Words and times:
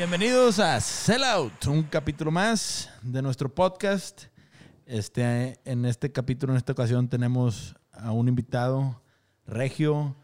Bienvenidos 0.00 0.58
a 0.58 0.80
Sellout, 0.80 1.66
un 1.66 1.82
capítulo 1.84 2.30
más 2.30 2.90
de 3.02 3.22
nuestro 3.22 3.54
podcast. 3.54 4.24
Este, 4.84 5.58
en 5.64 5.84
este 5.84 6.10
capítulo, 6.10 6.52
en 6.52 6.56
esta 6.56 6.72
ocasión, 6.72 7.08
tenemos 7.08 7.76
a 7.92 8.10
un 8.10 8.26
invitado, 8.26 9.00
Regio, 9.46 10.16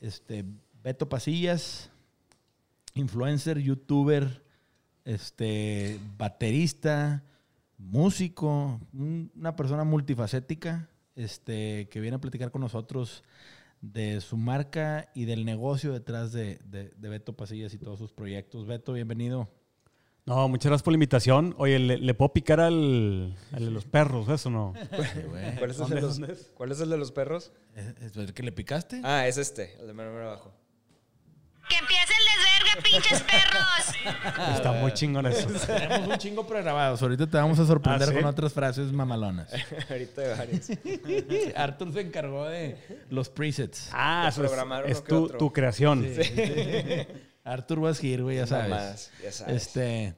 este, 0.00 0.44
Beto 0.82 1.08
Pasillas, 1.08 1.90
influencer, 2.98 3.58
youtuber, 3.58 4.42
este, 5.04 5.98
baterista, 6.16 7.22
músico, 7.78 8.80
un- 8.92 9.30
una 9.36 9.56
persona 9.56 9.84
multifacética, 9.84 10.88
este, 11.16 11.88
que 11.90 12.00
viene 12.00 12.16
a 12.16 12.20
platicar 12.20 12.50
con 12.50 12.60
nosotros 12.60 13.22
de 13.80 14.20
su 14.20 14.36
marca 14.36 15.08
y 15.14 15.24
del 15.24 15.44
negocio 15.44 15.92
detrás 15.92 16.32
de, 16.32 16.58
de- 16.64 16.90
de 16.96 17.08
Beto 17.08 17.34
Pasillas 17.36 17.72
y 17.74 17.78
todos 17.78 17.98
sus 17.98 18.12
proyectos. 18.12 18.66
Beto, 18.66 18.92
bienvenido. 18.92 19.48
No, 20.26 20.46
muchas 20.46 20.66
gracias 20.68 20.82
por 20.82 20.92
la 20.92 20.96
invitación. 20.96 21.54
Oye, 21.56 21.78
¿le, 21.78 21.96
le 21.96 22.12
puedo 22.12 22.34
picar 22.34 22.60
al, 22.60 23.34
al 23.52 23.64
de 23.64 23.70
los 23.70 23.86
perros? 23.86 24.28
¿Eso 24.28 24.50
no? 24.50 24.74
¿Cuál 24.90 25.70
es, 25.70 25.76
el 25.76 25.76
¿Dónde- 25.78 25.94
de 25.94 26.00
los, 26.02 26.18
dónde 26.18 26.32
es? 26.34 26.52
¿Cuál 26.54 26.72
es 26.72 26.80
el 26.80 26.90
de 26.90 26.96
los 26.98 27.12
perros? 27.12 27.52
¿Es 27.74 27.86
es 28.02 28.16
el 28.16 28.34
que 28.34 28.42
le 28.42 28.52
picaste? 28.52 29.00
Ah, 29.04 29.26
es 29.26 29.38
este, 29.38 29.80
el 29.80 29.86
de 29.86 29.94
mero 29.94 30.12
mero 30.12 30.26
abajo. 30.32 30.52
¡Que 31.70 31.76
empiece 31.76 32.12
el 32.12 32.24
desvergue, 32.74 32.82
pinches 32.82 33.22
perros! 33.22 34.56
Está 34.56 34.72
muy 34.72 34.92
chingón 34.92 35.26
eso. 35.26 35.48
Tenemos 35.66 36.08
un 36.08 36.18
chingo 36.18 36.46
pregrabados. 36.46 37.02
Ahorita 37.02 37.26
te 37.26 37.36
vamos 37.36 37.58
a 37.58 37.66
sorprender 37.66 38.08
¿Ah, 38.08 38.12
sí? 38.12 38.18
con 38.18 38.24
otras 38.24 38.52
frases 38.52 38.92
mamalonas. 38.92 39.52
Ahorita 39.90 40.20
de 40.22 40.34
varios. 40.34 40.68
Arthur 41.56 41.92
se 41.92 42.00
encargó 42.00 42.44
de 42.46 42.76
los 43.10 43.28
presets. 43.28 43.90
Ah, 43.92 44.24
De 44.24 44.46
eso 44.46 44.84
es, 44.84 45.04
tu, 45.04 45.24
otro. 45.24 45.38
tu 45.38 45.52
creación. 45.52 46.06
Arthur 47.44 47.78
was 47.78 48.02
here, 48.02 48.22
güey, 48.22 48.36
ya 48.36 48.46
sabes. 48.46 48.68
Mamadas, 48.68 49.10
ya 49.22 49.32
sabes. 49.32 49.56
Este, 49.56 50.14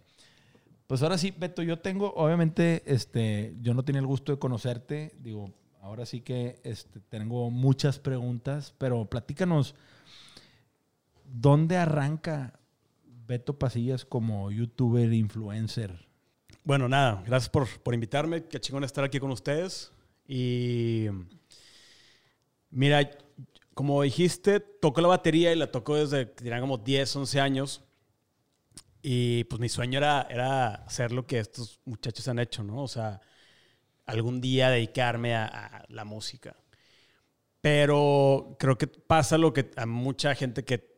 pues 0.86 1.02
ahora 1.02 1.16
sí, 1.16 1.32
Beto, 1.36 1.62
yo 1.62 1.78
tengo, 1.78 2.12
obviamente, 2.14 2.82
este, 2.86 3.54
yo 3.60 3.74
no 3.74 3.84
tenía 3.84 4.00
el 4.00 4.06
gusto 4.06 4.32
de 4.32 4.38
conocerte. 4.38 5.14
Digo, 5.20 5.54
ahora 5.80 6.06
sí 6.06 6.22
que 6.22 6.60
este, 6.64 6.98
tengo 7.08 7.50
muchas 7.50 8.00
preguntas, 8.00 8.74
pero 8.78 9.04
platícanos, 9.04 9.76
¿dónde 11.32 11.76
arranca 11.76 12.60
Beto 13.04 13.58
Pasillas 13.58 14.04
como 14.04 14.50
youtuber, 14.50 15.12
influencer? 15.12 16.08
Bueno, 16.64 16.88
nada, 16.88 17.22
gracias 17.26 17.48
por, 17.48 17.68
por 17.80 17.94
invitarme. 17.94 18.44
Qué 18.44 18.60
chingón 18.60 18.84
estar 18.84 19.04
aquí 19.04 19.18
con 19.18 19.30
ustedes. 19.30 19.92
Y 20.26 21.06
mira, 22.70 23.10
como 23.74 24.02
dijiste, 24.02 24.60
toco 24.60 25.00
la 25.00 25.08
batería 25.08 25.52
y 25.52 25.56
la 25.56 25.70
toco 25.70 25.96
desde, 25.96 26.34
dirán, 26.42 26.60
como 26.60 26.78
10, 26.78 27.16
11 27.16 27.40
años. 27.40 27.82
Y 29.02 29.44
pues 29.44 29.60
mi 29.60 29.68
sueño 29.68 29.98
era, 29.98 30.26
era 30.28 30.74
hacer 30.74 31.12
lo 31.12 31.26
que 31.26 31.38
estos 31.38 31.80
muchachos 31.86 32.28
han 32.28 32.38
hecho, 32.38 32.62
¿no? 32.62 32.82
O 32.82 32.88
sea, 32.88 33.20
algún 34.04 34.40
día 34.40 34.68
dedicarme 34.68 35.34
a, 35.34 35.46
a 35.46 35.84
la 35.88 36.04
música. 36.04 36.56
Pero 37.62 38.56
creo 38.58 38.76
que 38.76 38.86
pasa 38.86 39.38
lo 39.38 39.52
que 39.52 39.70
a 39.76 39.86
mucha 39.86 40.34
gente 40.34 40.64
que 40.64 40.89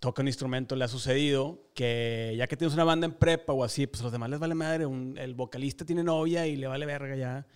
toca 0.00 0.22
un 0.22 0.28
instrumento 0.28 0.76
le 0.76 0.84
ha 0.84 0.88
sucedido, 0.88 1.70
que 1.74 2.34
ya 2.36 2.46
que 2.46 2.56
tienes 2.56 2.74
una 2.74 2.84
banda 2.84 3.06
en 3.06 3.12
prepa 3.14 3.52
o 3.52 3.64
así, 3.64 3.86
pues 3.86 4.00
a 4.00 4.04
los 4.04 4.12
demás 4.12 4.30
les 4.30 4.38
vale 4.38 4.54
madre. 4.54 4.86
Un- 4.86 5.16
el 5.18 5.34
vocalista 5.34 5.84
tiene 5.84 6.04
novia 6.04 6.46
y 6.46 6.56
le 6.56 6.66
vale 6.68 6.86
verga 6.86 7.16
ya. 7.16 7.46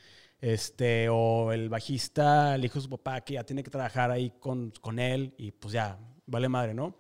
Este, 0.40 1.08
o 1.08 1.52
el 1.52 1.68
bajista, 1.68 2.54
el 2.56 2.64
hijo 2.64 2.74
de 2.74 2.80
su 2.82 2.90
papá, 2.90 3.20
que 3.20 3.34
ya 3.34 3.44
tiene 3.44 3.62
que 3.62 3.70
trabajar 3.70 4.11
ahí 4.11 4.33
con, 4.40 4.72
con 4.80 4.98
él 4.98 5.34
y 5.39 5.52
pues 5.52 5.72
ya, 5.72 5.98
vale 6.27 6.48
madre, 6.48 6.74
¿no? 6.74 6.96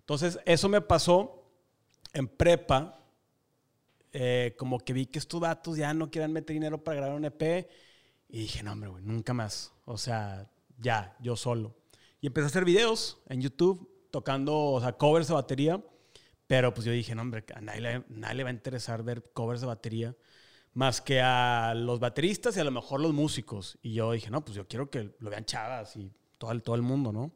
Entonces, 0.00 0.38
eso 0.44 0.68
me 0.68 0.80
pasó 0.82 1.50
en 2.12 2.28
prepa. 2.28 2.94
eh, 4.12 4.54
como 4.58 4.78
que 4.80 4.92
vi 4.92 5.06
que 5.06 5.18
estos 5.18 5.40
datos 5.40 5.76
ya 5.76 5.92
no 5.94 6.10
quieren 6.10 6.32
meter 6.32 6.54
dinero 6.54 6.82
para 6.82 6.96
grabar 6.96 7.16
un 7.16 7.24
EP. 7.26 7.68
Y 8.28 8.40
dije, 8.40 8.62
no, 8.62 8.72
hombre, 8.72 8.90
güey, 8.90 9.02
nunca 9.04 9.32
más. 9.34 9.72
O 9.84 9.96
sea, 9.98 10.50
ya, 10.78 11.16
yo 11.20 11.36
solo. 11.36 11.74
Y 12.20 12.26
empecé 12.26 12.44
a 12.44 12.48
hacer 12.48 12.64
videos 12.64 13.18
en 13.28 13.40
YouTube 13.42 13.88
tocando, 14.18 14.56
o 14.72 14.80
sea, 14.80 14.92
covers 14.94 15.28
de 15.28 15.34
batería. 15.34 15.80
Pero 16.46 16.72
pues 16.74 16.86
yo 16.86 16.92
dije, 16.92 17.14
no, 17.14 17.22
hombre, 17.22 17.44
a 17.54 17.60
nadie 17.60 17.80
le, 17.80 18.04
nadie 18.08 18.36
le 18.36 18.42
va 18.44 18.50
a 18.50 18.52
interesar 18.52 19.02
ver 19.02 19.22
covers 19.34 19.60
de 19.60 19.66
batería 19.66 20.16
más 20.74 21.00
que 21.00 21.20
a 21.20 21.74
los 21.76 21.98
bateristas 22.00 22.56
y 22.56 22.60
a 22.60 22.64
lo 22.64 22.70
mejor 22.70 23.00
los 23.00 23.12
músicos. 23.12 23.78
Y 23.82 23.92
yo 23.94 24.12
dije, 24.12 24.30
no, 24.30 24.44
pues 24.44 24.56
yo 24.56 24.66
quiero 24.66 24.90
que 24.90 25.14
lo 25.18 25.30
vean 25.30 25.44
chavas 25.44 25.94
y 25.96 26.10
todo 26.38 26.52
el, 26.52 26.62
todo 26.62 26.74
el 26.76 26.82
mundo, 26.82 27.12
¿no? 27.12 27.32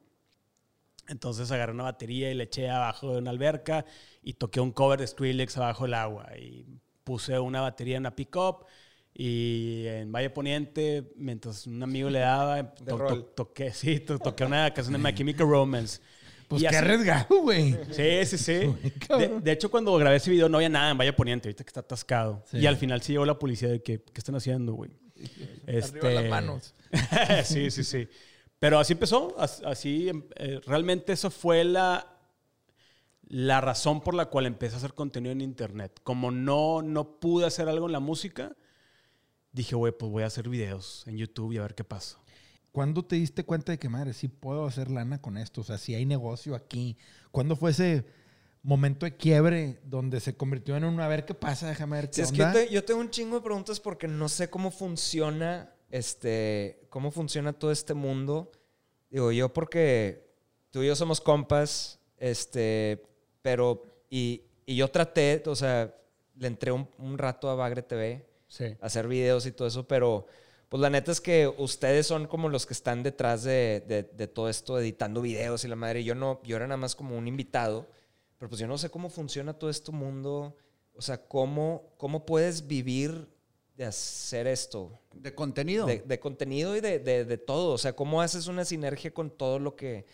Entonces 1.08 1.50
agarré 1.50 1.72
una 1.72 1.82
batería 1.84 2.30
y 2.30 2.34
le 2.34 2.44
eché 2.44 2.70
abajo 2.70 3.12
de 3.12 3.18
una 3.18 3.30
alberca 3.30 3.84
y 4.22 4.34
toqué 4.34 4.60
un 4.60 4.70
cover 4.72 4.98
de 5.00 5.06
Skrillex 5.06 5.56
abajo 5.58 5.84
del 5.84 5.94
agua. 5.94 6.28
Y 6.38 6.64
puse 7.04 7.38
una 7.38 7.60
batería 7.60 7.96
en 7.96 8.02
una 8.02 8.14
pickup 8.16 8.64
y 9.12 9.84
en 9.88 10.10
Valle 10.12 10.30
Poniente, 10.30 11.12
mientras 11.16 11.66
un 11.66 11.82
amigo 11.82 12.08
le 12.08 12.20
daba, 12.20 12.72
to- 12.74 12.84
to- 13.08 13.24
toqué, 13.24 13.72
sí, 13.72 14.00
to- 14.00 14.18
toqué 14.18 14.44
una 14.44 14.72
canción 14.72 14.92
de 14.94 14.98
My 15.10 15.12
Chemical 15.14 15.48
Romance. 15.48 16.00
Pues 16.48 16.60
Y 16.62 16.64
qué 16.64 16.68
así- 16.68 16.76
arriesgado, 16.76 17.40
güey. 17.42 17.72
Sí, 17.92 18.24
sí, 18.26 18.38
sí. 18.38 18.52
De, 18.82 18.92
cabrón. 19.06 19.42
de 19.44 19.52
hecho, 19.52 19.70
cuando 19.70 19.94
grabé 19.96 20.16
ese 20.16 20.30
video 20.30 20.48
no 20.48 20.58
había 20.58 20.68
nada 20.68 20.90
en 20.90 20.98
Valle 20.98 21.12
Poniente, 21.12 21.48
ahorita 21.48 21.64
que 21.64 21.68
está 21.68 21.80
atascado. 21.80 22.44
Sí. 22.50 22.58
Y 22.58 22.66
al 22.66 22.76
final 22.76 23.00
sí 23.02 23.12
llegó 23.12 23.24
la 23.24 23.38
policía 23.38 23.68
de 23.68 23.82
que, 23.82 24.02
¿qué 24.02 24.18
están 24.18 24.34
haciendo, 24.34 24.74
güey? 24.74 24.90
Este, 25.66 25.98
Arriba 25.98 26.20
las 26.22 26.30
manos. 26.30 26.74
sí, 27.44 27.70
sí, 27.70 27.84
sí. 27.84 28.08
Pero 28.58 28.78
así 28.78 28.92
empezó, 28.92 29.34
as- 29.38 29.62
así, 29.64 30.08
em- 30.08 30.24
eh, 30.36 30.60
realmente 30.66 31.12
eso 31.12 31.30
fue 31.30 31.64
la, 31.64 32.06
la 33.28 33.60
razón 33.60 34.00
por 34.02 34.14
la 34.14 34.26
cual 34.26 34.46
empecé 34.46 34.74
a 34.74 34.78
hacer 34.78 34.94
contenido 34.94 35.32
en 35.32 35.40
internet. 35.40 36.00
Como 36.04 36.30
no, 36.30 36.82
no 36.82 37.18
pude 37.18 37.46
hacer 37.46 37.68
algo 37.68 37.86
en 37.86 37.92
la 37.92 38.00
música, 38.00 38.54
dije, 39.52 39.74
güey, 39.74 39.92
pues 39.92 40.10
voy 40.12 40.22
a 40.22 40.26
hacer 40.26 40.48
videos 40.48 41.04
en 41.06 41.16
YouTube 41.18 41.52
y 41.52 41.58
a 41.58 41.62
ver 41.62 41.74
qué 41.74 41.84
pasa. 41.84 42.18
¿Cuándo 42.72 43.04
te 43.04 43.16
diste 43.16 43.44
cuenta 43.44 43.72
de 43.72 43.78
que, 43.78 43.88
madre, 43.88 44.12
sí 44.14 44.28
puedo 44.28 44.64
hacer 44.66 44.90
lana 44.90 45.20
con 45.20 45.36
esto? 45.36 45.60
O 45.60 45.64
sea, 45.64 45.78
si 45.78 45.94
hay 45.94 46.06
negocio 46.06 46.54
aquí. 46.54 46.96
¿Cuándo 47.30 47.54
fue 47.54 47.70
ese 47.72 48.04
momento 48.62 49.04
de 49.06 49.16
quiebre 49.16 49.80
donde 49.84 50.20
se 50.20 50.36
convirtió 50.36 50.76
en 50.76 50.84
un, 50.84 50.98
a 51.00 51.08
ver 51.08 51.24
qué 51.24 51.34
pasa, 51.34 51.68
déjame 51.68 51.96
ver 51.96 52.08
qué 52.08 52.14
Si 52.14 52.20
es 52.22 52.30
que 52.32 52.38
yo, 52.38 52.44
onda? 52.46 52.52
te- 52.60 52.70
yo 52.70 52.84
tengo 52.84 53.00
un 53.00 53.10
chingo 53.10 53.36
de 53.36 53.42
preguntas 53.42 53.78
porque 53.80 54.08
no 54.08 54.28
sé 54.28 54.48
cómo 54.48 54.70
funciona 54.70 55.74
este, 55.90 56.86
cómo 56.88 57.10
funciona 57.10 57.52
todo 57.52 57.70
este 57.70 57.92
mundo. 57.94 58.50
Digo, 59.10 59.30
yo 59.32 59.52
porque 59.52 60.26
tú 60.70 60.82
y 60.82 60.86
yo 60.86 60.96
somos 60.96 61.20
compas, 61.20 62.00
este, 62.16 63.02
pero, 63.42 63.82
y, 64.08 64.42
y 64.64 64.76
yo 64.76 64.88
traté, 64.88 65.42
o 65.46 65.54
sea, 65.54 65.94
le 66.36 66.46
entré 66.46 66.72
un, 66.72 66.88
un 66.98 67.18
rato 67.18 67.50
a 67.50 67.54
Bagre 67.54 67.82
TV, 67.82 68.26
Sí. 68.48 68.64
a 68.80 68.86
hacer 68.86 69.06
videos 69.08 69.44
y 69.46 69.52
todo 69.52 69.66
eso, 69.68 69.86
pero 69.88 70.26
pues 70.72 70.80
la 70.80 70.88
neta 70.88 71.12
es 71.12 71.20
que 71.20 71.46
ustedes 71.58 72.06
son 72.06 72.26
como 72.26 72.48
los 72.48 72.64
que 72.64 72.72
están 72.72 73.02
detrás 73.02 73.42
de, 73.44 73.84
de- 73.86 74.04
de 74.04 74.26
todo 74.26 74.48
esto, 74.48 74.78
editando 74.80 75.20
videos 75.20 75.64
y 75.64 75.68
la 75.68 75.76
madre. 75.76 76.02
Yo 76.02 76.14
no, 76.14 76.40
yo 76.44 76.56
era 76.56 76.66
nada 76.66 76.78
más 76.78 76.96
como 76.96 77.16
un 77.18 77.28
invitado, 77.28 77.86
pero 78.38 78.48
pues 78.48 78.58
yo 78.58 78.66
no 78.66 78.78
sé 78.78 78.88
cómo 78.88 79.10
funciona 79.10 79.52
todo 79.52 79.68
este 79.68 79.92
mundo. 79.92 80.56
O 80.94 81.02
sea, 81.02 81.18
cómo, 81.28 81.92
cómo 81.98 82.24
puedes 82.24 82.66
vivir 82.66 83.28
de 83.76 83.84
hacer 83.84 84.46
esto, 84.46 84.98
De 85.12 85.34
contenido. 85.34 85.86
de, 85.86 85.98
de 86.00 86.18
contenido 86.18 86.74
y 86.74 86.80
de 86.80 87.38
todo. 87.38 87.74
O 87.74 87.78
sea, 87.78 87.92
cómo 87.94 88.22
haces 88.22 88.46
una 88.46 88.64
sinergia 88.64 89.12
con 89.12 89.30
todo 89.30 89.58
lo 89.58 89.76
que 89.76 90.06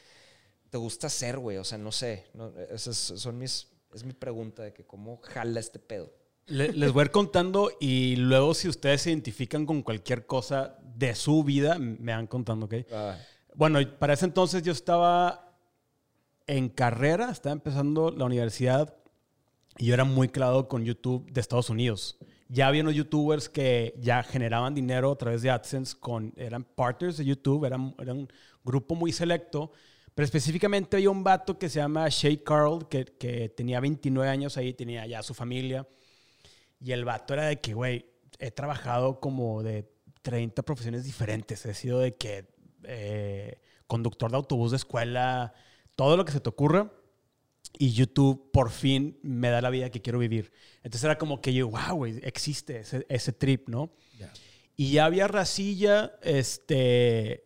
te 0.70 0.78
gusta 0.78 1.06
hacer, 1.06 1.38
güey. 1.38 1.56
O 1.58 1.64
sea, 1.64 1.78
no 1.78 1.92
sé. 1.92 2.26
No, 2.34 2.52
esas 2.70 2.96
son 2.96 3.38
mis, 3.38 3.68
es 3.94 4.02
mi 4.02 4.12
pregunta 4.12 4.64
de 4.64 4.72
que 4.72 4.84
cómo 4.84 5.20
jala 5.22 5.60
este 5.60 5.78
pedo. 5.78 6.12
Le- 6.48 6.72
les 6.72 6.92
voy 6.92 7.02
a 7.02 7.04
ir 7.06 7.10
contando 7.10 7.70
y 7.80 8.16
luego 8.16 8.54
si 8.54 8.68
ustedes 8.68 9.02
se 9.02 9.10
identifican 9.10 9.66
con 9.66 9.82
cualquier 9.82 10.26
cosa 10.26 10.78
de 10.82 11.14
su 11.14 11.44
vida, 11.44 11.78
me 11.78 12.12
van 12.12 12.26
contando, 12.26 12.66
¿ok? 12.66 12.74
Ah, 12.92 13.16
Bueno, 13.54 13.78
para 13.98 14.14
ese 14.14 14.24
entonces 14.24 14.62
yo 14.62 14.72
estaba 14.72 15.54
en 16.46 16.68
carrera, 16.68 17.30
estaba 17.30 17.52
empezando 17.52 18.10
la 18.10 18.24
universidad 18.24 18.94
y 19.78 19.86
yo 19.86 19.94
era 19.94 20.04
muy 20.04 20.28
clavado 20.28 20.68
con 20.68 20.84
YouTube 20.84 21.30
de 21.30 21.40
Estados 21.40 21.70
Unidos. 21.70 22.18
Ya 22.48 22.66
había 22.68 22.82
unos 22.82 22.94
youtubers 22.94 23.48
que 23.48 23.94
ya 24.00 24.22
generaban 24.22 24.74
dinero 24.74 25.12
a 25.12 25.18
través 25.18 25.42
de 25.42 25.50
AdSense, 25.50 25.96
con, 26.00 26.32
eran 26.36 26.64
partners 26.64 27.18
de 27.18 27.26
YouTube, 27.26 27.66
eran, 27.66 27.94
era 27.98 28.14
un 28.14 28.26
grupo 28.64 28.94
muy 28.94 29.12
selecto, 29.12 29.70
pero 30.14 30.24
específicamente 30.24 30.96
había 30.96 31.10
un 31.10 31.22
vato 31.22 31.58
que 31.58 31.68
se 31.68 31.78
llama 31.78 32.08
Shay 32.08 32.38
Carl, 32.38 32.88
que, 32.88 33.04
que 33.04 33.50
tenía 33.50 33.80
29 33.80 34.30
años 34.30 34.56
ahí, 34.56 34.72
tenía 34.72 35.06
ya 35.06 35.22
su 35.22 35.34
familia. 35.34 35.86
Y 36.80 36.92
el 36.92 37.04
vato 37.04 37.34
era 37.34 37.46
de 37.46 37.60
que, 37.60 37.74
güey, 37.74 38.06
he 38.38 38.50
trabajado 38.50 39.20
como 39.20 39.62
de 39.62 39.90
30 40.22 40.62
profesiones 40.62 41.04
diferentes. 41.04 41.64
He 41.66 41.74
sido 41.74 42.00
de 42.00 42.16
que 42.16 42.46
eh, 42.84 43.60
conductor 43.86 44.30
de 44.30 44.36
autobús 44.36 44.70
de 44.70 44.76
escuela, 44.76 45.54
todo 45.96 46.16
lo 46.16 46.24
que 46.24 46.32
se 46.32 46.40
te 46.40 46.48
ocurra. 46.48 46.92
y 47.78 47.92
YouTube 47.92 48.50
por 48.52 48.70
fin 48.70 49.18
me 49.22 49.50
da 49.50 49.60
la 49.60 49.70
vida 49.70 49.90
que 49.90 50.00
quiero 50.00 50.18
vivir. 50.18 50.52
Entonces 50.78 51.04
era 51.04 51.18
como 51.18 51.40
que 51.40 51.52
yo, 51.52 51.68
wow, 51.68 51.96
güey, 51.96 52.18
existe 52.22 52.80
ese, 52.80 53.04
ese 53.08 53.32
trip, 53.32 53.68
¿no? 53.68 53.90
Ya. 54.18 54.32
Y 54.76 54.92
ya 54.92 55.04
había 55.04 55.28
racilla, 55.28 56.12
este, 56.22 57.44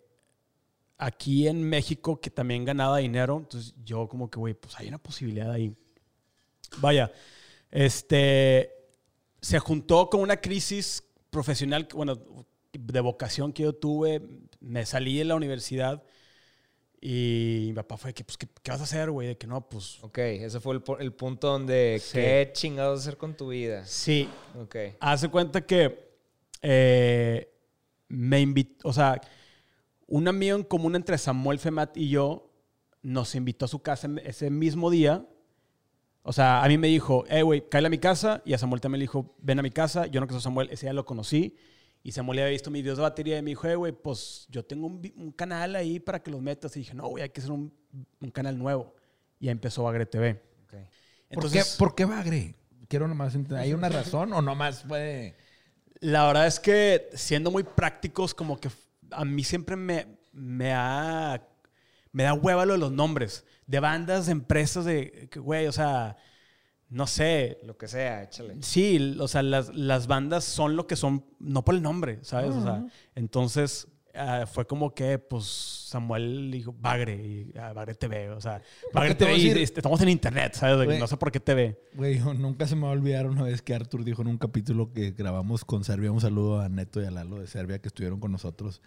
aquí 0.99 1.49
en 1.49 1.63
México 1.63 2.21
que 2.21 2.31
también 2.31 2.65
ganaba 2.65 2.99
dinero. 2.99 3.39
Entonces 3.39 3.75
yo 3.85 4.09
como 4.09 4.31
que, 4.31 4.39
güey, 4.39 4.55
pues 4.55 4.79
hay 4.79 4.89
una 4.89 4.99
posibilidad 4.99 5.51
ahí. 5.51 5.75
Vaya, 6.79 7.11
este, 7.71 8.82
se 9.43 9.59
juntó 9.59 10.09
con 10.09 10.21
una 10.21 10.39
crisis 10.41 11.03
profesional, 11.29 11.87
bueno, 11.95 12.19
de 12.73 13.01
vocación 13.01 13.53
que 13.53 13.65
yo 13.65 13.75
tuve. 13.75 14.23
Me 14.61 14.87
salí 14.87 15.19
de 15.19 15.25
la 15.27 15.35
universidad 15.35 16.03
y 17.01 17.65
mi 17.69 17.73
papá 17.75 17.97
fue 17.97 18.15
que, 18.15 18.23
pues, 18.25 18.39
¿qué, 18.39 18.47
qué 18.63 18.71
vas 18.71 18.81
a 18.81 18.85
hacer, 18.85 19.11
güey? 19.11 19.29
De 19.29 19.37
que 19.37 19.47
no, 19.49 19.69
pues, 19.69 19.99
Ok, 20.03 20.19
ese 20.19 20.61
fue 20.61 20.77
el, 20.77 20.83
el 21.01 21.13
punto 21.13 21.49
donde 21.49 22.01
Sí. 22.01 22.13
qué 22.15 22.51
chingados 22.55 23.01
hacer 23.01 23.17
con 23.17 23.37
tu 23.37 23.49
vida. 23.49 23.85
sí, 23.85 24.29
Ok. 24.59 24.77
Hace 25.01 25.29
cuenta 25.29 25.61
que 25.67 26.13
eh, 26.63 27.53
me 28.09 28.41
invitó, 28.41 28.89
o 28.89 28.93
sea, 28.93 29.21
un 30.07 30.29
amigo 30.29 30.57
en 30.57 30.63
común 30.63 30.95
entre 30.95 31.19
Samuel 31.19 31.59
Femat 31.59 31.97
y 31.97 32.09
yo 32.11 32.49
nos 33.03 33.35
invitó 33.35 33.65
a 33.65 33.69
su 33.69 33.81
casa 33.81 34.09
ese 34.25 34.49
mismo 34.51 34.89
día. 34.91 35.27
O 36.23 36.33
sea, 36.33 36.63
a 36.63 36.69
mí 36.69 36.79
me 36.79 36.89
dijo, 36.89 37.25
eh, 37.29 37.43
güey, 37.43 37.69
cállate 37.69 37.87
a 37.87 37.91
mi 37.91 37.99
casa. 37.99 38.43
Y 38.45 38.55
a 38.55 38.59
Samuel 38.59 38.81
también 38.81 39.01
le 39.01 39.05
dijo, 39.05 39.35
ven 39.41 39.59
a 39.59 39.63
mi 39.63 39.71
casa. 39.71 40.07
Yo 40.07 40.21
no 40.21 40.27
conozco 40.27 40.49
a 40.49 40.51
Samuel, 40.51 40.69
ese 40.71 40.87
día 40.87 40.93
lo 40.93 41.05
conocí. 41.05 41.57
Y 42.05 42.13
Samuel 42.13 42.41
había 42.41 42.51
visto 42.51 42.71
mis 42.71 42.83
videos 42.83 42.99
de 42.99 43.03
batería 43.03 43.39
y 43.39 43.43
me 43.43 43.51
dijo, 43.51 43.67
eh, 43.69 43.77
güey, 43.77 43.93
pues 43.93 44.47
yo 44.51 44.65
tengo 44.65 44.87
un, 44.87 45.33
canal 45.37 45.77
ahí 45.77 46.01
para 46.01 46.23
que 46.23 46.31
los 46.31 46.41
metas. 46.41 46.77
Y 46.77 46.81
dije, 46.81 46.95
no, 46.95 47.09
güey, 47.09 47.23
hay 47.25 47.31
que 47.31 47.41
hacer 47.41 47.53
un, 47.53 47.73
un 48.21 48.31
canal 48.31 48.59
nuevo. 48.59 48.95
Y 49.39 49.49
ahí 49.49 49.53
empezó 49.53 49.83
Bagre 49.85 50.07
TV. 50.07 50.41
ok. 50.65 50.71
¿Por, 50.71 50.79
Entonces, 51.31 51.73
qué, 51.73 51.79
¿Por 51.79 51.95
qué 51.95 52.05
Bagre? 52.05 52.55
Quiero 52.89 53.09
nomás 53.09 53.35
entender. 53.35 53.63
¿Hay 53.63 53.73
una 53.73 53.89
razón 53.89 54.33
o 54.33 54.43
nomás 54.43 54.85
puede...? 54.85 55.35
La 56.01 56.27
verdad 56.27 56.49
es 56.49 56.59
que 56.59 57.09
siendo 57.15 57.51
muy 57.51 57.63
prácticos, 57.63 58.35
como 58.35 58.59
que 58.59 58.69
a 59.13 59.25
mí 59.25 59.45
siempre 59.45 59.77
me, 59.77 60.07
me, 60.33 60.73
ha, 60.73 61.41
me 62.11 62.25
da 62.25 62.35
hueva 62.35 62.67
lo 62.67 62.73
de 62.73 62.79
los 62.81 62.93
nombres. 62.93 63.45
De 63.67 63.81
bandas, 63.81 64.27
de 64.27 64.33
empresas, 64.33 64.85
de, 64.85 65.29
güey, 65.37 65.67
o 65.67 65.73
sea, 65.73 66.17
no 66.93 67.07
sé. 67.07 67.59
Lo 67.65 67.77
que 67.77 67.89
sea, 67.89 68.23
échale. 68.23 68.57
Sí, 68.61 69.17
o 69.19 69.27
sea, 69.27 69.43
las, 69.43 69.75
las 69.75 70.07
bandas 70.07 70.45
son 70.45 70.77
lo 70.77 70.87
que 70.87 70.95
son, 70.95 71.25
no 71.41 71.65
por 71.65 71.75
el 71.75 71.83
nombre, 71.83 72.19
¿sabes? 72.23 72.55
O 72.55 72.63
sea, 72.63 72.85
entonces 73.15 73.89
ah, 74.15 74.45
fue 74.47 74.67
como 74.67 74.95
que, 74.95 75.19
pues, 75.19 75.45
Samuel 75.47 76.51
dijo, 76.51 76.75
Bagre, 76.79 77.15
y 77.15 77.53
ah, 77.59 77.73
Bagre 77.73 77.95
TV, 77.95 78.29
o 78.31 78.41
sea, 78.41 78.61
Bagre 78.93 79.15
TV, 79.15 79.37
y 79.39 79.49
este, 79.49 79.81
estamos 79.81 80.01
en 80.03 80.11
internet, 80.11 80.53
¿sabes? 80.55 80.99
No 80.99 81.07
sé 81.07 81.17
por 81.17 81.33
qué 81.33 81.41
TV. 81.41 81.79
Güey, 81.95 82.19
nunca 82.19 82.67
se 82.67 82.77
me 82.77 82.83
va 82.83 82.89
a 82.89 82.93
olvidar 82.93 83.27
una 83.27 83.45
vez 83.45 83.63
que 83.63 83.75
Arthur 83.75 84.05
dijo 84.05 84.21
en 84.21 84.29
un 84.29 84.39
capítulo 84.39 84.93
que 84.93 85.13
grabamos 85.13 85.65
con 85.65 85.85
Serbia. 85.85 86.13
Un 86.13 86.21
saludo 86.21 86.61
a 86.61 86.69
Neto 86.69 87.03
y 87.03 87.07
a 87.07 87.11
Lalo 87.11 87.39
de 87.39 87.47
Serbia 87.47 87.79
que 87.81 87.89
estuvieron 87.89 88.21
con 88.21 88.33
nosotros. 88.33 88.83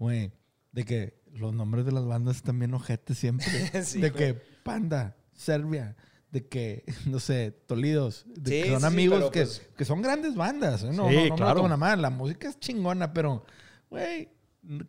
Güey, 0.00 0.32
de 0.78 0.84
que 0.84 1.14
los 1.34 1.52
nombres 1.52 1.84
de 1.84 1.90
las 1.90 2.04
bandas 2.06 2.36
están 2.36 2.56
bien 2.60 2.72
ojetes 2.72 3.18
siempre. 3.18 3.46
Sí, 3.84 4.00
de 4.00 4.10
güey. 4.10 4.24
que 4.26 4.34
Panda, 4.62 5.16
Serbia, 5.34 5.96
de 6.30 6.46
que, 6.46 6.84
no 7.06 7.18
sé, 7.18 7.50
Tolidos, 7.66 8.24
de 8.28 8.50
Sí, 8.50 8.62
que 8.62 8.70
son 8.70 8.80
sí, 8.82 8.86
amigos 8.86 9.30
que, 9.32 9.40
pues- 9.42 9.62
que 9.76 9.84
son 9.84 10.02
grandes 10.02 10.36
bandas. 10.36 10.84
¿eh? 10.84 10.90
No, 10.92 11.08
Sí, 11.08 11.14
no, 11.16 11.22
no, 11.24 11.30
me 11.30 11.36
claro. 11.36 11.76
mal. 11.76 12.00
La 12.00 12.10
música 12.10 12.48
es 12.48 12.60
chingona, 12.60 13.12
pero, 13.12 13.44
güey, 13.90 14.28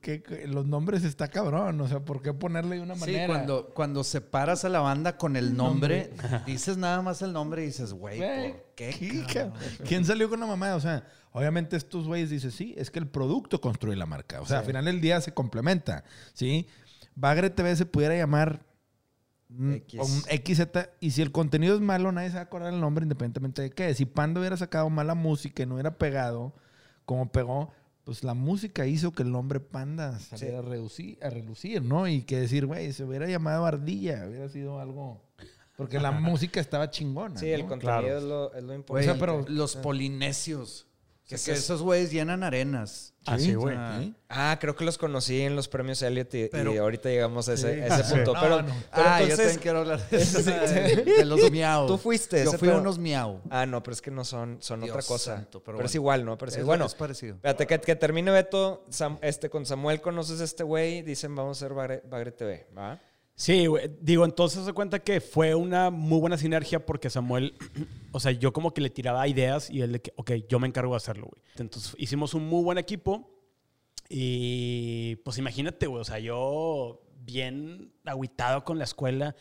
que, 0.02 0.22
que 0.22 0.46
los 0.48 0.68
nombres 0.68 1.04
está 1.04 1.28
cabrón. 1.30 1.82
O 1.82 1.88
sea, 1.88 2.02
¿por 2.02 2.22
qué 2.22 2.34
ponerle 2.34 2.76
de 2.76 2.82
una 2.84 2.94
Sí, 2.96 3.02
manera? 3.02 3.28
cuando, 3.28 3.70
cuando 3.74 4.04
separas 4.04 4.66
a 4.66 4.70
la 4.70 4.82
banda 4.82 5.18
con 5.18 5.36
el 5.38 5.56
nombre, 5.58 6.12
dices 6.46 6.78
nada 6.78 7.02
más 7.02 7.24
el 7.24 7.34
nombre 7.34 7.64
y 7.64 7.68
dices, 7.68 7.94
güey, 7.94 8.18
Güey, 8.20 8.52
¿por 8.52 8.66
qué? 8.76 8.90
¿qué, 8.92 9.08
cabrón?" 9.08 9.54
cabrón? 9.54 9.88
¿Quién 9.88 10.06
salió 10.06 10.30
con 10.30 10.40
la 10.40 10.46
mamada? 10.46 10.76
O 10.76 10.82
sea, 10.82 11.04
obviamente 11.32 11.76
estos 11.78 12.08
güeyes 12.08 12.30
dicen, 12.30 12.52
sí, 12.52 12.74
es 12.78 12.92
que 12.92 13.00
el 13.00 13.08
producto 13.08 13.62
construye 13.62 13.96
la 13.96 14.06
marca. 14.06 14.42
O 14.42 14.46
sea, 14.46 14.60
al 14.60 14.66
final 14.66 14.86
del 14.86 15.02
día 15.02 15.22
se 15.22 15.34
complementa, 15.34 16.04
¿sí? 16.34 16.68
Bagre 17.16 17.50
TV 17.50 17.76
se 17.76 17.86
pudiera 17.86 18.16
llamar 18.16 18.66
X. 19.50 20.00
un 20.00 20.22
XZ 20.22 20.62
y 21.00 21.12
si 21.12 21.22
el 21.22 21.32
contenido 21.32 21.76
es 21.76 21.82
malo, 21.82 22.12
nadie 22.12 22.30
se 22.30 22.36
va 22.36 22.42
a 22.42 22.44
acordar 22.44 22.74
el 22.74 22.80
nombre 22.80 23.04
independientemente 23.04 23.62
de 23.64 23.72
qué. 23.72 23.94
Si 23.96 24.06
Panda 24.06 24.40
hubiera 24.40 24.58
sacado 24.58 24.90
mala 24.90 25.16
música 25.16 25.64
y 25.64 25.66
no 25.66 25.76
hubiera 25.76 25.98
pegado 25.98 26.54
como 27.06 27.32
pegó, 27.32 27.72
pues 28.04 28.24
la 28.24 28.34
música 28.36 28.86
hizo 28.86 29.12
que 29.12 29.24
el 29.24 29.32
nombre 29.32 29.60
Panda 29.60 30.20
saliera 30.20 30.60
a, 30.60 30.62
reducir, 30.62 31.18
a 31.24 31.30
relucir, 31.30 31.82
¿no? 31.84 32.08
Y 32.08 32.22
que 32.24 32.40
decir, 32.40 32.66
güey, 32.68 32.94
se 32.94 33.04
hubiera 33.04 33.28
llamado 33.28 33.66
Ardilla, 33.66 34.26
hubiera 34.28 34.50
sido 34.50 34.80
algo... 34.80 35.22
Porque 35.76 36.00
la 36.00 36.12
música 36.20 36.60
estaba 36.60 36.90
chingona. 36.92 37.40
Sí, 37.40 37.50
el 37.50 37.62
¿no? 37.64 37.68
contenido 37.70 38.00
Claro. 38.02 38.18
es, 38.18 38.24
lo, 38.24 38.54
es 38.54 38.64
lo 38.64 38.74
importante. 38.76 39.12
O 39.12 39.14
sea, 39.16 39.20
pero- 39.20 39.46
los 39.48 39.76
polinesios. 39.78 40.86
Que, 41.30 41.38
Sí, 41.38 41.52
que 41.52 41.58
esos 41.60 41.84
güeyes 41.84 42.10
llenan 42.12 42.42
arenas. 42.42 43.14
Ah, 43.28 43.38
sí, 43.38 43.54
güey. 43.54 43.76
Ah. 43.78 44.00
¿Sí? 44.02 44.16
Ah, 44.30 44.58
creo 44.60 44.76
que 44.76 44.84
los 44.84 44.98
conocí 44.98 45.42
en 45.42 45.56
los 45.56 45.68
premios 45.68 46.02
Elliot 46.02 46.34
y, 46.34 46.48
Pero- 46.48 46.74
y 46.74 46.78
ahorita 46.80 47.08
llegamos 47.08 47.48
a 47.48 47.54
ese, 47.54 47.76
Sí. 47.76 47.80
a 47.82 47.86
ese 48.00 48.04
Sí. 48.04 48.14
punto. 48.16 48.34
No, 48.34 48.42
pero, 48.42 48.62
no. 48.64 48.68
pero 48.96 49.08
ah, 49.08 49.20
yo 49.20 49.24
entonces, 49.26 49.38
también 49.38 49.60
quiero 49.62 49.80
hablar 49.82 50.10
de, 50.10 50.18
eso, 50.18 50.42
de, 50.44 51.04
de 51.04 51.26
los 51.26 51.52
miau. 51.52 51.86
Tú 51.86 52.00
fuiste 52.00 52.44
Yo 52.44 52.54
fui 52.54 52.70
a 52.70 52.78
unos 52.78 52.98
miau. 52.98 53.42
Ah, 53.52 53.68
no, 53.68 53.84
pero 53.84 53.94
es 53.94 54.02
que 54.02 54.10
no 54.10 54.26
son, 54.26 54.58
son 54.60 54.82
Dios 54.82 54.90
otra 54.96 55.06
cosa. 55.08 55.36
santo, 55.36 55.62
pero 55.64 55.78
pero 55.78 55.88
es 55.88 55.94
igual, 55.94 56.26
¿no? 56.26 56.36
Pero 56.36 56.50
es, 56.52 56.58
Es, 56.58 56.66
bueno. 56.66 56.88
es 56.88 56.96
parecido. 56.96 57.36
Espérate, 57.36 57.68
que, 57.68 57.80
que 57.80 57.96
termine 57.96 58.32
Beto. 58.32 58.84
Sam- 58.90 59.20
este, 59.22 59.52
con 59.52 59.68
Samuel 59.68 60.02
conoces 60.02 60.42
a 60.42 60.46
este 60.46 60.64
güey. 60.64 61.04
Dicen, 61.04 61.36
vamos 61.36 61.62
a 61.62 61.66
hacer 61.66 61.76
Bagre, 61.76 62.02
Bagre 62.10 62.32
TV. 62.32 62.66
¿Va? 62.76 63.00
Sí, 63.40 63.68
güey. 63.68 63.90
digo, 64.02 64.26
entonces 64.26 64.66
se 64.66 64.74
cuenta 64.74 65.00
que 65.00 65.22
fue 65.22 65.56
una 65.56 65.92
muy 65.92 66.20
buena 66.20 66.38
sinergia 66.38 66.86
porque 66.86 67.10
Samuel, 67.10 67.56
o 68.12 68.20
sea, 68.20 68.34
yo 68.34 68.52
como 68.52 68.74
que 68.74 68.82
le 68.82 68.90
tiraba 68.90 69.26
ideas 69.30 69.70
y 69.70 69.82
él 69.82 69.94
de 69.94 70.02
que, 70.02 70.12
ok, 70.18 70.32
yo 70.50 70.60
me 70.60 70.68
encargo 70.68 70.92
de 70.92 70.98
hacerlo, 70.98 71.28
güey. 71.28 71.42
Entonces 71.56 71.96
hicimos 71.98 72.34
un 72.34 72.50
muy 72.50 72.62
buen 72.66 72.78
equipo 72.78 73.32
y 74.10 75.16
pues 75.24 75.38
imagínate, 75.38 75.88
güey, 75.88 76.02
o 76.02 76.04
sea, 76.04 76.20
yo 76.20 77.02
bien 77.16 77.94
agüitado 78.04 78.66
con 78.66 78.78
la 78.78 78.84
escuela, 78.84 79.38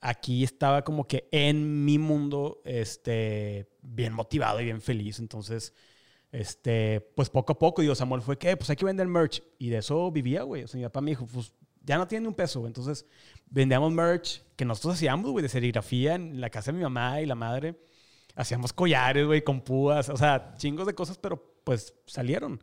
aquí 0.00 0.44
estaba 0.44 0.82
como 0.84 1.08
que 1.08 1.28
en 1.32 1.84
mi 1.84 1.98
mundo, 1.98 2.62
este, 2.64 3.68
bien 3.82 4.12
motivado 4.12 4.60
y 4.60 4.64
bien 4.64 4.80
feliz, 4.80 5.18
entonces... 5.18 5.74
Este, 6.30 7.02
pues 7.14 7.28
poco 7.28 7.52
a 7.52 7.58
poco, 7.58 7.82
digo, 7.82 7.94
Samuel 7.94 8.22
fue 8.22 8.38
que, 8.38 8.56
pues 8.56 8.70
hay 8.70 8.76
que 8.76 8.86
vender 8.86 9.06
merch. 9.06 9.42
Y 9.58 9.68
de 9.68 9.76
eso 9.76 10.10
vivía, 10.10 10.44
güey. 10.44 10.62
O 10.62 10.66
sea, 10.66 10.78
mi 10.78 10.84
papá 10.84 11.02
me 11.02 11.10
dijo, 11.10 11.26
pues 11.26 11.52
ya 11.84 11.98
no 11.98 12.06
tiene 12.06 12.22
ni 12.22 12.28
un 12.28 12.34
peso. 12.34 12.66
Entonces, 12.66 13.06
vendíamos 13.46 13.92
merch 13.92 14.42
que 14.56 14.64
nosotros 14.64 14.94
hacíamos, 14.94 15.30
güey, 15.30 15.42
de 15.42 15.48
serigrafía 15.48 16.14
en 16.14 16.40
la 16.40 16.50
casa 16.50 16.72
de 16.72 16.78
mi 16.78 16.84
mamá 16.84 17.20
y 17.20 17.26
la 17.26 17.34
madre. 17.34 17.78
Hacíamos 18.34 18.72
collares, 18.72 19.26
güey, 19.26 19.42
con 19.42 19.60
púas, 19.60 20.08
o 20.08 20.16
sea, 20.16 20.54
chingos 20.56 20.86
de 20.86 20.94
cosas, 20.94 21.18
pero 21.18 21.54
pues 21.64 21.94
salieron. 22.06 22.62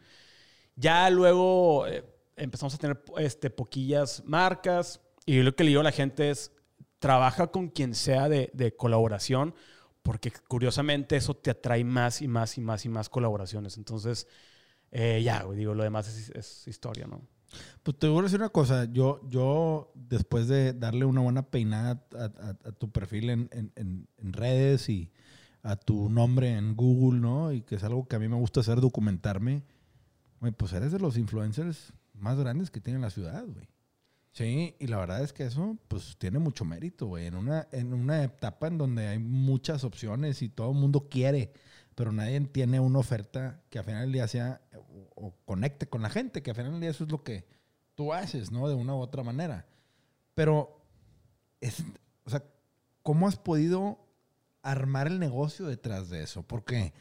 Ya 0.75 1.09
luego 1.09 1.85
eh, 1.87 2.03
empezamos 2.35 2.73
a 2.73 2.77
tener 2.77 3.03
este, 3.17 3.49
poquillas 3.49 4.23
marcas 4.25 5.01
y 5.25 5.41
lo 5.41 5.55
que 5.55 5.63
le 5.63 5.69
digo 5.69 5.81
a 5.81 5.83
la 5.83 5.91
gente 5.91 6.31
es, 6.31 6.51
trabaja 6.99 7.47
con 7.47 7.69
quien 7.69 7.93
sea 7.93 8.29
de, 8.29 8.49
de 8.53 8.75
colaboración, 8.75 9.53
porque 10.01 10.31
curiosamente 10.47 11.17
eso 11.17 11.35
te 11.35 11.51
atrae 11.51 11.83
más 11.83 12.21
y 12.21 12.27
más 12.27 12.57
y 12.57 12.61
más 12.61 12.85
y 12.85 12.89
más 12.89 13.09
colaboraciones. 13.09 13.77
Entonces, 13.77 14.27
eh, 14.91 15.21
ya, 15.23 15.43
güey, 15.43 15.57
digo, 15.57 15.75
lo 15.75 15.83
demás 15.83 16.07
es, 16.07 16.29
es 16.31 16.67
historia, 16.67 17.05
¿no? 17.05 17.21
Pues 17.83 17.97
te 17.97 18.07
voy 18.07 18.19
a 18.19 18.23
decir 18.23 18.39
una 18.39 18.49
cosa. 18.49 18.85
Yo, 18.85 19.21
yo 19.29 19.91
después 19.95 20.47
de 20.47 20.73
darle 20.73 21.05
una 21.05 21.21
buena 21.21 21.43
peinada 21.49 22.05
a, 22.15 22.23
a- 22.25 22.49
a 22.69 22.71
tu 22.71 22.91
perfil 22.91 23.29
en, 23.29 23.49
en- 23.51 23.71
en- 23.75 24.07
redes 24.33 24.89
y 24.89 25.11
a 25.63 25.75
tu 25.75 26.09
nombre 26.09 26.55
en 26.55 26.75
Google, 26.75 27.19
¿no? 27.19 27.51
Y 27.51 27.61
que 27.61 27.75
es 27.75 27.83
algo 27.83 28.07
que 28.07 28.15
a 28.15 28.19
mí 28.19 28.27
me 28.27 28.35
gusta 28.37 28.59
hacer, 28.61 28.79
documentarme. 28.81 29.63
Güey, 30.39 30.51
pues 30.53 30.73
eres 30.73 30.91
de 30.91 30.99
los 30.99 31.17
influencers 31.17 31.93
más 32.13 32.37
grandes 32.39 32.69
que 32.71 32.79
tiene 32.81 32.99
la 32.99 33.09
ciudad, 33.09 33.45
güey. 33.45 33.67
Sí, 34.31 34.75
y 34.79 34.87
la 34.87 34.97
verdad 34.97 35.23
es 35.23 35.33
que 35.33 35.43
eso, 35.45 35.75
pues, 35.87 36.15
tiene 36.17 36.37
mucho 36.39 36.63
mérito, 36.63 37.07
güey. 37.07 37.25
En 37.25 37.35
una, 37.35 37.67
en 37.71 37.93
una 37.93 38.23
etapa 38.23 38.67
en 38.67 38.77
donde 38.77 39.07
hay 39.07 39.17
muchas 39.19 39.83
opciones 39.83 40.41
y 40.43 40.49
todo 40.49 40.71
el 40.71 40.77
mundo 40.77 41.07
quiere, 41.09 41.51
pero 41.99 42.13
nadie 42.13 42.39
tiene 42.39 42.79
una 42.79 42.99
oferta 42.99 43.61
que 43.69 43.77
al 43.77 43.83
final 43.83 44.03
del 44.03 44.13
día 44.13 44.25
sea 44.25 44.61
o, 45.15 45.35
conecte 45.43 45.89
con 45.89 46.01
la 46.01 46.09
gente, 46.09 46.41
que 46.41 46.51
al 46.51 46.55
final 46.55 46.71
del 46.71 46.79
día 46.79 46.91
eso 46.91 47.03
es 47.03 47.11
lo 47.11 47.25
que 47.25 47.45
tú 47.93 48.13
haces, 48.13 48.51
¿no? 48.51 48.69
De 48.69 48.73
una 48.73 48.95
u 48.95 48.99
otra 48.99 49.21
manera. 49.21 49.67
Pero, 50.33 50.81
es, 51.59 51.83
o 52.23 52.29
sea, 52.29 52.45
¿cómo 53.03 53.27
has 53.27 53.35
podido 53.35 53.99
armar 54.61 55.07
el 55.07 55.19
negocio 55.19 55.67
detrás 55.67 56.09
de 56.09 56.23
eso? 56.23 56.41
Porque 56.41 56.93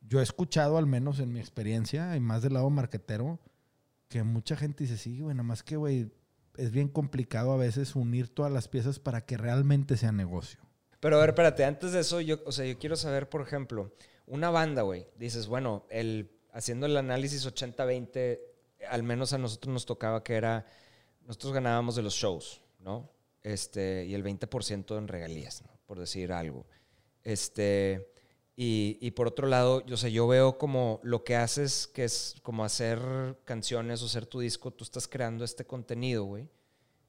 yo 0.00 0.20
he 0.20 0.22
escuchado, 0.22 0.78
al 0.78 0.86
menos 0.86 1.18
en 1.18 1.30
mi 1.30 1.40
experiencia, 1.40 2.16
y 2.16 2.20
más 2.20 2.40
del 2.40 2.54
lado 2.54 2.70
marquetero, 2.70 3.40
que 4.08 4.22
mucha 4.22 4.56
gente 4.56 4.84
dice, 4.84 4.96
sí, 4.96 5.20
nada 5.20 5.42
más 5.42 5.62
que, 5.62 5.76
güey, 5.76 6.10
es 6.56 6.70
bien 6.70 6.88
complicado 6.88 7.52
a 7.52 7.58
veces 7.58 7.94
unir 7.94 8.30
todas 8.30 8.50
las 8.50 8.68
piezas 8.68 8.98
para 8.98 9.26
que 9.26 9.36
realmente 9.36 9.98
sea 9.98 10.12
negocio. 10.12 10.60
Pero 11.02 11.16
a 11.16 11.20
ver, 11.20 11.30
espérate, 11.30 11.64
antes 11.64 11.90
de 11.90 11.98
eso, 11.98 12.20
yo, 12.20 12.36
o 12.46 12.52
sea, 12.52 12.64
yo 12.64 12.78
quiero 12.78 12.94
saber, 12.94 13.28
por 13.28 13.42
ejemplo, 13.42 13.92
una 14.24 14.50
banda, 14.50 14.82
güey, 14.82 15.08
dices, 15.16 15.48
bueno, 15.48 15.84
el, 15.90 16.30
haciendo 16.52 16.86
el 16.86 16.96
análisis 16.96 17.44
80-20, 17.44 18.38
al 18.88 19.02
menos 19.02 19.32
a 19.32 19.38
nosotros 19.38 19.72
nos 19.72 19.84
tocaba 19.84 20.22
que 20.22 20.36
era, 20.36 20.64
nosotros 21.26 21.54
ganábamos 21.54 21.96
de 21.96 22.02
los 22.02 22.14
shows, 22.14 22.62
¿no? 22.78 23.10
este, 23.42 24.04
y 24.06 24.14
el 24.14 24.22
20% 24.22 24.96
en 24.96 25.08
regalías, 25.08 25.62
¿no? 25.62 25.76
por 25.86 25.98
decir 25.98 26.30
algo. 26.30 26.68
Este, 27.24 28.12
y, 28.54 28.96
y 29.00 29.10
por 29.10 29.26
otro 29.26 29.48
lado, 29.48 29.84
yo 29.84 29.96
sé, 29.96 30.12
yo 30.12 30.28
veo 30.28 30.56
como 30.56 31.00
lo 31.02 31.24
que 31.24 31.34
haces, 31.34 31.88
que 31.88 32.04
es 32.04 32.36
como 32.44 32.64
hacer 32.64 33.00
canciones 33.44 34.02
o 34.02 34.06
hacer 34.06 34.26
tu 34.26 34.38
disco, 34.38 34.70
tú 34.70 34.84
estás 34.84 35.08
creando 35.08 35.44
este 35.44 35.64
contenido, 35.64 36.22
güey, 36.22 36.48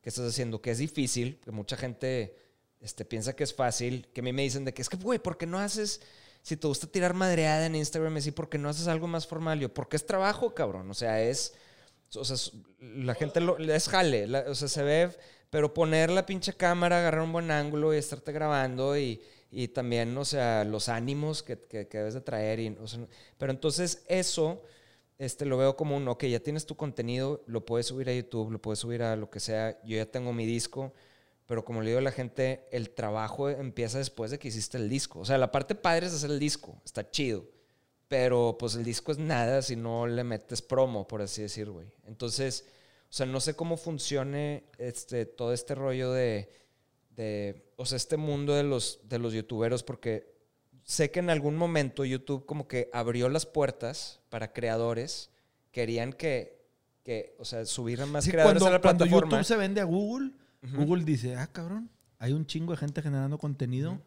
que 0.02 0.10
estás 0.10 0.28
haciendo, 0.28 0.64
que 0.64 0.72
es 0.72 0.80
difícil, 0.80 1.40
que 1.42 1.52
mucha 1.52 1.78
gente 1.78 2.43
este, 2.84 3.06
piensa 3.06 3.36
que 3.36 3.44
es 3.44 3.54
fácil, 3.54 4.08
que 4.13 4.22
a 4.22 4.24
mí 4.24 4.34
me 4.34 4.44
dicen 4.44 4.66
de 4.66 4.74
que 4.74 4.82
es 4.84 4.90
que, 4.90 4.98
güey, 4.98 5.20
¿por 5.20 5.38
qué 5.38 5.46
no 5.48 5.60
haces, 5.60 6.02
si 6.42 6.58
te 6.58 6.68
gusta 6.68 6.88
tirar 6.88 7.13
madreada 7.13 7.66
en 7.66 7.75
Instagram, 7.75 8.18
así, 8.18 8.32
¿por 8.32 8.50
qué 8.50 8.58
no 8.60 8.70
haces 8.70 8.88
algo 8.88 9.08
más 9.08 9.25
formal? 9.28 9.60
Yo, 9.60 9.74
porque 9.74 9.96
es 9.98 10.06
trabajo, 10.06 10.54
cabrón, 10.54 10.90
o 10.92 10.94
sea, 10.94 11.22
es, 11.22 11.54
o 12.16 12.25
sea, 12.25 12.38
la 12.80 13.16
gente 13.16 13.40
lo, 13.42 13.58
es 13.58 13.88
jale, 13.90 14.28
la- 14.28 14.46
o 14.48 14.56
sea, 14.56 14.68
se 14.68 14.84
ve, 14.84 15.10
pero 15.50 15.74
poner 15.74 16.10
la 16.12 16.25
pinche 16.25 16.54
cámara, 16.54 17.00
agarrar 17.00 17.22
un 17.24 17.32
buen 17.34 17.52
ángulo 17.52 17.94
y 17.94 17.98
estarte 17.98 18.32
grabando 18.32 18.98
y, 18.98 19.22
y 19.52 19.68
también, 19.70 20.18
o 20.18 20.25
sea, 20.25 20.63
los 20.63 20.90
ánimos 20.90 21.44
que, 21.44 21.60
que, 21.60 21.88
que 21.88 21.98
debes 22.00 22.13
de 22.16 22.22
traer. 22.22 22.60
Y, 22.60 22.70
o 22.70 22.86
pero 23.38 23.52
entonces 23.52 24.04
eso 24.08 24.63
este, 25.20 25.46
lo 25.46 25.58
veo 25.58 25.75
como 25.75 25.96
un, 25.98 26.08
ok, 26.08 26.25
ya 26.25 26.40
tienes 26.40 26.66
tu 26.66 26.75
contenido, 26.75 27.44
lo 27.48 27.66
puedes 27.66 27.88
subir 27.88 28.10
a 28.10 28.13
YouTube, 28.13 28.52
lo 28.52 28.62
puedes 28.62 28.80
subir 28.80 29.04
a 29.04 29.16
lo 29.16 29.30
que 29.30 29.40
sea, 29.40 29.80
yo 29.84 29.98
ya 29.98 30.06
tengo 30.06 30.34
mi 30.34 30.46
disco, 30.46 30.94
pero 31.46 31.66
como 31.66 31.82
le 31.82 31.90
digo 31.90 32.00
a 32.00 32.04
la 32.04 32.12
gente, 32.12 32.68
el 32.72 32.90
trabajo 32.92 33.50
empieza 33.50 33.98
después 33.98 34.32
de 34.32 34.40
que 34.40 34.48
hiciste 34.48 34.78
el 34.78 34.90
disco. 34.90 35.20
O 35.20 35.26
sea, 35.26 35.38
la 35.38 35.52
parte 35.52 35.76
padre 35.76 36.08
es 36.08 36.14
hacer 36.14 36.32
el 36.32 36.40
disco, 36.40 36.82
está 36.86 37.10
chido, 37.10 37.46
pero 38.08 38.56
pues 38.60 38.76
el 38.76 38.84
disco 38.84 39.12
es 39.12 39.18
nada 39.18 39.62
si 39.62 39.76
no 39.76 40.08
le 40.08 40.24
metes 40.24 40.62
promo, 40.62 41.08
por 41.08 41.22
así 41.22 41.42
decir, 41.42 41.70
güey. 41.70 41.88
Entonces, 42.06 42.66
o 43.10 43.14
sea, 43.14 43.26
no 43.26 43.40
sé 43.40 43.56
cómo 43.56 43.78
funcione 43.78 44.64
este, 44.78 45.26
todo 45.26 45.54
este 45.54 45.76
rollo 45.76 46.12
de, 46.12 46.50
de, 47.16 47.72
o 47.76 47.86
sea, 47.86 47.98
este 47.98 48.18
mundo 48.18 48.56
de 48.56 48.64
los, 48.64 49.02
de 49.04 49.20
los 49.20 49.34
youtuberos, 49.34 49.84
porque 49.84 50.34
sé 50.84 51.12
que 51.12 51.20
en 51.20 51.30
algún 51.30 51.56
momento 51.56 52.06
YouTube 52.06 52.46
como 52.46 52.68
que 52.68 52.90
abrió 52.94 53.30
las 53.30 53.46
puertas 53.46 54.20
para 54.30 54.52
creadores, 54.54 55.30
querían 55.72 56.14
que, 56.14 56.62
que 57.04 57.36
o 57.40 57.46
sea, 57.46 57.66
subieran 57.66 58.10
más 58.12 58.26
Sí, 58.26 58.32
creadores 58.32 58.62
cuando, 58.62 58.76
a 58.76 58.78
la 58.78 58.82
cuando 58.82 59.06
plataforma. 59.06 59.38
YouTube 59.38 59.46
se 59.46 59.56
vende 59.58 59.82
a 59.82 59.86
Google, 59.86 60.32
Google 60.75 61.03
dice, 61.03 61.36
ah, 61.36 61.48
cabrón, 61.48 61.89
hay 62.20 62.34
un 62.34 62.46
chingo 62.46 62.72
de 62.72 62.77
gente 62.77 63.01
generando 63.01 63.38
contenido. 63.38 64.01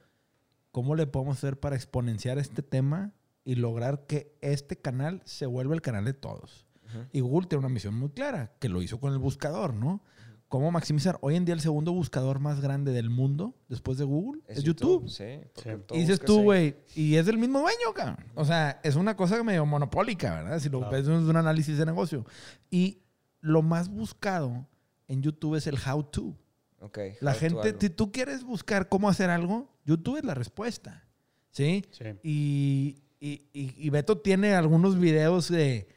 ¿Cómo 0.73 0.95
le 0.95 1.07
podemos 1.07 1.37
hacer 1.39 1.59
para 1.59 1.77
exponenciar 1.77 2.39
este 2.39 2.63
tema 2.63 3.13
y 3.45 3.55
lograr 3.55 4.07
que 4.07 4.35
este 4.41 4.77
canal 4.77 5.23
se 5.25 5.47
vuelva 5.47 5.75
el 5.75 5.83
canal 5.83 6.05
de 6.05 6.15
todos? 6.15 6.67
Y 7.13 7.21
Google 7.21 7.49
tiene 7.49 7.61
una 7.65 7.69
misión 7.73 7.95
muy 7.95 8.11
clara, 8.11 8.53
que 8.59 8.69
lo 8.69 8.81
hizo 8.81 9.01
con 9.01 9.13
el 9.13 9.19
buscador, 9.19 9.75
¿no? 9.75 10.03
¿Cómo 10.49 10.71
maximizar? 10.71 11.19
Hoy 11.23 11.35
en 11.35 11.45
día 11.45 11.55
el 11.55 11.61
segundo 11.61 11.93
buscador 11.93 12.39
más 12.39 12.61
grande 12.61 12.93
del 12.93 13.11
mundo, 13.11 13.57
después 13.69 13.99
de 13.99 14.05
Google, 14.05 14.41
es, 14.47 14.63
YouTube. 14.63 15.09
Sí, 15.09 15.25
porque 15.53 15.75
Sí. 15.77 15.83
todo 15.87 15.99
Y 15.99 16.03
dices 16.03 16.21
tú, 16.21 16.43
güey, 16.43 16.77
y 16.95 17.17
es 17.17 17.27
del 17.27 17.37
mismo 17.37 17.59
dueño, 17.61 17.93
cabrón. 17.95 18.25
O 18.37 18.45
sea, 18.45 18.81
es 18.85 18.95
una 18.95 19.17
cosa 19.17 19.43
medio 19.43 19.67
monopólica, 19.67 20.35
¿verdad? 20.35 20.61
Si 20.61 20.69
lo 20.69 20.79
Claro. 20.79 20.93
ves 20.93 21.07
desde 21.07 21.29
un 21.31 21.37
análisis 21.37 21.77
de 21.77 21.85
negocio. 21.87 22.25
Y 22.71 23.01
lo 23.41 23.63
más 23.63 23.89
buscado 23.89 24.67
en 25.09 25.23
YouTube 25.23 25.57
es 25.57 25.67
el 25.67 25.77
how 25.85 26.03
to. 26.05 26.37
Ok, 26.81 26.99
La 27.21 27.33
gente, 27.35 27.75
si 27.79 27.91
tú 27.91 28.13
quieres 28.13 28.45
buscar 28.45 28.89
cómo 28.89 29.09
hacer 29.09 29.31
algo, 29.31 29.69
YouTube 29.85 30.19
es 30.19 30.25
la 30.25 30.35
respuesta. 30.35 31.05
¿Sí? 31.51 31.85
Sí. 31.91 32.05
Y, 32.23 33.03
y, 33.19 33.49
y- 33.55 33.89
Beto 33.91 34.19
tiene 34.19 34.55
algunos 34.55 34.99
videos 34.99 35.49
de 35.49 35.89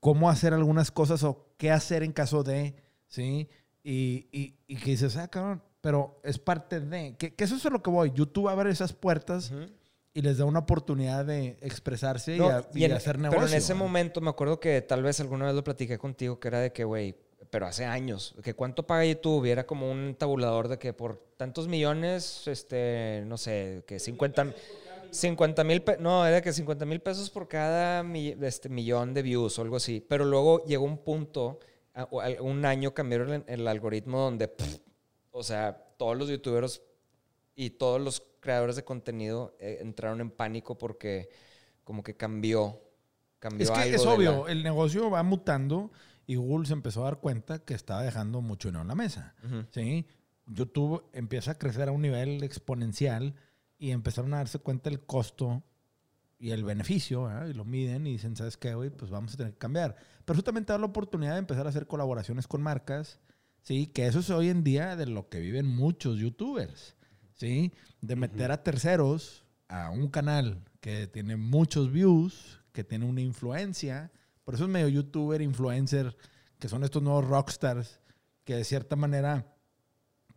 cómo 0.00 0.28
hacer 0.28 0.52
algunas 0.54 0.90
cosas 0.90 1.22
o 1.22 1.46
qué 1.56 1.70
hacer 1.70 2.02
en 2.02 2.12
caso 2.12 2.42
de, 2.42 2.74
¿sí? 3.06 3.48
Y, 3.84 4.26
y, 4.32 4.56
y 4.66 4.76
que 4.76 4.90
dices, 4.90 5.16
ah, 5.16 5.28
cabrón, 5.28 5.62
pero 5.80 6.20
es 6.24 6.38
parte 6.40 6.80
de, 6.80 7.16
que, 7.16 7.32
que 7.34 7.44
eso 7.44 7.54
es 7.56 7.64
a 7.66 7.70
lo 7.70 7.80
que 7.82 7.90
voy. 7.90 8.10
YouTube 8.12 8.48
abre 8.48 8.70
esas 8.70 8.92
puertas 8.92 9.52
y 10.12 10.20
les 10.22 10.38
da 10.38 10.44
una 10.46 10.58
oportunidad 10.60 11.24
de 11.24 11.58
expresarse 11.62 12.36
y, 12.36 12.40
a- 12.40 12.68
y 12.74 12.80
y 12.80 12.84
en- 12.84 12.92
hacer 12.92 13.18
negocio. 13.20 13.38
Pero 13.40 13.48
en 13.52 13.56
ese 13.56 13.74
¿no? 13.74 13.78
momento 13.78 14.20
me 14.20 14.30
acuerdo 14.30 14.58
que 14.58 14.82
tal 14.82 15.04
vez 15.04 15.20
alguna 15.20 15.46
vez 15.46 15.54
lo 15.54 15.62
platiqué 15.62 15.96
contigo, 15.96 16.40
que 16.40 16.48
era 16.48 16.58
de 16.58 16.72
que, 16.72 16.82
güey, 16.82 17.14
pero 17.50 17.66
hace 17.66 17.84
años, 17.84 18.34
que 18.42 18.54
cuánto 18.54 18.86
paga 18.86 19.04
YouTube 19.04 19.46
y 19.46 19.50
era 19.50 19.66
como 19.66 19.90
un 19.90 20.14
tabulador 20.18 20.68
de 20.68 20.78
que 20.78 20.92
por 20.92 21.18
tantos 21.36 21.68
millones, 21.68 22.46
este, 22.46 23.22
no 23.26 23.36
sé, 23.38 23.82
que 23.86 23.98
50 23.98 24.54
50 25.10 25.64
mil, 25.64 25.82
no, 26.00 26.26
era 26.26 26.42
que 26.42 26.52
50 26.52 26.84
mil 26.84 27.00
pesos 27.00 27.30
por 27.30 27.48
cada 27.48 28.02
mi- 28.02 28.36
este, 28.42 28.68
millón 28.68 29.14
de 29.14 29.22
views 29.22 29.58
o 29.58 29.62
algo 29.62 29.76
así. 29.76 30.04
Pero 30.06 30.26
luego 30.26 30.62
llegó 30.66 30.84
un 30.84 30.98
punto, 30.98 31.60
un 32.40 32.64
año 32.66 32.92
cambiaron 32.92 33.32
el, 33.32 33.44
el 33.46 33.66
algoritmo 33.68 34.20
donde, 34.20 34.48
pff, 34.48 34.78
o 35.30 35.42
sea, 35.42 35.76
todos 35.96 36.16
los 36.18 36.28
youtuberos 36.28 36.82
y 37.56 37.70
todos 37.70 38.00
los 38.00 38.22
creadores 38.40 38.76
de 38.76 38.84
contenido 38.84 39.56
eh, 39.58 39.78
entraron 39.80 40.20
en 40.20 40.30
pánico 40.30 40.76
porque 40.76 41.30
como 41.84 42.02
que 42.02 42.14
cambió. 42.14 42.78
Cambió 43.38 43.64
Es 43.64 43.70
que 43.70 43.80
algo 43.80 43.96
es 43.96 44.06
obvio, 44.06 44.44
la- 44.46 44.52
el 44.52 44.62
negocio 44.62 45.08
va 45.10 45.22
mutando 45.22 45.90
y 46.28 46.36
Google 46.36 46.66
se 46.66 46.74
empezó 46.74 47.00
a 47.00 47.04
dar 47.04 47.20
cuenta 47.20 47.58
que 47.60 47.72
estaba 47.72 48.02
dejando 48.02 48.42
mucho 48.42 48.68
dinero 48.68 48.82
en 48.82 48.88
la 48.88 48.94
mesa. 48.94 49.34
¿sí? 49.70 50.06
YouTube 50.46 51.02
empieza 51.14 51.52
a 51.52 51.58
crecer 51.58 51.88
a 51.88 51.92
un 51.92 52.02
nivel 52.02 52.44
exponencial 52.44 53.34
y 53.78 53.92
empezaron 53.92 54.34
a 54.34 54.36
darse 54.36 54.58
cuenta 54.58 54.90
del 54.90 55.00
costo 55.00 55.62
y 56.38 56.50
el 56.50 56.64
beneficio, 56.64 57.24
¿verdad? 57.24 57.48
y 57.48 57.54
lo 57.54 57.64
miden 57.64 58.06
y 58.06 58.12
dicen, 58.12 58.36
¿sabes 58.36 58.58
qué, 58.58 58.74
güey? 58.74 58.90
Pues 58.90 59.10
vamos 59.10 59.32
a 59.32 59.36
tener 59.38 59.54
que 59.54 59.58
cambiar. 59.58 59.96
Pero 60.26 60.36
eso 60.36 60.44
también 60.44 60.66
te 60.66 60.74
da 60.74 60.78
la 60.78 60.84
oportunidad 60.84 61.32
de 61.32 61.38
empezar 61.38 61.64
a 61.64 61.70
hacer 61.70 61.86
colaboraciones 61.86 62.46
con 62.46 62.60
marcas, 62.60 63.20
¿sí? 63.62 63.86
Que 63.86 64.06
eso 64.06 64.18
es 64.18 64.28
hoy 64.28 64.50
en 64.50 64.62
día 64.62 64.96
de 64.96 65.06
lo 65.06 65.30
que 65.30 65.40
viven 65.40 65.66
muchos 65.66 66.18
youtubers, 66.18 66.94
¿sí? 67.32 67.72
De 68.02 68.16
meter 68.16 68.52
a 68.52 68.62
terceros 68.62 69.46
a 69.68 69.88
un 69.88 70.08
canal 70.08 70.62
que 70.80 71.06
tiene 71.06 71.36
muchos 71.36 71.90
views, 71.90 72.60
que 72.72 72.84
tiene 72.84 73.06
una 73.06 73.22
influencia. 73.22 74.12
Por 74.48 74.54
eso 74.54 74.64
es 74.64 74.70
medio 74.70 74.88
youtuber, 74.88 75.42
influencer, 75.42 76.16
que 76.58 76.70
son 76.70 76.82
estos 76.82 77.02
nuevos 77.02 77.22
rockstars, 77.26 78.00
que 78.44 78.54
de 78.54 78.64
cierta 78.64 78.96
manera 78.96 79.54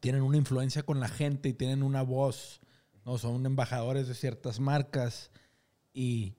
tienen 0.02 0.22
una 0.22 0.36
influencia 0.36 0.84
con 0.84 1.00
la 1.00 1.08
gente 1.08 1.48
y 1.48 1.54
tienen 1.54 1.82
una 1.82 2.02
voz, 2.02 2.60
¿no? 3.06 3.18
Son 3.18 3.46
embajadores 3.46 4.10
de 4.10 4.14
ciertas 4.14 4.60
marcas. 4.60 5.32
Y, 5.94 6.36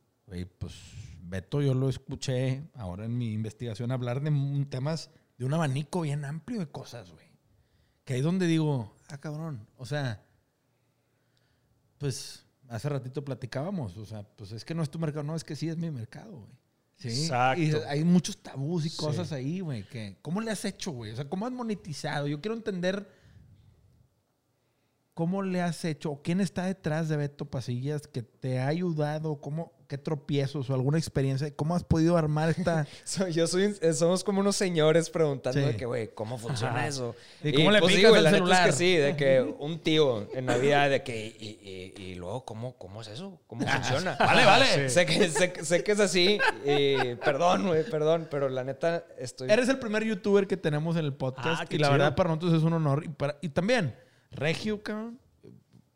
pues, 0.59 0.75
Beto, 1.23 1.63
yo 1.63 1.73
lo 1.73 1.89
escuché 1.89 2.69
ahora 2.75 3.07
en 3.07 3.17
mi 3.17 3.33
investigación 3.33 3.91
hablar 3.91 4.21
de 4.21 4.67
temas 4.67 5.09
de 5.39 5.47
un 5.47 5.55
abanico 5.55 6.03
bien 6.03 6.27
amplio 6.27 6.59
de 6.59 6.71
cosas, 6.71 7.11
güey. 7.11 7.25
Que 8.05 8.13
ahí 8.13 8.21
donde 8.21 8.47
digo, 8.47 8.95
ah, 9.09 9.17
cabrón, 9.17 9.67
o 9.79 9.87
sea, 9.87 10.23
pues, 11.97 12.45
hace 12.69 12.91
ratito 12.91 13.25
platicábamos, 13.25 13.97
o 13.97 14.05
sea, 14.05 14.25
pues 14.25 14.53
es 14.53 14.63
que 14.63 14.75
no 14.75 14.83
es 14.83 14.91
tu 14.91 14.99
mercado, 14.99 15.25
no, 15.25 15.35
es 15.35 15.43
que 15.43 15.57
sí 15.57 15.71
es 15.71 15.79
mi 15.79 15.91
mercado, 15.91 16.33
güey. 16.33 16.63
Sí. 16.97 17.09
Exacto. 17.09 17.63
Y 17.63 17.73
hay 17.89 18.05
muchos 18.05 18.37
tabús 18.43 18.87
y 18.87 18.91
Sí. 18.91 18.97
cosas 18.97 19.33
ahí, 19.33 19.61
güey, 19.61 19.83
que, 19.89 20.17
¿cómo 20.23 20.41
le 20.41 20.51
has 20.51 20.65
hecho, 20.65 20.93
güey? 20.93 21.11
O 21.13 21.17
sea, 21.17 21.29
¿cómo 21.29 21.47
has 21.47 21.53
monetizado? 21.53 22.29
Yo 22.29 22.41
quiero 22.41 22.55
entender 22.55 23.07
¿Cómo 25.15 25.43
le 25.43 25.61
has 25.61 25.85
hecho? 25.85 26.11
¿O 26.13 26.23
¿Quién 26.23 26.41
está 26.41 26.65
detrás 26.65 27.09
de 27.11 27.19
Beto 27.19 27.45
Pasillas 27.45 28.07
que 28.07 28.23
te 28.23 28.59
ha 28.61 28.69
ayudado? 28.69 29.43
¿Cómo, 29.43 29.73
¿Qué 29.93 29.99
tropiezos 29.99 30.71
o 30.71 30.75
alguna 30.75 30.97
experiencia? 30.97 31.55
¿Cómo 31.55 31.77
has 31.77 31.85
podido 31.85 32.17
armar 32.17 32.49
esta... 32.49 32.87
So- 33.05 33.29
Yo 33.29 33.47
soy, 33.47 33.77
eh, 33.83 33.93
somos 33.93 34.25
como 34.25 34.41
unos 34.41 34.57
señores 34.57 35.11
preguntando 35.11 35.61
Sí. 35.61 35.67
de 35.67 35.77
que, 35.77 35.85
güey, 35.85 36.09
¿cómo 36.15 36.39
funciona 36.39 36.77
Ajá. 36.79 36.87
eso? 36.89 37.15
¿Y 37.45 37.53
cómo 37.53 37.71
le 37.71 37.81
pues, 37.81 37.95
picas 37.97 38.11
la 38.11 38.31
es 38.31 38.35
celular? 38.35 38.67
que 38.69 38.73
sí, 38.73 38.97
de 38.97 39.17
que 39.17 39.43
un 39.59 39.81
tío 39.81 40.31
en 40.35 40.47
Navidad, 40.47 40.89
de 40.89 41.03
que, 41.03 41.27
y, 41.27 41.93
y- 41.99 42.03
y 42.03 42.15
luego, 42.15 42.47
¿cómo, 42.47 42.73
¿cómo 42.79 43.03
es 43.03 43.09
eso? 43.09 43.39
¿Cómo 43.47 43.67
funciona? 43.67 44.17
Vale, 44.19 44.47
vale. 44.47 44.89
Sé 44.89 45.05
que, 45.05 45.29
sé, 45.29 45.53
que- 45.53 45.63
sé 45.63 45.85
que 45.85 45.93
es 45.93 46.01
así, 46.01 46.39
y 46.65 47.15
perdón, 47.17 47.67
güey, 47.67 47.85
perdón, 47.85 48.29
pero 48.31 48.49
la 48.49 48.65
neta 48.65 49.05
estoy... 49.19 49.51
Eres 49.51 49.69
el 49.69 49.79
primer 49.79 50.05
youtuber 50.05 50.47
que 50.47 50.57
tenemos 50.57 50.97
en 50.97 51.05
el 51.05 51.13
podcast 51.13 51.65
Ah, 51.65 51.67
y 51.69 51.77
la 51.77 51.89
chido. 51.89 51.99
verdad 51.99 52.15
para 52.15 52.31
nosotros 52.31 52.55
es 52.55 52.63
un 52.63 52.73
honor. 52.73 53.05
Y, 53.05 53.09
para- 53.09 53.37
y 53.43 53.51
también, 53.51 53.95
Regio, 54.31 54.83
cabrón, 54.83 55.19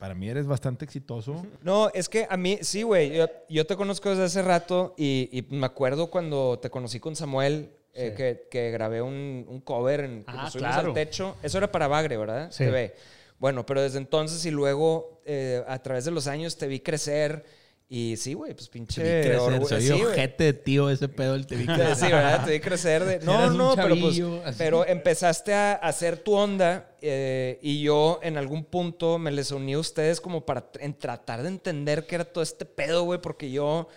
para 0.07 0.15
mí 0.15 0.29
eres 0.29 0.47
bastante 0.47 0.85
exitoso. 0.85 1.45
No, 1.63 1.91
es 1.93 2.09
que 2.09 2.29
a 2.31 2.37
mí, 2.37 2.61
sí, 2.63 2.85
güey. 2.85 3.13
Yo, 3.13 3.27
yo 3.49 3.67
te 3.67 3.75
conozco 3.75 4.09
desde 4.09 4.23
hace 4.23 4.41
rato 4.41 4.95
y, 4.97 5.29
y 5.33 5.43
me 5.53 5.67
acuerdo 5.67 6.11
cuando 6.11 6.61
te 6.61 6.71
conocí 6.71 7.01
con 7.01 7.17
Samuel, 7.17 7.73
eh, 7.93 8.15
que, 8.17 8.47
que 8.49 8.71
grabé 8.71 9.03
un, 9.03 9.45
un 9.49 9.61
cover 9.63 10.01
en 10.03 10.25
Ah, 10.29 10.49
subimos 10.49 10.75
claro. 10.75 10.89
al 10.91 10.95
techo. 10.95 11.35
Eso 11.43 11.59
era 11.59 11.73
para 11.73 11.89
Bagre, 11.89 12.17
¿verdad? 12.17 12.53
Sí. 12.53 12.59
TV. 12.65 12.95
Bueno, 13.41 13.67
pero 13.67 13.83
desde 13.83 13.99
entonces 13.99 14.47
y 14.47 14.53
luego 14.53 15.23
eh, 15.25 15.65
a 15.67 15.81
través 15.83 16.05
de 16.05 16.13
los 16.13 16.29
años 16.29 16.57
te 16.57 16.69
vi 16.69 16.79
crecer 16.79 17.45
y 17.88 18.16
sí, 18.16 18.35
güey, 18.35 18.52
pues 18.52 18.69
pinche. 18.69 19.00
Te 19.00 19.21
vi 19.21 19.28
crecer, 19.28 19.66
soy 19.66 19.83
sí, 19.83 19.93
ojete 19.93 20.45
de 20.45 20.52
tío 20.55 20.90
ese 20.90 21.09
pedo 21.09 21.35
del 21.35 21.47
te 21.47 21.55
vi 21.55 21.66
Sí, 21.66 21.73
crecer. 21.73 22.11
¿verdad? 22.11 22.45
Te 22.45 22.50
vi 22.52 22.61
crecer 22.61 23.05
de... 23.05 23.19
No, 23.25 23.50
no, 23.50 23.76
pero 23.76 23.97
pues... 24.00 24.21
así. 24.45 24.59
Pero 24.59 24.85
empezaste 24.87 25.55
a 25.55 25.75
hacer 25.75 26.19
tu 26.19 26.35
onda 26.35 26.97
eh, 27.00 27.61
y 27.62 27.83
yo 27.83 28.19
en 28.23 28.38
algún 28.38 28.64
punto 28.64 29.19
me 29.19 29.31
les 29.31 29.52
uní 29.52 29.75
a 29.75 29.78
ustedes 29.78 30.21
como 30.21 30.45
para 30.45 30.69
en 30.81 30.95
tratar 30.95 31.43
de 31.43 31.49
entender 31.49 32.07
qué 32.07 32.16
era 32.16 32.25
todo 32.25 32.43
este 32.43 32.64
pedo, 32.64 33.05
güey, 33.05 33.21
porque 33.21 33.52
yo 33.52 33.88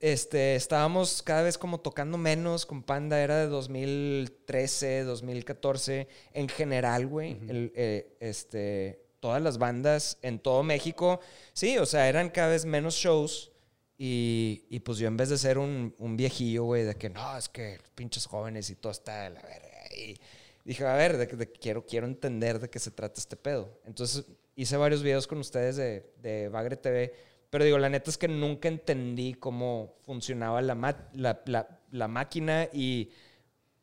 este, 0.00 0.54
estábamos 0.54 1.22
cada 1.22 1.42
vez 1.42 1.58
como 1.58 1.80
tocando 1.80 2.16
menos 2.16 2.64
con 2.64 2.82
Panda, 2.82 3.20
era 3.20 3.38
de 3.38 3.46
2013, 3.46 5.02
2014, 5.04 6.08
en 6.32 6.48
general, 6.48 7.06
güey, 7.06 7.38
el, 7.48 7.72
eh, 7.74 8.16
este, 8.20 9.03
todas 9.24 9.40
las 9.40 9.56
bandas 9.56 10.18
en 10.20 10.38
todo 10.38 10.62
México, 10.62 11.18
sí, 11.54 11.78
o 11.78 11.86
sea, 11.86 12.10
eran 12.10 12.28
cada 12.28 12.48
vez 12.48 12.66
menos 12.66 12.94
shows 12.94 13.50
y, 13.96 14.66
y 14.68 14.80
pues 14.80 14.98
yo 14.98 15.08
en 15.08 15.16
vez 15.16 15.30
de 15.30 15.38
ser 15.38 15.56
un, 15.56 15.94
un 15.98 16.14
viejillo, 16.14 16.64
güey, 16.64 16.82
de 16.82 16.94
que 16.94 17.08
no, 17.08 17.34
es 17.38 17.48
que 17.48 17.78
pinches 17.94 18.26
jóvenes 18.26 18.68
y 18.68 18.74
todo 18.76 18.92
está 18.92 19.22
de 19.22 19.30
la 19.30 19.40
verga, 19.40 19.78
y 19.96 20.14
dije, 20.62 20.84
a 20.86 20.94
ver, 20.96 21.16
de, 21.16 21.24
de 21.26 21.50
quiero, 21.50 21.86
quiero 21.86 22.06
entender 22.06 22.58
de 22.60 22.68
qué 22.68 22.78
se 22.78 22.90
trata 22.90 23.18
este 23.18 23.36
pedo. 23.36 23.80
Entonces 23.86 24.26
hice 24.56 24.76
varios 24.76 25.02
videos 25.02 25.26
con 25.26 25.38
ustedes 25.38 25.76
de, 25.76 26.12
de 26.20 26.48
Bagre 26.50 26.76
TV, 26.76 27.14
pero 27.48 27.64
digo, 27.64 27.78
la 27.78 27.88
neta 27.88 28.10
es 28.10 28.18
que 28.18 28.28
nunca 28.28 28.68
entendí 28.68 29.32
cómo 29.32 29.94
funcionaba 30.04 30.60
la, 30.60 30.74
ma- 30.74 31.08
la, 31.14 31.40
la- 31.46 31.80
la 31.92 32.08
máquina 32.08 32.68
y 32.74 33.08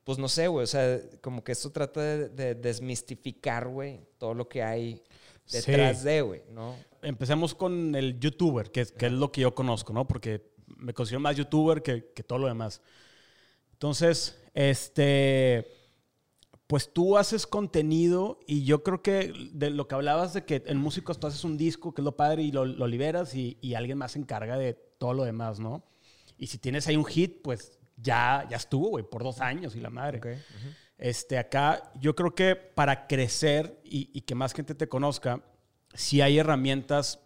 pues 0.04 0.18
no 0.20 0.28
sé, 0.28 0.48
güey, 0.50 0.66
o 0.66 0.68
sea, 0.68 1.00
como 1.22 1.44
que 1.44 1.52
esto 1.54 1.72
trata 1.72 2.02
de, 2.02 2.30
de 2.30 2.54
desmistificar, 2.56 3.68
güey, 3.68 4.02
todo 4.20 4.34
lo 4.36 4.48
que 4.48 4.62
hay 4.62 5.02
detrás 5.52 6.00
Sí. 6.00 6.06
de, 6.06 6.22
güey, 6.22 6.42
¿no? 6.52 6.76
Empecemos 7.02 7.56
con 7.56 7.96
el 7.96 8.20
youtuber, 8.20 8.72
que 8.72 8.82
es, 8.82 8.92
que 8.92 9.08
es 9.08 9.12
lo 9.12 9.32
que 9.32 9.42
yo 9.42 9.56
conozco, 9.56 9.94
¿no? 9.94 10.08
Porque 10.08 10.52
me 10.78 10.94
considero 10.94 11.20
más 11.20 11.36
youtuber 11.36 11.82
que, 11.82 12.12
que 12.14 12.24
todo 12.24 12.40
lo 12.40 12.48
demás. 12.48 12.82
Entonces, 13.74 14.40
este, 14.54 15.68
pues 16.68 16.94
tú 16.94 17.18
haces 17.18 17.48
contenido 17.48 18.40
y 18.48 18.64
yo 18.64 18.84
creo 18.84 19.02
que 19.02 19.34
de 19.54 19.70
lo 19.72 19.88
que 19.88 19.96
hablabas 19.96 20.34
de 20.34 20.46
que 20.46 20.64
en 20.68 20.78
músicos 20.78 21.20
tú 21.20 21.28
haces 21.28 21.44
un 21.44 21.58
disco, 21.58 21.94
que 21.94 22.02
es 22.02 22.06
lo 22.06 22.16
padre, 22.16 22.44
y 22.44 22.52
lo, 22.52 22.66
lo 22.66 22.88
liberas 22.88 23.36
y, 23.36 23.58
y 23.62 23.74
alguien 23.74 23.98
más 23.98 24.14
se 24.14 24.20
encarga 24.20 24.58
de 24.58 24.74
todo 24.98 25.14
lo 25.14 25.24
demás, 25.24 25.60
¿no? 25.60 25.84
Y 26.38 26.48
si 26.48 26.58
tienes 26.60 26.88
ahí 26.88 26.96
un 26.96 27.06
hit, 27.06 27.42
pues 27.42 27.78
ya, 27.98 28.48
ya 28.50 28.58
estuvo, 28.58 28.90
güey, 28.90 29.04
por 29.04 29.24
dos 29.24 29.42
años 29.42 29.76
y 29.76 29.80
la 29.80 29.90
madre. 29.90 30.18
Ok, 30.20 30.28
Este, 31.02 31.40
acá 31.40 31.92
yo 32.00 32.16
creo 32.16 32.36
que 32.36 32.56
para 32.56 33.08
crecer 33.08 33.82
y, 33.84 34.12
y 34.14 34.22
que 34.22 34.36
más 34.36 34.54
gente 34.54 34.76
te 34.76 34.88
conozca, 34.88 35.44
sí 35.96 36.22
hay 36.22 36.38
herramientas 36.38 37.20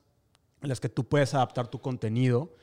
en 0.61 0.69
las 0.69 0.79
que 0.79 0.87
tú 0.87 1.09
puedes 1.09 1.33
adaptar 1.33 1.67
tu 1.67 1.79
contenido, 1.79 2.55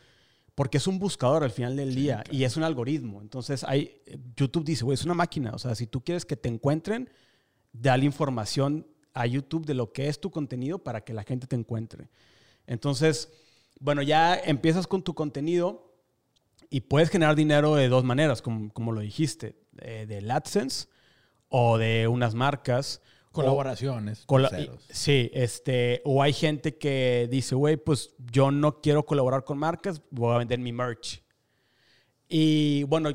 porque 0.55 0.79
es 0.79 0.87
un 0.87 0.99
buscador 0.99 1.45
al 1.45 1.51
final 1.51 1.77
del 1.77 1.95
día 1.95 2.25
y 2.31 2.45
es 2.45 2.57
un 2.57 2.65
algoritmo. 2.65 3.21
Entonces, 3.21 3.63
hay, 3.65 4.01
YouTube 4.35 4.65
dice, 4.65 4.85
güey, 4.85 4.95
es 4.95 5.05
una 5.05 5.13
máquina. 5.13 5.51
O 5.53 5.59
sea, 5.59 5.75
si 5.75 5.87
tú 5.87 6.03
quieres 6.03 6.25
que 6.25 6.35
te 6.35 6.49
encuentren, 6.49 7.11
dale 7.73 8.07
información 8.07 8.87
a 9.13 9.27
YouTube 9.27 9.67
de 9.67 9.75
lo 9.75 9.93
que 9.93 10.09
es 10.09 10.19
tu 10.19 10.31
contenido 10.31 10.79
para 10.79 11.05
que 11.05 11.13
la 11.13 11.25
gente 11.25 11.47
te 11.47 11.57
encuentre. 11.57 12.09
Entonces, 12.67 13.31
bueno, 13.81 14.01
ya 14.01 14.35
empiezas 14.35 14.87
con 14.87 15.03
tu 15.03 15.13
contenido 15.13 15.93
y 16.71 16.81
puedes 16.81 17.11
generar 17.11 17.37
dinero 17.37 17.75
de 17.75 17.89
dos 17.89 18.03
maneras, 18.03 18.41
como, 18.41 18.73
como 18.73 18.93
lo 18.93 19.03
dijiste, 19.03 19.57
eh, 19.83 20.07
del 20.09 20.31
AdSense 20.31 20.89
o 21.53 21.79
de 21.79 22.09
unas 22.09 22.35
marcas. 22.35 23.01
o- 23.31 23.33
Colaboraciones. 24.27 24.27
Y- 24.91 24.95
sí, 24.95 25.31
este, 25.33 26.03
o 26.05 26.23
hay 26.23 26.33
gente 26.33 26.77
que 26.77 27.29
dice, 27.31 27.55
güey, 27.55 27.77
pues 27.77 28.15
yo 28.19 28.51
no 28.51 28.81
quiero 28.81 29.07
colaborar 29.07 29.45
con 29.45 29.57
marcas, 29.59 30.03
voy 30.11 30.35
a 30.35 30.39
vender 30.39 30.59
mi 30.59 30.73
merch. 30.73 31.23
Y 32.29 32.83
bueno, 32.85 33.11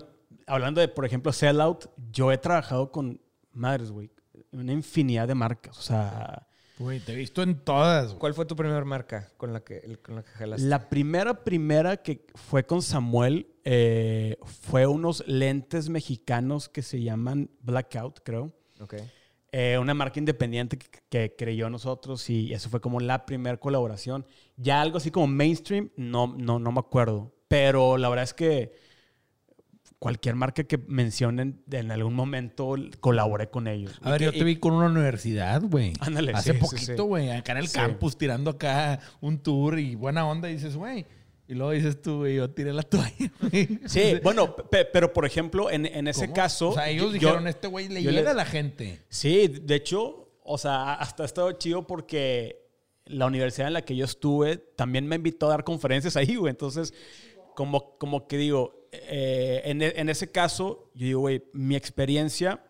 hablando 0.46 0.82
de, 0.82 0.88
por 0.88 1.06
ejemplo, 1.06 1.32
Sellout, 1.34 1.86
yo 2.12 2.32
he 2.32 2.38
trabajado 2.38 2.92
con 2.92 3.22
madres, 3.52 3.92
güey, 3.92 4.10
una 4.52 4.74
infinidad 4.74 5.28
de 5.28 5.36
marcas. 5.36 5.78
O 5.78 5.82
sea, 5.82 6.48
Güey, 6.80 7.00
te 7.00 7.14
he 7.14 7.16
visto 7.16 7.42
en 7.42 7.56
todas. 7.60 8.08
güey. 8.08 8.20
¿Cuál 8.20 8.34
fue 8.34 8.46
tu 8.46 8.56
primera 8.56 8.84
marca 8.86 9.32
con 9.38 9.52
la 9.52 9.62
que, 9.62 9.98
con 10.02 10.16
la 10.16 10.24
que 10.24 10.32
jalaste? 10.32 10.68
la 10.68 10.90
primera, 10.90 11.44
primera 11.44 11.98
que 11.98 12.26
fue 12.36 12.66
con 12.66 12.82
Samuel 12.82 13.48
eh, 13.64 14.38
fue 14.44 14.86
unos 14.86 15.24
lentes 15.28 15.90
mexicanos 15.90 16.70
que 16.70 16.82
se 16.82 17.02
llaman 17.02 17.50
Blackout, 17.62 18.20
creo. 18.24 18.54
Ok. 18.80 18.96
Eh, 19.52 19.78
una 19.80 19.94
marca 19.94 20.20
independiente 20.20 20.78
que, 20.78 20.88
que 21.10 21.36
creyó 21.36 21.70
nosotros 21.70 22.30
y 22.30 22.54
eso 22.54 22.70
fue 22.70 22.80
como 22.80 23.00
la 23.00 23.26
primera 23.26 23.58
colaboración. 23.58 24.26
Ya 24.56 24.82
algo 24.82 24.98
así 24.98 25.10
como 25.10 25.26
mainstream, 25.28 25.90
no, 25.96 26.36
no, 26.38 26.60
no 26.60 26.72
me 26.72 26.80
acuerdo. 26.80 27.34
Pero 27.48 27.98
la 27.98 28.10
verdad 28.10 28.24
es 28.24 28.34
que 28.34 28.74
cualquier 30.00 30.36
marca 30.36 30.64
que 30.64 30.78
mencionen 30.78 31.64
en 31.72 31.92
algún 31.92 32.14
momento 32.14 32.76
colaboré 33.00 33.50
con 33.50 33.68
ellos. 33.68 34.00
A 34.04 34.12
ver, 34.12 34.22
yo 34.24 34.32
te 34.32 34.44
vi 34.44 34.58
con 34.58 34.74
una 34.74 34.86
universidad, 34.88 35.62
güey. 35.64 35.94
Ándale, 36.00 36.34
Hace 36.34 36.54
sí, 36.54 36.60
poquito, 36.60 36.96
sí. 36.96 37.02
güey, 37.02 37.32
acá 37.32 37.54
en 37.54 37.58
el 37.60 37.72
campus 37.72 38.18
tirando 38.18 38.52
acá 38.52 39.00
un 39.22 39.40
tour 39.40 39.80
y 39.80 39.96
buena 39.96 40.28
onda. 40.28 40.50
Y 40.50 40.54
dices, 40.54 40.76
güey. 40.76 41.06
Y 41.50 41.54
luego 41.56 41.72
dices 41.72 42.02
tú, 42.02 42.18
güey, 42.18 42.36
yo 42.36 42.50
tiré 42.52 42.74
la 42.74 42.84
toalla, 42.84 43.32
güey. 43.42 43.80
Sí, 43.86 44.16
bueno, 44.22 44.54
pe- 44.56 44.84
pero 44.86 45.14
por 45.14 45.26
ejemplo, 45.26 45.72
en, 45.72 45.86
en 45.86 46.08
ese 46.08 46.26
¿Cómo? 46.26 46.34
caso... 46.34 46.70
O 46.70 46.74
sea, 46.74 46.90
ellos 46.90 47.06
yo- 47.08 47.12
dijeron, 47.14 47.48
este 47.48 47.68
güey 47.68 47.88
le 47.88 48.04
llega 48.04 48.32
a 48.32 48.34
la 48.34 48.46
gente. 48.46 49.02
Sí, 49.10 49.48
de 49.48 49.76
hecho, 49.76 50.30
o 50.44 50.58
sea, 50.58 50.94
hasta 50.96 51.24
ha 51.24 51.26
estado 51.26 51.52
chido 51.54 51.88
porque 51.88 52.68
la 53.06 53.26
universidad 53.26 53.68
en 53.68 53.74
la 53.74 53.82
que 53.84 53.96
yo 53.96 54.04
estuve 54.04 54.58
también 54.58 55.08
me 55.08 55.16
invitó 55.16 55.48
a 55.48 55.52
dar 55.52 55.64
conferencias 55.64 56.18
ahí, 56.18 56.36
güey. 56.36 56.52
Entonces, 56.52 56.94
como, 57.56 57.98
como 57.98 58.28
que 58.28 58.36
digo, 58.38 58.77
eh, 58.92 59.62
en, 59.66 59.82
e- 59.82 59.94
en 59.96 60.10
ese 60.10 60.32
caso, 60.32 60.92
yo 60.94 61.06
digo, 61.06 61.20
güey, 61.22 61.44
mi 61.54 61.76
experiencia 61.76 62.62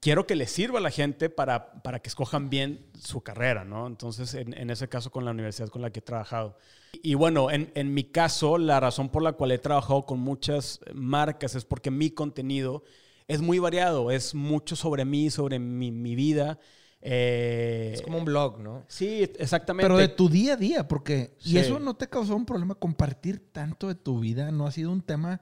quiero 0.00 0.26
que 0.26 0.36
le 0.36 0.46
sirva 0.46 0.78
a 0.78 0.82
la 0.82 0.90
gente 0.90 1.30
para, 1.30 1.82
para 1.82 2.00
que 2.00 2.08
escojan 2.08 2.48
bien 2.48 2.86
su 2.96 3.22
carrera, 3.22 3.64
¿no? 3.64 3.86
Entonces, 3.86 4.34
en, 4.34 4.70
ese 4.70 4.88
caso, 4.88 5.10
con 5.10 5.24
la 5.24 5.32
universidad 5.32 5.68
con 5.68 5.82
la 5.82 5.90
que 5.90 5.98
he 5.98 6.02
trabajado. 6.02 6.56
Y 7.02 7.14
bueno, 7.14 7.48
en, 7.50 7.94
mi 7.94 8.04
caso, 8.04 8.56
la 8.56 8.78
razón 8.78 9.08
por 9.08 9.22
la 9.22 9.32
cual 9.32 9.52
he 9.52 9.58
trabajado 9.58 10.06
con 10.06 10.20
muchas 10.20 10.80
marcas 10.94 11.54
es 11.54 11.64
porque 11.64 11.90
mi 11.90 12.10
contenido 12.10 12.84
es 13.26 13.40
muy 13.40 13.58
variado, 13.58 14.10
es 14.12 14.34
mucho 14.34 14.76
sobre 14.76 15.04
mí, 15.04 15.30
sobre 15.30 15.58
mi 15.58 16.14
vida. 16.14 16.58
Eh, 17.00 17.92
Es 17.94 18.02
como 18.02 18.18
un 18.18 18.24
blog, 18.24 18.58
¿no? 18.58 18.84
Sí, 18.88 19.30
exactamente. 19.38 19.84
Pero 19.86 19.98
de 19.98 20.08
tu 20.08 20.28
día 20.28 20.54
a 20.54 20.56
día, 20.56 20.88
porque... 20.88 21.36
¿Y 21.44 21.50
Sí. 21.50 21.58
eso 21.58 21.78
no 21.78 21.94
te 21.94 22.08
causó 22.08 22.34
un 22.34 22.46
problema 22.46 22.74
compartir 22.74 23.52
tanto 23.52 23.88
de 23.88 23.94
tu 23.94 24.20
vida? 24.20 24.50
¿No 24.50 24.66
ha 24.66 24.72
sido 24.72 24.90
un 24.90 25.02
tema? 25.02 25.40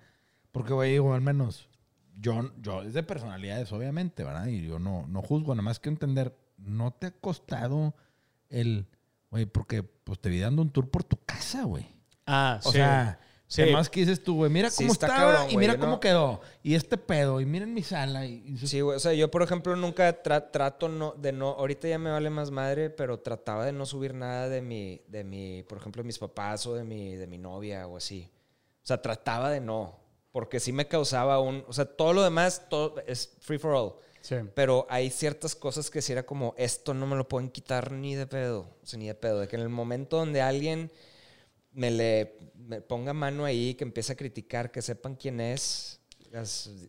Porque, 0.52 0.72
güey, 0.72 0.92
digo, 0.92 1.14
al 1.14 1.20
menos 1.20 1.68
yo, 2.20 2.52
yo 2.60 2.82
es 2.82 2.94
de 2.94 3.02
personalidades, 3.02 3.72
obviamente, 3.72 4.24
¿verdad? 4.24 4.46
Y 4.46 4.66
yo 4.66 4.78
no, 4.78 5.06
no 5.08 5.22
juzgo, 5.22 5.54
nada 5.54 5.62
más 5.62 5.80
que 5.80 5.88
entender, 5.88 6.36
¿no 6.58 6.92
te 6.92 7.08
ha 7.08 7.10
costado 7.12 7.94
el... 8.50 8.86
Güey, 9.30 9.46
porque 9.46 9.82
pues 9.82 10.20
te 10.20 10.28
vi 10.28 10.38
dando 10.38 10.62
un 10.62 10.70
tour 10.70 10.88
por 10.90 11.02
tu 11.02 11.16
casa, 11.26 11.64
güey. 11.64 11.86
Ah, 12.26 12.60
O 12.62 12.70
sí. 12.70 12.76
sea, 12.78 13.18
Sí. 13.56 13.62
además 13.62 13.88
que 13.90 14.00
dices 14.00 14.22
tú, 14.22 14.36
güey, 14.36 14.50
mira 14.50 14.70
Sí 14.70 14.78
cómo 14.84 14.92
está 14.92 15.06
estaba 15.06 15.32
cabrón, 15.32 15.50
y 15.52 15.56
mira 15.56 15.74
yo 15.74 15.80
cómo 15.80 15.92
no- 15.92 16.00
quedó. 16.00 16.40
Y 16.62 16.74
este 16.74 16.96
pedo, 16.96 17.40
y 17.40 17.46
miren 17.46 17.72
mi 17.74 17.82
sala. 17.82 18.26
Y, 18.26 18.42
y- 18.46 18.66
Sí, 18.66 18.80
güey. 18.80 18.96
O 18.96 19.00
sea, 19.00 19.12
yo, 19.12 19.30
por 19.30 19.42
ejemplo, 19.42 19.74
nunca 19.76 20.22
tra- 20.22 20.50
trato 20.50 20.88
no, 20.88 21.12
de 21.16 21.32
no. 21.32 21.50
Ahorita 21.50 21.86
ya 21.88 21.98
me 21.98 22.10
vale 22.10 22.30
más 22.30 22.50
madre, 22.50 22.90
pero 22.90 23.20
trataba 23.20 23.64
de 23.66 23.72
no 23.72 23.86
subir 23.86 24.14
nada 24.14 24.48
de 24.48 24.60
mi, 24.60 25.00
de 25.08 25.24
mi, 25.24 25.62
por 25.64 25.78
ejemplo, 25.78 26.02
de 26.02 26.06
mis 26.06 26.18
papás 26.18 26.66
o 26.66 26.74
de 26.74 26.84
mi, 26.84 27.16
de 27.16 27.26
mi 27.26 27.38
novia 27.38 27.86
o 27.86 27.96
así. 27.96 28.28
O 28.82 28.86
sea, 28.86 29.00
trataba 29.00 29.50
de 29.50 29.60
no. 29.60 29.98
Porque 30.32 30.58
sí 30.58 30.72
me 30.72 30.88
causaba 30.88 31.38
un. 31.38 31.64
O 31.68 31.72
sea, 31.72 31.84
todo 31.84 32.12
lo 32.12 32.22
demás 32.22 32.66
todo 32.68 32.96
es 33.06 33.36
free 33.40 33.58
for 33.58 33.74
all. 33.74 33.94
Sí. 34.20 34.36
Pero 34.54 34.86
hay 34.90 35.10
ciertas 35.10 35.54
cosas 35.54 35.90
que 35.90 36.02
sí 36.02 36.10
era 36.12 36.24
como, 36.24 36.54
esto 36.56 36.92
no 36.94 37.06
me 37.06 37.14
lo 37.14 37.28
pueden 37.28 37.50
quitar 37.50 37.92
ni 37.92 38.14
de 38.16 38.26
pedo. 38.26 38.66
O 38.82 38.86
sea, 38.86 38.98
ni 38.98 39.06
de 39.06 39.14
pedo. 39.14 39.38
De 39.38 39.46
que 39.48 39.54
en 39.56 39.62
el 39.62 39.68
momento 39.68 40.16
donde 40.16 40.42
alguien 40.42 40.90
me 41.72 41.90
le 41.90 42.36
me 42.66 42.80
ponga 42.80 43.12
mano 43.12 43.44
ahí, 43.44 43.74
que 43.74 43.84
empiece 43.84 44.12
a 44.12 44.16
criticar, 44.16 44.70
que 44.70 44.82
sepan 44.82 45.14
quién 45.14 45.40
es, 45.40 46.00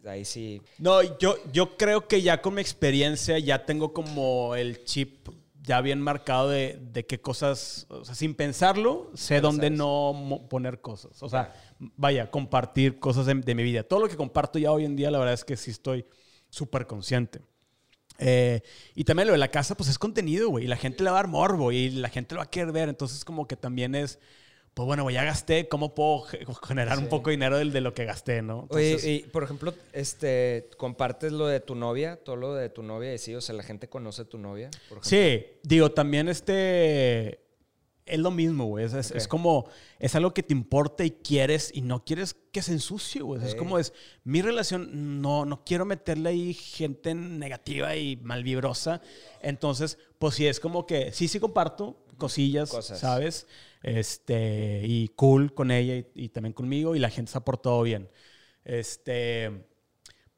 ahí 0.05 0.25
sí. 0.25 0.61
No, 0.77 1.01
yo, 1.19 1.38
yo 1.51 1.77
creo 1.77 2.07
que 2.07 2.21
ya 2.21 2.41
con 2.41 2.55
mi 2.55 2.61
experiencia 2.61 3.38
ya 3.39 3.65
tengo 3.65 3.93
como 3.93 4.55
el 4.55 4.83
chip 4.83 5.29
ya 5.61 5.81
bien 5.81 5.99
marcado 5.99 6.49
de, 6.49 6.79
de 6.91 7.05
qué 7.05 7.19
cosas, 7.19 7.88
o 7.89 8.05
sea, 8.05 8.13
sin 8.13 8.35
pensarlo, 8.35 9.11
sé 9.15 9.41
dónde 9.41 9.67
sabes. 9.67 9.77
no 9.77 10.47
poner 10.49 10.79
cosas. 10.79 11.21
O 11.23 11.29
sea, 11.29 11.53
vaya, 11.79 12.29
compartir 12.29 12.99
cosas 12.99 13.25
de, 13.25 13.33
de 13.33 13.55
mi 13.55 13.63
vida. 13.63 13.83
Todo 13.83 14.01
lo 14.01 14.07
que 14.07 14.15
comparto 14.15 14.59
ya 14.59 14.71
hoy 14.71 14.85
en 14.85 14.95
día, 14.95 15.09
la 15.09 15.17
verdad 15.17 15.33
es 15.33 15.43
que 15.43 15.57
sí 15.57 15.71
estoy 15.71 16.05
súper 16.49 16.85
consciente. 16.85 17.41
Eh, 18.17 18.61
y 18.93 19.03
también 19.03 19.27
lo 19.27 19.33
de 19.33 19.39
la 19.39 19.49
casa, 19.49 19.75
pues 19.75 19.89
es 19.89 19.99
contenido, 19.99 20.49
güey. 20.49 20.65
Y 20.65 20.67
la 20.67 20.77
gente 20.77 21.03
le 21.03 21.09
va 21.09 21.17
a 21.17 21.21
dar 21.21 21.27
morbo 21.27 21.71
y 21.71 21.89
la 21.89 22.09
gente 22.09 22.35
lo 22.35 22.39
va 22.39 22.45
a 22.45 22.49
querer 22.49 22.71
ver. 22.71 22.89
Entonces, 22.89 23.25
como 23.25 23.47
que 23.47 23.55
también 23.55 23.95
es, 23.95 24.19
pues 24.75 24.85
bueno, 24.85 25.09
ya 25.09 25.23
gasté, 25.23 25.69
¿cómo 25.69 25.95
puedo 25.95 26.23
ge- 26.23 26.45
generar 26.67 26.99
un 26.99 27.07
poco 27.07 27.29
de 27.29 27.38
dinero 27.38 27.57
de, 27.57 27.81
lo 27.81 27.93
que 27.93 28.03
gasté, 28.03 28.41
no? 28.41 28.63
Entonces, 28.63 29.03
Oye, 29.03 29.11
y 29.13 29.19
por 29.23 29.43
ejemplo, 29.43 29.73
este, 29.93 30.69
compartes 30.77 31.31
lo 31.31 31.47
de 31.47 31.61
tu 31.61 31.75
novia, 31.75 32.17
todo 32.17 32.35
lo 32.35 32.53
de 32.53 32.69
tu 32.69 32.83
novia 32.83 33.13
y 33.13 33.17
sí, 33.17 33.33
o 33.33 33.39
sea, 33.39 33.55
la 33.55 33.63
gente 33.63 33.88
conoce 33.88 34.23
a 34.23 34.25
tu 34.25 34.38
novia. 34.38 34.69
Por. 34.89 35.03
Sí, 35.03 35.45
digo, 35.63 35.91
también 35.91 36.27
este. 36.27 37.39
Es 38.06 38.20
lo 38.20 38.30
mismo, 38.32 38.65
güey. 38.65 38.86
Es, 38.86 38.94
es- 38.94 39.12
es 39.12 39.28
como, 39.28 39.68
es 40.00 40.13
algo 40.15 40.34
que 40.34 40.44
te 40.44 40.54
importa 40.54 41.04
y 41.04 41.12
quieres 41.12 41.72
y 41.74 41.82
no 41.82 42.04
quieres 42.06 42.36
que 42.52 42.62
se 42.62 42.72
ensucie, 42.74 43.22
güey. 43.22 43.44
Es 43.44 43.56
como 43.56 43.80
es, 43.80 43.94
mi 44.24 44.41
relación, 44.41 45.22
no, 45.22 45.46
no 45.46 45.63
quiero 45.65 45.86
meterle 45.86 46.30
ahí 46.30 46.54
gente 46.54 47.15
negativa 47.15 47.96
y 47.96 48.18
malvibrosa. 48.18 49.02
Entonces, 49.41 49.98
pues 50.20 50.36
sí, 50.36 50.46
es 50.48 50.60
como 50.60 50.86
que 50.86 51.12
sí, 51.12 51.28
sí 51.28 51.39
comparto 51.39 52.06
cosillas, 52.18 52.70
Cosas. 52.70 53.00
¿sabes? 53.00 53.48
Este, 53.84 54.82
y 54.86 55.10
cool 55.10 55.54
con 55.54 55.70
ella 55.72 55.96
y, 55.96 56.06
y 56.15 56.30
también 56.30 56.54
conmigo 56.54 56.96
y 56.96 57.00
la 57.00 57.10
gente 57.10 57.32
se 57.32 57.38
ha 57.38 57.41
portado 57.46 57.82
bien. 57.82 58.10
Este, 58.63 59.52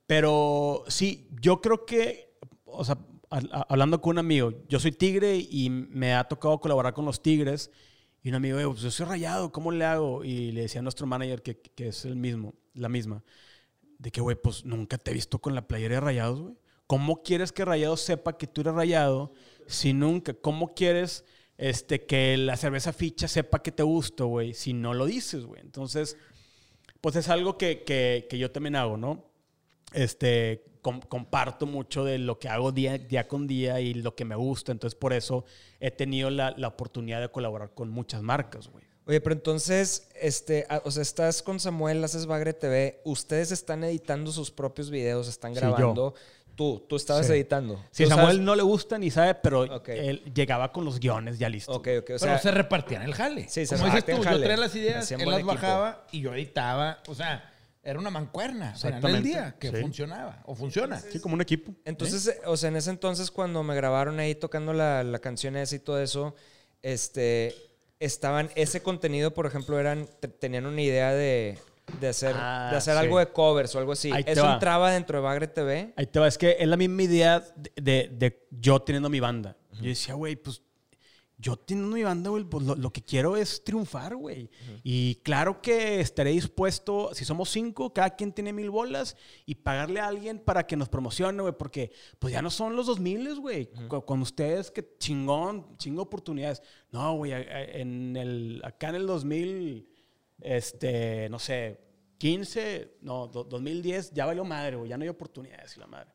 pero 0.05 0.83
sí, 0.87 1.27
yo 1.41 1.61
creo 1.61 1.85
que, 1.85 2.33
o 2.65 2.83
sea, 2.85 2.97
hablando 3.29 4.01
con 4.01 4.11
un 4.11 4.19
amigo, 4.19 4.53
yo 4.69 4.79
soy 4.79 4.91
tigre 4.91 5.35
y 5.37 5.69
me 5.69 6.13
ha 6.15 6.23
tocado 6.25 6.59
colaborar 6.59 6.93
con 6.93 7.05
los 7.05 7.21
tigres. 7.21 7.71
Y 8.23 8.29
un 8.29 8.35
amigo, 8.35 8.55
"Güey, 8.57 8.67
pues 8.67 8.81
yo 8.81 8.91
soy 8.91 9.05
rayado, 9.05 9.51
¿cómo 9.51 9.71
le 9.71 9.85
hago? 9.85 10.23
Y 10.23 10.51
le 10.51 10.61
decía 10.61 10.79
a 10.79 10.83
nuestro 10.83 11.07
manager, 11.07 11.41
que, 11.43 11.59
que 11.61 11.89
es 11.89 12.03
el 12.05 12.15
mismo, 12.15 12.55
la 12.73 12.89
misma, 12.89 13.23
de 13.99 14.11
que, 14.11 14.21
güey, 14.21 14.35
pues 14.41 14.65
nunca 14.65 14.97
te 14.97 15.11
he 15.11 15.13
visto 15.13 15.39
con 15.39 15.55
la 15.55 15.67
playera 15.67 15.95
de 15.95 16.01
rayados, 16.01 16.41
güey. 16.41 16.55
¿Cómo 16.87 17.21
quieres 17.21 17.51
que 17.51 17.65
Rayado 17.65 17.97
sepa 17.97 18.37
que 18.37 18.47
tú 18.47 18.61
eres 18.61 18.73
rayado 18.73 19.33
si 19.67 19.91
nunca? 19.91 20.33
¿Cómo 20.33 20.73
quieres 20.73 21.25
este, 21.57 22.05
que 22.05 22.37
la 22.37 22.55
cerveza 22.55 22.93
ficha 22.93 23.27
sepa 23.27 23.61
que 23.61 23.73
te 23.73 23.83
gusto, 23.83 24.27
güey, 24.27 24.53
si 24.53 24.71
no 24.71 24.93
lo 24.93 25.05
dices, 25.05 25.43
güey? 25.43 25.59
Entonces, 25.61 26.15
pues 27.01 27.17
es 27.17 27.27
algo 27.27 27.57
que, 27.57 27.83
que- 27.83 28.27
que 28.29 28.37
yo 28.37 28.51
también 28.51 28.77
hago, 28.77 28.95
¿no? 28.95 29.25
Este, 29.93 30.63
com- 30.87 31.01
comparto 31.01 31.65
mucho 31.65 32.05
de 32.05 32.17
lo 32.17 32.39
que 32.39 32.47
hago 32.47 32.71
día, 32.71 32.97
día 32.97 33.27
con 33.27 33.45
día 33.45 33.81
y 33.81 33.93
lo 33.93 34.15
que 34.15 34.23
me 34.23 34.35
gusta. 34.35 34.71
Entonces, 34.71 34.97
por 34.97 35.11
eso 35.11 35.43
he 35.81 35.91
tenido 35.91 36.29
la, 36.29 36.53
la 36.55 36.69
oportunidad 36.69 37.19
de 37.19 37.27
colaborar 37.29 37.73
con 37.73 37.89
muchas 37.89 38.21
marcas, 38.21 38.69
güey. 38.69 38.85
Oye, 39.05 39.19
pero 39.19 39.33
entonces, 39.35 40.07
este, 40.21 40.65
ah, 40.69 40.81
o 40.85 40.91
sea, 40.91 41.01
estás 41.01 41.41
con 41.43 41.59
Samuel, 41.59 42.01
haces 42.05 42.25
Bagre 42.25 42.53
TV, 42.53 43.01
ustedes 43.03 43.51
están 43.51 43.83
editando 43.83 44.31
sus 44.31 44.49
propios 44.49 44.89
videos, 44.89 45.27
están 45.27 45.53
Sí, 45.53 45.59
grabando. 45.59 46.13
Tú, 46.55 46.85
tú 46.87 46.95
estabas 46.95 47.27
Sí. 47.27 47.33
editando. 47.33 47.83
Si 47.91 48.03
a 48.03 48.05
Tú 48.05 48.09
Samuel 48.11 48.27
sabes- 48.37 48.41
no 48.45 48.55
le 48.55 48.63
gusta 48.63 48.97
ni 48.97 49.11
sabe, 49.11 49.35
pero 49.35 49.65
él 49.87 50.23
llegaba 50.33 50.71
con 50.71 50.85
los 50.85 50.99
guiones 51.01 51.37
ya 51.37 51.49
listos. 51.49 51.75
Ok, 51.75 51.87
ok, 51.99 52.09
o 52.15 52.19
Pero 52.19 52.37
se 52.39 52.51
repartían 52.51 53.01
el 53.03 53.13
jale. 53.13 53.47
Sí, 53.49 53.65
se 53.65 53.75
Como 53.75 53.87
dices 53.93 54.05
jale. 54.05 54.23
yo 54.23 54.39
traía 54.39 54.57
las 54.57 54.73
ideas, 54.75 55.03
Hacían 55.03 55.19
él 55.21 55.29
las 55.29 55.43
bajaba 55.43 56.07
y 56.13 56.21
yo 56.21 56.33
editaba. 56.33 56.99
O 57.07 57.13
sea, 57.13 57.53
era 57.89 57.99
una 57.99 58.09
mancuerna. 58.09 58.73
O 58.75 58.77
sea, 58.77 58.89
en 58.89 58.95
el 58.97 58.99
Exactamente. 58.99 59.29
día 59.29 59.55
que 59.57 59.69
Sí. 59.71 59.77
funcionaba. 59.81 60.41
O 60.45 60.55
funciona. 60.55 60.99
Sí, 60.99 61.19
como 61.21 61.35
un 61.35 61.41
equipo. 61.41 61.73
Entonces, 61.85 62.27
eh, 62.27 62.39
o 62.45 62.57
sea, 62.57 62.67
en 62.69 62.75
ese 62.75 62.89
entonces 62.89 63.31
cuando 63.31 63.63
me 63.63 63.75
grabaron 63.75 64.19
ahí 64.19 64.35
tocando 64.35 64.73
la, 64.73 65.03
la 65.03 65.19
canción 65.19 65.55
esa 65.55 65.75
y 65.75 65.79
todo 65.79 66.01
eso, 66.01 66.35
este, 66.81 67.55
estaban, 67.99 68.49
ese 68.55 68.81
contenido, 68.83 69.33
por 69.33 69.45
ejemplo, 69.45 69.79
eran, 69.79 70.07
te- 70.19 70.27
tenían 70.27 70.65
una 70.65 70.81
idea 70.81 71.13
de, 71.13 71.57
de 72.01 72.07
hacer, 72.09 72.35
Ah, 72.37 72.67
de 72.71 72.77
hacer 72.77 72.93
sí. 72.95 72.99
algo 72.99 73.19
de 73.19 73.27
covers 73.31 73.73
o 73.75 73.79
algo 73.79 73.93
así. 73.93 74.11
¿Eso 74.25 74.43
va. 74.43 74.53
entraba 74.55 74.91
dentro 74.91 75.17
de 75.19 75.23
Bagre 75.23 75.47
TV? 75.47 75.93
Ahí 75.95 76.05
te 76.07 76.19
va, 76.19 76.27
es 76.27 76.37
que 76.37 76.57
es 76.59 76.67
la 76.67 76.77
misma 76.77 77.03
idea 77.03 77.39
de, 77.55 77.71
de- 77.81 78.09
de 78.11 78.47
yo 78.51 78.81
teniendo 78.81 79.09
mi 79.09 79.19
banda. 79.19 79.55
Yo 79.79 79.89
decía, 79.89 80.13
güey, 80.15 80.35
pues 80.35 80.61
yo 81.39 81.55
teniendo 81.55 81.95
mi 81.95 82.01
banda, 82.03 82.31
güey, 82.31 82.43
pues 82.43 82.65
lo, 82.65 82.75
lo 82.75 82.91
que 82.91 83.03
quiero 83.03 83.37
es 83.37 83.63
triunfar, 83.63 84.15
güey. 84.15 84.49
Y 84.83 85.15
claro 85.23 85.61
que 85.61 85.99
estaré 85.99 86.31
dispuesto, 86.31 87.11
si 87.13 87.25
somos 87.25 87.49
cinco, 87.49 87.93
cada 87.93 88.09
quien 88.15 88.31
tiene 88.33 88.51
mil 88.53 88.71
bolas, 88.71 89.15
y 89.45 89.53
pagarle 89.55 89.99
a 89.99 90.07
alguien 90.07 90.39
para 90.39 90.65
que 90.65 90.75
nos 90.75 90.89
promocione, 90.89 91.39
güey, 91.41 91.53
porque 91.55 91.91
pues 92.17 92.33
ya 92.33 92.41
no 92.41 92.49
son 92.49 92.75
los 92.75 92.87
dos 92.87 92.99
miles, 92.99 93.37
güey. 93.37 93.69
Con- 93.87 94.01
Con 94.01 94.21
ustedes, 94.21 94.71
que 94.71 94.95
chingón, 94.97 95.77
chingo 95.77 96.01
oportunidades. 96.01 96.63
No, 96.91 97.15
güey, 97.17 97.31
en 97.33 98.15
el, 98.17 98.61
acá 98.63 98.89
en 98.89 98.95
el 98.95 99.05
2000, 99.05 99.87
este, 100.41 101.29
no 101.29 101.39
sé, 101.39 101.79
15, 102.17 102.97
no, 103.01 103.27
do- 103.27 103.43
2010, 103.43 104.11
ya 104.11 104.25
valió 104.25 104.43
madre, 104.43 104.75
güey, 104.75 104.89
ya 104.89 104.97
no 104.97 105.03
hay 105.03 105.09
oportunidades 105.09 105.75
y 105.77 105.79
la 105.79 105.87
madre. 105.87 106.11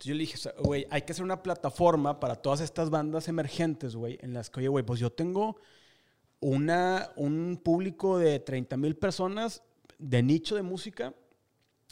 Entonces 0.00 0.08
yo 0.08 0.14
le 0.14 0.20
dije, 0.20 0.34
o 0.36 0.38
sea, 0.38 0.54
güey, 0.58 0.86
hay 0.90 1.02
que 1.02 1.12
hacer 1.12 1.22
una 1.24 1.42
plataforma 1.42 2.20
para 2.20 2.36
todas 2.36 2.62
estas 2.62 2.88
bandas 2.88 3.28
emergentes, 3.28 3.94
güey, 3.94 4.18
en 4.22 4.32
las 4.32 4.48
que, 4.48 4.60
oye, 4.60 4.68
güey, 4.68 4.82
pues 4.82 4.98
yo 4.98 5.10
tengo 5.12 5.58
una, 6.40 7.10
un 7.16 7.60
público 7.62 8.16
de 8.18 8.38
30 8.40 8.78
mil 8.78 8.96
personas 8.96 9.62
de 9.98 10.22
nicho 10.22 10.56
de 10.56 10.62
música 10.62 11.12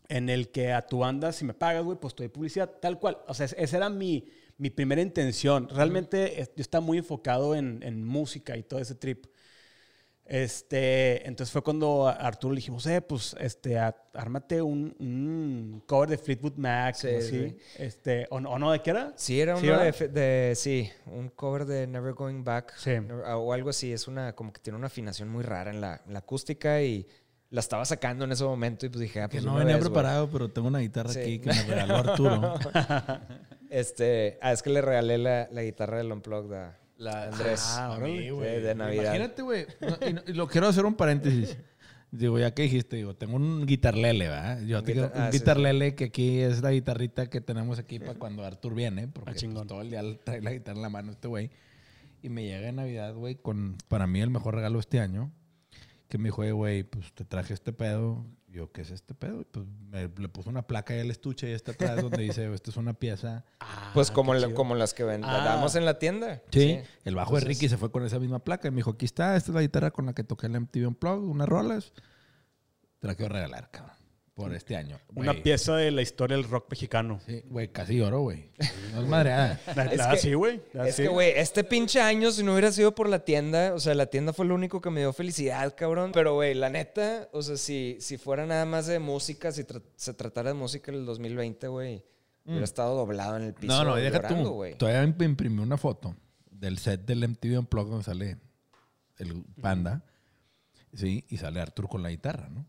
en 0.08 0.30
el 0.30 0.48
que 0.48 0.72
a 0.72 0.86
tu 0.86 1.00
banda, 1.00 1.32
si 1.32 1.44
me 1.44 1.52
pagas, 1.52 1.84
güey, 1.84 1.98
pues 2.00 2.14
te 2.14 2.22
doy 2.22 2.30
publicidad, 2.30 2.70
tal 2.80 2.98
cual. 2.98 3.18
O 3.26 3.34
sea, 3.34 3.44
es- 3.44 3.54
esa 3.58 3.76
era 3.76 3.90
mi, 3.90 4.24
mi 4.56 4.70
primera 4.70 5.02
intención. 5.02 5.68
Realmente 5.68 6.40
es- 6.40 6.48
yo 6.56 6.62
estaba 6.62 6.80
muy 6.82 6.96
enfocado 6.96 7.54
en, 7.54 7.82
en 7.82 8.02
música 8.06 8.56
y 8.56 8.62
todo 8.62 8.80
ese 8.80 8.94
trip. 8.94 9.26
Este, 10.30 11.26
entonces 11.26 11.50
fue 11.50 11.62
cuando 11.62 12.06
a 12.06 12.12
Arturo 12.12 12.52
le 12.52 12.58
dijimos, 12.58 12.86
eh, 12.86 13.00
pues, 13.00 13.34
este, 13.40 13.78
a- 13.78 13.96
ármate 14.12 14.60
un, 14.60 14.94
un 14.98 15.82
cover 15.86 16.10
de 16.10 16.18
Fleetwood 16.18 16.56
Mac, 16.56 16.94
Sí, 16.96 17.08
así. 17.08 17.28
sí. 17.30 17.56
Este, 17.78 18.26
¿o, 18.30 18.38
no- 18.38 18.50
o 18.50 18.58
no? 18.58 18.70
¿De 18.72 18.82
qué 18.82 18.90
era? 18.90 19.14
Sí, 19.16 19.40
era 19.40 19.56
Sí, 19.56 19.66
uno 19.68 19.78
de, 19.80 20.52
sí, 20.54 20.90
un 21.06 21.30
cover 21.30 21.64
de 21.64 21.86
Never 21.86 22.12
Going 22.12 22.44
Back. 22.44 22.74
Sí. 22.76 22.90
Never- 22.90 23.24
O 23.36 23.52
algo 23.54 23.70
así, 23.70 23.90
es 23.90 24.06
una, 24.06 24.34
como 24.34 24.52
que 24.52 24.60
tiene 24.60 24.76
una 24.76 24.88
afinación 24.88 25.30
muy 25.30 25.42
rara 25.42 25.70
en 25.70 25.80
la, 25.80 26.02
en 26.06 26.12
la 26.12 26.18
acústica 26.18 26.82
y 26.82 27.06
la 27.50 27.60
estaba 27.60 27.86
sacando 27.86 28.26
en 28.26 28.32
ese 28.32 28.44
momento 28.44 28.84
y 28.84 28.90
pues 28.90 29.00
dije, 29.00 29.22
ah, 29.22 29.28
Que 29.30 29.38
pues 29.38 29.46
no 29.46 29.54
una 29.54 29.64
venía 29.64 29.80
preparado, 29.80 30.28
pero 30.30 30.50
tengo 30.50 30.68
una 30.68 30.80
guitarra 30.80 31.10
Sí. 31.10 31.20
aquí 31.20 31.38
que 31.38 31.48
me 31.48 31.62
regaló 31.62 31.94
Arturo. 32.10 32.54
Este, 33.70 34.38
ah, 34.40 34.52
es 34.52 34.62
que 34.62 34.70
le 34.70 34.80
regalé 34.82 35.18
la, 35.18 35.48
la 35.50 35.62
guitarra 35.62 35.98
del 35.98 36.12
Unplugged 36.12 36.52
a, 36.54 36.78
a 37.06 37.24
Andrés. 37.24 37.62
Ah, 37.78 37.90
órale. 37.96 38.22
Sí, 38.30 38.62
de 38.62 38.74
Navidad. 38.74 39.02
Imagínate, 39.04 39.42
güey. 39.42 39.66
no, 39.80 40.08
y, 40.08 40.12
no- 40.14 40.22
y 40.26 40.32
lo 40.32 40.48
quiero 40.48 40.66
hacer 40.68 40.84
un 40.84 40.94
paréntesis. 40.94 41.56
Digo, 42.10 42.38
ya 42.38 42.54
que 42.54 42.62
dijiste, 42.62 42.96
digo, 42.96 43.14
tengo 43.14 43.36
un 43.36 43.66
guitarlele, 43.66 44.28
¿verdad? 44.28 44.62
Yo 44.62 44.78
Un 44.78 44.84
tengo 44.84 45.02
guitar- 45.02 45.12
ah, 45.14 45.26
un 45.26 45.32
sí, 45.32 45.38
guitarlele 45.38 45.94
que 45.94 46.04
aquí 46.04 46.38
es 46.40 46.62
la 46.62 46.70
guitarrita 46.72 47.28
que 47.28 47.40
tenemos 47.42 47.78
aquí 47.78 47.98
para 47.98 48.14
cuando 48.18 48.44
Artur 48.44 48.74
viene, 48.74 49.08
porque 49.08 49.30
Ah, 49.30 49.34
pues, 49.52 49.66
todo 49.66 49.82
el 49.82 49.90
día 49.90 50.02
trae 50.24 50.40
la 50.40 50.52
guitarra 50.52 50.76
en 50.78 50.82
la 50.82 50.88
mano 50.88 51.12
este 51.12 51.28
güey. 51.28 51.50
Y 52.22 52.30
me 52.30 52.44
llega 52.44 52.68
en 52.68 52.76
Navidad, 52.76 53.14
güey, 53.14 53.36
con 53.36 53.76
para 53.88 54.06
mí 54.06 54.20
el 54.20 54.30
mejor 54.30 54.54
regalo 54.54 54.80
este 54.80 54.98
año. 55.00 55.30
Que 56.08 56.16
me 56.18 56.24
dijo, 56.24 56.40
"Oye, 56.40 56.52
güey, 56.52 56.82
pues 56.82 57.12
te 57.12 57.24
traje 57.26 57.52
este 57.52 57.72
pedo. 57.74 58.24
Yo, 58.58 58.72
¿qué 58.72 58.80
es 58.82 58.90
este 58.90 59.14
pedo? 59.14 59.40
Y 59.42 59.44
pues 59.44 59.64
me, 59.88 60.08
le 60.08 60.28
puso 60.28 60.50
una 60.50 60.66
placa 60.66 60.92
ahí 60.92 60.98
al 60.98 61.12
estuche 61.12 61.48
y 61.48 61.52
está 61.52 61.70
atrás 61.70 62.02
donde 62.02 62.20
dice, 62.24 62.52
esta 62.52 62.70
es 62.72 62.76
una 62.76 62.92
pieza. 62.92 63.44
Pues 63.94 64.10
Ah, 64.10 64.14
como, 64.14 64.34
la- 64.34 64.46
chido. 64.48 64.54
como 64.56 64.74
las 64.74 64.94
que 64.94 65.04
ven- 65.04 65.22
Ah. 65.24 65.64
en 65.76 65.84
la 65.84 66.00
tienda. 66.00 66.42
Sí, 66.50 66.80
el 67.04 67.14
bajo 67.14 67.34
de 67.34 67.38
Entonces- 67.38 67.58
Ricky 67.60 67.68
se 67.68 67.76
fue 67.76 67.92
con 67.92 68.04
esa 68.04 68.18
misma 68.18 68.40
placa 68.40 68.66
y 68.66 68.72
me 68.72 68.78
dijo, 68.78 68.90
aquí 68.90 69.04
está, 69.04 69.36
esta 69.36 69.52
es 69.52 69.54
la 69.54 69.60
guitarra 69.60 69.92
con 69.92 70.06
la 70.06 70.12
que 70.12 70.24
toqué 70.24 70.46
el 70.48 70.56
MTV 70.60 70.88
Unplugged, 70.88 71.22
unas 71.28 71.48
rolas. 71.48 71.92
Te 72.98 73.06
la 73.06 73.14
quiero 73.14 73.32
regalar, 73.32 73.70
cabrón, 73.70 73.94
por 74.42 74.54
este 74.54 74.76
año. 74.76 74.98
Una 75.14 75.34
pieza 75.34 75.74
de 75.76 75.90
la 75.90 76.00
historia 76.02 76.36
del 76.36 76.48
rock 76.48 76.66
mexicano. 76.70 77.20
Sí, 77.26 77.42
güey, 77.46 77.68
casi 77.72 77.96
lloro, 77.96 78.20
güey. 78.20 78.50
No 78.92 79.02
es 79.02 79.08
madreada. 79.08 79.60
La- 79.76 79.84
Es 79.86 79.98
la- 79.98 80.10
que- 80.12 80.16
sí, 80.18 80.32
güey. 80.34 80.60
Es 80.74 80.94
sí. 80.96 81.02
que, 81.02 81.08
güey, 81.08 81.32
este 81.36 81.64
pinche 81.64 82.00
año, 82.00 82.30
si 82.30 82.42
no 82.44 82.52
hubiera 82.52 82.70
sido 82.72 82.94
por 82.94 83.08
la 83.08 83.24
tienda, 83.24 83.74
o 83.74 83.80
sea, 83.80 83.94
la 83.94 84.06
tienda 84.06 84.32
fue 84.32 84.46
lo 84.46 84.54
único 84.54 84.80
que 84.80 84.90
me 84.90 85.00
dio 85.00 85.12
felicidad, 85.12 85.74
cabrón. 85.76 86.12
Pero, 86.12 86.34
güey, 86.34 86.54
la 86.54 86.70
neta, 86.70 87.28
o 87.32 87.42
sea, 87.42 87.56
si, 87.56 87.96
si 88.00 88.16
fuera 88.16 88.46
nada 88.46 88.64
más 88.64 88.86
de 88.86 88.98
música, 89.00 89.50
si 89.52 89.64
tra- 89.64 89.82
se 89.96 90.14
tratara 90.14 90.50
de 90.50 90.54
música 90.54 90.92
en 90.92 90.98
el 90.98 91.04
2020, 91.06 91.66
güey, 91.68 92.04
hubiera 92.46 92.64
estado 92.64 92.94
doblado 92.96 93.36
en 93.36 93.42
el 93.42 93.54
piso. 93.54 93.72
No, 93.72 93.84
no, 93.84 93.96
deja 93.96 94.16
llorando, 94.16 94.44
tú. 94.50 94.54
güey. 94.54 94.74
Todavía 94.78 95.04
imp- 95.04 95.24
imprimí 95.24 95.60
una 95.60 95.76
foto 95.76 96.14
del 96.50 96.78
set 96.78 97.04
del 97.04 97.24
MTV 97.28 97.58
Unplugged 97.58 97.90
donde 97.90 98.04
sale 98.04 98.36
el 99.18 99.44
panda. 99.60 100.04
Sí, 100.94 101.24
y 101.28 101.36
sale 101.36 101.60
Artur 101.60 101.88
con 101.88 102.02
la 102.02 102.08
guitarra, 102.10 102.48
¿no? 102.48 102.64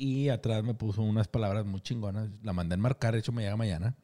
Y 0.00 0.28
atrás 0.28 0.62
me 0.62 0.74
puso 0.74 1.02
unas 1.02 1.26
palabras 1.26 1.66
muy 1.66 1.80
chingonas. 1.80 2.30
La 2.42 2.52
mandé 2.52 2.74
a 2.74 2.76
enmarcar, 2.76 3.14
de 3.14 3.18
hecho 3.18 3.32
me 3.32 3.42
llega 3.42 3.56
mañana. 3.56 3.96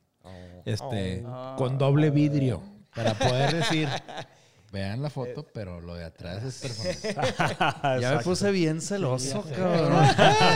Este, 0.65 1.25
con 1.57 1.79
doble 1.79 2.11
vidrio. 2.11 2.63
Para 2.95 3.15
poder 3.15 3.55
decir, 3.55 3.89
vean 4.75 5.01
la 5.03 5.09
foto, 5.09 5.47
pero 5.55 5.81
lo 5.81 5.95
de 5.95 6.05
atrás 6.05 6.43
es 6.43 6.59
personal. 6.59 8.01
Ya 8.01 8.17
me 8.17 8.23
puse 8.25 8.51
bien 8.51 8.81
celoso, 8.81 9.45
cabrón. 9.57 10.05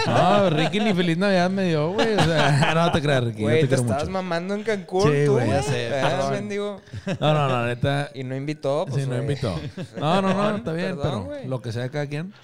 No, 0.07 0.51
Ricky 0.51 0.81
ni 0.81 0.93
feliz 0.93 1.17
Navidad 1.17 1.49
me 1.51 1.69
dio, 1.69 1.93
güey. 1.93 2.15
O 2.15 2.25
sea, 2.25 2.73
no 2.75 2.91
te 2.91 3.01
creas, 3.01 3.23
Ricky. 3.25 3.43
Güey, 3.43 3.61
te 3.63 3.69
te 3.69 3.75
estabas 3.77 4.03
mucho. 4.03 4.13
mamando 4.13 4.55
en 4.55 4.65
Cancún, 4.65 5.13
Sí, 5.13 5.25
tú, 5.25 5.33
güey, 5.35 5.47
güey. 5.47 5.51
ya 5.51 5.63
sé, 5.63 5.89
¿Verdad, 5.89 6.11
perdón. 6.11 6.33
mendigo? 6.33 6.81
No, 7.21 7.33
no, 7.35 7.49
no, 7.49 7.67
neta. 7.67 8.11
Y 8.15 8.25
no 8.25 8.35
invitó, 8.35 8.85
pues, 8.89 9.05
sí, 9.05 9.09
no 9.09 9.17
güey. 9.17 9.21
invitó. 9.21 9.61
No, 9.99 10.21
no, 10.21 10.35
no, 10.35 10.57
está 10.57 10.73
bien, 10.73 10.97
Perdón, 10.97 11.03
pero 11.05 11.25
güey. 11.25 11.47
lo 11.47 11.63
que 11.63 11.71
sea 11.73 11.83
de 11.83 11.91
cada 11.91 12.07
quien. 12.09 12.35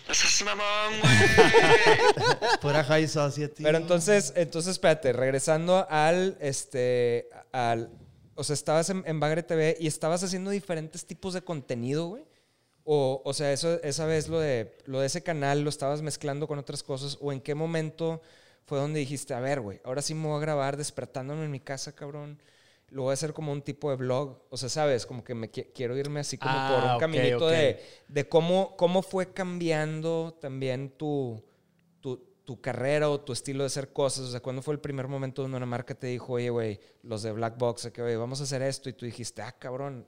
Fuera 2.61 2.85
High 2.85 3.09
Society. 3.09 3.63
Pero 3.65 3.79
entonces, 3.79 4.33
entonces, 4.37 4.73
espérate, 4.73 5.13
regresando 5.13 5.87
al, 5.91 6.37
este, 6.41 7.29
al, 7.53 7.91
o 8.35 8.45
sea, 8.45 8.55
estabas 8.55 8.91
en, 8.91 9.03
en 9.07 9.21
Bagre 9.21 9.43
TV 9.43 9.77
y 9.81 9.87
estabas 9.87 10.23
haciendo 10.23 10.51
diferentes 10.51 11.07
tipos 11.07 11.35
de 11.35 11.43
contenido, 11.43 12.07
güey. 12.09 12.25
O, 12.85 13.23
o 13.25 13.33
sea, 13.33 13.53
eso, 13.53 13.81
esa 13.83 14.05
vez 14.07 14.29
lo 14.29 14.39
de, 14.41 14.77
lo 14.87 15.01
de 15.01 15.07
ese 15.07 15.23
canal 15.23 15.63
lo 15.63 15.71
estabas 15.71 16.03
mezclando 16.03 16.47
con 16.47 16.59
otras 16.59 16.83
cosas. 16.83 17.17
¿O 17.21 17.33
en 17.33 17.41
qué 17.41 17.55
momento 17.55 18.21
fue 18.67 18.79
donde 18.79 19.01
dijiste, 19.01 19.33
a 19.35 19.41
ver, 19.41 19.61
güey, 19.61 19.81
ahora 19.85 20.03
sí 20.03 20.15
me 20.15 20.27
voy 20.29 20.37
a 20.37 20.41
grabar 20.41 20.77
despertándome 20.77 21.45
en 21.45 21.51
mi 21.51 21.61
casa, 21.61 21.93
cabrón? 21.95 22.41
lo 22.91 23.03
voy 23.03 23.11
a 23.11 23.15
hacer 23.15 23.33
como 23.33 23.51
un 23.51 23.63
tipo 23.63 23.91
de 23.91 23.97
blog. 23.97 24.39
O 24.51 24.57
sea, 24.57 24.69
¿sabes? 24.69 25.05
Como 25.05 25.25
que 25.25 25.35
me 25.35 25.51
qui- 25.51 25.67
quiero 25.75 25.97
irme 25.97 26.21
así 26.21 26.39
como 26.39 26.53
Ah, 26.55 26.71
por 26.75 26.85
un 26.85 26.91
ok, 26.97 27.01
caminito 27.01 27.47
de, 27.49 27.81
de 28.07 28.29
cómo, 28.29 28.77
cómo 28.77 29.03
fue 29.03 29.33
cambiando 29.33 30.37
también 30.41 30.91
tu, 30.91 31.43
tu, 32.45 32.61
carrera 32.61 33.11
o 33.11 33.21
tu 33.21 33.33
estilo 33.33 33.63
de 33.63 33.67
hacer 33.67 33.93
cosas. 33.93 34.27
O 34.27 34.31
sea, 34.31 34.41
¿cuándo 34.41 34.63
fue 34.63 34.75
el 34.75 34.81
primer 34.81 35.09
momento 35.09 35.43
donde 35.43 35.57
una 35.57 35.67
marca 35.67 35.95
te 35.95 36.09
dijo, 36.09 36.35
oye, 36.35 36.51
güey, 36.51 36.81
los 37.03 37.23
de 37.23 37.33
Black 37.33 37.59
Box, 37.59 37.91
que, 37.93 38.03
oye, 38.03 38.17
vamos 38.17 38.41
a 38.41 38.45
hacer 38.45 38.63
esto? 38.63 38.89
Y 38.89 38.93
tú 38.93 39.07
dijiste, 39.07 39.43
ah, 39.43 39.53
cabrón, 39.53 40.07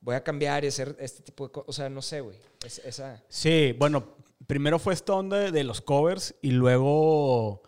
voy 0.00 0.14
a 0.14 0.22
cambiar 0.22 0.64
y 0.64 0.68
hacer 0.68 0.96
este 0.98 1.22
tipo 1.22 1.46
de 1.46 1.52
cosas. 1.52 1.68
O 1.68 1.72
sea, 1.72 1.88
no 1.88 2.02
sé, 2.02 2.20
güey. 2.20 2.38
Es- 2.64 2.80
esa... 2.84 3.22
Sí, 3.28 3.74
bueno, 3.78 4.16
primero 4.46 4.78
fue 4.78 4.94
esta 4.94 5.14
onda 5.14 5.50
de, 5.50 5.64
los 5.64 5.80
covers 5.80 6.34
y 6.42 6.50
luego 6.50 7.62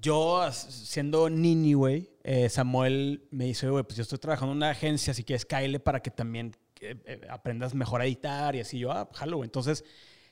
yo, 0.00 0.50
siendo 0.52 1.28
nini, 1.30 1.74
güey, 1.74 2.10
eh, 2.22 2.48
Samuel 2.48 3.26
me 3.30 3.44
dice, 3.44 3.68
güey, 3.68 3.84
pues 3.84 3.96
yo 3.96 4.02
estoy 4.02 4.18
trabajando 4.18 4.52
en 4.52 4.58
una 4.58 4.70
agencia, 4.70 5.10
así 5.10 5.24
que 5.24 5.34
es 5.34 5.44
Kyle 5.44 5.80
para 5.80 6.00
que 6.00 6.10
también 6.10 6.56
eh, 6.80 6.96
eh, 7.06 7.20
aprendas 7.30 7.74
mejor 7.74 8.00
a 8.00 8.06
editar 8.06 8.54
y 8.54 8.60
así. 8.60 8.78
Yo, 8.78 8.92
ah, 8.92 9.08
jalo. 9.12 9.44
Entonces, 9.44 9.84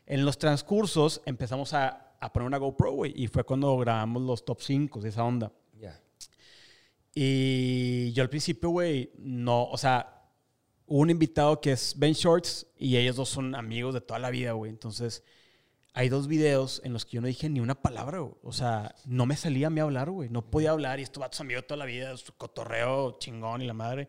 en 0.06 0.24
los 0.24 0.38
transcursos 0.38 1.22
empezamos 1.24 1.72
a, 1.72 2.03
a 2.24 2.32
poner 2.32 2.46
una 2.46 2.58
GoPro, 2.58 2.92
güey, 2.92 3.12
y 3.14 3.26
fue 3.28 3.44
cuando 3.44 3.76
grabamos 3.76 4.22
los 4.22 4.44
top 4.44 4.60
5 4.60 5.00
de 5.00 5.08
esa 5.08 5.24
onda. 5.24 5.52
Ya. 5.78 6.00
Y 7.14 8.12
yo 8.12 8.22
al 8.22 8.30
principio, 8.30 8.70
güey, 8.70 9.12
no, 9.18 9.64
o 9.64 9.76
sea, 9.76 10.24
hubo 10.86 11.00
un 11.00 11.10
invitado 11.10 11.60
que 11.60 11.72
es 11.72 11.94
Ben 11.98 12.14
Shorts 12.14 12.66
y 12.76 12.96
ellos 12.96 13.16
dos 13.16 13.28
son 13.28 13.54
amigos 13.54 13.94
de 13.94 14.00
toda 14.00 14.18
la 14.18 14.30
vida, 14.30 14.52
güey. 14.52 14.70
Entonces, 14.70 15.22
hay 15.92 16.08
dos 16.08 16.26
videos 16.26 16.80
en 16.84 16.92
los 16.92 17.04
que 17.04 17.12
yo 17.12 17.20
no 17.20 17.28
dije 17.28 17.48
ni 17.48 17.60
una 17.60 17.80
palabra, 17.80 18.20
güey. 18.20 18.34
O 18.42 18.52
sea, 18.52 18.94
no 19.04 19.26
me 19.26 19.36
salía 19.36 19.68
a 19.68 19.70
mí 19.70 19.80
hablar, 19.80 20.10
güey. 20.10 20.28
No 20.28 20.50
podía 20.50 20.70
hablar 20.70 20.98
y 20.98 21.02
estos 21.02 21.20
vatos 21.20 21.40
amigos 21.40 21.66
toda 21.66 21.78
la 21.78 21.84
vida, 21.84 22.16
su 22.16 22.32
cotorreo 22.36 23.18
chingón 23.18 23.62
y 23.62 23.66
la 23.66 23.74
madre. 23.74 24.08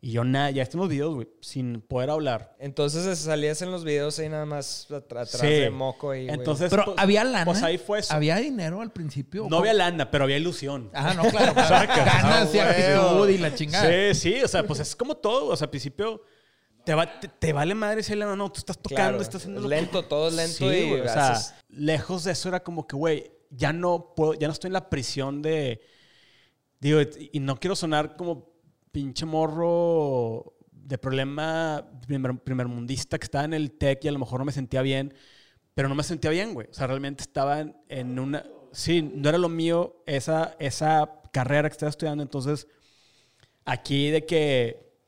Y 0.00 0.12
yo 0.12 0.22
nada, 0.22 0.52
ya 0.52 0.62
están 0.62 0.80
los 0.80 0.88
videos, 0.88 1.12
güey, 1.12 1.28
sin 1.40 1.80
poder 1.80 2.10
hablar. 2.10 2.54
Entonces 2.60 3.18
salías 3.18 3.60
en 3.62 3.72
los 3.72 3.82
videos 3.84 4.16
ahí 4.20 4.28
nada 4.28 4.46
más 4.46 4.86
atr- 4.90 4.96
atrás 5.22 5.30
Sí. 5.40 5.46
de 5.48 5.70
moco 5.70 6.14
y 6.14 6.28
Entonces, 6.28 6.70
Pero 6.70 6.84
pues- 6.84 6.96
había 7.00 7.24
lana. 7.24 7.44
Pues 7.44 7.62
ahí 7.64 7.78
fue 7.78 7.98
eso. 7.98 8.14
¿Había 8.14 8.36
dinero 8.36 8.80
al 8.80 8.92
principio? 8.92 9.48
No 9.50 9.58
había 9.58 9.74
lana, 9.74 10.08
pero 10.08 10.22
había 10.22 10.36
ilusión. 10.36 10.88
Ah, 10.94 11.14
no, 11.14 11.24
claro. 11.28 11.52
Ganas 11.52 12.54
y 12.54 12.58
Ah, 12.60 12.70
actitud 12.70 13.28
y 13.28 13.38
la 13.38 13.54
chingada. 13.56 14.14
Sí, 14.14 14.20
sí, 14.34 14.42
o 14.42 14.46
sea, 14.46 14.62
pues 14.62 14.78
es 14.78 14.94
como 14.94 15.16
todo. 15.16 15.48
O 15.48 15.56
sea, 15.56 15.64
al 15.64 15.70
principio 15.70 16.22
te, 16.84 16.94
va, 16.94 17.18
te, 17.18 17.26
te 17.26 17.52
vale 17.52 17.74
madre 17.74 18.04
si 18.04 18.14
no, 18.14 18.36
no, 18.36 18.52
tú 18.52 18.58
estás 18.60 18.78
tocando, 18.78 19.02
Claro, 19.10 19.20
estás 19.20 19.42
haciendo 19.42 19.62
que- 19.62 19.68
lento, 19.68 20.04
todo 20.04 20.28
es 20.28 20.34
lento 20.34 20.70
Sí, 20.70 20.76
y 20.76 20.92
o 20.92 21.02
sea, 21.02 21.32
haces- 21.32 21.54
lejos 21.70 22.22
de 22.22 22.32
eso 22.32 22.48
era 22.48 22.60
como 22.62 22.86
que, 22.86 22.94
güey, 22.94 23.32
ya 23.50 23.72
no 23.72 24.14
puedo, 24.14 24.34
ya 24.34 24.46
no 24.46 24.52
estoy 24.52 24.68
en 24.68 24.74
la 24.74 24.88
prisión 24.88 25.42
de, 25.42 25.80
digo, 26.78 27.00
y 27.32 27.40
no 27.40 27.58
quiero 27.58 27.74
sonar 27.74 28.14
como 28.16 28.56
pinche 28.98 29.24
morro 29.26 30.56
de 30.72 30.98
problema 30.98 31.88
primer, 32.04 32.36
primermundista 32.40 33.16
que 33.16 33.26
estaba 33.26 33.44
en 33.44 33.54
el 33.54 33.70
tech 33.70 34.04
y 34.04 34.08
a 34.08 34.12
lo 34.12 34.18
mejor 34.18 34.40
no 34.40 34.44
me 34.44 34.50
sentía 34.50 34.82
bien, 34.82 35.14
pero 35.74 35.88
no 35.88 35.94
me 35.94 36.02
sentía 36.02 36.30
bien, 36.30 36.52
güey. 36.52 36.66
O 36.68 36.74
sea, 36.74 36.88
realmente 36.88 37.22
estaba 37.22 37.60
en 37.88 38.18
una... 38.18 38.44
Sí, 38.72 39.02
no 39.02 39.28
era 39.28 39.38
lo 39.38 39.48
mío 39.48 40.02
esa, 40.04 40.56
esa 40.58 41.22
carrera 41.32 41.68
que 41.68 41.74
estaba 41.74 41.90
estudiando. 41.90 42.24
Entonces, 42.24 42.66
aquí 43.64 44.10
de 44.10 44.26
que 44.26 44.98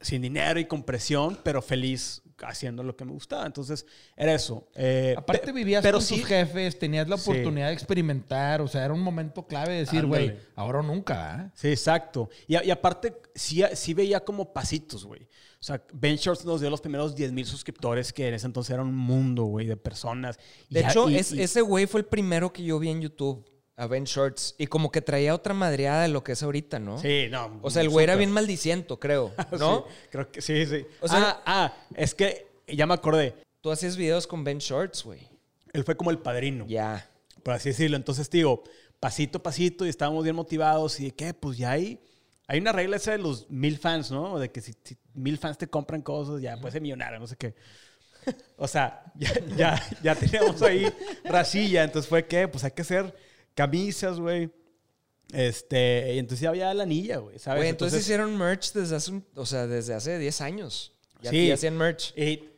sin 0.00 0.22
dinero 0.22 0.58
y 0.58 0.64
con 0.64 0.82
presión, 0.82 1.38
pero 1.44 1.60
feliz 1.60 2.22
haciendo 2.42 2.82
lo 2.82 2.96
que 2.96 3.04
me 3.04 3.12
gustaba. 3.12 3.46
Entonces, 3.46 3.84
era 4.16 4.34
eso. 4.34 4.68
Eh, 4.74 5.14
Aparte 5.16 5.46
pe- 5.46 5.52
vivías 5.52 5.82
pero 5.82 5.98
con 5.98 6.06
sí, 6.06 6.16
tus 6.16 6.26
jefes, 6.26 6.78
tenías 6.78 7.08
la 7.08 7.16
Sí. 7.18 7.30
oportunidad 7.30 7.68
de 7.68 7.72
experimentar, 7.74 8.60
o 8.60 8.68
sea, 8.68 8.84
era 8.84 8.94
un 8.94 9.00
momento 9.00 9.46
clave 9.46 9.72
de 9.74 9.78
decir, 9.80 10.06
güey, 10.06 10.36
ahora 10.54 10.80
o 10.80 10.82
nunca, 10.82 11.34
¿ah? 11.34 11.52
Sí, 11.54 11.68
exacto. 11.68 12.28
Y, 12.46 12.62
y 12.64 12.70
aparte, 12.70 13.20
sí, 13.34 13.62
sí 13.74 13.94
veía 13.94 14.20
como 14.24 14.52
pasitos, 14.52 15.04
güey. 15.04 15.22
O 15.60 15.64
sea, 15.64 15.82
Ben 15.92 16.14
Shorts 16.16 16.44
nos 16.44 16.60
dio 16.60 16.70
los 16.70 16.80
primeros 16.80 17.16
10 17.16 17.32
mil 17.32 17.44
suscriptores, 17.44 18.12
que 18.12 18.28
en 18.28 18.34
ese 18.34 18.46
entonces 18.46 18.72
era 18.72 18.82
un 18.82 18.94
mundo, 18.94 19.44
güey, 19.44 19.66
de 19.66 19.76
personas. 19.76 20.38
De 20.70 20.82
ya- 20.82 20.90
hecho, 20.90 21.10
y- 21.10 21.16
es- 21.16 21.32
y- 21.32 21.42
ese 21.42 21.60
güey 21.62 21.86
fue 21.86 22.00
el 22.00 22.06
primero 22.06 22.52
que 22.52 22.62
yo 22.62 22.78
vi 22.78 22.90
en 22.90 23.00
YouTube, 23.00 23.44
Ben 23.86 24.04
Shorts. 24.04 24.54
Y 24.58 24.66
como 24.66 24.90
que 24.90 25.00
traía 25.02 25.34
otra 25.34 25.54
madreada 25.54 26.02
de 26.02 26.08
lo 26.08 26.24
que 26.24 26.32
es 26.32 26.42
ahorita, 26.42 26.78
¿no? 26.78 26.98
Sí, 26.98 27.28
no. 27.30 27.58
O 27.62 27.70
sea, 27.70 27.82
el 27.82 27.88
güey 27.88 28.04
era 28.04 28.16
bien 28.16 28.30
maldiciento, 28.30 28.98
creo, 28.98 29.32
¿no? 29.58 29.84
Sí, 29.88 30.08
creo 30.10 30.30
que 30.32 30.40
sí, 30.42 30.66
sí. 30.66 30.84
O 31.00 31.08
sea- 31.08 31.18
ah, 31.20 31.42
ah, 31.46 31.76
es 31.94 32.14
que 32.14 32.48
ya 32.66 32.86
me 32.86 32.94
acordé. 32.94 33.34
Tú 33.60 33.70
hacías 33.70 33.96
videos 33.96 34.26
con 34.26 34.44
Ben 34.44 34.58
Shorts, 34.58 35.04
güey. 35.04 35.20
Él 35.72 35.84
fue 35.84 35.96
como 35.96 36.10
el 36.10 36.18
padrino. 36.18 36.66
Ya. 36.66 37.08
por 37.42 37.54
así 37.54 37.68
decirlo. 37.70 37.96
Entonces, 37.96 38.28
digo, 38.30 38.62
pasito 39.00 39.38
a 39.38 39.42
pasito 39.42 39.86
y 39.86 39.88
estábamos 39.88 40.24
bien 40.24 40.34
motivados 40.36 40.98
y 41.00 41.04
de 41.06 41.10
que, 41.12 41.32
pues 41.34 41.56
ya 41.58 41.70
hay, 41.72 42.00
hay 42.46 42.58
una 42.58 42.72
regla 42.72 42.96
esa 42.96 43.12
de 43.12 43.18
los 43.18 43.48
mil 43.50 43.78
fans, 43.78 44.10
¿no? 44.10 44.38
De 44.38 44.50
que 44.50 44.60
si, 44.60 44.74
si 44.82 44.96
mil 45.14 45.38
fans 45.38 45.56
te 45.58 45.66
compran 45.68 46.02
cosas, 46.02 46.40
ya 46.40 46.56
puedes 46.56 46.72
ser 46.72 46.82
millonario, 46.82 47.18
no 47.18 47.26
sé 47.26 47.36
qué. 47.36 47.54
O 48.56 48.68
sea, 48.68 49.04
ya, 49.16 49.32
ya, 49.56 49.82
ya 50.02 50.14
teníamos 50.14 50.60
ahí 50.62 50.86
racilla, 51.24 51.84
entonces 51.84 52.08
fue 52.08 52.26
que, 52.26 52.48
pues 52.48 52.64
hay 52.64 52.72
que 52.72 52.82
hacer 52.82 53.14
camisas, 53.58 54.20
güey. 54.20 54.50
Este, 55.32 56.14
y 56.14 56.18
entonces 56.18 56.40
ya 56.42 56.48
había 56.50 56.72
la 56.72 56.84
anilla, 56.84 57.18
güey, 57.18 57.38
¿sabes? 57.38 57.60
Güey, 57.60 57.68
entonces, 57.70 58.00
hicieron 58.00 58.36
merch 58.38 58.72
desde 58.72 58.96
hace, 58.96 59.10
un- 59.10 59.24
o 59.34 59.44
sea, 59.44 59.66
desde 59.66 59.92
hace 59.94 60.18
10 60.18 60.40
años. 60.40 60.92
Ya, 61.20 61.30
Sí. 61.30 61.48
ya 61.48 61.54
hacían 61.54 61.76
merch. 61.76 62.14
Y, 62.16 62.22
eh, 62.22 62.48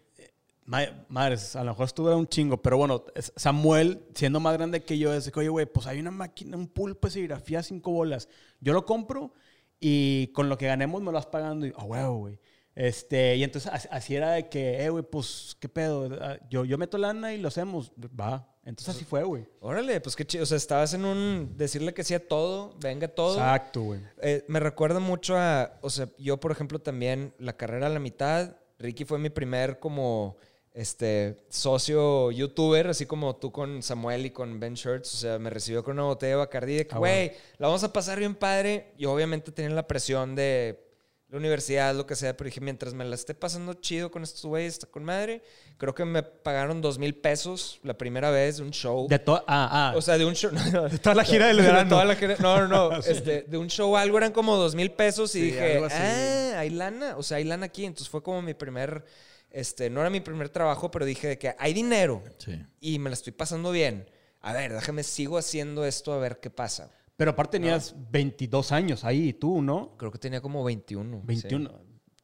ma- 0.67 1.05
madres, 1.09 1.57
a 1.57 1.65
lo 1.65 1.71
mejor 1.73 1.87
estuvo 1.87 2.15
un 2.17 2.29
chingo, 2.29 2.61
pero 2.63 2.77
bueno, 2.77 3.05
es- 3.15 3.33
Samuel, 3.35 4.03
siendo 4.15 4.39
más 4.39 4.53
grande 4.57 4.85
que 4.85 4.99
yo, 4.99 5.13
dice, 5.13 5.33
oye, 5.35 5.49
güey, 5.49 5.67
pues 5.67 5.87
hay 5.89 5.99
una 5.99 6.11
máquina, 6.13 6.57
un 6.57 6.69
pulpo 6.69 7.09
de 7.09 7.13
serigrafía, 7.15 7.63
cinco 7.65 7.91
bolas. 7.91 8.29
Yo 8.61 8.73
lo 8.73 8.85
compro 8.87 9.33
y 9.81 10.29
con 10.29 10.49
lo 10.49 10.57
que 10.57 10.67
ganemos 10.67 11.01
me 11.01 11.07
lo 11.07 11.13
vas 11.13 11.27
pagando. 11.27 11.67
Y, 11.67 11.73
ah, 11.77 11.85
huevo, 11.85 12.19
güey. 12.19 12.39
Este, 12.75 13.37
y 13.37 13.43
entonces 13.45 13.71
así, 13.91 14.15
era 14.17 14.33
de 14.33 14.49
que, 14.49 14.85
eh, 14.85 14.91
güey, 14.91 15.05
pues, 15.05 15.57
¿qué 15.61 15.69
pedo? 15.69 16.09
Ah, 16.21 16.39
Yo, 16.49 16.65
yo 16.65 16.79
meto 16.79 16.99
lana 16.99 17.35
y 17.35 17.39
lo 17.39 17.49
hacemos. 17.49 17.93
Va. 18.19 18.47
Entonces 18.65 18.95
así 18.95 19.05
fue, 19.05 19.25
güey. 19.25 19.47
Órale, 19.61 20.01
pues 20.01 20.15
qué 20.15 20.25
chido. 20.25 20.45
O 20.45 20.47
sea, 20.47 20.57
estabas 20.57 20.95
en 20.95 21.05
un. 21.05 21.55
Decirle 21.57 21.93
que 21.95 22.05
sí 22.05 22.15
a 22.15 22.27
todo, 22.29 22.75
venga 22.81 23.09
todo. 23.09 23.35
Exacto, 23.35 23.83
güey. 23.83 24.01
Eh, 24.23 24.45
me 24.49 24.61
recuerda 24.61 25.01
mucho 25.01 25.37
a, 25.37 25.79
o 25.81 25.91
sea, 25.91 26.09
yo 26.19 26.39
por 26.39 26.53
ejemplo 26.53 26.79
también 26.79 27.35
la 27.39 27.57
carrera 27.57 27.87
a 27.87 27.91
la 27.91 27.99
mitad, 28.01 28.57
Ricky 28.79 29.05
fue 29.05 29.19
mi 29.19 29.31
primer 29.31 29.79
como 29.81 30.37
este 30.73 31.43
socio 31.49 32.31
youtuber, 32.31 32.87
así 32.87 33.05
como 33.07 33.35
tú 33.37 33.51
con 33.51 33.83
Samuel 33.83 34.27
y 34.27 34.31
con 34.31 34.61
Ben 34.61 34.75
Shirts, 34.75 35.15
o 35.15 35.19
sea, 35.19 35.39
me 35.39 35.51
recibió 35.51 35.83
con 35.83 35.95
una 35.95 36.05
botella 36.05 36.31
de 36.31 36.37
Bacardi 36.37 36.75
de 36.77 36.87
que, 36.87 36.95
Ah, 36.95 36.99
güey, 36.99 37.33
la 37.59 37.67
vamos 37.67 37.83
a 37.83 37.93
pasar 37.93 38.19
bien 38.19 38.35
padre. 38.37 38.93
Y 38.97 39.07
obviamente 39.07 39.51
tenía 39.53 39.75
la 39.75 39.87
presión 39.89 40.35
de 40.37 40.90
la 41.31 41.39
universidad, 41.39 41.95
lo 41.95 42.07
que 42.07 42.17
sea, 42.17 42.37
pero 42.37 42.47
dije, 42.49 42.61
mientras 42.61 42.93
me 42.93 43.05
la 43.05 43.15
esté 43.15 43.35
pasando 43.35 43.75
chido 43.75 44.11
con 44.11 44.25
estos 44.25 44.45
güeyes, 44.45 44.75
está 44.75 44.87
con 44.89 45.05
madre. 45.05 45.43
Creo 45.79 45.95
que 45.95 46.05
me 46.05 46.25
pagaron 46.25 46.81
dos 46.81 46.99
mil 46.99 47.15
pesos 47.15 47.79
la 47.85 47.95
primera 47.97 48.31
vez 48.31 48.57
de 48.57 48.65
un 48.65 48.73
show. 48.73 49.07
De 49.09 49.19
todo. 49.21 49.45
Ah, 49.47 49.91
ah. 49.93 49.97
O 49.97 50.03
sea, 50.03 50.19
de 50.19 50.25
un 50.25 50.35
show. 50.35 50.51
de 50.91 50.99
toda 50.99 51.15
la 51.15 51.23
gira 51.25 51.47
del 51.47 51.59
verano. 51.59 51.89
toda 51.89 52.05
la 52.05 52.17
gira- 52.17 52.37
no, 52.41 52.67
no, 52.67 52.91
no. 52.91 52.97
este, 53.07 53.43
de 53.43 53.57
un 53.59 53.69
show 53.69 53.97
algo 53.97 54.19
eran 54.19 54.33
como 54.33 54.57
dos 54.57 54.75
mil 54.75 54.91
pesos 54.91 55.35
y 55.37 55.39
Sí, 55.39 55.45
dije, 55.47 55.81
ah, 55.91 56.59
hay 56.59 56.71
lana. 56.71 57.17
O 57.17 57.23
sea, 57.23 57.37
hay 57.37 57.45
lana 57.45 57.67
aquí. 57.67 57.85
Entonces 57.85 58.09
fue 58.09 58.23
como 58.23 58.43
mi 58.43 58.55
primer. 58.55 59.05
Este, 59.53 59.89
no 59.89 60.01
era 60.01 60.11
mi 60.11 60.21
primer 60.21 60.49
trabajo, 60.49 60.91
pero 60.91 61.05
dije 61.05 61.29
de 61.29 61.39
que 61.39 61.55
hay 61.59 61.73
dinero 61.75 62.23
Sí. 62.39 62.61
y 62.81 62.99
me 62.99 63.09
la 63.11 63.15
estoy 63.15 63.33
pasando 63.33 63.71
bien. 63.71 64.09
A 64.41 64.53
ver, 64.53 64.73
déjame, 64.73 65.03
sigo 65.05 65.39
haciendo 65.39 65.85
esto 65.85 66.13
a 66.13 66.19
ver 66.19 66.39
qué 66.41 66.51
pasa. 66.51 66.91
Pero 67.21 67.33
aparte 67.33 67.59
tenías 67.59 67.95
22 68.11 68.73
años 68.73 69.05
ahí, 69.05 69.35
tú, 69.35 69.61
¿no? 69.61 69.95
Creo 69.99 70.11
que 70.11 70.19
tenía 70.19 70.41
como 70.41 70.65
21. 70.65 71.19
sí. 71.19 71.27
21. 71.27 71.71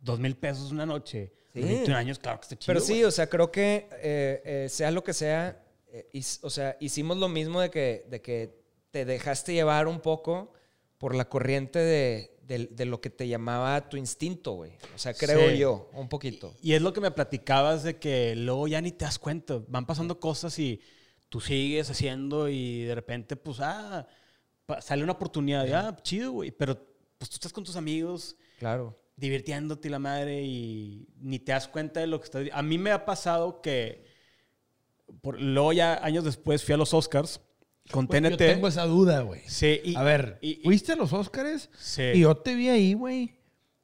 Dos 0.00 0.18
mil 0.18 0.34
pesos 0.38 0.72
una 0.72 0.86
noche. 0.86 1.34
Sí. 1.52 1.60
21 1.60 1.94
años, 1.98 2.18
claro 2.18 2.38
que 2.40 2.44
está 2.44 2.56
chido. 2.56 2.72
Pero 2.72 2.80
sí, 2.80 3.04
o 3.04 3.10
sea, 3.10 3.28
creo 3.28 3.52
que 3.52 3.90
eh, 4.00 4.40
eh, 4.64 4.68
sea 4.70 4.90
lo 4.90 5.04
que 5.04 5.12
sea, 5.12 5.62
eh, 5.88 6.08
o 6.40 6.48
sea, 6.48 6.78
hicimos 6.80 7.18
lo 7.18 7.28
mismo 7.28 7.60
de 7.60 7.68
que, 7.68 8.06
de 8.08 8.22
que 8.22 8.58
te 8.90 9.04
dejaste 9.04 9.52
llevar 9.52 9.86
un 9.86 10.00
poco 10.00 10.54
por 10.96 11.14
la 11.14 11.28
corriente 11.28 11.78
de, 11.78 12.34
de- 12.44 12.68
de 12.70 12.84
lo 12.86 13.02
que 13.02 13.10
te 13.10 13.28
llamaba 13.28 13.90
tu 13.90 13.98
instinto, 13.98 14.52
güey. 14.52 14.72
O 14.94 14.98
sea, 14.98 15.12
creo 15.12 15.50
Sí. 15.50 15.58
yo, 15.58 15.90
un 15.92 16.08
poquito. 16.08 16.54
Y 16.62 16.72
es 16.72 16.80
lo 16.80 16.94
que 16.94 17.02
me 17.02 17.10
platicabas 17.10 17.82
de 17.82 17.98
que 17.98 18.34
luego 18.34 18.66
ya 18.66 18.80
ni 18.80 18.92
te 18.92 19.04
das 19.04 19.18
cuenta. 19.18 19.60
Van 19.68 19.84
pasando 19.84 20.18
cosas 20.20 20.58
y 20.58 20.80
tú 21.28 21.38
sigues 21.42 21.90
haciendo 21.90 22.48
y 22.48 22.84
de 22.84 22.94
repente, 22.94 23.36
pues, 23.36 23.58
ah, 23.60 24.06
sale 24.80 25.02
una 25.02 25.12
oportunidad. 25.12 25.66
y, 25.66 25.72
Ah, 25.72 25.96
chido, 26.02 26.32
güey. 26.32 26.50
Pero 26.50 26.76
pues 27.18 27.30
tú 27.30 27.34
estás 27.34 27.52
con 27.52 27.64
tus 27.64 27.76
amigos 27.76 28.36
Claro. 28.58 28.98
divirtiéndote 29.16 29.88
la 29.90 29.98
madre 29.98 30.42
y 30.42 31.08
ni 31.20 31.38
te 31.38 31.52
das 31.52 31.68
cuenta 31.68 32.00
de 32.00 32.06
lo 32.06 32.18
que 32.20 32.24
estás... 32.24 32.46
A 32.52 32.62
mí 32.62 32.76
me 32.78 32.90
ha 32.90 33.04
pasado 33.04 33.60
que 33.62 34.04
por, 35.22 35.40
luego 35.40 35.72
ya 35.72 36.04
años 36.04 36.24
después 36.24 36.64
fui 36.64 36.74
a 36.74 36.76
los 36.76 36.92
Oscars 36.92 37.40
con 37.90 38.08
TNT. 38.08 38.30
Yo 38.30 38.36
tengo 38.36 38.68
esa 38.68 38.84
duda, 38.86 39.20
güey. 39.20 39.42
Sí, 39.46 39.80
y- 39.84 39.94
a 39.96 40.02
ver, 40.02 40.38
y- 40.42 40.60
y- 40.60 40.64
¿fuiste 40.64 40.92
a 40.92 40.96
los 40.96 41.12
Oscars? 41.12 41.70
Sí. 41.78 42.02
Y 42.14 42.20
yo 42.20 42.36
te 42.36 42.54
vi 42.54 42.68
ahí, 42.68 42.94
güey. 42.94 43.36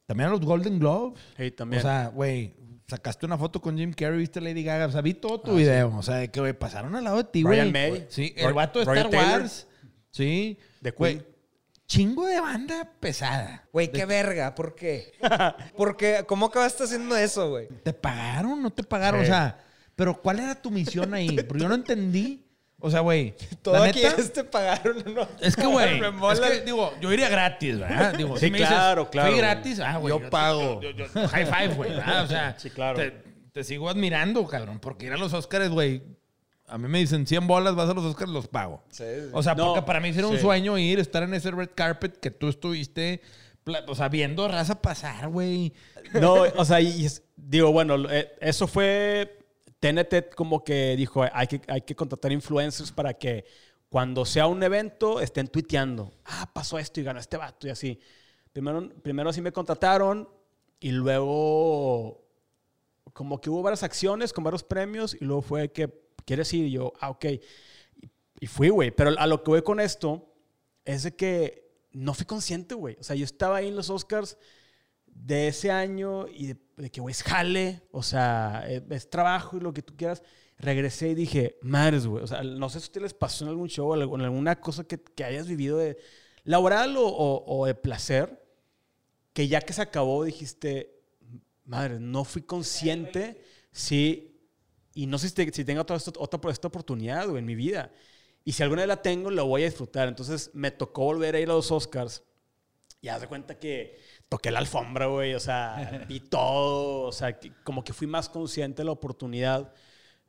También 0.06 0.28
a 0.28 0.32
los 0.32 0.40
Golden 0.40 0.78
Globes. 0.80 1.20
Sí, 1.36 1.50
también. 1.52 1.78
O 1.80 1.82
sea, 1.82 2.08
güey, 2.08 2.56
sacaste 2.88 3.24
una 3.24 3.38
foto 3.38 3.62
con 3.62 3.78
Jim 3.78 3.92
Carrey, 3.92 4.18
viste 4.18 4.40
Lady 4.40 4.64
Gaga. 4.64 4.86
O 4.86 4.90
sea, 4.90 5.00
vi 5.00 5.14
todo 5.14 5.40
tu 5.40 5.52
Ah, 5.52 5.54
video. 5.54 5.96
O 5.96 6.02
sea, 6.02 6.16
de 6.16 6.30
que, 6.30 6.40
güey, 6.40 6.52
pasaron 6.52 6.94
al 6.96 7.04
lado 7.04 7.18
de 7.18 7.24
ti, 7.24 7.42
güey. 7.42 7.60
Ryan 7.60 7.72
May. 7.72 8.06
Sí, 8.08 8.34
el 8.36 8.52
vato 8.52 8.80
de 8.80 8.84
Star 8.84 9.08
Taylor. 9.08 9.40
Wars. 9.40 9.68
Sí. 10.12 10.58
De 10.80 10.90
Güey, 10.92 11.14
Queen. 11.18 11.26
chingo 11.86 12.26
de 12.26 12.40
banda 12.40 12.88
pesada. 13.00 13.64
Güey, 13.72 13.90
qué 13.90 14.04
verga, 14.04 14.54
¿por 14.54 14.74
qué? 14.74 15.12
Porque, 15.76 16.24
¿cómo 16.26 16.46
acabaste 16.46 16.84
haciendo 16.84 17.16
eso, 17.16 17.50
güey? 17.50 17.68
¿Te 17.82 17.92
pagaron? 17.92 18.62
¿No 18.62 18.70
te 18.70 18.82
pagaron? 18.84 19.22
O 19.22 19.24
sea, 19.24 19.58
pero 19.96 20.20
¿cuál 20.20 20.38
era 20.40 20.54
tu 20.54 20.70
misión 20.70 21.12
ahí? 21.14 21.36
Porque 21.42 21.62
yo 21.62 21.68
no 21.68 21.74
entendí. 21.74 22.46
O 22.84 22.90
sea, 22.90 23.00
güey. 23.00 23.34
Todo 23.62 23.78
la 23.78 23.84
aquí 23.84 24.02
neta, 24.02 24.20
es 24.20 24.32
te 24.32 24.42
pagaron, 24.44 25.04
¿no? 25.14 25.28
Es 25.40 25.54
que, 25.54 25.66
güey. 25.66 26.00
Me 26.00 26.08
es 26.08 26.12
mola. 26.14 26.50
que, 26.50 26.60
digo, 26.62 26.92
yo 27.00 27.12
iría 27.12 27.28
gratis, 27.28 27.78
¿verdad? 27.78 28.14
Digo, 28.14 28.36
Sí, 28.36 28.46
si 28.46 28.50
me 28.50 28.58
dices, 28.58 28.72
claro, 28.74 29.08
claro, 29.08 29.30
Fui 29.30 29.38
gratis, 29.38 29.80
ah, 29.80 29.96
güey. 29.98 30.12
Yo 30.18 30.28
pago. 30.30 30.80
yo- 30.82 30.90
yo- 30.90 31.06
yo- 31.06 31.28
high 31.28 31.46
five, 31.46 31.74
güey. 31.74 31.90
¿verdad? 31.90 32.24
O 32.24 32.26
sea, 32.26 32.58
Sí, 32.58 32.70
claro. 32.70 32.98
Te, 32.98 33.12
te 33.52 33.62
sigo 33.64 33.88
admirando, 33.88 34.44
cabrón. 34.46 34.78
Porque 34.80 35.06
ir 35.06 35.12
a 35.12 35.16
los 35.16 35.32
Oscars, 35.32 35.68
güey. 35.70 36.02
A 36.72 36.78
mí 36.78 36.88
me 36.88 36.98
dicen 36.98 37.26
100 37.26 37.46
bolas, 37.46 37.74
vas 37.74 37.90
a 37.90 37.94
los 37.94 38.04
Oscars, 38.04 38.30
los 38.30 38.48
pago. 38.48 38.82
Sí. 38.90 39.04
O 39.32 39.42
sea, 39.42 39.54
No, 39.54 39.66
porque 39.74 39.82
para 39.86 40.00
mí 40.00 40.08
era 40.08 40.26
un 40.26 40.36
sí. 40.36 40.42
sueño 40.42 40.78
ir, 40.78 40.98
estar 40.98 41.22
en 41.22 41.34
ese 41.34 41.50
red 41.50 41.70
carpet 41.74 42.18
que 42.18 42.30
tú 42.30 42.48
estuviste, 42.48 43.20
o 43.86 43.94
sea, 43.94 44.08
viendo 44.08 44.48
raza 44.48 44.80
pasar, 44.80 45.28
güey. 45.28 45.72
No, 46.14 46.34
o 46.56 46.64
sea, 46.64 46.80
y 46.80 47.04
es- 47.04 47.22
digo, 47.36 47.70
bueno, 47.72 47.96
eh, 48.10 48.32
eso 48.40 48.66
fue. 48.66 49.38
TNT 49.80 50.30
como 50.36 50.62
que 50.62 50.94
dijo, 50.96 51.24
hay 51.32 51.46
que, 51.48 51.60
hay 51.66 51.80
que 51.82 51.94
contratar 51.96 52.30
influencers 52.30 52.92
para 52.92 53.14
que 53.14 53.44
cuando 53.88 54.24
sea 54.24 54.46
un 54.46 54.62
evento 54.62 55.20
estén 55.20 55.48
tuiteando. 55.48 56.12
Ah, 56.24 56.48
pasó 56.54 56.78
esto 56.78 57.00
y 57.00 57.02
ganó 57.02 57.18
este 57.18 57.36
vato 57.36 57.66
y 57.66 57.70
así. 57.70 57.98
Primero, 58.52 58.88
primero 59.02 59.28
así 59.30 59.40
me 59.42 59.50
contrataron 59.52 60.28
y 60.80 60.92
luego 60.92 62.22
como 63.12 63.40
que 63.40 63.50
hubo 63.50 63.60
varias 63.62 63.82
acciones 63.82 64.32
con 64.32 64.44
varios 64.44 64.62
premios 64.62 65.14
y 65.20 65.24
luego 65.24 65.42
fue 65.42 65.70
que, 65.72 66.01
¿quieres 66.24 66.52
ir? 66.54 66.66
Y 66.66 66.72
yo, 66.72 66.92
ah, 67.00 67.10
ok. 67.10 67.26
Y, 68.40 68.46
fui, 68.46 68.68
güey. 68.70 68.90
Pero 68.90 69.10
a 69.18 69.26
lo 69.26 69.42
que 69.42 69.50
voy 69.50 69.62
con 69.62 69.80
esto 69.80 70.34
es 70.84 71.02
de 71.04 71.14
que 71.14 71.70
no 71.92 72.14
fui 72.14 72.26
consciente, 72.26 72.74
güey. 72.74 72.96
O 73.00 73.02
sea, 73.02 73.14
yo 73.16 73.24
estaba 73.24 73.58
ahí 73.58 73.68
en 73.68 73.76
los 73.76 73.90
Oscars 73.90 74.36
de 75.06 75.48
ese 75.48 75.70
año 75.70 76.26
y 76.28 76.46
de, 76.46 76.56
de 76.76 76.90
que, 76.90 77.00
güey, 77.00 77.12
es 77.12 77.22
jale, 77.22 77.82
o 77.92 78.02
sea, 78.02 78.64
es, 78.68 78.82
es 78.90 79.10
trabajo 79.10 79.56
y 79.56 79.60
lo 79.60 79.72
que 79.72 79.82
tú 79.82 79.94
quieras. 79.96 80.22
Regresé 80.58 81.10
y 81.10 81.14
dije, 81.14 81.58
madres, 81.62 82.06
güey. 82.06 82.22
O 82.24 82.26
sea, 82.26 82.42
no 82.42 82.68
sé 82.68 82.78
si 82.80 82.84
a 82.84 82.88
ustedes 82.88 83.02
les 83.02 83.14
pasó 83.14 83.44
en 83.44 83.50
algún 83.50 83.68
show 83.68 83.88
o 83.90 83.94
en 84.16 84.20
alguna 84.22 84.60
cosa 84.60 84.84
que, 84.84 84.98
que 85.00 85.24
hayas 85.24 85.46
vivido 85.48 85.76
de 85.78 85.98
laboral 86.44 86.96
o, 86.96 87.06
o- 87.06 87.44
o 87.60 87.66
de 87.66 87.74
placer, 87.74 88.44
que 89.32 89.48
ya 89.48 89.60
que 89.60 89.72
se 89.72 89.82
acabó 89.82 90.24
dijiste, 90.24 91.00
madre, 91.64 91.98
no 92.00 92.24
fui 92.24 92.42
consciente, 92.42 93.40
sí, 93.70 94.31
y 94.94 95.06
no 95.06 95.18
sé 95.18 95.28
si, 95.28 95.34
te- 95.34 95.52
si 95.52 95.64
tenga 95.64 95.82
otra, 95.82 95.96
otra 96.18 96.50
esta 96.50 96.68
oportunidad 96.68 97.26
güey, 97.28 97.38
en 97.40 97.46
mi 97.46 97.54
vida. 97.54 97.92
Y 98.44 98.52
si 98.52 98.62
alguna 98.62 98.82
vez 98.82 98.88
la 98.88 99.02
tengo, 99.02 99.30
la 99.30 99.42
voy 99.42 99.62
a 99.62 99.66
disfrutar. 99.66 100.08
Entonces 100.08 100.50
me 100.54 100.70
tocó 100.70 101.04
volver 101.04 101.34
a 101.36 101.40
ir 101.40 101.48
a 101.50 101.54
los 101.54 101.70
Oscars. 101.70 102.22
Y 103.00 103.08
haz 103.08 103.20
de 103.20 103.28
cuenta 103.28 103.58
que 103.58 103.98
toqué 104.28 104.50
la 104.50 104.60
alfombra, 104.60 105.06
güey. 105.06 105.34
O 105.34 105.40
sea, 105.40 106.04
vi 106.08 106.20
todo. 106.20 107.02
O 107.08 107.12
sea, 107.12 107.38
que- 107.38 107.52
como 107.64 107.84
que 107.84 107.92
fui 107.92 108.06
más 108.06 108.28
consciente 108.28 108.82
de 108.82 108.86
la 108.86 108.92
oportunidad. 108.92 109.72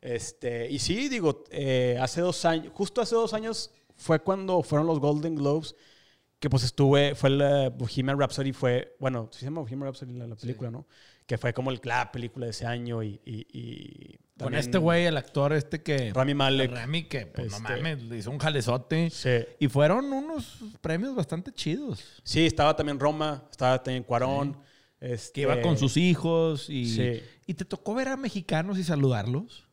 Este, 0.02 0.70
y 0.70 0.80
sí, 0.80 1.10
digo, 1.10 1.44
eh, 1.52 1.98
hace 2.02 2.22
dos 2.22 2.44
años, 2.46 2.74
justo 2.76 3.02
hace 3.02 3.16
dos 3.16 3.34
años 3.34 3.72
fue 3.96 4.20
cuando 4.22 4.62
fueron 4.64 4.88
los 4.88 5.00
Golden 5.00 5.36
Globes. 5.36 5.76
Que 6.40 6.50
pues 6.50 6.64
estuve, 6.64 7.16
fue 7.16 7.30
el 7.30 7.70
Bohemian 7.72 8.20
Rhapsody, 8.20 8.52
fue, 8.54 8.96
bueno, 9.00 9.30
sí 9.32 9.40
se 9.40 9.46
llama 9.46 9.62
Bohemian 9.62 9.88
Rhapsody 9.88 10.14
la, 10.14 10.28
la 10.28 10.36
película, 10.36 10.70
¿no? 10.72 10.86
Que 11.26 11.38
fue 11.38 11.54
como 11.54 11.72
el, 11.72 11.80
la 11.84 12.12
película 12.12 12.46
de 12.48 12.52
ese 12.52 12.66
año 12.66 13.02
y... 13.04 13.22
y- 13.26 13.48
y 13.54 14.20
Con 14.38 14.56
este 14.56 14.78
güey, 14.80 15.06
el 15.06 15.16
actor 15.16 15.54
este 15.54 15.84
que... 15.84 16.12
Rami 16.12 16.34
Malek. 16.34 16.72
Rami, 16.72 17.04
que, 17.04 17.28
pues, 17.28 17.52
no 17.52 17.58
Este- 17.58 17.70
mames, 17.70 18.04
le 18.04 18.18
hizo 18.18 18.32
un 18.32 18.40
jalezote. 18.40 19.10
Sí. 19.12 19.30
Y 19.60 19.68
fueron 19.68 20.12
unos 20.12 20.58
premios 20.82 21.16
bastante 21.16 21.52
chidos. 21.52 22.04
Sí, 22.24 22.46
estaba 22.46 22.76
también 22.76 23.00
Roma, 23.00 23.44
estaba 23.52 23.82
también 23.84 24.04
Cuarón. 24.04 24.58
este, 25.00 25.34
Que 25.34 25.42
iba 25.42 25.62
con 25.62 25.78
sus 25.78 25.98
hijos 25.98 26.70
y... 26.70 26.86
Sí. 26.96 27.24
¿Y 27.46 27.54
te 27.54 27.64
tocó 27.66 27.94
ver 27.94 28.08
a 28.08 28.18
mexicanos 28.18 28.80
y 28.80 28.84
saludarlos? 28.84 29.68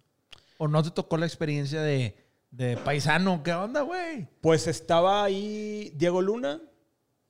¿O 0.59 0.69
no 0.69 0.83
te 0.83 0.91
tocó 0.91 1.17
la 1.17 1.25
experiencia 1.25 1.81
de, 1.81 2.17
de 2.51 2.77
paisano? 2.77 3.43
¿Qué 3.43 3.55
onda, 3.55 3.81
güey? 3.81 4.29
Pues 4.43 4.67
estaba 4.67 5.25
ahí 5.25 5.91
Diego 5.97 6.21
Luna. 6.21 6.61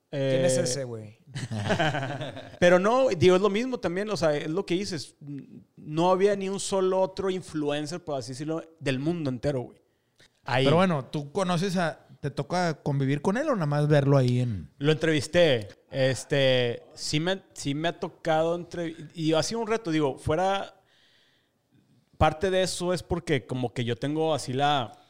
¿Quién 0.09 0.21
eh, 0.21 0.45
es 0.45 0.57
ese, 0.57 0.83
güey? 0.83 1.17
Pero 2.59 2.79
no, 2.79 3.09
digo, 3.09 3.35
es 3.35 3.41
lo 3.41 3.49
mismo 3.49 3.79
también, 3.79 4.09
o 4.09 4.17
sea, 4.17 4.35
es 4.35 4.49
lo 4.49 4.65
que 4.65 4.75
dices. 4.75 5.15
No 5.75 6.11
había 6.11 6.35
ni 6.35 6.49
un 6.49 6.59
solo 6.59 6.99
otro 7.01 7.29
influencer, 7.29 8.03
por 8.03 8.19
así 8.19 8.31
decirlo, 8.31 8.63
del 8.79 8.99
mundo 8.99 9.29
entero, 9.29 9.61
güey. 9.61 9.81
Ahí. 10.45 10.65
Pero 10.65 10.77
bueno, 10.77 11.05
¿tú 11.05 11.31
conoces 11.31 11.77
a... 11.77 12.07
¿Te 12.19 12.29
toca 12.29 12.83
convivir 12.83 13.23
con 13.23 13.35
él 13.35 13.49
o 13.49 13.55
nada 13.55 13.65
más 13.65 13.87
verlo 13.87 14.15
ahí 14.15 14.41
en...? 14.41 14.69
Lo 14.77 14.91
entrevisté. 14.91 15.69
Este, 15.89 16.83
sí 16.93 17.19
me, 17.19 17.41
sí 17.53 17.73
me 17.73 17.87
ha 17.87 17.99
tocado 17.99 18.53
entre 18.55 18.95
y 19.15 19.33
ha 19.33 19.41
sido 19.41 19.61
un 19.61 19.67
reto, 19.67 19.89
digo, 19.89 20.19
fuera 20.19 20.75
parte 22.17 22.51
de 22.51 22.61
eso 22.61 22.93
es 22.93 23.01
porque 23.01 23.47
como 23.47 23.73
que 23.73 23.83
yo 23.83 23.95
tengo 23.95 24.35
así 24.35 24.53
la 24.53 25.00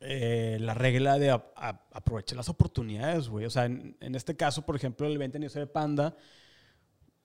eh, 0.00 0.58
la 0.60 0.74
regla 0.74 1.18
de 1.18 1.30
a- 1.30 1.44
aprovechar 1.92 2.36
las 2.36 2.48
oportunidades, 2.48 3.28
güey. 3.28 3.46
O 3.46 3.50
sea, 3.50 3.66
en, 3.66 3.96
en 4.00 4.14
este 4.14 4.36
caso, 4.36 4.64
por 4.64 4.76
ejemplo, 4.76 5.06
el 5.06 5.18
20 5.18 5.38
aniversario 5.38 5.66
de 5.66 5.72
Panda 5.72 6.16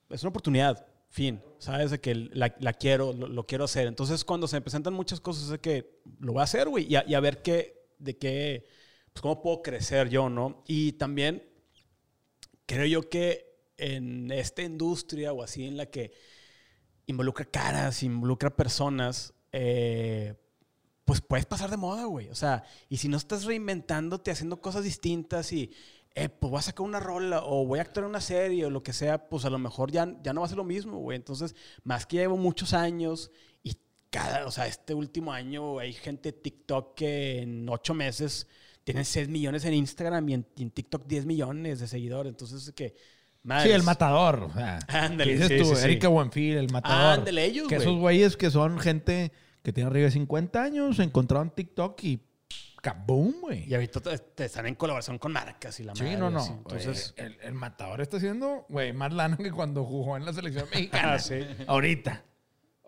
es 0.09 0.21
una 0.23 0.29
oportunidad, 0.29 0.85
fin. 1.09 1.41
Sabes 1.59 1.91
de 1.91 1.99
que 1.99 2.15
la, 2.15 2.53
la 2.59 2.73
quiero, 2.73 3.13
lo, 3.13 3.45
quiero 3.45 3.63
hacer. 3.65 3.87
Entonces, 3.87 4.23
cuando 4.23 4.47
se 4.47 4.57
me 4.57 4.61
presentan 4.61 4.93
muchas 4.93 5.19
cosas, 5.19 5.49
es 5.49 5.59
que 5.59 5.99
lo 6.19 6.33
voy 6.33 6.41
a 6.41 6.43
hacer, 6.43 6.67
güey, 6.69 6.85
y, 6.85 6.97
y 7.07 7.13
a 7.13 7.19
ver 7.19 7.41
qué, 7.41 7.87
de 7.97 8.17
qué, 8.17 8.65
pues 9.13 9.21
cómo 9.21 9.41
puedo 9.41 9.61
crecer 9.61 10.09
yo, 10.09 10.29
¿no? 10.29 10.63
Y 10.67 10.93
también 10.93 11.43
creo 12.65 12.85
yo 12.85 13.09
que 13.09 13.45
en 13.77 14.31
esta 14.31 14.61
industria 14.61 15.33
o 15.33 15.43
así 15.43 15.65
en 15.65 15.77
la 15.77 15.87
que 15.87 16.11
involucra 17.07 17.45
caras, 17.45 18.03
involucra 18.03 18.55
personas, 18.55 19.33
eh, 19.51 20.33
pues 21.05 21.21
puedes 21.21 21.45
pasar 21.45 21.69
de 21.69 21.77
moda, 21.77 22.05
güey. 22.05 22.29
O 22.29 22.35
sea, 22.35 22.63
y 22.89 22.97
si 22.97 23.07
no 23.07 23.17
estás 23.17 23.45
reinventándote, 23.45 24.31
haciendo 24.31 24.59
cosas 24.59 24.83
distintas 24.83 25.53
y, 25.53 25.71
eh, 26.15 26.29
pues 26.29 26.49
voy 26.49 26.59
a 26.59 26.63
sacar 26.63 26.85
una 26.85 26.99
rola 26.99 27.43
o 27.43 27.65
voy 27.65 27.79
a 27.79 27.83
actuar 27.83 28.05
en 28.05 28.09
una 28.09 28.21
serie 28.21 28.65
o 28.65 28.69
lo 28.69 28.83
que 28.83 28.93
sea, 28.93 29.29
pues 29.29 29.45
a 29.45 29.49
lo 29.49 29.59
mejor 29.59 29.91
ya, 29.91 30.15
ya 30.23 30.33
no 30.33 30.41
va 30.41 30.45
a 30.45 30.49
ser 30.49 30.57
lo 30.57 30.63
mismo, 30.63 30.97
güey. 30.97 31.17
Entonces, 31.17 31.55
más 31.83 32.05
que 32.05 32.17
llevo 32.17 32.37
muchos 32.37 32.73
años 32.73 33.31
y 33.63 33.77
cada, 34.09 34.47
o 34.47 34.51
sea, 34.51 34.65
este 34.65 34.93
último 34.93 35.31
año 35.33 35.77
hay 35.77 35.93
gente 35.93 36.31
de 36.31 36.39
TikTok 36.39 36.95
que 36.95 37.41
en 37.41 37.67
ocho 37.69 37.93
meses 37.93 38.47
tienen 38.85 39.03
6 39.03 39.27
millones 39.27 39.65
en 39.65 39.73
Instagram 39.73 40.29
y 40.29 40.33
en, 40.35 40.43
TikTok 40.71 41.05
10 41.05 41.25
millones 41.25 41.79
de 41.81 41.87
seguidores. 41.87 42.31
Entonces, 42.31 42.67
es 42.67 42.73
que... 42.73 42.95
Sí, 43.61 43.69
el 43.69 43.83
matador. 43.83 44.43
O 44.49 44.53
sea, 44.53 44.79
Ándale, 44.87 45.25
¿qué 45.25 45.33
dices 45.33 45.47
sí, 45.49 45.57
tú, 45.57 45.75
sí, 45.75 45.81
sí. 45.81 45.85
Erika 45.85 46.07
Buenfil, 46.07 46.57
el 46.57 46.71
matador. 46.71 47.19
Ándale, 47.19 47.45
ellos, 47.45 47.67
Que 47.67 47.75
güey. 47.75 47.87
esos 47.87 47.99
güeyes 47.99 48.37
que 48.37 48.49
son 48.49 48.79
gente 48.79 49.31
que 49.65 49.73
tiene 49.73 49.89
arriba 49.89 50.05
de 50.05 50.11
50 50.11 50.63
años, 50.63 50.99
encontraron 50.99 51.49
TikTok 51.49 52.01
y 52.03 52.21
¡kaboom, 52.81 53.41
güey! 53.41 53.67
Y 53.67 53.73
ahorita 53.73 53.99
te, 53.99 54.17
te 54.19 54.45
están 54.45 54.67
en 54.67 54.75
colaboración 54.75 55.17
con 55.17 55.31
marcas 55.33 55.79
y 55.79 55.83
la 55.83 55.95
Sí, 55.95 56.03
madre, 56.03 56.17
no, 56.17 56.29
no. 56.29 56.39
así. 56.39 56.51
Entonces, 56.53 57.13
el, 57.17 57.35
el 57.41 57.53
matador 57.55 57.99
está 57.99 58.17
haciendo, 58.17 58.65
güey, 58.69 58.93
más 58.93 59.11
lana 59.11 59.35
que 59.37 59.51
cuando 59.51 59.83
jugó 59.83 60.15
en 60.17 60.23
la 60.25 60.31
selección 60.33 60.67
mexicana. 60.71 61.13
Ah, 61.15 61.19
sí. 61.19 61.39
Ahorita. 61.67 62.23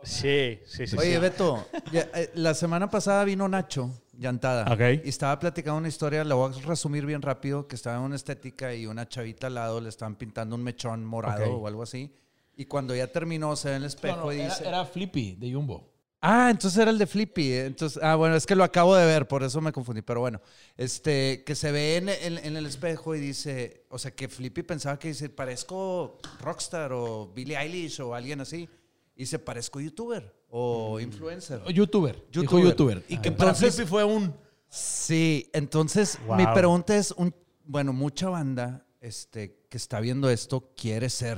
sí, 0.03 0.59
sí, 0.67 0.85
sí. 0.87 0.95
Oye, 0.97 1.15
sí. 1.15 1.19
Beto, 1.19 1.67
ya, 1.91 2.07
eh, 2.13 2.29
la 2.35 2.53
semana 2.53 2.89
pasada 2.89 3.23
vino 3.23 3.47
Nacho 3.49 3.91
Llantada. 4.13 4.71
Ok. 4.71 5.03
Y 5.03 5.09
estaba 5.09 5.37
platicando 5.39 5.79
una 5.79 5.87
historia, 5.87 6.23
la 6.23 6.35
voy 6.35 6.53
a 6.55 6.65
resumir 6.65 7.05
bien 7.07 7.21
rápido, 7.23 7.67
que 7.67 7.75
estaba 7.75 7.97
en 7.97 8.03
una 8.03 8.15
estética 8.15 8.73
y 8.75 8.85
una 8.85 9.07
chavita 9.07 9.47
al 9.47 9.55
lado 9.55 9.81
le 9.81 9.89
estaban 9.89 10.15
pintando 10.15 10.55
un 10.55 10.63
mechón 10.63 11.03
morado 11.05 11.43
Ok. 11.55 11.63
o 11.63 11.67
algo 11.67 11.81
así. 11.83 12.13
Y 12.55 12.65
cuando 12.65 12.95
ya 12.95 13.07
terminó, 13.07 13.55
se 13.55 13.69
ve 13.69 13.75
en 13.75 13.81
el 13.83 13.87
espejo 13.87 14.31
y 14.33 14.39
era, 14.41 14.49
dice... 14.49 14.67
era 14.67 14.85
Flippy 14.85 15.35
de 15.35 15.53
Jumbo. 15.53 15.93
Ah, 16.19 16.49
entonces 16.49 16.79
era 16.79 16.89
el 16.91 16.97
de 16.97 17.05
Flippy. 17.05 17.51
eh. 17.51 17.65
Entonces, 17.67 18.01
ah, 18.01 18.15
bueno, 18.15 18.35
es 18.35 18.45
que 18.45 18.55
lo 18.55 18.63
acabo 18.63 18.95
de 18.95 19.05
ver, 19.05 19.27
por 19.27 19.43
eso 19.43 19.61
me 19.61 19.71
confundí. 19.71 20.01
Pero 20.01 20.19
bueno, 20.21 20.41
este, 20.75 21.43
que 21.45 21.53
se 21.55 21.71
ve 21.71 21.97
en, 21.97 22.09
en- 22.09 22.37
en 22.39 22.57
el 22.57 22.65
espejo 22.65 23.13
y 23.15 23.19
dice, 23.19 23.85
o 23.89 23.99
sea, 23.99 24.11
que 24.11 24.27
Flippy 24.27 24.63
pensaba 24.63 24.97
que 24.97 25.09
dice, 25.09 25.29
parezco 25.29 26.17
rockstar 26.41 26.91
o 26.93 27.27
Billie 27.33 27.55
Eilish 27.57 28.01
o 28.01 28.15
alguien 28.15 28.41
así. 28.41 28.67
Y 29.15 29.21
dice, 29.21 29.37
parezco 29.39 29.79
youtuber 29.79 30.35
o 30.49 30.99
influencer. 30.99 31.61
YouTuber. 31.71 32.15
Dijo 32.31 32.41
YouTuber. 32.59 32.63
YouTuber. 32.65 33.03
Y 33.09 33.17
que 33.19 33.31
para 33.31 33.51
Entonces- 33.51 33.75
Flippy 33.75 33.89
fue 33.89 34.03
un... 34.03 34.33
Sí, 34.69 35.49
entonces 35.53 36.19
Wow. 36.27 36.35
mi 36.35 36.45
pregunta 36.47 36.95
es, 36.97 37.11
un, 37.11 37.33
bueno, 37.63 37.93
mucha 37.93 38.27
banda 38.29 38.85
este, 39.01 39.65
que 39.69 39.77
está 39.77 39.99
viendo 40.01 40.29
esto 40.29 40.73
quiere 40.75 41.09
ser 41.09 41.37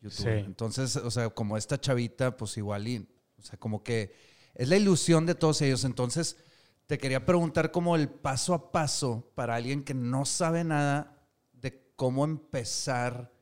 youtuber. 0.00 0.40
Sí. 0.40 0.44
Entonces, 0.46 0.96
o 0.96 1.10
sea, 1.10 1.28
como 1.30 1.56
esta 1.56 1.80
chavita, 1.80 2.36
pues 2.36 2.56
igual, 2.58 2.86
y, 2.86 3.06
o 3.42 3.44
sea, 3.44 3.58
como 3.58 3.82
que 3.82 4.14
es 4.54 4.68
la 4.68 4.76
ilusión 4.76 5.26
de 5.26 5.34
todos 5.34 5.60
ellos. 5.62 5.84
Entonces, 5.84 6.36
te 6.86 6.98
quería 6.98 7.24
preguntar 7.26 7.70
como 7.72 7.96
el 7.96 8.08
paso 8.08 8.54
a 8.54 8.72
paso 8.72 9.30
para 9.34 9.56
alguien 9.56 9.82
que 9.84 9.94
no 9.94 10.24
sabe 10.24 10.64
nada 10.64 11.18
de 11.52 11.82
cómo 11.96 12.24
empezar. 12.24 13.32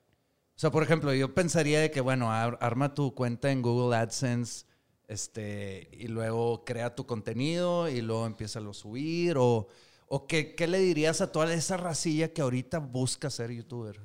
O 0.57 0.61
sea, 0.61 0.71
por 0.71 0.83
ejemplo, 0.83 1.13
yo 1.15 1.35
pensaría 1.35 1.81
de 1.81 1.91
que, 1.91 2.01
bueno, 2.01 2.31
ar- 2.33 2.59
arma 2.61 2.95
tu 2.95 3.15
cuenta 3.15 3.51
en 3.51 3.63
Google 3.63 3.97
AdSense, 3.97 4.67
este, 5.09 5.89
y 5.93 6.07
luego 6.09 6.65
crea 6.65 6.95
tu 6.95 7.07
contenido 7.07 7.89
y 7.89 8.01
luego 8.03 8.27
empieza 8.27 8.61
a 8.61 8.73
subir, 8.75 9.37
o, 9.39 9.69
¿O 10.13 10.27
qué, 10.27 10.57
qué 10.57 10.67
le 10.67 10.81
dirías 10.81 11.21
a 11.21 11.31
toda 11.31 11.53
esa 11.55 11.77
racilla 11.77 12.33
que 12.33 12.43
ahorita 12.43 12.81
busca 12.81 13.31
ser 13.31 13.53
youtuber? 13.53 14.01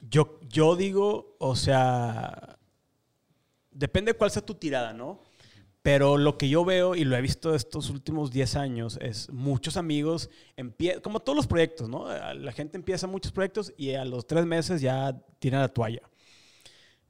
Yo, 0.00 0.38
yo 0.48 0.76
digo, 0.76 1.36
o 1.40 1.56
sea, 1.56 2.58
depende 3.74 4.12
de 4.12 4.18
cuál 4.18 4.30
sea 4.30 4.44
tu 4.44 4.54
tirada, 4.54 4.94
¿no? 4.94 5.20
Pero 5.82 6.16
lo 6.16 6.38
que 6.38 6.48
yo 6.48 6.64
veo 6.64 6.94
y 6.94 7.04
lo 7.04 7.14
he 7.14 7.20
visto 7.20 7.54
estos 7.54 7.90
últimos 7.90 8.30
10 8.30 8.56
años 8.56 8.98
es 9.02 9.30
muchos 9.30 9.76
amigos, 9.76 10.30
como 11.02 11.20
todos 11.20 11.36
los 11.36 11.46
proyectos, 11.46 11.90
¿no? 11.90 12.08
La 12.32 12.52
gente 12.52 12.78
empieza 12.78 13.06
muchos 13.06 13.32
proyectos 13.32 13.70
y 13.76 13.92
a 13.92 14.06
los 14.06 14.26
tres 14.26 14.46
meses 14.46 14.80
ya 14.80 15.14
tiran 15.40 15.60
la 15.60 15.68
toalla. 15.68 16.00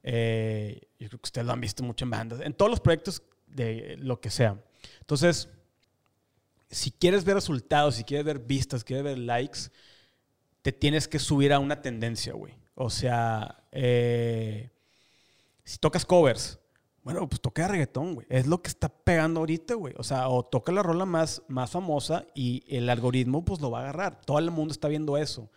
Eh, 0.03 0.81
yo 0.99 1.07
creo 1.07 1.21
que 1.21 1.27
ustedes 1.27 1.47
lo 1.47 1.53
han 1.53 1.61
visto 1.61 1.83
mucho 1.83 2.03
en 2.03 2.11
bandas, 2.11 2.41
en 2.41 2.53
todos 2.53 2.69
los 2.69 2.81
proyectos 2.81 3.23
de 3.47 3.95
lo 3.97 4.19
que 4.19 4.29
sea. 4.29 4.61
Entonces, 4.99 5.47
si 6.69 6.91
quieres 6.91 7.23
ver 7.23 7.35
resultados, 7.35 7.95
si 7.95 8.03
quieres 8.03 8.25
ver 8.25 8.39
vistas, 8.39 8.83
quieres 8.83 9.05
ver 9.05 9.17
likes, 9.17 9.69
te 10.61 10.73
tienes 10.73 11.07
que 11.07 11.19
subir 11.19 11.53
a 11.53 11.59
una 11.59 11.81
tendencia, 11.81 12.33
güey. 12.33 12.53
O 12.75 12.89
sea, 12.89 13.63
eh, 13.71 14.69
si 15.65 15.77
tocas 15.77 16.05
covers, 16.05 16.59
bueno, 17.03 17.27
pues 17.29 17.39
toca 17.39 17.67
reggaetón, 17.67 18.15
güey. 18.15 18.25
Es 18.29 18.47
lo 18.47 18.63
que 18.63 18.69
está 18.69 18.89
pegando 18.89 19.41
ahorita, 19.41 19.75
güey. 19.75 19.93
O 19.97 20.03
sea, 20.03 20.27
o 20.29 20.43
toca 20.43 20.71
la 20.71 20.81
rola 20.81 21.05
más, 21.05 21.43
más 21.47 21.69
famosa 21.69 22.25
y 22.33 22.63
el 22.67 22.89
algoritmo 22.89 23.45
pues 23.45 23.61
lo 23.61 23.69
va 23.69 23.79
a 23.79 23.81
agarrar. 23.83 24.21
Todo 24.21 24.39
el 24.39 24.49
mundo 24.49 24.71
está 24.71 24.87
viendo 24.87 25.17
eso. 25.17 25.51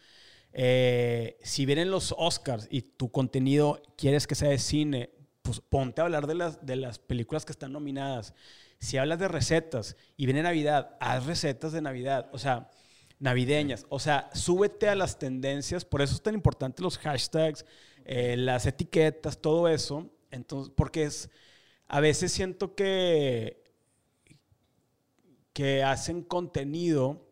Eh, 0.52 1.38
si 1.42 1.64
vienen 1.64 1.90
los 1.90 2.14
Oscars 2.18 2.68
y 2.70 2.82
tu 2.82 3.10
contenido 3.10 3.80
quieres 3.96 4.26
que 4.26 4.34
sea 4.34 4.50
de 4.50 4.58
cine, 4.58 5.10
pues 5.40 5.60
ponte 5.60 6.02
a 6.02 6.04
hablar 6.04 6.26
de 6.26 6.34
las, 6.34 6.66
de 6.66 6.76
las 6.76 6.98
películas 6.98 7.46
que 7.46 7.52
están 7.52 7.72
nominadas. 7.72 8.34
Si 8.78 8.98
hablas 8.98 9.18
de 9.18 9.28
recetas 9.28 9.96
y 10.18 10.26
viene 10.26 10.42
Navidad, 10.42 10.96
haz 11.00 11.24
recetas 11.24 11.72
de 11.72 11.80
Navidad. 11.80 12.28
O 12.32 12.38
sea, 12.38 12.70
navideñas. 13.20 13.86
O 13.88 13.98
sea, 13.98 14.30
súbete 14.34 14.88
a 14.88 14.94
las 14.94 15.18
tendencias. 15.18 15.84
Por 15.84 16.02
eso 16.02 16.14
es 16.14 16.22
tan 16.22 16.34
importante 16.34 16.82
los 16.82 16.98
hashtags, 16.98 17.64
eh, 18.08 18.36
las 18.38 18.66
etiquetas, 18.66 19.40
todo 19.42 19.68
eso. 19.68 20.10
Entonces, 20.32 20.72
porque 20.76 21.04
es, 21.04 21.30
a 21.88 22.00
veces 22.00 22.32
siento 22.32 22.74
que, 22.76 23.62
que 25.52 25.82
hacen 25.82 26.22
contenido 26.22 27.24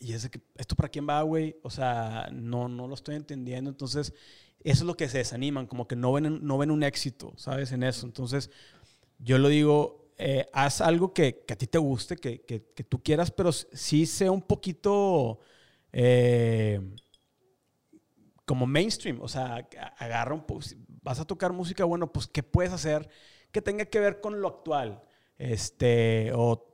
y 0.00 0.14
es 0.14 0.28
que, 0.30 0.40
¿esto 0.56 0.76
para 0.76 0.90
quién 0.90 1.08
va, 1.08 1.22
güey? 1.22 1.56
O 1.62 1.70
sea, 1.70 2.28
no, 2.32 2.68
no 2.68 2.88
lo 2.88 2.94
estoy 2.94 3.16
entendiendo. 3.16 3.70
Entonces, 3.70 4.14
eso 4.60 4.84
es 4.84 4.86
lo 4.86 4.96
que 4.96 5.08
se 5.08 5.18
desaniman, 5.18 5.66
como 5.66 5.88
que 5.88 5.96
no 5.96 6.12
ven, 6.12 6.40
no 6.46 6.58
ven 6.58 6.70
un 6.72 6.82
éxito, 6.84 7.32
¿sabes? 7.36 7.72
En 7.72 7.82
eso. 7.84 8.06
Entonces, 8.06 8.50
yo 9.18 9.38
lo 9.38 9.48
digo, 9.48 10.10
eh, 10.18 10.48
haz 10.52 10.80
algo 10.82 11.14
que, 11.14 11.44
que 11.46 11.54
a 11.54 11.58
ti 11.58 11.66
te 11.68 11.78
guste, 11.78 12.16
que, 12.16 12.42
que- 12.42 12.64
que 12.74 12.84
tú 12.84 13.02
quieras, 13.02 13.30
pero 13.32 13.52
sí 13.52 14.06
sea 14.06 14.32
un 14.32 14.42
poquito 14.42 15.40
eh, 15.92 16.80
como 18.46 18.66
mainstream. 18.66 19.20
O 19.20 19.28
sea, 19.28 19.68
agarra 19.98 20.34
un 20.34 20.62
si 20.62 20.76
vas 21.02 21.20
a 21.20 21.26
tocar 21.26 21.52
música, 21.52 21.84
bueno, 21.84 22.10
pues, 22.10 22.26
¿qué 22.26 22.42
puedes 22.42 22.72
hacer 22.72 23.08
que 23.52 23.60
tenga 23.60 23.84
que 23.84 24.00
ver 24.00 24.20
con 24.22 24.40
lo 24.40 24.48
actual? 24.48 25.02
Este, 25.38 26.32
o, 26.34 26.72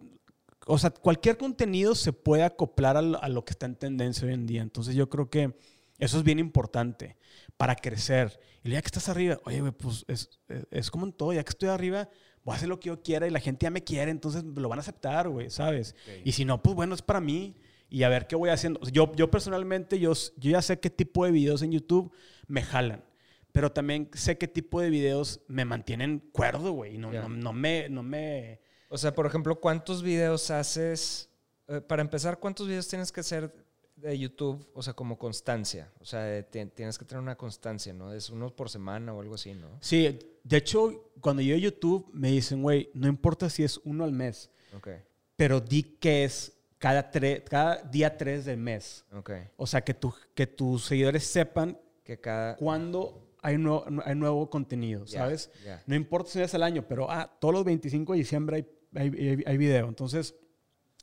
o 0.66 0.78
sea, 0.78 0.90
cualquier 0.90 1.36
contenido 1.36 1.94
se 1.96 2.12
puede 2.12 2.44
acoplar 2.44 2.96
a 2.96 3.02
lo, 3.02 3.22
a 3.22 3.28
lo 3.28 3.44
que 3.44 3.52
está 3.52 3.66
en 3.66 3.76
tendencia 3.76 4.26
hoy 4.28 4.34
en 4.34 4.46
día. 4.46 4.62
Entonces, 4.62 4.94
yo 4.94 5.08
creo 5.08 5.28
que 5.28 5.56
eso 5.98 6.18
es 6.18 6.24
bien 6.24 6.38
importante 6.38 7.16
para 7.56 7.74
crecer. 7.76 8.38
Y 8.64 8.70
ya 8.70 8.80
que 8.80 8.86
estás 8.86 9.08
arriba, 9.08 9.38
oye, 9.44 9.60
güey, 9.60 9.72
pues 9.72 10.04
es, 10.08 10.40
es- 10.48 10.66
es 10.70 10.90
como 10.90 11.06
en 11.06 11.12
todo, 11.12 11.32
ya 11.32 11.42
que 11.44 11.50
estoy 11.50 11.68
arriba, 11.68 12.08
voy 12.44 12.52
a 12.54 12.56
hacer 12.56 12.68
lo 12.68 12.78
que 12.80 12.88
yo 12.88 13.02
quiera 13.02 13.26
y 13.26 13.30
la 13.30 13.40
gente 13.40 13.64
ya 13.64 13.70
me 13.70 13.84
quiere, 13.84 14.10
entonces 14.10 14.42
lo 14.44 14.68
van 14.68 14.78
a 14.78 14.82
aceptar, 14.82 15.28
güey, 15.28 15.50
¿sabes? 15.50 15.94
Y 16.24 16.32
si 16.32 16.44
no, 16.44 16.62
pues 16.62 16.74
bueno, 16.74 16.94
es 16.94 17.02
para 17.02 17.20
mí 17.20 17.56
y 17.92 18.02
a 18.04 18.08
ver 18.08 18.26
qué 18.26 18.36
voy 18.36 18.50
haciendo. 18.50 18.80
Yo, 18.90 19.12
yo 19.14 19.30
personalmente, 19.30 19.98
yo, 19.98 20.12
yo 20.36 20.50
ya 20.50 20.62
sé 20.62 20.80
qué 20.80 20.90
tipo 20.90 21.24
de 21.24 21.30
videos 21.32 21.62
en 21.62 21.72
YouTube 21.72 22.10
me 22.46 22.62
jalan, 22.62 23.04
pero 23.52 23.70
también 23.70 24.08
sé 24.14 24.38
qué 24.38 24.48
tipo 24.48 24.80
de 24.80 24.90
videos 24.90 25.40
me 25.46 25.64
mantienen 25.64 26.20
cuerdo, 26.32 26.72
güey, 26.72 26.96
no, 26.98 27.12
Ya. 27.12 27.22
no, 27.22 27.28
no 27.28 27.52
me... 27.52 27.88
No 27.88 28.02
me 28.02 28.60
O 28.88 28.96
sea, 28.98 29.14
por 29.14 29.26
ejemplo, 29.26 29.60
¿cuántos 29.60 30.02
videos 30.02 30.50
haces? 30.50 31.28
eh, 31.68 31.80
para 31.80 32.02
empezar, 32.02 32.38
¿cuántos 32.40 32.66
videos 32.66 32.88
tienes 32.88 33.12
que 33.12 33.20
hacer 33.20 33.54
de 33.96 34.18
YouTube? 34.18 34.66
O 34.74 34.82
sea, 34.82 34.94
como 34.94 35.16
constancia. 35.18 35.92
O 36.00 36.04
sea, 36.04 36.42
ti- 36.50 36.66
tienes 36.74 36.98
que 36.98 37.04
tener 37.04 37.22
una 37.22 37.36
constancia, 37.36 37.92
¿no? 37.92 38.12
Es 38.12 38.30
uno 38.30 38.50
por 38.54 38.68
semana 38.68 39.12
o 39.14 39.20
algo 39.20 39.34
así, 39.36 39.52
¿no? 39.54 39.68
Sí, 39.80 40.18
de 40.42 40.56
hecho, 40.56 41.12
cuando 41.20 41.40
yo 41.40 41.54
a 41.54 41.58
YouTube 41.58 42.10
me 42.12 42.30
dicen, 42.30 42.62
güey, 42.62 42.90
no 42.94 43.06
importa 43.06 43.48
si 43.48 43.62
es 43.62 43.78
uno 43.84 44.02
al 44.04 44.12
mes, 44.12 44.50
Ok, 44.76 44.88
pero 45.36 45.60
di 45.60 45.82
que 45.82 46.24
es 46.24 46.52
cada, 46.82 47.12
tre- 47.12 47.44
cada 47.44 47.76
día 47.84 48.16
3 48.16 48.44
del 48.44 48.56
mes. 48.56 49.04
ok. 49.12 49.30
O 49.56 49.68
sea, 49.68 49.82
que, 49.82 49.94
tu, 49.94 50.12
que 50.34 50.48
tus 50.48 50.84
seguidores 50.84 51.22
sepan 51.24 51.78
Que 52.02 52.18
cada... 52.18 52.56
cuándo 52.56 53.36
hay, 53.40 53.56
nuevo- 53.56 53.84
hay 54.04 54.16
nuevo 54.16 54.50
contenido, 54.50 55.06
¿sabes? 55.06 55.52
ya. 55.64 55.80
No 55.86 55.94
importa 55.94 56.30
si 56.30 56.40
es 56.40 56.52
al 56.54 56.64
año, 56.64 56.84
pero 56.88 57.08
ah, 57.08 57.36
todos 57.40 57.54
los 57.54 57.64
25 57.64 58.14
de 58.14 58.18
diciembre 58.18 58.56
hay, 58.56 59.00
hay, 59.12 59.28
hay- 59.28 59.44
hay 59.46 59.56
video. 59.56 59.86
Entonces, 59.88 60.34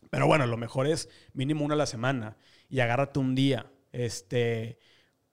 pero 0.10 0.28
bueno, 0.28 0.46
lo 0.48 0.58
mejor 0.58 0.86
es 0.86 1.08
mínimo 1.34 1.64
una 1.64 1.76
a 1.76 1.78
la 1.78 1.86
semana 1.86 2.36
y 2.68 2.82
agárrate 2.82 3.20
un 3.20 3.34
día. 3.34 3.72
Este, 3.94 4.80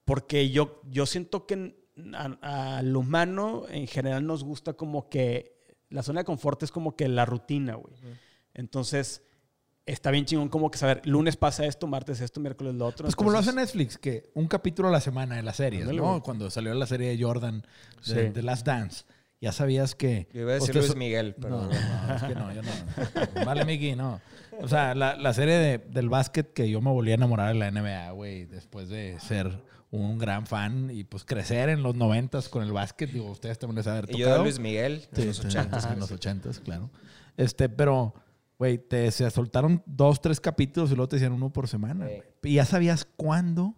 porque 0.04 0.50
yo, 0.50 0.80
yo 0.88 1.06
siento 1.06 1.44
que 1.46 1.76
a- 2.14 2.76
al 2.78 2.94
humano 2.94 3.64
en 3.68 3.88
general 3.88 4.24
nos 4.24 4.44
gusta 4.44 4.74
como 4.74 5.08
que 5.08 5.56
la 5.88 6.04
zona 6.04 6.20
de 6.20 6.24
confort 6.24 6.62
es 6.62 6.70
como 6.70 6.94
que 6.94 7.08
la 7.08 7.24
rutina, 7.24 7.74
güey. 7.74 7.94
Entonces, 8.54 9.22
está 9.86 10.10
bien 10.10 10.24
chingón 10.24 10.48
como 10.48 10.70
que 10.70 10.78
saber, 10.78 11.00
lunes 11.06 11.36
pasa 11.36 11.64
esto, 11.64 11.86
martes 11.86 12.20
esto, 12.20 12.40
miércoles 12.40 12.74
lo 12.74 12.86
otro. 12.86 13.04
Pues 13.04 13.16
como 13.16 13.30
lo 13.30 13.38
hace 13.38 13.52
Netflix, 13.52 13.96
que 13.98 14.28
un 14.34 14.46
capítulo 14.48 14.88
a 14.88 14.90
la 14.90 15.00
semana 15.00 15.36
de 15.36 15.42
las 15.42 15.56
series, 15.56 15.82
Ándale, 15.82 16.00
¿no? 16.00 16.08
güey. 16.10 16.20
Cuando 16.22 16.50
salió 16.50 16.74
la 16.74 16.86
serie 16.86 17.16
de 17.16 17.22
Jordan, 17.22 17.64
Sí. 18.02 18.14
de, 18.14 18.30
de 18.32 18.42
Last 18.42 18.66
Dance, 18.66 19.04
ya 19.40 19.52
sabías 19.52 19.94
que... 19.94 20.28
Yo 20.32 20.40
iba 20.42 20.50
a 20.52 20.54
decir 20.54 20.70
Ustedes 20.70 20.86
Luis 20.88 20.96
Miguel, 20.98 21.34
pero... 21.40 21.62
No, 21.62 21.62
no, 21.64 21.68
no, 22.08 22.14
es 22.16 22.22
que 22.22 22.34
no, 22.34 22.52
yo 22.52 22.62
no. 22.62 23.44
Vale, 23.44 23.64
Miki, 23.64 23.94
no. 23.94 24.20
O 24.60 24.68
sea, 24.68 24.94
la, 24.94 25.14
la 25.16 25.32
serie 25.34 25.54
de- 25.58 25.78
del 25.78 26.08
básquet 26.08 26.52
que 26.52 26.68
yo 26.70 26.80
me 26.80 26.90
volví 26.90 27.10
a 27.10 27.14
enamorar 27.14 27.52
de 27.52 27.58
la 27.58 27.70
NBA, 27.70 28.10
güey, 28.12 28.46
después 28.46 28.88
de 28.88 29.18
ser 29.20 29.62
un 29.90 30.18
gran 30.18 30.46
fan 30.46 30.90
y 30.90 31.04
pues 31.04 31.24
crecer 31.24 31.68
en 31.68 31.82
los 31.82 31.94
noventas 31.94 32.48
con 32.48 32.62
el 32.64 32.72
básquet, 32.72 33.10
digo, 33.12 33.30
ustedes 33.30 33.58
también 33.58 33.76
les 33.76 33.86
haber 33.86 34.06
Y 34.10 34.18
yo 34.18 34.32
de. 34.34 34.42
Luis 34.42 34.58
Miguel, 34.58 35.06
en 35.12 35.16
Sí, 35.22 35.26
los 35.26 35.36
sí, 35.36 35.46
ochentas. 35.46 35.84
ajá, 35.84 35.94
En 35.94 36.00
los 36.00 36.10
ochentas, 36.10 36.58
claro. 36.60 36.90
Este, 37.36 37.68
pero, 37.68 38.14
güey, 38.58 38.78
te 38.78 39.10
se 39.10 39.28
soltaron 39.30 39.82
dos, 39.86 40.20
tres 40.20 40.40
capítulos 40.40 40.90
y 40.90 40.94
luego 40.94 41.08
te 41.08 41.16
decían 41.16 41.32
uno 41.32 41.52
por 41.52 41.68
semana. 41.68 42.06
Güey. 42.06 42.22
Y 42.42 42.54
ya 42.54 42.64
sabías 42.64 43.06
cuándo 43.16 43.74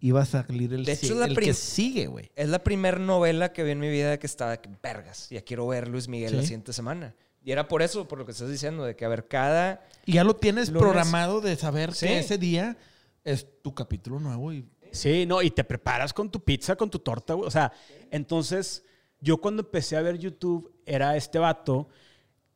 iba 0.00 0.22
a 0.22 0.24
salir 0.24 0.72
el, 0.74 0.84
De 0.84 0.92
hecho, 0.92 1.14
la 1.14 1.26
el 1.26 1.34
prim- 1.34 1.48
que 1.48 1.54
sigue, 1.54 2.06
güey. 2.06 2.30
Es 2.34 2.48
la 2.48 2.64
primera 2.64 2.98
novela 2.98 3.52
que 3.52 3.62
vi 3.62 3.70
en 3.72 3.78
mi 3.80 3.88
vida 3.88 4.18
que 4.18 4.26
estaba 4.26 4.56
que 4.56 4.68
vergas. 4.82 5.28
Ya 5.30 5.42
quiero 5.42 5.66
ver 5.68 5.88
Luis 5.88 6.08
Miguel 6.08 6.34
la 6.34 6.42
Sí. 6.42 6.48
siguiente 6.48 6.72
semana. 6.72 7.14
Y 7.44 7.50
era 7.52 7.68
por 7.68 7.82
eso, 7.82 8.06
por 8.08 8.18
lo 8.18 8.24
que 8.26 8.32
estás 8.32 8.48
diciendo, 8.50 8.84
de 8.84 8.94
que 8.96 9.04
a 9.04 9.08
ver, 9.08 9.26
cada... 9.28 9.84
Y 10.06 10.12
ya 10.12 10.24
lo 10.24 10.34
tienes 10.36 10.68
Lunes. 10.68 10.82
programado 10.82 11.40
de 11.40 11.56
saber 11.56 11.92
Sí. 11.94 12.06
que 12.06 12.18
ese 12.20 12.38
día 12.38 12.76
es 13.24 13.46
tu 13.62 13.74
capítulo 13.74 14.18
nuevo 14.20 14.52
y 14.52 14.64
Sí, 14.92 15.24
no, 15.26 15.40
y 15.40 15.50
te 15.50 15.64
preparas 15.64 16.12
con 16.12 16.30
tu 16.30 16.44
pizza, 16.44 16.76
con 16.76 16.90
tu 16.90 16.98
torta, 16.98 17.32
güey. 17.34 17.46
O 17.46 17.50
sea, 17.50 17.72
entonces, 18.10 18.84
yo 19.20 19.38
cuando 19.38 19.62
empecé 19.62 19.96
a 19.96 20.02
ver 20.02 20.18
YouTube, 20.18 20.70
era 20.84 21.16
este 21.16 21.38
vato 21.38 21.88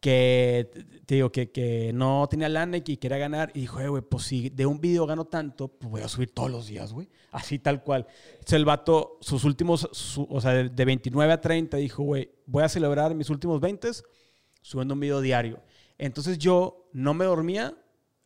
que, 0.01 0.70
te 1.07 1.14
digo, 1.16 1.32
que, 1.32 1.51
que 1.51 1.90
no 1.92 2.26
tenía 2.30 2.49
lana 2.49 2.76
y 2.76 2.82
que 2.82 2.99
quería 2.99 3.18
ganar. 3.18 3.51
Y 3.55 3.61
dijo, 3.61 3.80
"Eh, 3.80 3.88
güey, 3.88 4.03
pues 4.03 4.24
si 4.24 4.51
de 4.51 4.66
un 4.66 4.80
video 4.80 5.07
gano 5.07 5.24
tanto, 5.24 5.68
pues 5.68 5.90
voy 5.90 6.01
a 6.03 6.09
subir 6.09 6.30
todos 6.32 6.51
los 6.51 6.66
días, 6.66 6.92
güey. 6.92 7.09
Así 7.32 7.59
tal 7.59 7.82
cual. 7.82 8.07
Entonces 8.32 8.53
el 8.55 8.64
vato, 8.64 9.18
sus 9.20 9.44
últimos, 9.44 9.88
su- 9.92 10.26
o 10.30 10.40
sea, 10.40 10.53
de, 10.53 10.68
de 10.68 10.84
29 10.84 11.32
a 11.32 11.40
30, 11.40 11.76
dijo, 11.78 12.03
güey, 12.03 12.30
voy 12.47 12.62
a 12.62 12.68
celebrar 12.68 13.14
mis 13.14 13.30
últimos 13.30 13.61
20 13.61 13.88
subiendo 14.62 14.94
un 14.94 15.01
video 15.01 15.20
diario. 15.20 15.61
Entonces 15.99 16.38
yo 16.38 16.88
no 16.92 17.14
me 17.14 17.24
dormía 17.24 17.74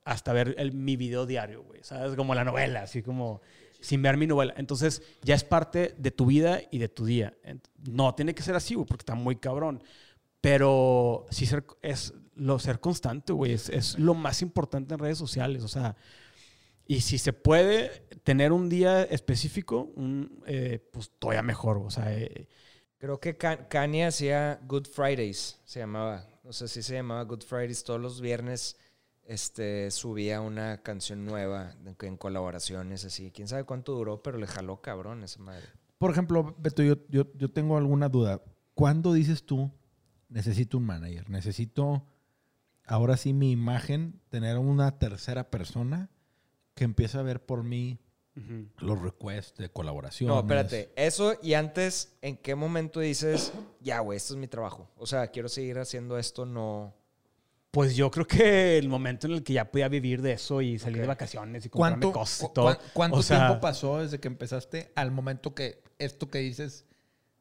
hasta 0.05 0.33
ver 0.33 0.55
el- 0.59 0.73
mi 0.73 0.97
video 0.97 1.25
diario, 1.27 1.63
güey. 1.63 1.81
¿Sabes? 1.83 2.15
Como 2.17 2.35
la 2.35 2.45
novela, 2.45 2.83
así 2.83 3.03
como 3.03 3.41
sin 3.81 4.03
ver 4.03 4.17
mi 4.19 4.27
novela. 4.27 4.53
Entonces 4.59 5.03
ya 5.23 5.35
es 5.35 5.45
parte 5.45 5.95
de 5.97 6.11
tu 6.11 6.27
vida 6.27 6.61
y 6.71 6.79
de 6.79 6.89
tu 6.89 7.07
día. 7.07 7.35
No 7.89 8.15
tiene 8.15 8.35
que 8.35 8.43
ser 8.43 8.55
así, 8.55 8.75
güey, 8.75 8.87
porque 8.87 9.03
está 9.03 9.15
muy 9.15 9.37
cabrón. 9.37 9.83
Pero 10.41 11.27
sí 11.31 11.47
ser, 11.47 11.65
es 11.83 12.15
lo 12.35 12.59
ser 12.59 12.81
constante, 12.81 13.33
güey. 13.33 13.53
Es, 13.53 13.69
es 13.69 13.99
lo 13.99 14.15
más 14.15 14.43
importante 14.43 14.95
en 14.95 15.01
redes 15.01 15.19
sociales. 15.19 15.63
O 15.65 15.69
sea, 15.69 15.97
y 16.87 17.03
si 17.03 17.19
se 17.19 17.33
puede 17.33 18.07
tener 18.25 18.53
un 18.53 18.69
día 18.69 19.03
específico, 19.03 19.91
un, 19.97 20.43
eh, 20.47 20.79
pues 20.93 21.11
todavía 21.19 21.43
mejor. 21.43 21.79
O 21.79 21.91
sea, 21.91 22.13
eh, 22.13 22.49
Creo 22.99 23.19
que 23.19 23.37
Ka- 23.39 23.67
Kanye 23.69 24.05
hacía 24.05 24.61
Good 24.67 24.87
Fridays, 24.87 25.59
se 25.65 25.81
llamaba. 25.81 26.27
No 26.45 26.53
sé 26.53 26.69
si 26.69 26.83
se 26.83 26.95
llamaba 26.95 27.23
Good 27.25 27.43
Fridays. 27.45 27.83
Todos 27.83 27.99
los 28.01 28.21
viernes 28.21 28.77
este, 29.25 29.91
subía 29.91 30.41
una 30.43 30.83
canción 30.83 31.25
nueva 31.25 31.75
en, 31.87 31.97
en 31.99 32.17
colaboraciones 32.19 33.05
así. 33.07 33.31
Quién 33.31 33.49
sabe 33.49 33.65
cuánto 33.65 33.93
duró, 33.95 34.23
pero 34.23 34.37
le 34.37 34.47
jaló 34.47 34.83
cabrón 34.83 35.23
esa 35.23 35.41
madre. 35.41 35.65
Por 35.97 36.11
ejemplo, 36.11 36.55
Beto, 36.59 36.83
yo, 36.83 36.97
yo, 37.09 37.25
yo 37.35 37.51
tengo 37.51 37.77
alguna 37.79 38.09
duda. 38.11 38.43
¿Cuándo 38.75 39.13
dices 39.15 39.45
tú, 39.45 39.71
necesito 40.31 40.79
un 40.79 40.87
manager? 40.87 41.29
Necesito, 41.29 42.07
ahora 42.87 43.17
sí, 43.19 43.33
mi 43.35 43.51
imagen, 43.51 44.21
tener 44.31 44.57
una 44.59 44.99
tercera 44.99 45.51
persona 45.51 46.09
que 46.75 46.85
empiece 46.85 47.19
a 47.19 47.23
ver 47.23 47.45
por 47.45 47.63
mí 47.63 47.99
los 48.79 48.99
requests 49.03 49.59
de 49.59 49.69
colaboración. 49.69 50.29
No, 50.29 50.39
espérate. 50.41 50.91
Eso 50.97 51.35
y 51.43 51.53
antes, 51.53 52.17
¿en 52.23 52.39
qué 52.39 52.55
momento 52.55 53.01
dices, 53.01 53.53
ya, 53.81 54.01
güey, 54.01 54.17
esto 54.17 54.33
es 54.33 54.41
mi 54.41 54.49
trabajo? 54.49 54.89
O 54.97 55.05
sea, 55.07 55.27
quiero 55.29 55.51
seguir 55.51 55.79
haciendo 55.79 56.17
esto, 56.17 56.47
no. 56.47 56.95
Pues 57.71 57.95
yo 57.97 58.11
creo 58.11 58.27
que 58.27 58.79
el 58.79 58.89
momento 58.89 59.27
en 59.27 59.35
el 59.35 59.43
que 59.43 59.53
ya 59.53 59.71
podía 59.71 59.89
vivir 59.89 60.23
de 60.23 60.33
eso 60.33 60.63
y 60.63 60.79
salir 60.79 61.03
de 61.03 61.07
vacaciones 61.07 61.67
y 61.67 61.69
comprarme 61.69 62.01
¿Cuánto, 62.07 62.19
cosas 62.19 62.51
y 62.51 62.53
todo. 62.55 62.65
cuán- 62.65 62.79
cuánto 62.95 63.17
O 63.19 63.23
sea, 63.23 63.47
tiempo 63.47 63.61
pasó 63.61 63.99
desde 64.01 64.19
que 64.19 64.29
empezaste 64.29 64.91
al 64.97 65.11
momento 65.13 65.55
que 65.55 65.83
esto 65.99 66.31
que 66.31 66.39
dices 66.39 66.87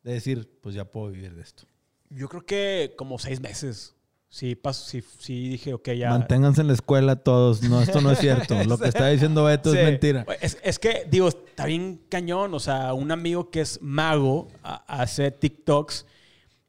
de 0.03 0.13
decir, 0.13 0.59
pues 0.61 0.75
ya 0.75 0.83
puedo 0.85 1.11
vivir 1.11 1.33
de 1.33 1.41
esto? 1.43 1.63
Yo 2.09 2.27
creo 2.27 2.45
que 2.45 2.93
como 2.97 3.19
seis 3.19 3.39
meses. 3.39 3.95
Sí, 4.31 4.53
paso, 4.55 4.85
sí, 4.87 5.03
sí 5.19 5.49
dije, 5.49 5.73
ok, 5.73 5.89
ya. 5.93 6.09
Manténganse 6.11 6.61
en 6.61 6.67
la 6.67 6.73
escuela 6.73 7.15
todos. 7.15 7.63
No, 7.63 7.81
esto 7.81 7.99
no 7.99 8.11
es 8.11 8.19
cierto. 8.19 8.63
Lo 8.65 8.77
que 8.77 8.87
está 8.87 9.07
diciendo 9.07 9.43
Beto 9.45 9.71
Sí. 9.71 9.79
es 9.79 9.83
mentira. 9.85 10.25
Es, 10.39 10.57
es 10.63 10.77
que, 10.77 11.07
digo, 11.09 11.29
está 11.29 11.65
bien 11.65 12.01
cañón. 12.09 12.53
O 12.53 12.59
sea, 12.59 12.93
un 12.93 13.11
amigo 13.11 13.49
que 13.49 13.61
es 13.61 13.79
mago 13.81 14.47
a- 14.63 14.83
hace 15.01 15.31
TikToks 15.31 16.05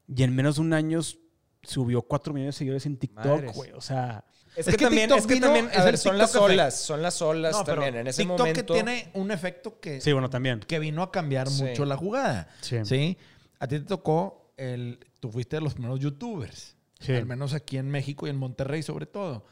y 0.07 0.23
en 0.23 0.35
menos 0.35 0.55
de 0.55 0.61
un 0.61 0.73
año 0.73 1.01
subió 1.63 2.01
cuatro 2.01 2.33
millones 2.33 2.55
de 2.55 2.59
seguidores 2.59 2.85
en 2.87 2.97
TikTok, 2.97 3.53
güey. 3.53 3.71
O 3.73 3.81
sea, 3.81 4.25
Es, 4.55 4.67
Es 4.67 4.73
que, 4.73 4.77
que 4.77 4.85
también, 4.85 5.07
TikTok 5.09 5.19
es 5.19 5.27
que 5.27 5.33
vino- 5.35 5.45
también, 5.47 5.69
a 5.73 5.83
ver, 5.85 5.97
son 5.99 6.17
las 6.17 6.35
olas, 6.35 6.75
son 6.79 7.01
las 7.03 7.21
olas 7.21 7.53
No, 7.55 7.63
también. 7.63 7.95
En 7.95 8.07
ese 8.07 8.23
TikTok 8.23 8.39
momento. 8.39 8.65
que 8.65 8.73
tiene 8.73 9.11
un 9.13 9.29
efecto 9.31 9.79
que, 9.79 10.01
sí, 10.01 10.11
bueno, 10.11 10.29
también. 10.31 10.59
que 10.61 10.79
vino 10.79 11.03
a 11.03 11.11
cambiar 11.11 11.47
Sí. 11.47 11.63
mucho 11.63 11.85
la 11.85 11.95
jugada. 11.95 12.47
Sí. 12.61 12.77
Sí. 12.83 13.17
A 13.59 13.67
ti 13.67 13.77
te 13.79 13.85
tocó 13.85 14.51
el. 14.57 14.99
Tú 15.21 15.31
fuiste 15.31 15.55
de 15.55 15.61
los 15.61 15.73
primeros 15.75 16.01
youtubers. 16.01 16.75
Sí. 16.99 17.13
Al 17.13 17.25
menos 17.25 17.53
aquí 17.53 17.77
en 17.77 17.89
México 17.89 18.27
y 18.27 18.31
en 18.31 18.35
Monterrey, 18.37 18.83
sobre 18.83 19.05
todo. 19.05 19.45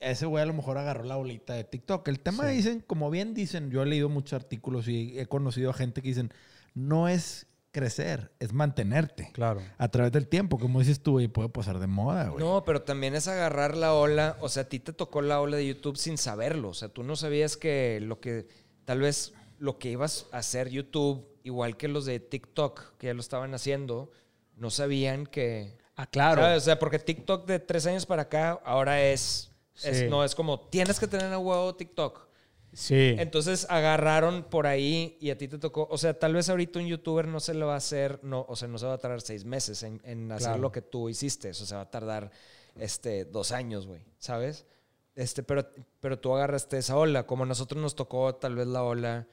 Ese 0.00 0.24
güey 0.26 0.42
a 0.42 0.46
lo 0.46 0.54
mejor 0.54 0.78
agarró 0.78 1.04
la 1.04 1.16
bolita 1.16 1.52
de 1.54 1.64
TikTok. 1.64 2.08
El 2.08 2.20
tema 2.20 2.48
Sí. 2.48 2.56
dicen, 2.56 2.80
como 2.86 3.10
bien 3.10 3.34
dicen, 3.34 3.70
yo 3.70 3.82
he 3.82 3.86
leído 3.86 4.08
muchos 4.08 4.32
artículos 4.34 4.88
y 4.88 5.18
he 5.18 5.26
conocido 5.26 5.70
a 5.70 5.74
gente 5.74 6.00
que 6.00 6.08
dicen, 6.08 6.32
no 6.74 7.08
es 7.08 7.46
crecer, 7.70 8.32
es 8.38 8.52
mantenerte. 8.52 9.30
Claro. 9.32 9.60
A 9.78 9.88
través 9.88 10.12
del 10.12 10.28
tiempo, 10.28 10.58
como 10.58 10.78
dices 10.80 11.00
tú, 11.02 11.20
y 11.20 11.26
puede 11.28 11.48
pasar 11.48 11.80
de 11.80 11.86
moda, 11.88 12.28
güey. 12.28 12.44
No, 12.44 12.64
pero 12.64 12.82
también 12.82 13.14
es 13.14 13.26
agarrar 13.28 13.76
la 13.76 13.94
ola. 13.94 14.36
O 14.40 14.48
sea, 14.48 14.62
a 14.64 14.68
ti 14.68 14.78
te 14.78 14.92
tocó 14.92 15.22
la 15.22 15.40
ola 15.40 15.56
de 15.56 15.66
YouTube 15.66 15.96
sin 15.96 16.16
saberlo. 16.18 16.68
O 16.68 16.74
sea, 16.74 16.88
tú 16.88 17.02
no 17.02 17.16
sabías 17.16 17.56
que 17.56 17.98
lo 18.00 18.20
que. 18.20 18.46
Tal 18.84 19.00
vez 19.00 19.32
lo 19.58 19.78
que 19.78 19.90
ibas 19.90 20.26
a 20.32 20.38
hacer 20.38 20.68
YouTube, 20.68 21.26
igual 21.42 21.76
que 21.76 21.88
los 21.88 22.04
de 22.04 22.20
TikTok, 22.20 22.96
que 22.98 23.06
ya 23.08 23.14
lo 23.14 23.20
estaban 23.20 23.54
haciendo, 23.54 24.10
no 24.56 24.70
sabían 24.70 25.26
que. 25.26 25.76
Ah, 25.96 26.06
claro. 26.06 26.42
¿sabes? 26.42 26.62
O 26.62 26.64
sea, 26.64 26.78
porque 26.78 26.98
TikTok 26.98 27.46
de 27.46 27.58
tres 27.60 27.86
años 27.86 28.06
para 28.06 28.22
acá 28.22 28.60
ahora 28.64 29.02
es. 29.02 29.50
es- 29.82 29.98
Sí. 30.00 30.06
no, 30.08 30.24
es 30.24 30.34
como 30.34 30.60
tienes 30.68 30.98
que 31.00 31.06
tener 31.08 31.32
a 31.32 31.38
huevo 31.38 31.74
TikTok. 31.74 32.28
Sí. 32.72 33.14
Entonces 33.18 33.66
agarraron 33.70 34.42
por 34.44 34.66
ahí 34.66 35.16
y 35.20 35.30
a 35.30 35.38
ti 35.38 35.46
te 35.46 35.58
tocó. 35.58 35.86
O 35.90 35.96
sea, 35.98 36.18
tal 36.18 36.34
vez 36.34 36.48
ahorita 36.48 36.80
un 36.80 36.86
youtuber 36.86 37.28
no 37.28 37.38
se 37.38 37.54
le 37.54 37.64
va 37.64 37.74
a 37.74 37.76
hacer, 37.76 38.18
no, 38.24 38.44
o 38.48 38.56
sea, 38.56 38.66
no 38.66 38.78
se 38.78 38.86
va 38.86 38.94
a 38.94 38.98
tardar 38.98 39.20
seis 39.20 39.44
meses 39.44 39.84
en, 39.84 40.00
en 40.04 40.30
hacer 40.32 40.48
Claro. 40.48 40.62
lo 40.62 40.72
que 40.72 40.82
tú 40.82 41.08
hiciste. 41.08 41.50
Eso 41.50 41.66
se 41.66 41.74
va 41.76 41.82
a 41.82 41.90
tardar 41.90 42.32
este, 42.76 43.24
dos 43.26 43.52
años, 43.52 43.86
güey. 43.86 44.02
¿Sabes? 44.18 44.66
Este, 45.14 45.44
pero, 45.44 45.68
pero 46.00 46.18
tú 46.18 46.34
agarraste 46.34 46.76
esa 46.78 46.96
ola. 46.96 47.24
Como 47.26 47.44
a 47.44 47.46
nosotros 47.46 47.80
nos 47.80 47.94
tocó 47.94 48.34
tal 48.34 48.56
vez 48.56 48.66
la 48.66 48.82
ola 48.82 49.28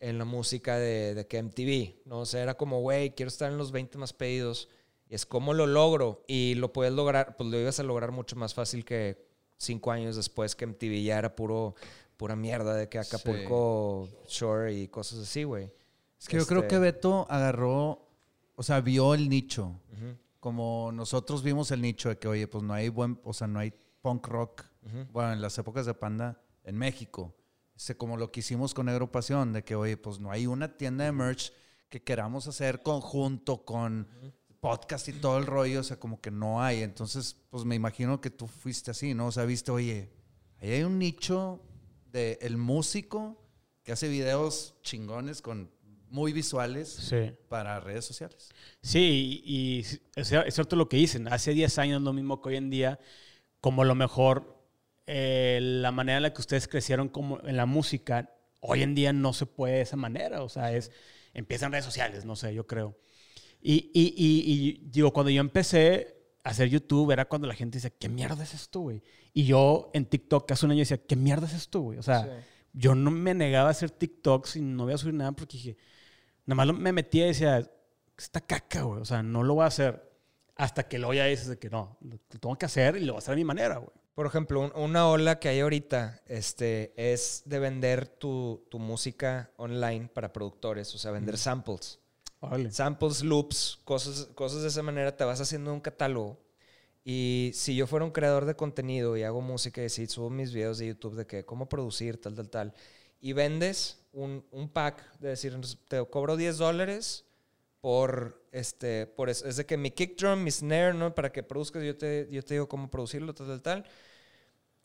en 0.00 0.18
la 0.18 0.24
música 0.24 0.76
de, 0.78 1.14
de 1.14 1.26
que 1.26 1.42
MTV, 1.42 2.06
¿no? 2.06 2.20
O 2.20 2.26
sea, 2.26 2.42
era 2.42 2.54
como, 2.56 2.80
güey, 2.80 3.14
quiero 3.14 3.28
estar 3.28 3.50
en 3.50 3.58
los 3.58 3.72
20 3.72 3.98
más 3.98 4.12
pedidos. 4.12 4.68
Y 5.08 5.14
es 5.14 5.24
como 5.24 5.54
lo 5.54 5.66
logro. 5.66 6.24
Y 6.26 6.54
lo 6.56 6.72
puedes 6.72 6.92
lograr, 6.92 7.36
pues 7.36 7.48
lo 7.48 7.58
ibas 7.58 7.78
a 7.80 7.82
lograr 7.82 8.10
mucho 8.12 8.36
más 8.36 8.54
fácil 8.54 8.84
que 8.84 9.24
cinco 9.56 9.90
años 9.92 10.16
después 10.16 10.54
que 10.54 10.66
MTV 10.66 11.02
ya 11.02 11.18
era 11.18 11.34
puro, 11.34 11.74
pura 12.16 12.36
mierda 12.36 12.74
de 12.74 12.88
que 12.88 12.98
Acapulco 12.98 14.08
Shore 14.28 14.74
y 14.74 14.88
cosas 14.88 15.20
así, 15.20 15.44
güey. 15.44 15.70
Es 16.20 16.28
que 16.28 16.36
yo 16.36 16.46
creo 16.46 16.60
Este, 16.62 16.74
que 16.74 16.78
Beto 16.78 17.26
agarró, 17.30 18.06
o 18.54 18.62
sea, 18.62 18.80
vio 18.80 19.14
el 19.14 19.28
nicho. 19.28 19.80
Como 20.40 20.90
nosotros 20.92 21.42
vimos 21.42 21.70
el 21.70 21.80
nicho 21.82 22.08
de 22.08 22.18
que, 22.18 22.28
oye, 22.28 22.46
pues 22.46 22.62
no 22.62 22.72
hay 22.74 22.88
buen, 22.88 23.18
o 23.24 23.32
sea, 23.32 23.46
no 23.46 23.58
hay 23.58 23.72
punk 24.02 24.26
rock. 24.28 24.64
ujú. 24.84 25.06
Bueno, 25.12 25.32
en 25.32 25.40
las 25.40 25.56
épocas 25.58 25.86
de 25.86 25.94
Panda 25.94 26.40
en 26.64 26.76
México. 26.76 27.34
Este, 27.76 27.96
como 27.96 28.16
lo 28.16 28.32
que 28.32 28.40
hicimos 28.40 28.72
con 28.74 28.86
Negro 28.86 29.10
Pasión, 29.12 29.52
de 29.52 29.62
que, 29.64 29.74
oye, 29.74 29.96
pues 29.96 30.18
no 30.18 30.30
hay 30.30 30.46
una 30.46 30.76
tienda 30.76 31.04
de 31.04 31.12
merch 31.12 31.52
que 31.88 32.02
queramos 32.02 32.46
hacer 32.48 32.82
conjunto 32.82 33.64
con 33.64 34.08
podcast 34.60 35.08
y 35.08 35.12
todo 35.12 35.38
el 35.38 35.46
rollo, 35.46 35.80
o 35.80 35.84
sea, 35.84 36.00
como 36.00 36.20
que 36.20 36.30
no 36.30 36.62
hay. 36.62 36.82
Entonces, 36.82 37.36
pues 37.50 37.64
me 37.64 37.74
imagino 37.74 38.20
que 38.20 38.30
tú 38.30 38.46
fuiste 38.46 38.90
así, 38.90 39.14
¿no? 39.14 39.26
O 39.26 39.32
sea, 39.32 39.44
viste, 39.44 39.70
oye, 39.70 40.10
ahí 40.60 40.70
hay 40.70 40.82
un 40.82 40.98
nicho 40.98 41.62
de 42.10 42.38
el 42.40 42.56
músico 42.56 43.40
que 43.84 43.92
hace 43.92 44.08
videos 44.08 44.74
chingones 44.82 45.42
con 45.42 45.70
muy 46.08 46.32
visuales 46.32 46.88
Sí. 46.88 47.32
para 47.48 47.78
redes 47.80 48.04
sociales. 48.04 48.48
Sí, 48.82 49.42
y, 49.44 49.52
y 49.54 49.80
es 49.80 50.32
es 50.32 50.54
cierto 50.54 50.74
lo 50.76 50.88
que 50.88 50.96
dicen. 50.96 51.28
Hace 51.28 51.52
10 51.52 51.78
años 51.78 52.02
lo 52.02 52.12
mismo 52.12 52.40
que 52.40 52.48
hoy 52.48 52.56
en 52.56 52.70
día, 52.70 52.98
como 53.60 53.84
lo 53.84 53.94
mejor, 53.94 54.55
eh, 55.06 55.58
la 55.62 55.92
manera 55.92 56.18
en 56.18 56.22
la 56.24 56.32
que 56.32 56.40
ustedes 56.40 56.68
crecieron 56.68 57.08
como 57.08 57.40
en 57.46 57.56
la 57.56 57.66
música, 57.66 58.30
hoy 58.60 58.82
en 58.82 58.94
día 58.94 59.12
no 59.12 59.32
se 59.32 59.46
puede 59.46 59.76
de 59.76 59.80
esa 59.82 59.96
manera. 59.96 60.42
O 60.42 60.48
sea, 60.48 60.72
es, 60.72 60.90
empiezan 61.34 61.72
redes 61.72 61.84
sociales, 61.84 62.24
no 62.24 62.36
sé, 62.36 62.54
yo 62.54 62.66
creo. 62.66 62.98
Y, 63.60 63.90
y, 63.94 64.14
y, 64.16 64.52
y 64.52 64.80
digo, 64.90 65.12
cuando 65.12 65.30
yo 65.30 65.40
empecé 65.40 66.16
a 66.44 66.50
hacer 66.50 66.68
YouTube, 66.68 67.10
era 67.10 67.24
cuando 67.26 67.46
la 67.48 67.54
gente 67.54 67.78
dice, 67.78 67.92
¿qué 67.98 68.08
mierda 68.08 68.42
es 68.44 68.54
esto, 68.54 68.80
güey? 68.80 69.02
Y 69.32 69.44
yo 69.44 69.90
en 69.94 70.06
TikTok 70.06 70.50
hace 70.52 70.64
un 70.66 70.72
año 70.72 70.80
decía, 70.80 70.98
¿qué 70.98 71.16
mierda 71.16 71.46
es 71.46 71.54
esto, 71.54 71.80
güey? 71.80 71.98
O 71.98 72.02
sea, 72.02 72.22
Sí. 72.24 72.30
yo 72.74 72.94
no 72.94 73.10
me 73.10 73.34
negaba 73.34 73.68
a 73.68 73.72
hacer 73.72 73.90
TikToks 73.90 74.56
y 74.56 74.60
no 74.60 74.84
voy 74.84 74.92
a 74.94 74.98
subir 74.98 75.14
nada 75.14 75.32
porque 75.32 75.56
dije, 75.56 75.76
nada 76.44 76.64
más 76.64 76.74
me 76.78 76.92
metía 76.92 77.24
y 77.24 77.28
decía, 77.28 77.68
esta 78.16 78.40
caca, 78.40 78.82
güey. 78.82 79.00
O 79.00 79.04
sea, 79.04 79.22
no 79.22 79.42
lo 79.42 79.54
voy 79.54 79.64
a 79.64 79.66
hacer. 79.66 80.02
Hasta 80.54 80.88
que 80.88 80.98
luego 80.98 81.12
ya 81.14 81.24
dices 81.26 81.48
de 81.48 81.58
que 81.58 81.68
no, 81.68 81.98
lo 82.00 82.18
tengo 82.18 82.56
que 82.56 82.64
hacer 82.66 82.96
y 82.96 83.00
lo 83.00 83.12
voy 83.14 83.18
a 83.18 83.20
hacer 83.20 83.32
a 83.34 83.36
mi 83.36 83.44
manera, 83.44 83.76
güey. 83.78 83.90
Por 84.16 84.26
ejemplo, 84.26 84.60
un- 84.62 84.72
una 84.74 85.08
ola 85.08 85.38
que 85.38 85.48
hay 85.50 85.60
ahorita 85.60 86.22
este, 86.26 86.92
es 86.96 87.42
de 87.44 87.58
vender 87.60 88.08
tu, 88.08 88.66
tu 88.70 88.78
música 88.80 89.52
online 89.58 90.08
para 90.12 90.32
productores, 90.32 90.92
o 90.94 90.98
sea, 90.98 91.10
vender 91.12 91.36
samples. 91.38 92.00
Órale. 92.40 92.70
Samples, 92.72 93.22
loops, 93.22 93.78
cosas, 93.84 94.28
cosas 94.34 94.62
de 94.62 94.68
esa 94.68 94.82
manera, 94.82 95.14
te 95.16 95.24
vas 95.24 95.40
haciendo 95.40 95.72
un 95.72 95.80
catálogo. 95.80 96.38
Y 97.04 97.50
si 97.54 97.76
yo 97.76 97.86
fuera 97.86 98.06
un 98.06 98.10
creador 98.10 98.46
de 98.46 98.56
contenido 98.56 99.18
y 99.18 99.22
hago 99.22 99.42
música 99.42 99.84
y 99.84 99.90
si 99.90 100.06
subo 100.06 100.30
mis 100.30 100.52
videos 100.54 100.78
de 100.78 100.88
YouTube 100.88 101.14
de 101.14 101.26
que 101.26 101.44
cómo 101.44 101.68
producir, 101.68 102.18
tal, 102.20 102.34
tal, 102.34 102.48
tal, 102.48 102.74
y 103.20 103.34
vendes 103.34 104.00
un, 104.12 104.46
un 104.50 104.70
pack 104.70 105.18
de 105.18 105.28
decir, 105.28 105.54
te 105.88 106.04
cobro 106.08 106.36
10 106.38 106.56
dólares 106.56 107.25
por, 107.86 108.42
este, 108.50 109.06
por 109.06 109.30
eso. 109.30 109.46
Es 109.46 109.58
de 109.58 109.64
que 109.64 109.76
mi 109.76 109.92
kick 109.92 110.18
drum, 110.18 110.42
mi 110.42 110.50
snare, 110.50 110.92
¿no? 110.92 111.14
Para 111.14 111.30
que 111.30 111.44
produzcas, 111.44 111.84
yo 111.84 111.96
te, 111.96 112.26
yo 112.32 112.42
te 112.42 112.54
digo 112.54 112.68
cómo 112.68 112.90
producirlo, 112.90 113.32
tal, 113.32 113.46
tal, 113.46 113.62
tal. 113.62 113.84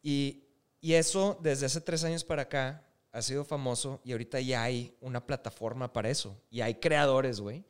Y, 0.04 0.43
y 0.82 0.93
eso, 0.93 1.39
desde 1.41 1.66
hace 1.66 1.82
tres 1.82 2.04
años 2.04 2.24
para 2.24 2.43
acá, 2.43 2.86
ha 3.12 3.24
sido 3.24 3.43
famoso 3.43 4.02
y 4.04 4.12
ahorita 4.12 4.39
ya 4.41 4.62
hay 4.62 4.95
una 5.02 5.26
plataforma 5.26 5.91
para 5.91 6.12
eso. 6.12 6.39
Y 6.52 6.62
hay 6.62 6.76
creadores, 6.76 7.39
güey, 7.39 7.64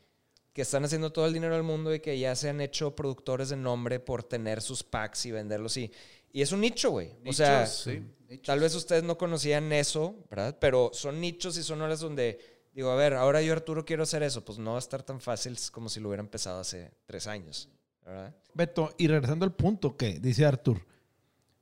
que 0.51 0.63
están 0.63 0.83
haciendo 0.83 1.13
todo 1.13 1.27
el 1.27 1.33
dinero 1.33 1.53
del 1.53 1.63
mundo 1.63 1.95
y 1.95 2.01
que 2.01 2.19
ya 2.19 2.35
se 2.35 2.49
han 2.49 2.59
hecho 2.59 2.93
productores 2.93 3.47
de 3.47 3.55
nombre 3.55 4.01
por 4.01 4.23
tener 4.23 4.61
sus 4.61 4.83
packs 4.83 5.27
y 5.27 5.31
venderlos. 5.31 5.77
Y, 5.77 5.93
y 6.33 6.41
es 6.41 6.51
un 6.51 6.59
nicho, 6.59 6.91
güey. 6.91 7.13
O 7.25 7.31
sea, 7.31 7.67
sí, 7.67 8.03
tal 8.43 8.59
vez 8.59 8.75
ustedes 8.75 9.03
no 9.03 9.17
conocían 9.17 9.71
eso, 9.71 10.13
¿verdad? 10.29 10.57
Pero 10.59 10.91
son 10.91 11.21
nichos 11.21 11.55
y 11.55 11.63
son 11.63 11.81
horas 11.81 12.01
donde 12.01 12.60
digo, 12.73 12.91
a 12.91 12.95
ver, 12.95 13.13
ahora 13.13 13.41
yo 13.41 13.53
Arturo 13.53 13.85
quiero 13.85 14.03
hacer 14.03 14.23
eso. 14.23 14.43
Pues 14.43 14.57
no 14.57 14.71
va 14.71 14.77
a 14.77 14.79
estar 14.79 15.03
tan 15.03 15.19
fácil 15.19 15.57
como 15.71 15.89
si 15.89 15.99
lo 15.99 16.09
hubiera 16.09 16.23
empezado 16.23 16.59
hace 16.59 16.91
tres 17.05 17.27
años, 17.27 17.69
¿verdad? 18.05 18.35
Beto, 18.53 18.93
y 18.97 19.07
regresando 19.07 19.45
al 19.45 19.53
punto 19.53 19.97
que 19.97 20.19
dice 20.19 20.45
Artur, 20.45 20.85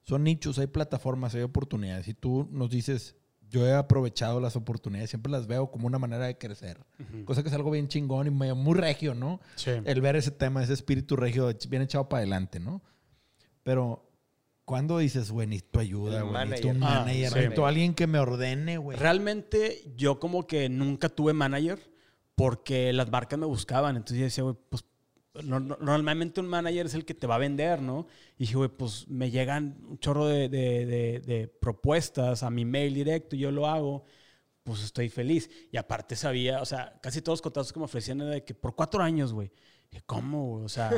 son 0.03 0.23
nichos, 0.23 0.57
hay 0.59 0.67
plataformas, 0.67 1.35
hay 1.35 1.41
oportunidades. 1.41 2.07
Y 2.07 2.13
tú 2.13 2.47
nos 2.51 2.69
dices, 2.69 3.15
yo 3.49 3.65
he 3.65 3.73
aprovechado 3.73 4.39
las 4.39 4.55
oportunidades, 4.55 5.09
siempre 5.09 5.31
las 5.31 5.47
veo 5.47 5.71
como 5.71 5.87
una 5.87 5.99
manera 5.99 6.25
de 6.25 6.37
crecer. 6.37 6.79
Cosa 7.25 7.41
que 7.43 7.49
es 7.49 7.55
algo 7.55 7.71
bien 7.71 7.87
chingón 7.87 8.27
y 8.27 8.29
muy, 8.29 8.53
muy 8.53 8.75
regio, 8.75 9.15
¿no? 9.15 9.39
Sí. 9.55 9.71
El 9.85 10.01
ver 10.01 10.15
ese 10.15 10.31
tema, 10.31 10.63
ese 10.63 10.73
espíritu 10.73 11.15
regio 11.15 11.51
bien 11.67 11.81
echado 11.81 12.07
para 12.09 12.19
adelante, 12.19 12.59
¿no? 12.59 12.81
Pero, 13.63 14.08
¿cuándo 14.69 14.99
dices, 14.99 15.31
güey, 15.31 15.47
necesito 15.47 15.79
ayuda, 15.79 16.21
güey? 16.21 16.45
Necesito 16.45 16.67
un 16.69 16.77
manager. 16.79 16.97
Ah, 16.97 16.99
manager, 17.05 17.29
sí. 17.29 17.35
necesito 17.35 17.65
alguien 17.65 17.93
que 17.95 18.05
me 18.05 18.19
ordene, 18.19 18.77
güey. 18.77 18.95
Realmente 18.99 19.81
yo 19.95 20.19
como 20.19 20.45
que 20.45 20.69
nunca 20.69 21.09
tuve 21.09 21.33
manager 21.33 21.79
porque 22.35 22.93
las 22.93 23.09
marcas 23.09 23.39
me 23.39 23.47
buscaban. 23.47 23.95
Entonces 23.95 24.19
yo 24.19 24.23
decía, 24.25 24.43
güey, 24.43 24.55
pues 24.69 24.85
no- 25.43 25.59
no- 25.59 25.77
normalmente 25.81 26.39
un 26.39 26.47
manager 26.47 26.85
es 26.85 26.93
el 26.93 27.03
que 27.03 27.15
te 27.15 27.25
va 27.25 27.35
a 27.35 27.39
vender, 27.39 27.81
¿no? 27.81 28.05
Y 28.37 28.43
dije, 28.43 28.55
güey, 28.57 28.69
pues 28.69 29.07
me 29.07 29.31
llegan 29.31 29.75
un 29.89 29.97
chorro 29.97 30.27
de, 30.27 30.49
de- 30.49 30.85
de- 30.85 31.19
de 31.19 31.47
propuestas 31.47 32.43
a 32.43 32.51
mi 32.51 32.63
mail 32.63 32.93
directo 32.93 33.35
y 33.35 33.39
yo 33.39 33.49
lo 33.51 33.65
hago, 33.67 34.03
pues 34.61 34.83
estoy 34.83 35.09
feliz. 35.09 35.49
Y 35.71 35.77
aparte 35.77 36.15
sabía, 36.15 36.61
o 36.61 36.65
sea, 36.65 36.99
casi 37.01 37.23
todos 37.23 37.37
los 37.39 37.41
contratos 37.41 37.73
que 37.73 37.79
me 37.79 37.85
ofrecían 37.85 38.21
era 38.21 38.29
de 38.29 38.43
que 38.43 38.53
por 38.53 38.75
cuatro 38.75 39.01
años, 39.01 39.33
güey. 39.33 39.51
¿Cómo, 40.05 40.47
güey? 40.47 40.65
O 40.65 40.69
sea, 40.69 40.91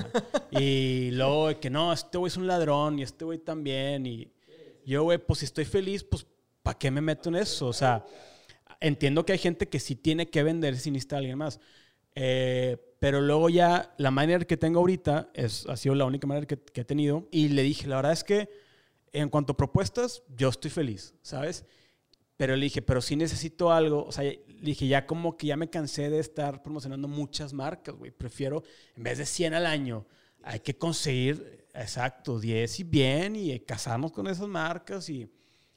y 0.52 1.12
luego 1.12 1.60
que 1.60 1.70
no, 1.70 1.92
este 1.94 2.18
güey 2.18 2.30
es 2.30 2.38
un 2.38 2.48
ladrón 2.48 3.00
y 3.00 3.04
este 3.04 3.26
güey 3.26 3.40
también. 3.40 4.06
Y 4.06 4.32
yo, 4.86 5.04
güey, 5.04 5.18
pues 5.18 5.40
si 5.40 5.46
estoy 5.46 5.66
feliz, 5.66 6.04
pues 6.04 6.26
¿para 6.64 6.78
qué 6.78 6.92
me 6.92 7.02
meto 7.02 7.30
en 7.30 7.36
eso? 7.36 7.68
O 7.68 7.74
sea, 7.74 8.06
entiendo 8.80 9.26
que 9.26 9.34
hay 9.34 9.40
gente 9.40 9.68
que 9.68 9.80
sí 9.80 9.96
tiene 9.96 10.30
que 10.30 10.44
vender 10.44 10.78
si 10.78 10.92
necesita 10.92 11.18
a 11.18 11.20
alguien 11.20 11.38
más. 11.38 11.60
Eh, 12.16 12.78
pero 13.00 13.22
luego 13.22 13.50
ya 13.50 13.94
la 13.98 14.12
manera 14.12 14.46
que 14.46 14.58
tengo 14.58 14.80
ahorita 14.80 15.32
es, 15.34 15.66
ha 15.68 15.76
sido 15.76 15.96
la 15.96 16.06
única 16.06 16.28
manera 16.28 16.46
que, 16.46 16.58
que 16.58 16.82
he 16.82 16.86
tenido. 16.86 17.28
Y 17.32 17.50
le 17.50 17.64
dije, 17.64 17.88
la 17.88 17.98
verdad 17.98 18.14
es 18.14 18.24
que 18.24 18.50
en 19.12 19.30
cuanto 19.30 19.54
a 19.54 19.58
propuestas, 19.58 20.24
yo 20.36 20.50
estoy 20.50 20.72
feliz, 20.72 21.16
¿sabes? 21.22 21.66
Pero 22.38 22.56
le 22.56 22.64
dije, 22.64 22.82
pero 22.82 23.02
sí 23.02 23.16
necesito 23.16 23.72
algo. 23.72 24.06
O 24.06 24.12
sea, 24.12 24.32
dije, 24.62 24.88
ya 24.88 25.06
como 25.06 25.36
que 25.38 25.48
ya 25.48 25.58
me 25.58 25.70
cansé 25.70 26.10
de 26.10 26.20
estar 26.20 26.62
promocionando 26.64 27.08
muchas 27.08 27.52
marcas, 27.54 27.96
güey. 27.96 28.12
Prefiero, 28.12 28.64
en 28.96 29.04
vez 29.04 29.18
de 29.18 29.26
100 29.26 29.54
al 29.54 29.66
año, 29.66 30.06
hay 30.44 30.60
que 30.62 30.78
conseguir, 30.78 31.68
exacto, 31.74 32.40
10 32.40 32.80
y 32.80 32.84
bien 32.84 33.36
y 33.36 33.60
casarnos 33.62 34.12
con 34.12 34.28
esas 34.28 34.48
marcas. 34.48 35.10
Y 35.10 35.30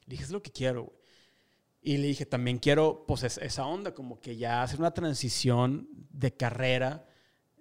dije, 0.05 0.23
es 0.23 0.29
lo 0.31 0.41
que 0.41 0.51
quiero, 0.51 0.83
güey. 0.85 0.97
Y 1.81 1.97
le 1.97 2.07
dije, 2.07 2.25
también 2.25 2.57
quiero, 2.57 3.05
pues, 3.07 3.21
es- 3.23 3.37
esa 3.37 3.65
onda, 3.67 3.93
como 3.93 4.19
que 4.19 4.37
ya 4.37 4.63
hacer 4.63 4.79
una 4.79 4.93
transición 4.93 5.87
de 6.09 6.35
carrera 6.35 7.05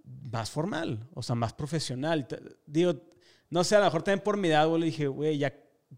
más 0.04 0.50
formal, 0.50 1.08
o 1.14 1.22
sea, 1.22 1.34
más 1.34 1.52
profesional. 1.52 2.26
Digo, 2.66 2.94
no 3.50 3.64
sé, 3.64 3.76
a 3.76 3.80
lo 3.80 3.84
mejor 3.86 4.02
también 4.02 4.24
por 4.24 4.36
mi 4.38 4.48
edad, 4.48 4.66
güey, 4.66 4.80
le 4.80 4.86
dije, 4.86 5.08
güey, 5.08 5.36
ya 5.38 5.54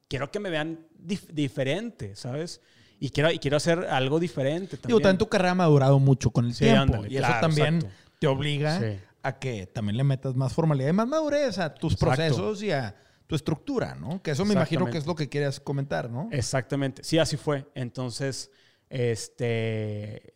quiero 0.09 0.31
que 0.31 0.41
me 0.41 0.51
vean 0.51 0.87
dif- 0.99 1.29
diferente, 1.29 2.17
¿sabes? 2.17 2.61
Y 2.99 3.11
quiero, 3.11 3.31
y 3.31 3.39
quiero 3.39 3.57
hacer 3.59 3.81
algo 3.91 4.19
diferente 4.19 4.77
también. 4.77 4.89
Digo, 4.89 5.01
también 5.01 5.19
tu 5.19 5.29
carrera 5.29 5.51
ha 5.53 5.55
madurado 5.55 5.99
mucho 5.99 6.31
con 6.31 6.47
el 6.47 6.55
Sí, 6.55 6.65
tiempo. 6.65 6.83
ándale, 6.83 7.09
y 7.13 7.17
eso 7.19 7.29
también 7.41 7.77
exacto. 7.77 7.97
te 8.19 8.27
obliga 8.27 8.79
Sí. 8.81 8.99
a 9.23 9.39
que 9.39 9.67
también 9.67 9.97
le 9.99 10.05
metas 10.05 10.35
más 10.35 10.53
formalidad 10.55 10.89
y 10.89 10.93
más 10.93 11.07
madurez 11.09 11.59
a 11.59 11.75
tus 11.75 11.93
Exacto. 11.95 12.15
procesos 12.15 12.63
y 12.63 12.71
a 12.73 12.95
tu 13.27 13.35
estructura, 13.35 13.95
¿no? 13.97 14.23
Que 14.23 14.31
eso 14.31 14.45
me 14.45 14.55
imagino 14.55 14.87
que 14.87 14.99
es 14.99 15.07
lo 15.07 15.15
que 15.15 15.29
quieres 15.29 15.59
comentar, 15.61 16.09
¿no? 16.11 16.29
Exactamente. 16.33 17.03
Sí, 17.05 17.19
así 17.19 17.37
fue. 17.37 17.67
Entonces, 17.75 18.51
este, 18.89 20.35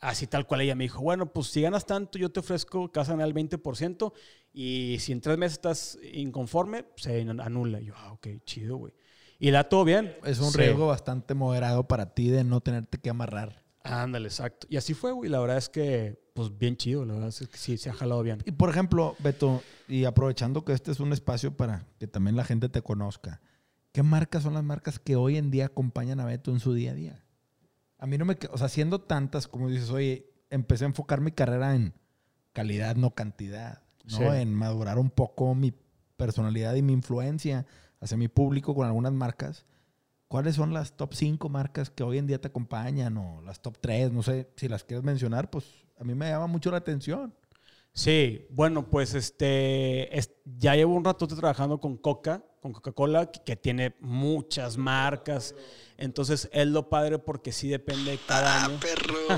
así 0.00 0.26
tal 0.26 0.46
cual 0.46 0.60
ella 0.62 0.74
me 0.74 0.84
dijo, 0.84 1.00
bueno, 1.00 1.32
pues 1.32 1.48
si 1.48 1.62
ganas 1.62 1.86
tanto, 1.86 2.18
yo 2.18 2.30
te 2.30 2.40
ofrezco 2.40 2.90
casa 2.92 3.14
al 3.14 3.32
20% 3.34 4.12
y 4.52 4.96
si 5.00 5.12
en 5.12 5.20
tres 5.20 5.38
meses 5.38 5.54
estás 5.54 5.98
inconforme, 6.12 6.84
se 6.96 7.20
anula. 7.40 7.80
Y 7.80 7.86
yo, 7.86 7.94
ah, 7.96 8.12
ok, 8.12 8.26
chido, 8.44 8.76
güey. 8.76 8.92
Y 9.38 9.50
da 9.50 9.64
todo 9.68 9.84
bien. 9.84 10.14
Es 10.24 10.38
un 10.40 10.50
Sí. 10.50 10.58
riesgo 10.58 10.86
bastante 10.86 11.34
moderado 11.34 11.86
para 11.86 12.14
ti 12.14 12.28
de 12.28 12.44
no 12.44 12.60
tenerte 12.60 12.98
que 12.98 13.10
amarrar. 13.10 13.62
Ándale, 13.82 14.28
exacto. 14.28 14.66
Y 14.70 14.76
así 14.76 14.94
fue, 14.94 15.12
güey. 15.12 15.30
La 15.30 15.38
verdad 15.38 15.58
es 15.58 15.68
que, 15.68 16.18
pues 16.34 16.56
bien 16.58 16.76
chido. 16.76 17.04
La 17.04 17.14
verdad 17.14 17.28
es 17.28 17.46
que 17.48 17.56
sí, 17.56 17.76
se 17.78 17.90
ha 17.90 17.92
jalado 17.92 18.22
bien. 18.22 18.42
Y 18.44 18.50
por 18.52 18.70
ejemplo, 18.70 19.14
Beto, 19.20 19.62
y 19.88 20.04
aprovechando 20.04 20.64
que 20.64 20.72
este 20.72 20.90
es 20.90 21.00
un 21.00 21.12
espacio 21.12 21.56
para 21.56 21.86
que 21.98 22.06
también 22.08 22.34
la 22.36 22.44
gente 22.44 22.68
te 22.68 22.82
conozca, 22.82 23.40
¿qué 23.92 24.02
marcas 24.02 24.42
son 24.42 24.54
las 24.54 24.64
marcas 24.64 24.98
que 24.98 25.14
hoy 25.16 25.36
en 25.36 25.50
día 25.50 25.66
acompañan 25.66 26.18
a 26.20 26.24
Beto 26.24 26.50
en 26.50 26.58
su 26.60 26.72
día 26.74 26.92
a 26.92 26.94
día? 26.94 27.22
A 27.98 28.06
mí 28.06 28.18
no 28.18 28.24
me... 28.24 28.36
O 28.50 28.58
sea, 28.58 28.68
siendo 28.68 29.00
tantas, 29.00 29.46
como 29.46 29.68
dices, 29.68 29.90
oye, 29.90 30.30
empecé 30.50 30.84
a 30.84 30.88
enfocar 30.88 31.20
mi 31.20 31.30
carrera 31.30 31.74
en 31.76 31.94
calidad, 32.52 32.96
no 32.96 33.10
cantidad, 33.14 33.82
¿no? 34.04 34.16
Sí. 34.18 34.24
En 34.24 34.54
madurar 34.54 34.98
un 34.98 35.10
poco 35.10 35.54
mi 35.54 35.72
personalidad 36.16 36.74
y 36.74 36.82
mi 36.82 36.92
influencia 36.94 37.66
hacia 38.00 38.16
mi 38.16 38.28
público 38.28 38.74
con 38.74 38.86
algunas 38.86 39.12
marcas. 39.12 39.64
¿Cuáles 40.28 40.56
son 40.56 40.74
las 40.74 40.96
top 40.96 41.14
5 41.14 41.48
marcas 41.48 41.88
que 41.90 42.02
hoy 42.02 42.18
en 42.18 42.26
día 42.26 42.40
te 42.40 42.48
acompañan 42.48 43.16
o 43.16 43.42
las 43.42 43.60
top 43.62 43.78
3? 43.80 44.12
No 44.12 44.22
sé 44.22 44.50
si 44.56 44.68
las 44.68 44.82
quieres 44.84 45.04
mencionar, 45.04 45.50
pues 45.50 45.64
a 45.98 46.04
mí 46.04 46.14
me 46.14 46.28
llama 46.28 46.48
mucho 46.48 46.70
la 46.70 46.78
atención. 46.78 47.34
Sí, 47.92 48.46
bueno, 48.50 48.90
pues 48.90 49.14
este, 49.14 50.16
es- 50.18 50.32
ya 50.44 50.74
llevo 50.74 50.94
un 50.94 51.04
rato 51.04 51.26
trabajando 51.28 51.80
con 51.80 51.96
Coca, 51.96 52.44
con 52.60 52.72
Coca-Cola, 52.72 53.30
que, 53.30 53.40
que 53.42 53.56
tiene 53.56 53.94
muchas 54.00 54.76
marcas. 54.76 55.54
Entonces 55.96 56.50
es 56.52 56.66
lo 56.66 56.90
padre 56.90 57.18
porque 57.18 57.52
sí 57.52 57.68
depende 57.68 58.18
cada 58.26 58.64
año. 58.66 58.78
perro, 58.80 59.14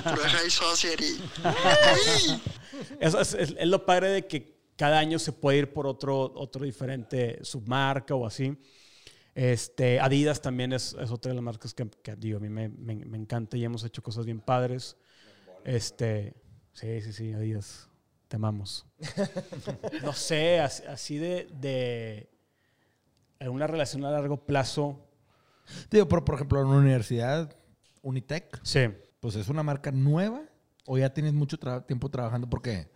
es, 3.01 3.15
es- 3.15 3.35
es 3.57 3.67
lo 3.69 3.87
padre 3.87 4.09
de 4.09 4.27
que 4.27 4.58
cada 4.79 4.99
año 4.99 5.19
se 5.19 5.33
puede 5.33 5.59
ir 5.59 5.73
por 5.75 5.87
otro, 5.87 6.33
otro 6.35 6.65
diferente 6.65 7.39
submarca 7.45 8.15
o 8.15 8.25
así. 8.27 8.57
Este, 9.35 10.01
Adidas 10.01 10.41
también 10.41 10.73
es, 10.73 10.97
es 10.99 11.11
otra 11.11 11.31
de 11.31 11.35
las 11.37 11.45
marcas 11.45 11.75
que, 11.75 11.89
que, 12.03 12.17
digo, 12.17 12.39
a 12.39 12.41
mí 12.41 12.49
me, 12.49 12.69
me- 12.71 13.05
me 13.05 13.19
encanta 13.19 13.57
y 13.57 13.65
hemos 13.65 13.85
hecho 13.85 14.03
cosas 14.03 14.25
bien 14.25 14.41
padres. 14.41 14.97
Este, 15.65 16.35
sí, 16.73 17.01
sí, 17.03 17.13
sí, 17.13 17.33
Adidas, 17.33 17.89
te 18.29 18.37
amamos. 18.37 18.87
no 20.03 20.13
sé, 20.13 20.61
así, 20.61 20.83
así 20.85 21.19
de, 21.19 21.49
de 21.61 22.29
una 23.49 23.67
relación 23.67 24.05
a 24.05 24.11
largo 24.11 24.45
plazo. 24.47 25.05
Digo, 25.91 26.09
pero 26.09 26.25
por 26.25 26.35
ejemplo, 26.37 26.61
en 26.63 26.71
la 26.71 26.77
universidad, 26.77 27.55
Unitec, 28.03 28.61
Sí. 28.65 28.87
pues 29.21 29.35
es 29.37 29.49
una 29.49 29.63
marca 29.63 29.91
nueva 29.93 30.43
o 30.87 30.97
ya 30.99 31.13
tienes 31.13 31.33
mucho 31.35 31.59
tra- 31.59 31.85
tiempo 31.87 32.09
trabajando 32.11 32.49
porque. 32.49 32.89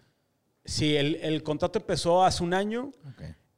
Sí, 0.64 0.96
el, 0.96 1.16
el 1.16 1.42
contrato 1.42 1.78
empezó 1.78 2.24
hace 2.24 2.42
un 2.42 2.54
año. 2.54 2.92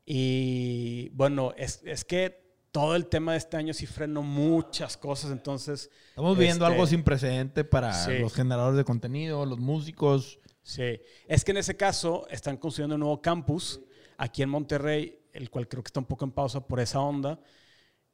Y 0.07 1.09
bueno, 1.11 1.53
es, 1.57 1.81
es 1.85 2.05
que 2.05 2.43
todo 2.71 2.97
el 2.97 3.07
tema 3.07 3.33
de 3.33 3.39
este 3.39 3.57
año 3.57 3.73
sí 3.73 3.87
frenó 3.87 4.23
muchas 4.23 4.97
cosas, 4.97 5.31
entonces... 5.31 5.91
Estamos 6.09 6.37
viviendo 6.37 6.65
este, 6.65 6.75
algo 6.75 6.87
sin 6.87 7.03
precedente 7.05 7.65
para 7.65 7.93
Sí. 7.93 8.19
los 8.19 8.35
generadores 8.35 8.77
de 8.77 8.85
contenido, 8.85 9.47
los 9.47 9.59
músicos. 9.61 10.41
Sí, 10.63 11.01
es 11.29 11.45
que 11.45 11.53
en 11.53 11.59
ese 11.59 11.77
caso 11.77 12.27
están 12.31 12.57
construyendo 12.57 12.97
un 12.97 13.01
nuevo 13.03 13.23
campus 13.23 13.81
aquí 14.17 14.43
en 14.43 14.49
Monterrey, 14.49 15.21
el 15.33 15.51
cual 15.51 15.69
creo 15.69 15.83
que 15.83 15.89
está 15.89 16.01
un 16.01 16.07
poco 16.07 16.25
en 16.25 16.33
pausa 16.33 16.67
por 16.67 16.81
esa 16.81 17.01
onda. 17.01 17.39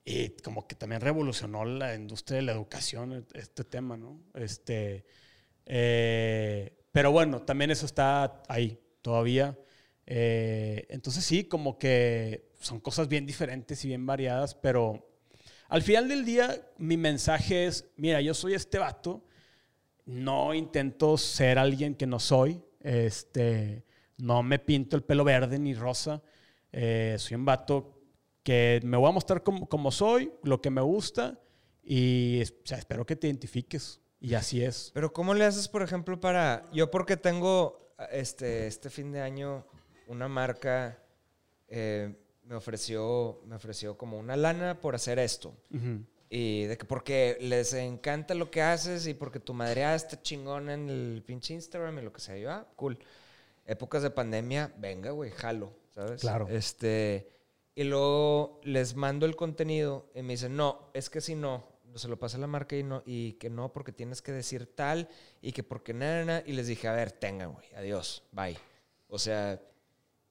Y 0.05 0.31
como 0.43 0.67
que 0.67 0.75
también 0.75 1.01
revolucionó 1.01 1.65
la 1.65 1.95
industria 1.95 2.37
de 2.37 2.43
la 2.43 2.53
educación, 2.53 3.27
este 3.35 3.65
tema, 3.65 3.97
¿no? 3.97 4.21
Este, 4.35 5.05
eh, 5.67 6.80
pero 6.93 7.13
bueno, 7.13 7.43
también 7.43 7.71
eso 7.71 7.87
está 7.87 8.43
ahí 8.49 8.79
todavía. 9.03 9.59
Eh, 10.07 10.87
entonces 10.91 11.25
sí, 11.25 11.45
como 11.45 11.79
que 11.79 12.51
son 12.61 12.81
cosas 12.81 13.09
bien 13.09 13.27
diferentes 13.27 13.85
y 13.85 13.89
bien 13.89 14.05
variadas, 14.05 14.55
pero 14.55 15.09
al 15.69 15.83
final 15.83 16.09
del 16.09 16.25
día 16.25 16.69
mi 16.79 16.97
mensaje 16.97 17.67
es, 17.67 17.89
mira, 17.97 18.21
yo 18.21 18.35
soy 18.35 18.55
este 18.55 18.79
vato, 18.79 19.25
no 20.07 20.53
intento 20.53 21.17
ser 21.17 21.59
alguien 21.59 21.95
que 21.95 22.07
no 22.07 22.19
soy, 22.19 22.61
este, 22.81 23.85
no 24.19 24.43
me 24.43 24.59
pinto 24.59 24.97
el 24.97 25.05
pelo 25.05 25.23
verde 25.23 25.59
ni 25.59 25.75
rosa, 25.75 26.23
eh, 26.73 27.15
soy 27.19 27.37
un 27.37 27.45
vato 27.45 28.01
que 28.43 28.81
me 28.83 28.97
voy 28.97 29.09
a 29.09 29.13
mostrar 29.13 29.45
como, 29.45 29.69
como 29.69 29.93
soy, 29.93 30.33
lo 30.43 30.61
que 30.61 30.71
me 30.71 30.81
gusta 30.81 31.39
y 31.83 32.41
espero 32.41 33.07
que 33.07 33.17
te 33.17 33.29
identifiques. 33.29 34.01
Y 34.21 34.35
así 34.35 34.63
es. 34.63 34.91
Pero 34.93 35.13
¿cómo 35.13 35.35
le 35.35 35.45
haces, 35.45 35.69
por 35.69 35.83
ejemplo, 35.83 36.21
para... 36.21 36.69
Yo 36.73 36.91
porque 36.91 37.17
tengo 37.17 37.95
este, 38.13 38.67
este 38.67 38.91
fin 38.91 39.13
de 39.13 39.21
año 39.21 39.65
una 40.07 40.29
marca 40.29 40.99
eh, 41.69 42.13
me, 42.45 42.57
ofreció, 42.57 43.41
me 43.47 43.55
ofreció 43.55 43.97
como 43.97 44.19
una 44.19 44.37
lana 44.37 44.81
por 44.81 44.95
hacer 44.95 45.19
esto. 45.19 45.55
Y 46.29 46.65
de 46.65 46.77
que 46.77 46.85
porque 46.85 47.39
les 47.41 47.73
encanta 47.75 48.35
lo 48.35 48.51
que 48.51 48.63
haces 48.63 49.07
y 49.07 49.15
porque 49.15 49.41
tu 49.41 49.55
madre 49.55 49.95
está 49.95 50.21
chingona 50.21 50.75
en 50.75 50.89
el 50.89 51.23
pinche 51.25 51.55
Instagram 51.55 51.99
y 51.99 52.03
lo 52.03 52.13
que 52.13 52.21
sea. 52.21 52.37
Yo, 52.37 52.51
ah, 52.51 52.67
cool. 52.77 52.99
Épocas 53.67 54.03
de 54.03 54.11
pandemia, 54.11 54.73
venga, 54.79 55.11
güey, 55.13 55.31
jalo, 55.31 55.73
¿sabes? 55.91 56.21
Claro. 56.21 56.49
Este, 56.49 57.29
y 57.75 57.85
luego 57.85 58.61
les 58.65 58.97
mando 58.97 59.27
el 59.27 59.37
contenido 59.37 60.11
y 60.15 60.23
me 60.23 60.33
dicen, 60.35 60.57
no, 60.57 60.91
es 60.93 61.09
que 61.09 61.21
si 61.21 61.37
no, 61.37 61.65
se 61.99 62.09
lo 62.09 62.19
pasa 62.19 62.37
a 62.37 62.41
la 62.41 62.47
marca 62.47 62.77
y, 62.77 62.83
no, 62.83 63.03
y 63.05 63.35
que 63.35 63.51
no, 63.51 63.73
porque 63.73 63.93
tienes 63.93 64.23
que 64.23 64.33
decir 64.33 64.67
tal 64.67 65.09
y 65.41 65.53
que 65.53 65.63
porque 65.63 65.95
nada. 65.95 66.43
Y 66.47 66.53
les 66.53 66.67
dije, 66.67 66.89
a 66.89 66.93
ver, 66.93 67.13
tengan, 67.13 67.53
güey, 67.53 67.67
adiós, 67.75 68.25
bye. 68.33 68.59
O 69.09 69.19
sea, 69.19 69.61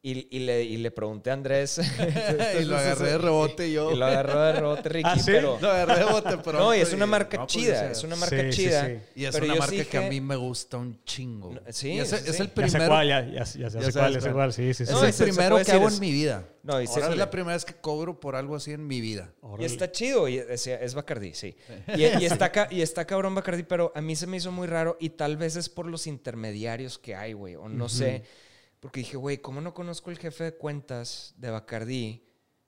y, 0.01 0.33
y 0.37 0.39
le, 0.45 0.63
y 0.63 0.77
le 0.77 0.91
pregunté 0.91 1.29
a 1.29 1.33
Andrés. 1.33 1.79
Y 2.61 2.63
lo 2.65 2.77
agarré 2.77 3.11
de 3.11 3.17
rebote 3.17 3.71
yo. 3.71 3.91
Y 3.91 3.97
lo 3.97 4.05
agarró 4.05 4.41
de 4.41 4.53
rebote 4.53 4.89
Ricky, 4.89 5.09
¿Ah, 5.11 5.17
sí? 5.17 5.23
pero... 5.25 5.57
Lo 5.61 5.69
agarré 5.69 5.99
de 5.99 6.05
bote 6.05 6.37
pronto. 6.37 6.53
No, 6.53 6.75
y 6.75 6.79
es 6.79 6.93
una 6.93 7.05
y- 7.05 7.09
marca 7.09 7.37
no, 7.37 7.43
pues, 7.47 7.53
chida, 7.53 7.91
es 7.91 8.03
una 8.03 8.15
marca 8.15 8.37
sí, 8.37 8.51
sí, 8.53 8.63
chida. 8.63 8.85
sí. 8.85 8.93
Y 9.15 9.25
es 9.25 9.31
pero 9.33 9.45
una 9.45 9.55
marca 9.55 9.75
sí 9.75 9.85
que 9.85 9.97
a 9.97 10.01
dije- 10.01 10.09
mí 10.09 10.21
me 10.21 10.35
gusta 10.37 10.77
un 10.77 11.03
chingo. 11.03 11.51
No, 11.53 11.61
sí, 11.69 11.91
Y 11.93 11.99
ese- 11.99 12.17
sí, 12.19 12.29
es 12.29 12.35
sí. 12.37 12.41
el 12.43 12.47
Ya 12.47 12.53
primero. 12.53 12.79
sé 12.83 12.87
cuál, 12.87 13.07
ya, 13.09 13.25
ya, 13.25 13.31
ya 13.43 13.45
sé 13.45 13.91
cuál, 13.91 14.13
ya 14.13 14.21
sé 14.21 14.31
cuál. 14.31 14.53
sí, 14.53 14.73
sí, 14.73 14.73
sí. 14.73 14.83
Es 14.83 14.91
No, 14.91 15.03
el 15.03 15.09
y 15.09 15.13
primero 15.13 15.57
que 15.63 15.71
hago 15.73 15.89
en 15.89 15.99
mi 15.99 16.11
vida. 16.11 16.45
No, 16.63 16.81
y 16.81 16.87
se- 16.87 16.99
es 17.01 17.17
la 17.17 17.29
primera 17.29 17.55
vez 17.55 17.65
que 17.65 17.73
cobro 17.73 18.19
por 18.19 18.35
algo 18.37 18.55
así 18.55 18.71
en 18.71 18.87
mi 18.87 19.01
vida. 19.01 19.33
Y 19.41 19.45
Órale. 19.45 19.65
está 19.65 19.91
chido, 19.91 20.27
y 20.29 20.37
es, 20.37 20.65
es 20.67 20.93
Bacardi, 20.93 21.33
sí. 21.33 21.55
Y, 21.95 22.03
y 22.03 22.05
está, 22.25 22.51
y 22.71 22.81
está 22.81 23.05
cabrón 23.05 23.35
Bacardi, 23.35 23.63
pero 23.63 23.91
a 23.95 24.01
mí 24.01 24.15
se 24.15 24.27
me 24.27 24.37
hizo 24.37 24.51
muy 24.51 24.67
raro 24.67 24.95
y 24.99 25.09
tal 25.09 25.35
vez 25.35 25.55
es 25.57 25.67
por 25.67 25.87
los 25.87 26.07
intermediarios 26.07 26.97
que 26.97 27.15
hay, 27.15 27.33
güey, 27.33 27.55
o 27.55 27.67
no 27.67 27.89
sé. 27.89 28.23
Porque 28.79 29.01
dije, 29.01 29.17
güey, 29.17 29.39
¿cómo 29.39 29.59
no 29.61 29.73
conozco 29.73 30.09
el 30.11 30.17
jefe 30.17 30.45
de 30.45 30.53
cuentas 30.55 31.33
de 31.37 31.49
Bacardi? 31.49 32.23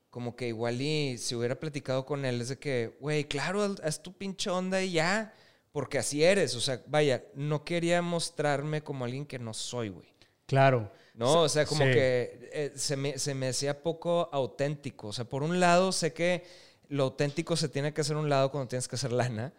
Como 0.09 0.35
que 0.35 0.47
igual 0.49 0.81
y 0.81 1.17
si 1.17 1.35
hubiera 1.35 1.57
platicado 1.59 2.05
con 2.05 2.25
él 2.25 2.41
es 2.41 2.49
de 2.49 2.59
que, 2.59 2.97
güey, 2.99 3.23
claro, 3.25 3.75
haz 3.81 4.03
tu 4.03 4.11
pinche 4.13 4.49
onda 4.49 4.81
y 4.81 4.91
ya, 4.93 5.33
porque 5.71 5.97
así 5.99 6.21
eres. 6.23 6.53
O 6.55 6.59
sea, 6.59 6.81
vaya, 6.87 7.23
no 7.33 7.63
quería 7.63 8.01
mostrarme 8.01 8.83
como 8.83 9.05
alguien 9.05 9.25
que 9.25 9.39
no 9.39 9.53
soy, 9.53 9.87
güey. 9.89 10.13
Claro. 10.47 10.91
No, 11.13 11.41
o 11.43 11.49
sea, 11.49 11.65
como 11.65 11.85
Sí. 11.85 11.91
que 11.91 12.49
eh, 12.51 12.71
se, 12.75 12.97
me, 12.97 13.17
se 13.17 13.33
me 13.33 13.47
hacía 13.49 13.81
poco 13.81 14.27
auténtico. 14.33 15.07
O 15.07 15.13
sea, 15.13 15.23
por 15.25 15.43
un 15.43 15.61
lado 15.61 15.93
sé 15.93 16.11
que 16.11 16.43
lo 16.89 17.03
auténtico 17.03 17.55
se 17.55 17.69
tiene 17.69 17.93
que 17.93 18.01
hacer 18.01 18.17
a 18.17 18.19
un 18.19 18.29
lado 18.29 18.51
cuando 18.51 18.67
tienes 18.67 18.89
que 18.89 18.95
hacer 18.97 19.13
lana. 19.13 19.53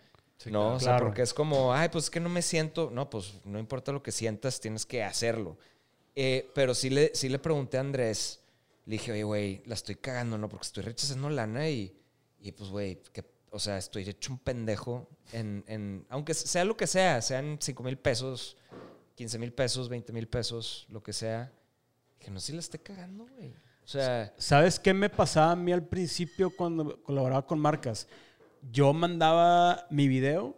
no, 0.46 0.74
o 0.74 0.80
sea, 0.80 0.88
Claro. 0.96 1.06
porque 1.06 1.22
es 1.22 1.32
como, 1.32 1.72
ay, 1.72 1.88
pues 1.90 2.04
es 2.04 2.10
que 2.10 2.20
no 2.20 2.28
me 2.28 2.42
siento. 2.42 2.90
No, 2.92 3.08
pues 3.08 3.34
no 3.46 3.58
importa 3.58 3.90
lo 3.92 4.02
que 4.02 4.12
sientas, 4.12 4.60
tienes 4.60 4.84
que 4.84 5.02
hacerlo. 5.02 5.56
Eh, 6.14 6.50
pero 6.54 6.74
sí 6.74 6.90
le, 6.90 7.10
sí 7.14 7.28
le 7.28 7.38
pregunté 7.38 7.78
a 7.78 7.80
Andrés, 7.80 8.40
le 8.84 8.92
dije, 8.94 9.12
oye, 9.12 9.22
güey, 9.22 9.62
la 9.66 9.74
estoy 9.74 9.94
cagando, 9.96 10.36
¿no? 10.38 10.48
Porque 10.48 10.66
estoy 10.66 10.82
rechazando 10.84 11.30
lana 11.30 11.68
y, 11.70 11.96
y 12.40 12.52
pues, 12.52 12.70
güey, 12.70 13.00
que, 13.12 13.24
o 13.50 13.58
sea, 13.58 13.78
estoy 13.78 14.08
hecho 14.08 14.32
un 14.32 14.38
pendejo 14.38 15.08
en, 15.32 15.64
en- 15.66 16.06
aunque 16.10 16.34
sea 16.34 16.64
lo 16.64 16.76
que 16.76 16.86
sea, 16.86 17.22
sean 17.22 17.58
5 17.60 17.82
mil 17.82 17.96
pesos, 17.98 18.56
15 19.14 19.38
mil 19.38 19.52
pesos, 19.52 19.88
20 19.88 20.12
mil 20.12 20.28
pesos, 20.28 20.86
lo 20.90 21.02
que 21.02 21.12
sea. 21.12 21.52
Dije, 22.18 22.30
no, 22.30 22.40
sí 22.40 22.52
la 22.52 22.60
estoy 22.60 22.80
cagando, 22.80 23.26
güey. 23.26 23.50
O 23.84 23.88
sea, 23.88 24.32
¿Sabes 24.38 24.78
qué 24.78 24.94
me 24.94 25.10
pasaba 25.10 25.52
a 25.52 25.56
mí 25.56 25.72
al 25.72 25.86
principio 25.86 26.54
cuando 26.54 27.02
colaboraba 27.02 27.46
con 27.46 27.58
marcas? 27.58 28.06
Yo 28.70 28.92
mandaba 28.92 29.86
mi 29.90 30.06
video 30.08 30.56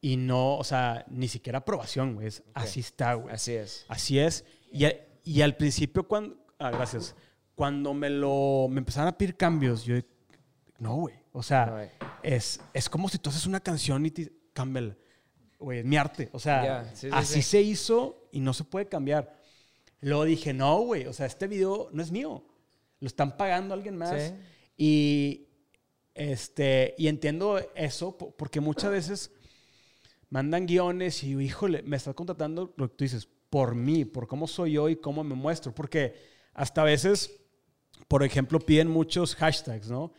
y 0.00 0.16
no, 0.16 0.56
o 0.56 0.62
sea, 0.64 1.04
ni 1.08 1.26
siquiera 1.26 1.58
aprobación, 1.58 2.14
güey. 2.14 2.28
Así 2.54 2.80
está, 2.80 3.14
güey. 3.14 3.34
así 3.34 3.54
es. 3.54 3.84
Así 3.88 4.18
es. 4.20 4.44
Y, 4.72 4.84
a- 4.84 4.96
y 5.24 5.40
al 5.42 5.56
principio, 5.56 6.06
cuando. 6.06 6.36
Ah, 6.58 6.70
gracias. 6.70 7.14
Cuando 7.54 7.94
me 7.94 8.10
lo. 8.10 8.66
Me 8.70 8.78
empezaron 8.78 9.08
a 9.08 9.16
pedir 9.18 9.36
cambios, 9.36 9.84
yo. 9.84 9.96
No, 10.78 10.96
güey. 10.96 11.14
O 11.32 11.42
sea, 11.42 11.66
No, 11.66 12.08
es, 12.22 12.60
es 12.72 12.88
como 12.88 13.08
si 13.08 13.18
tú 13.18 13.30
haces 13.30 13.46
una 13.46 13.60
canción 13.60 14.04
y 14.06 14.10
te. 14.10 14.32
Cámbiala. 14.52 14.96
Güey, 15.58 15.80
es 15.80 15.84
mi 15.84 15.96
arte. 15.96 16.28
O 16.32 16.38
sea, 16.38 16.64
Ya, 16.64 16.84
sí, 16.94 17.08
sí, 17.08 17.08
así 17.12 17.34
sí. 17.34 17.42
se 17.42 17.62
hizo 17.62 18.28
y 18.32 18.40
no 18.40 18.52
se 18.54 18.64
puede 18.64 18.86
cambiar. 18.88 19.36
Luego 20.00 20.24
dije, 20.24 20.52
no, 20.52 20.80
güey. 20.82 21.06
O 21.06 21.12
sea, 21.12 21.26
este 21.26 21.46
video 21.48 21.88
no 21.92 22.02
es 22.02 22.10
mío. 22.12 22.44
Lo 23.00 23.06
están 23.06 23.36
pagando 23.36 23.74
alguien 23.74 23.96
más. 23.96 24.32
Y. 24.76 25.48
Este. 26.14 26.94
Y 26.98 27.08
entiendo 27.08 27.60
eso 27.74 28.16
po- 28.16 28.30
porque 28.36 28.60
muchas 28.60 28.90
veces 28.90 29.30
mandan 30.30 30.66
guiones 30.66 31.22
y, 31.24 31.34
híjole, 31.40 31.82
me 31.82 31.96
estás 31.96 32.14
contratando 32.14 32.74
lo 32.76 32.88
que 32.88 32.96
tú 32.96 33.04
dices, 33.04 33.28
por 33.50 33.74
mí, 33.74 34.04
por 34.04 34.26
cómo 34.26 34.46
soy 34.46 34.72
yo 34.72 34.88
y 34.88 34.96
cómo 34.96 35.24
me 35.24 35.34
muestro. 35.34 35.74
Porque 35.74 36.14
hasta 36.54 36.82
a 36.82 36.84
veces, 36.84 37.30
por 38.08 38.22
ejemplo, 38.22 38.58
piden 38.60 38.88
muchos 38.88 39.34
hashtags, 39.36 39.90
¿no? 39.90 40.12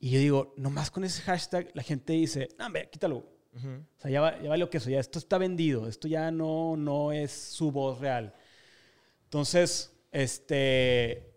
Y 0.00 0.10
yo 0.10 0.18
digo, 0.18 0.54
nomás 0.56 0.90
con 0.90 1.04
ese 1.04 1.22
hashtag 1.22 1.70
la 1.74 1.82
gente 1.82 2.12
dice, 2.14 2.48
no, 2.58 2.66
hombre, 2.66 2.88
quítalo. 2.90 3.18
O 3.54 4.00
sea, 4.00 4.10
ya, 4.10 4.20
va- 4.22 4.40
ya 4.42 4.48
vale 4.48 4.60
lo 4.60 4.70
que 4.70 4.78
eso, 4.78 4.88
ya 4.88 4.98
esto 4.98 5.18
está 5.18 5.36
vendido, 5.36 5.86
esto 5.86 6.08
ya 6.08 6.30
no, 6.30 6.74
no 6.76 7.12
es 7.12 7.30
su 7.30 7.70
voz 7.70 8.00
real. 8.00 8.34
Entonces, 9.24 9.92
este, 10.10 11.34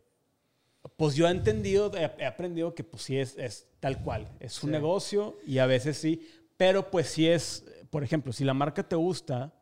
pues 0.95 1.15
yo 1.15 1.27
he 1.27 1.31
entendido, 1.31 1.91
he, 1.95 2.09
he 2.19 2.25
aprendido 2.25 2.73
que 2.73 2.83
pues 2.86 3.03
sí 3.03 3.17
es, 3.17 3.38
es 3.38 3.67
tal 3.81 4.01
cual, 4.01 4.29
es 4.39 4.63
un 4.63 4.69
Sí. 4.69 4.71
negocio 4.71 5.38
y 5.45 5.57
a 5.57 5.65
veces 5.65 5.97
sí, 5.97 6.25
pero 6.57 6.89
pues 6.89 7.07
sí 7.09 7.27
es, 7.27 7.65
por 7.89 8.03
ejemplo, 8.03 8.31
si 8.31 8.43
la 8.45 8.53
marca 8.53 8.88
te 8.88 8.95
gusta, 8.95 9.53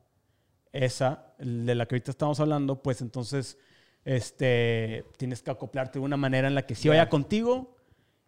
esa, 0.74 1.34
de 1.38 1.76
la 1.76 1.86
que 1.86 1.96
ahorita 1.96 2.12
estamos 2.12 2.40
hablando, 2.40 2.82
pues 2.82 3.02
entonces 3.02 3.58
este, 4.04 5.06
tienes 5.18 5.42
que 5.42 5.52
acoplarte 5.52 6.00
de 6.00 6.06
una 6.06 6.18
manera 6.18 6.48
en 6.48 6.56
la 6.56 6.66
que 6.66 6.76
sí 6.76 6.90
vaya 6.90 7.08
contigo 7.10 7.78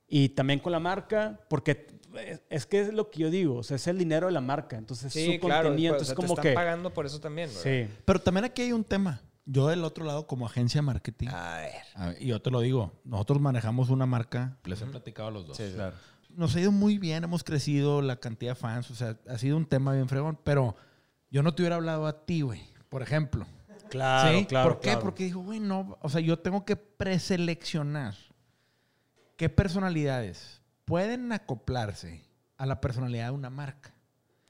y 0.07 0.29
también 0.29 0.59
con 0.59 0.71
la 0.71 0.79
marca, 0.79 1.39
porque 1.49 1.87
es, 2.23 2.41
es 2.49 2.65
que 2.65 2.81
es 2.81 2.93
lo 2.93 3.09
que 3.09 3.19
yo 3.19 3.29
digo, 3.29 3.55
o 3.57 3.63
sea, 3.63 3.75
es 3.75 3.87
el 3.87 3.97
dinero 3.97 4.27
de 4.27 4.33
la 4.33 4.41
marca, 4.41 4.77
entonces 4.77 5.11
Sí, 5.11 5.33
su 5.33 5.39
claro. 5.39 5.69
contenido, 5.69 5.95
pues, 5.95 6.03
o 6.03 6.03
entonces 6.03 6.07
sea, 6.07 6.15
te 6.15 6.21
como 6.21 6.33
están 6.33 6.43
que... 6.43 6.53
pagando 6.55 6.93
por 6.93 7.05
eso 7.05 7.19
también, 7.19 7.49
¿verdad? 7.49 7.61
Sí. 7.63 7.93
Pero 8.05 8.21
también 8.21 8.45
aquí 8.45 8.61
hay 8.61 8.71
un 8.71 8.83
tema. 8.83 9.21
Yo 9.47 9.67
del 9.67 9.83
otro 9.83 10.05
lado, 10.05 10.25
como 10.25 10.45
agencia 10.47 10.79
de 10.79 10.85
marketing, 10.87 11.27
A 11.27 11.57
ver. 11.57 11.71
a 11.93 12.07
ver, 12.09 12.21
y 12.21 12.27
yo 12.27 12.41
te 12.41 12.49
lo 12.49 12.61
digo, 12.61 12.93
nosotros 13.03 13.39
manejamos 13.41 13.89
una 13.89 14.05
marca, 14.05 14.57
les 14.65 14.81
he 14.81 14.85
platicado 14.85 15.27
a 15.27 15.31
los 15.31 15.45
dos. 15.47 15.57
Sí. 15.57 15.71
Claro. 15.73 15.95
Nos 16.29 16.55
ha 16.55 16.61
ido 16.61 16.71
muy 16.71 16.97
bien, 16.97 17.23
hemos 17.23 17.43
crecido, 17.43 18.01
la 18.01 18.15
cantidad 18.17 18.51
de 18.51 18.55
fans, 18.55 18.91
o 18.91 18.95
sea, 18.95 19.17
ha 19.27 19.37
sido 19.37 19.57
un 19.57 19.65
tema 19.65 19.93
bien 19.93 20.07
fregón, 20.09 20.37
pero 20.43 20.75
yo 21.35 21.43
no 21.43 21.53
te 21.53 21.63
hubiera 21.63 21.75
hablado 21.75 22.07
a 22.07 22.25
ti, 22.25 22.43
güey, 22.43 22.61
por 22.87 23.01
ejemplo. 23.01 23.45
Claro, 23.89 24.39
¿Sí? 24.39 24.45
claro. 24.45 24.69
¿Por 24.69 24.79
qué? 24.79 24.83
claro. 24.91 25.01
Porque 25.01 25.25
dijo, 25.25 25.41
güey, 25.41 25.59
no, 25.59 25.97
o 26.01 26.07
sea, 26.07 26.21
yo 26.21 26.39
tengo 26.39 26.63
que 26.63 26.77
preseleccionar 26.77 28.15
qué 29.35 29.49
personalidades 29.49 30.61
pueden 30.85 31.33
acoplarse 31.33 32.23
a 32.55 32.65
la 32.65 32.79
personalidad 32.79 33.25
de 33.25 33.31
una 33.31 33.49
marca. 33.49 33.93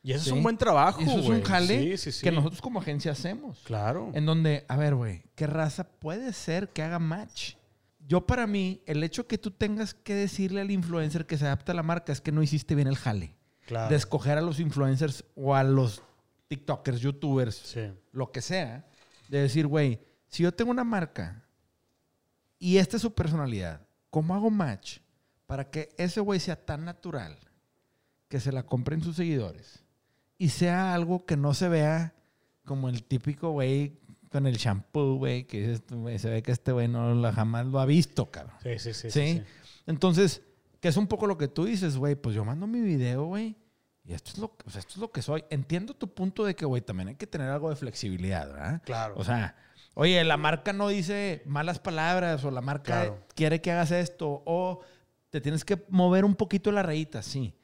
Y 0.04 0.12
eso 0.12 0.26
¿sí? 0.26 0.30
es 0.30 0.36
un 0.36 0.44
buen 0.44 0.60
trabajo, 0.60 1.02
Y 1.02 1.06
Eso 1.06 1.18
es 1.22 1.26
güey. 1.26 1.40
un 1.40 1.44
jale 1.44 1.80
Sí, 1.80 1.98
sí, 1.98 2.12
sí. 2.12 2.24
que 2.24 2.32
nosotros 2.32 2.62
como 2.62 2.80
agencia 2.80 3.14
hacemos. 3.14 3.64
Claro. 3.64 4.12
En 4.14 4.28
donde, 4.28 4.64
a 4.68 4.78
ver, 4.78 4.94
güey, 4.94 5.24
¿qué 5.34 5.48
raza 5.48 5.86
puede 5.90 6.34
ser 6.34 6.70
que 6.70 6.84
haga 6.84 7.00
match? 7.00 7.56
Yo 8.08 8.28
para 8.28 8.46
mí, 8.46 8.84
el 8.86 9.04
hecho 9.04 9.26
que 9.26 9.40
tú 9.40 9.50
tengas 9.50 9.96
que 9.96 10.14
decirle 10.14 10.62
al 10.62 10.70
influencer 10.70 11.26
que 11.26 11.40
se 11.40 11.46
adapta 11.48 11.72
a 11.72 11.76
la 11.76 11.82
marca 11.82 12.12
es 12.12 12.22
que 12.22 12.32
no 12.32 12.44
hiciste 12.44 12.76
bien 12.76 12.88
el 12.88 12.96
jale. 12.96 13.34
Claro. 13.66 13.90
De 13.90 13.96
escoger 13.96 14.38
a 14.38 14.42
los 14.42 14.60
influencers 14.60 15.26
o 15.36 15.56
a 15.56 15.64
los 15.64 16.04
TikTokers, 16.48 17.00
YouTubers, 17.00 17.56
Sí. 17.56 17.92
lo 18.12 18.32
que 18.32 18.42
sea. 18.42 18.86
De 19.30 19.40
decir, 19.42 19.68
güey, 19.68 20.00
si 20.28 20.44
yo 20.44 20.52
tengo 20.54 20.72
una 20.72 20.84
marca 20.84 21.44
y 22.60 22.78
esta 22.78 22.98
es 22.98 23.02
su 23.02 23.14
personalidad, 23.14 23.82
¿cómo 24.10 24.36
hago 24.36 24.50
match 24.52 25.00
para 25.46 25.70
que 25.70 25.90
ese 25.98 26.20
güey 26.22 26.40
sea 26.40 26.56
tan 26.66 26.86
natural 26.86 27.38
que 28.28 28.40
se 28.40 28.52
la 28.52 28.64
compren 28.66 29.02
sus 29.02 29.16
seguidores 29.16 29.84
y 30.38 30.50
sea 30.50 30.94
algo 30.94 31.26
que 31.26 31.38
no 31.38 31.54
se 31.54 31.70
vea 31.70 32.14
como 32.66 32.90
el 32.90 33.04
típico 33.04 33.52
güey 33.52 34.00
con 34.32 34.48
el 34.48 34.58
shampoo, 34.58 35.16
güey, 35.18 35.46
que 35.46 35.80
se 36.18 36.30
ve 36.30 36.44
que 36.44 36.52
este 36.52 36.72
güey 36.72 36.88
no 36.88 37.14
la, 37.16 37.32
jamás 37.32 37.66
lo 37.68 37.80
ha 37.80 37.86
visto, 37.86 38.30
cabrón. 38.32 38.56
Sí, 38.62 38.78
sí. 38.80 38.94
¿Sí? 38.94 39.10
sí, 39.10 39.10
sí. 39.12 39.44
Entonces, 39.86 40.42
que 40.82 40.90
es 40.90 40.98
un 40.98 41.08
poco 41.08 41.26
lo 41.26 41.38
que 41.38 41.48
tú 41.48 41.64
dices, 41.66 41.96
güey, 41.96 42.16
pues 42.16 42.36
yo 42.36 42.44
mando 42.44 42.68
mi 42.68 42.82
video, 42.82 43.26
güey, 43.26 43.56
y 44.08 44.14
esto 44.14 44.32
es, 44.32 44.38
lo, 44.38 44.56
o 44.66 44.70
sea, 44.70 44.80
esto 44.80 44.94
es 44.94 44.98
lo 44.98 45.12
que 45.12 45.22
soy. 45.22 45.44
Entiendo 45.50 45.94
tu 45.96 46.14
punto 46.14 46.46
de 46.46 46.56
que, 46.56 46.66
güey, 46.66 46.82
también 46.82 47.10
hay 47.10 47.16
que 47.16 47.28
tener 47.28 47.50
algo 47.50 47.70
de 47.70 47.76
flexibilidad, 47.76 48.48
¿verdad? 48.48 48.82
Claro. 48.86 49.16
O 49.18 49.24
sea, 49.24 49.56
oye, 49.96 50.24
la 50.24 50.38
marca 50.38 50.74
no 50.74 50.88
dice 50.90 51.42
malas 51.46 51.80
palabras 51.80 52.44
o 52.46 52.52
la 52.52 52.62
marca 52.62 52.84
Claro. 53.02 53.20
quiere 53.34 53.62
que 53.62 53.72
hagas 53.72 53.92
esto 53.92 54.44
o 54.46 54.82
te 55.32 55.42
tienes 55.42 55.66
que 55.66 55.84
mover 55.90 56.24
un 56.24 56.36
poquito 56.36 56.72
la 56.72 56.84
rayita, 56.84 57.24
sí. 57.24 57.56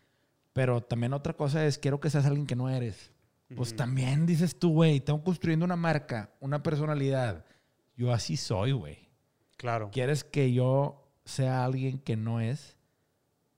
Pero 0.54 0.82
también 0.82 1.14
otra 1.14 1.34
cosa 1.34 1.66
es, 1.66 1.78
quiero 1.78 2.00
que 2.00 2.10
seas 2.10 2.26
alguien 2.26 2.48
que 2.48 2.56
no 2.56 2.70
eres. 2.70 3.12
Pues 3.56 3.76
también 3.76 4.26
dices 4.26 4.58
tú, 4.58 4.72
güey, 4.72 5.02
tengo 5.02 5.24
construyendo 5.24 5.66
una 5.66 5.76
marca, 5.76 6.32
una 6.40 6.64
personalidad. 6.64 7.46
Yo 7.98 8.14
así 8.14 8.38
soy, 8.38 8.72
güey. 8.72 9.10
Claro. 9.58 9.90
¿Quieres 9.92 10.24
que 10.24 10.54
yo 10.54 11.06
sea 11.26 11.66
alguien 11.66 12.00
que 12.00 12.16
no 12.16 12.40
es? 12.40 12.78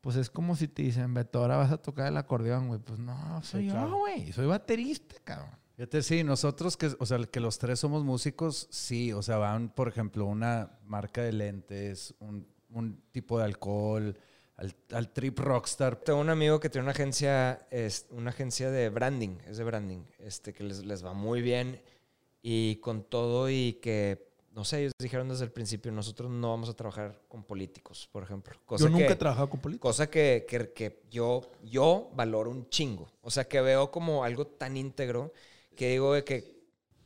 Pues 0.03 0.17
es 0.17 0.29
como 0.29 0.57
si 0.57 0.67
te 0.67 0.83
dicen, 0.83 1.13
Beto, 1.13 1.39
ahora 1.39 1.55
vas 1.55 1.71
a 1.71 1.77
tocar 1.77 2.07
el 2.07 2.17
acordeón, 2.17 2.67
güey. 2.67 2.77
Pues 2.81 2.99
no, 2.99 3.41
soy 3.41 3.69
claro. 3.69 3.87
yo, 3.87 3.97
güey. 3.99 4.33
Soy 4.33 4.45
baterista, 4.45 5.15
cabrón. 5.23 5.51
Fíjate, 5.77 6.03
sí, 6.03 6.25
nosotros 6.25 6.75
que, 6.75 6.91
o 6.99 7.05
sea, 7.05 7.19
que 7.19 7.39
los 7.39 7.57
tres 7.57 7.79
somos 7.79 8.03
músicos, 8.03 8.67
sí, 8.69 9.13
o 9.13 9.21
sea, 9.21 9.37
van, 9.37 9.69
por 9.69 9.87
ejemplo, 9.87 10.25
una 10.25 10.77
marca 10.83 11.21
de 11.21 11.31
lentes, 11.31 12.13
un, 12.19 12.45
un 12.71 13.01
tipo 13.13 13.37
de 13.39 13.45
alcohol, 13.45 14.19
al, 14.57 14.75
al 14.91 15.13
trip 15.13 15.39
rockstar. 15.39 15.95
Tengo 15.95 16.19
un 16.19 16.29
amigo 16.29 16.59
que 16.59 16.69
tiene 16.69 16.83
una 16.83 16.91
agencia, 16.91 17.65
es, 17.71 18.05
una 18.09 18.31
agencia 18.31 18.71
de 18.71 18.89
branding, 18.89 19.37
es 19.47 19.55
de 19.55 19.63
branding, 19.63 20.03
este, 20.19 20.51
que 20.51 20.65
les, 20.65 20.83
les 20.85 21.05
va 21.05 21.13
muy 21.13 21.41
bien 21.41 21.81
y 22.41 22.75
con 22.81 23.05
todo 23.05 23.49
y 23.49 23.79
que, 23.81 24.32
no 24.53 24.63
sé, 24.63 24.81
ellos 24.81 24.91
dijeron 24.99 25.29
desde 25.29 25.45
el 25.45 25.51
principio, 25.51 25.91
nosotros 25.91 26.29
no 26.29 26.49
vamos 26.51 26.69
a 26.69 26.73
trabajar 26.73 27.19
con 27.27 27.43
políticos, 27.43 28.07
por 28.11 28.23
ejemplo. 28.23 28.55
Cosa 28.65 28.83
yo 28.85 28.89
nunca 28.89 29.07
que- 29.07 29.13
he 29.13 29.15
trabajado 29.17 29.49
con 29.49 29.59
políticos. 29.59 29.89
Cosa 29.89 30.09
que, 30.09 30.45
que- 30.47 30.71
que 30.73 31.01
yo, 31.09 31.41
yo 31.63 32.09
valoro 32.15 32.51
un 32.51 32.69
chingo. 32.69 33.07
O 33.21 33.31
sea, 33.31 33.45
que 33.47 33.61
veo 33.61 33.89
como 33.91 34.23
algo 34.23 34.45
tan 34.45 34.77
íntegro 34.77 35.33
que 35.75 35.89
digo 35.89 36.13
de 36.13 36.23
que 36.23 36.53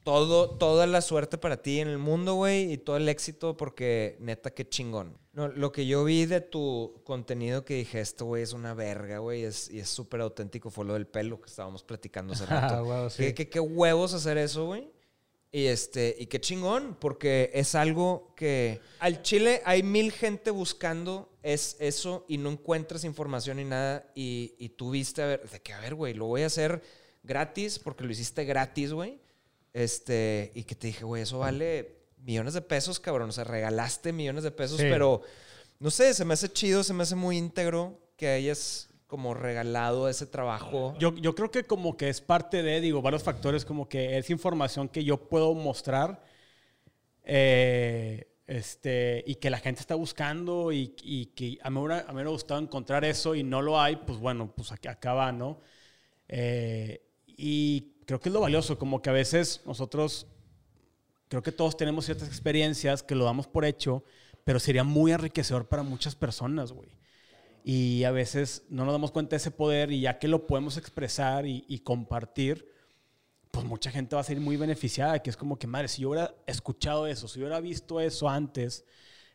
todo, 0.04 0.52
toda 0.52 0.88
la 0.88 1.02
suerte 1.02 1.38
para 1.38 1.62
ti 1.62 1.80
en 1.80 1.90
el 1.90 1.98
mundo, 1.98 2.36
güey, 2.36 2.72
y 2.72 2.78
todo 2.78 2.96
el 2.98 3.10
éxito 3.10 3.58
porque 3.58 4.16
neta, 4.20 4.52
qué 4.52 4.68
chingón. 4.68 5.18
No, 5.34 5.50
lo 5.50 5.72
que 5.72 5.86
yo 5.86 6.04
vi 6.06 6.26
de 6.26 6.42
tu 6.42 7.02
contenido 7.04 7.64
que 7.66 7.76
dije, 7.76 8.00
esto, 8.00 8.26
güey, 8.26 8.42
es 8.44 8.54
una 8.54 8.74
verga, 8.74 9.20
güey, 9.20 9.44
es, 9.44 9.70
y 9.70 9.80
es 9.80 9.90
súper 9.90 10.22
auténtico, 10.22 10.70
fue 10.72 10.86
lo 10.86 10.94
del 10.94 11.08
pelo 11.08 11.40
que 11.42 11.50
estábamos 11.50 11.84
platicando 11.84 12.34
hace 12.34 12.46
rato. 12.48 12.76
Ah, 12.76 12.84
huevo, 12.84 13.10
sí. 13.10 13.24
¿Qué, 13.24 13.34
qué, 13.36 13.50
qué 13.50 13.60
huevos 13.60 14.14
hacer 14.14 14.38
eso, 14.38 14.66
güey. 14.66 14.90
Y, 15.52 15.68
este, 15.68 16.16
y 16.20 16.26
qué 16.28 16.42
chingón, 16.42 16.98
porque 17.00 17.52
es 17.54 17.74
algo 17.74 18.34
que 18.36 18.82
al 19.00 19.22
Chile 19.22 19.62
hay 19.66 19.82
mil 19.82 20.12
gente 20.12 20.52
buscando 20.52 21.32
es 21.42 21.78
eso 21.80 22.26
y 22.28 22.38
no 22.38 22.52
encuentras 22.52 23.06
información 23.06 23.58
ni 23.58 23.64
nada. 23.64 24.12
Y, 24.14 24.54
y 24.60 24.70
tú 24.70 24.92
viste, 24.92 25.22
a 25.22 25.26
ver, 25.28 25.50
de 25.50 25.62
que, 25.62 25.72
a 25.74 25.80
ver, 25.80 25.96
güey, 25.96 26.14
lo 26.14 26.26
voy 26.26 26.42
a 26.44 26.48
hacer 26.48 26.82
gratis 27.24 27.80
porque 27.80 28.04
lo 28.04 28.12
hiciste 28.12 28.44
gratis, 28.44 28.92
güey. 28.92 29.20
Este, 29.74 30.52
y 30.56 30.64
que 30.64 30.76
te 30.76 30.88
dije, 30.88 31.06
güey, 31.06 31.24
eso 31.24 31.40
vale 31.40 31.96
millones 32.18 32.54
de 32.54 32.62
pesos, 32.62 33.00
cabrón. 33.00 33.30
O 33.30 33.32
sea, 33.32 33.46
regalaste 33.46 34.12
millones 34.12 34.44
de 34.44 34.52
pesos, 34.52 34.78
Sí. 34.78 34.88
pero 34.90 35.22
no 35.80 35.90
sé, 35.92 36.14
se 36.14 36.26
me 36.26 36.34
hace 36.34 36.52
chido, 36.52 36.84
se 36.84 36.94
me 36.94 37.04
hace 37.04 37.16
muy 37.16 37.38
íntegro 37.38 37.98
que 38.18 38.28
hayas 38.28 38.87
como 39.08 39.34
regalado 39.34 40.10
ese 40.10 40.26
trabajo. 40.26 40.94
Yo, 41.00 41.16
yo 41.16 41.34
creo 41.34 41.50
que 41.50 41.64
como 41.64 41.96
que 41.98 42.10
es 42.10 42.22
parte 42.22 42.62
de, 42.62 42.82
digo, 42.82 43.02
varios 43.02 43.24
factores, 43.24 43.66
como 43.66 43.88
que 43.88 44.18
es 44.18 44.30
información 44.30 44.90
que 44.90 45.04
yo 45.04 45.18
puedo 45.30 45.54
mostrar. 45.54 46.24
eh, 47.24 48.28
este, 48.48 49.26
y 49.28 49.36
que 49.36 49.50
la 49.50 49.60
gente 49.60 49.82
está 49.82 49.96
buscando 49.96 50.72
y, 50.72 50.96
y 51.04 51.26
que 51.28 51.58
a 51.62 51.70
mí, 51.70 51.76
me 51.82 51.82
hubiera- 51.82 52.30
gustado 52.30 52.62
encontrar 52.62 53.04
eso 53.04 53.36
y 53.36 53.44
no 53.44 53.62
lo 53.62 53.80
hay, 53.80 53.98
pues 53.98 54.18
bueno, 54.20 54.54
pues 54.56 54.72
acá, 54.72 55.14
va, 55.14 55.34
¿no? 55.34 55.60
Eh, 56.30 57.02
y 57.26 57.96
creo 58.06 58.22
que 58.22 58.30
es 58.30 58.34
lo 58.34 58.40
valioso, 58.40 58.80
como 58.80 59.02
que 59.02 59.10
a 59.10 59.14
veces 59.14 59.62
nosotros, 59.66 60.28
creo 61.28 61.44
que 61.44 61.52
todos 61.52 61.76
tenemos 61.76 62.06
ciertas 62.06 62.30
experiencias 62.30 63.04
que 63.04 63.16
lo 63.16 63.26
damos 63.26 63.48
por 63.48 63.66
hecho, 63.66 64.06
pero 64.46 64.60
sería 64.62 64.86
muy 64.86 65.12
enriquecedor 65.12 65.68
para 65.68 65.84
muchas 65.84 66.16
personas, 66.16 66.72
güey. 66.72 66.97
Y 67.70 68.06
a 68.06 68.12
veces 68.12 68.64
no 68.70 68.86
nos 68.86 68.94
damos 68.94 69.12
cuenta 69.12 69.32
de 69.32 69.38
ese 69.38 69.52
poder 69.52 69.92
y 69.92 70.00
ya 70.00 70.20
que 70.20 70.30
lo 70.30 70.48
podemos 70.48 70.78
expresar 70.78 71.46
y, 71.46 71.66
y 71.68 71.80
compartir, 71.80 72.72
pues 73.52 73.66
mucha 73.66 73.92
gente 73.92 74.16
va 74.16 74.22
a 74.22 74.24
ser 74.24 74.40
muy 74.40 74.56
beneficiada, 74.56 75.20
que 75.22 75.30
es 75.30 75.36
como 75.36 75.60
que, 75.60 75.68
madre, 75.68 75.90
si 75.90 76.04
yo 76.04 76.12
hubiera 76.12 76.34
escuchado 76.46 77.08
eso, 77.08 77.28
si 77.28 77.42
yo 77.42 77.46
hubiera 77.46 77.60
visto 77.60 78.00
eso 78.00 78.30
antes, 78.30 78.86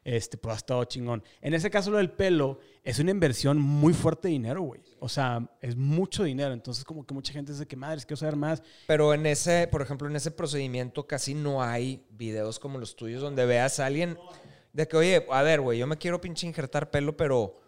este, 0.02 0.38
pues 0.38 0.54
ha 0.54 0.56
estado 0.56 0.82
chingón. 0.84 1.22
En 1.42 1.52
ese 1.52 1.68
caso, 1.68 1.90
lo 1.90 1.98
del 1.98 2.10
pelo 2.10 2.58
es 2.82 2.98
una 3.00 3.10
inversión 3.10 3.58
muy 3.58 3.92
fuerte 3.92 4.28
de 4.28 4.32
dinero, 4.32 4.62
güey. 4.62 4.80
O 4.98 5.10
sea, 5.10 5.46
es 5.60 5.76
mucho 5.76 6.24
dinero. 6.24 6.54
Entonces, 6.54 6.84
como 6.84 7.04
que 7.04 7.12
mucha 7.12 7.34
gente 7.34 7.52
dice 7.52 7.66
que, 7.66 7.76
madre, 7.76 8.00
quiero 8.00 8.16
saber 8.16 8.36
más. 8.36 8.62
Pero 8.86 9.12
en 9.12 9.26
ese, 9.26 9.68
por 9.70 9.82
ejemplo, 9.82 10.08
en 10.08 10.16
ese 10.16 10.30
procedimiento 10.30 11.06
casi 11.06 11.34
no 11.34 11.62
hay 11.62 12.06
videos 12.12 12.58
como 12.58 12.78
los 12.78 12.96
tuyos 12.96 13.20
donde 13.20 13.44
veas 13.44 13.78
a 13.78 13.84
alguien 13.84 14.16
de 14.72 14.88
que, 14.88 14.96
oye, 14.96 15.26
a 15.30 15.42
ver, 15.42 15.60
güey, 15.60 15.78
yo 15.78 15.86
me 15.86 15.98
quiero 15.98 16.18
pinche 16.18 16.46
injertar 16.46 16.90
pelo, 16.90 17.14
pero 17.14 17.60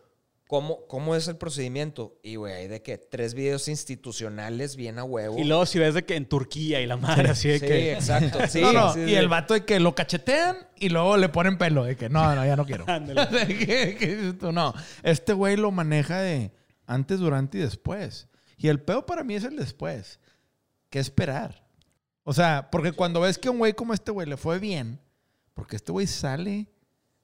¿cómo, 0.47 0.87
cómo 0.87 1.15
es 1.17 1.29
el 1.29 1.37
procedimiento? 1.37 2.19
Y, 2.23 2.37
güey, 2.37 2.55
hay 2.55 2.69
de 2.69 2.83
que 2.83 2.99
tres 2.99 3.35
videos 3.35 3.69
institucionales 3.69 4.77
bien 4.77 4.99
a 4.99 5.05
huevo. 5.05 5.39
Y 5.39 5.45
luego 5.45 5.67
si 5.67 5.79
ves 5.79 5.95
de 5.95 6.05
que 6.05 6.17
en 6.17 6.27
Turquía 6.27 6.81
y 6.81 6.87
la 6.87 6.97
madre, 6.97 7.31
así 7.31 7.49
de 7.49 7.59
sí, 7.59 7.67
que... 7.67 7.93
exacto. 7.93 8.39
Sí, 8.49 8.61
no, 8.61 8.73
no, 8.73 8.93
sí, 8.95 9.01
y 9.01 9.07
sí. 9.09 9.15
el 9.15 9.29
vato 9.29 9.55
de 9.55 9.65
que 9.65 9.81
lo 9.81 9.95
cachetean 9.95 10.57
y 10.77 10.89
luego 10.89 11.17
le 11.17 11.29
ponen 11.29 11.59
pelo. 11.59 11.85
De 11.85 11.97
que 11.97 12.09
no, 12.09 12.35
no, 12.35 12.45
ya 12.45 12.57
no 12.57 12.67
quiero. 12.67 12.85
Ándale. 12.89 13.27
De 13.27 13.47
que- 13.59 13.97
que 13.97 14.17
dices 14.17 14.39
tú, 14.39 14.53
no, 14.53 14.75
este 15.03 15.33
güey 15.33 15.57
lo 15.57 15.71
maneja 15.71 16.21
de 16.21 16.53
antes, 16.87 17.19
durante 17.19 17.59
y 17.59 17.63
después. 17.63 18.29
Y 18.57 18.69
el 18.69 18.81
peor 18.81 19.07
para 19.07 19.25
mí 19.25 19.35
es 19.35 19.45
el 19.45 19.57
después. 19.57 20.21
¿Qué 20.91 20.99
esperar? 20.99 21.67
O 22.23 22.33
sea, 22.33 22.69
porque 22.71 22.93
cuando 22.93 23.21
ves 23.21 23.39
que 23.39 23.49
a 23.49 23.51
un 23.51 23.59
güey 23.59 23.73
como 23.75 23.93
este 23.95 24.11
güey 24.11 24.27
le 24.29 24.37
fue 24.37 24.59
bien, 24.59 25.01
porque 25.55 25.77
este 25.77 25.93
güey 25.93 26.07
sale 26.07 26.69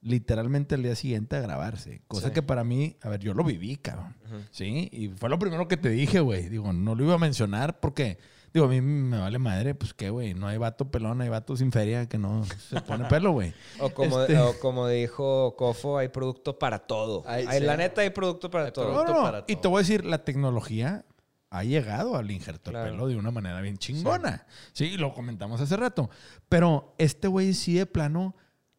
literalmente 0.03 0.75
el 0.77 0.83
día 0.83 0.95
siguiente 0.95 1.37
a 1.37 1.41
grabarse. 1.41 2.03
Cosa 2.09 2.29
Sí. 2.29 2.35
que 2.35 2.43
para 2.43 2.65
mí, 2.65 2.97
a 3.03 3.09
ver, 3.11 3.21
yo 3.21 3.35
lo 3.35 3.45
viví, 3.45 3.77
cabrón. 3.77 4.17
Sí, 4.51 4.89
y 4.93 5.09
fue 5.09 5.29
lo 5.29 5.39
primero 5.39 5.69
que 5.69 5.77
te 5.77 5.91
dije, 5.91 6.21
güey. 6.21 6.49
Digo, 6.49 6.73
no 6.73 6.95
lo 6.95 7.05
iba 7.05 7.15
a 7.15 7.19
mencionar 7.19 7.81
porque, 7.81 8.19
digo, 8.55 8.67
a 8.67 8.69
mí 8.69 8.81
me 8.81 9.19
vale 9.19 9.39
madre, 9.39 9.75
pues 9.75 9.93
qué, 9.93 10.09
güey. 10.09 10.33
No 10.35 10.47
hay 10.47 10.57
vato 10.57 10.91
pelón, 10.91 11.21
hay 11.21 11.29
vato 11.29 11.55
sin 11.57 11.71
feria 11.71 12.09
que 12.09 12.17
no 12.17 12.45
se 12.45 12.81
pone 12.81 13.05
pelo, 13.09 13.33
güey. 13.33 13.53
O 13.79 13.91
como, 13.91 14.21
Este- 14.23 14.39
o 14.39 14.59
como 14.59 14.89
dijo 14.89 15.55
Cofo, 15.57 15.99
hay 15.99 16.09
producto 16.09 16.59
para 16.59 16.79
todo. 16.79 17.23
Ay, 17.27 17.45
Hay- 17.47 17.59
sí. 17.61 17.65
La 17.67 17.77
neta, 17.77 18.01
hay 18.01 18.11
producto 18.11 18.51
para 18.51 18.73
todo. 18.73 18.87
No, 18.87 18.93
producto 18.93 19.15
no, 19.15 19.23
para 19.23 19.39
Y 19.49 19.53
todo. 19.55 19.61
te 19.61 19.69
voy 19.69 19.79
a 19.81 19.83
decir, 19.83 20.05
la 20.07 20.25
tecnología 20.25 21.05
ha 21.51 21.65
llegado 21.65 22.17
al 22.17 22.31
injerto 22.31 22.71
Claro. 22.71 22.87
del 22.87 22.95
pelo 22.95 23.09
de 23.09 23.17
una 23.17 23.33
manera 23.33 23.61
bien 23.61 23.77
chingona. 23.77 24.47
Sí, 24.73 24.97
lo 24.97 25.13
comentamos 25.13 25.61
hace 25.61 25.77
rato. 25.77 26.09
Pero 26.49 26.95
este 26.97 27.27
güey 27.29 27.53
sí 27.55 27.75
de 27.75 27.87
plano, 27.87 28.37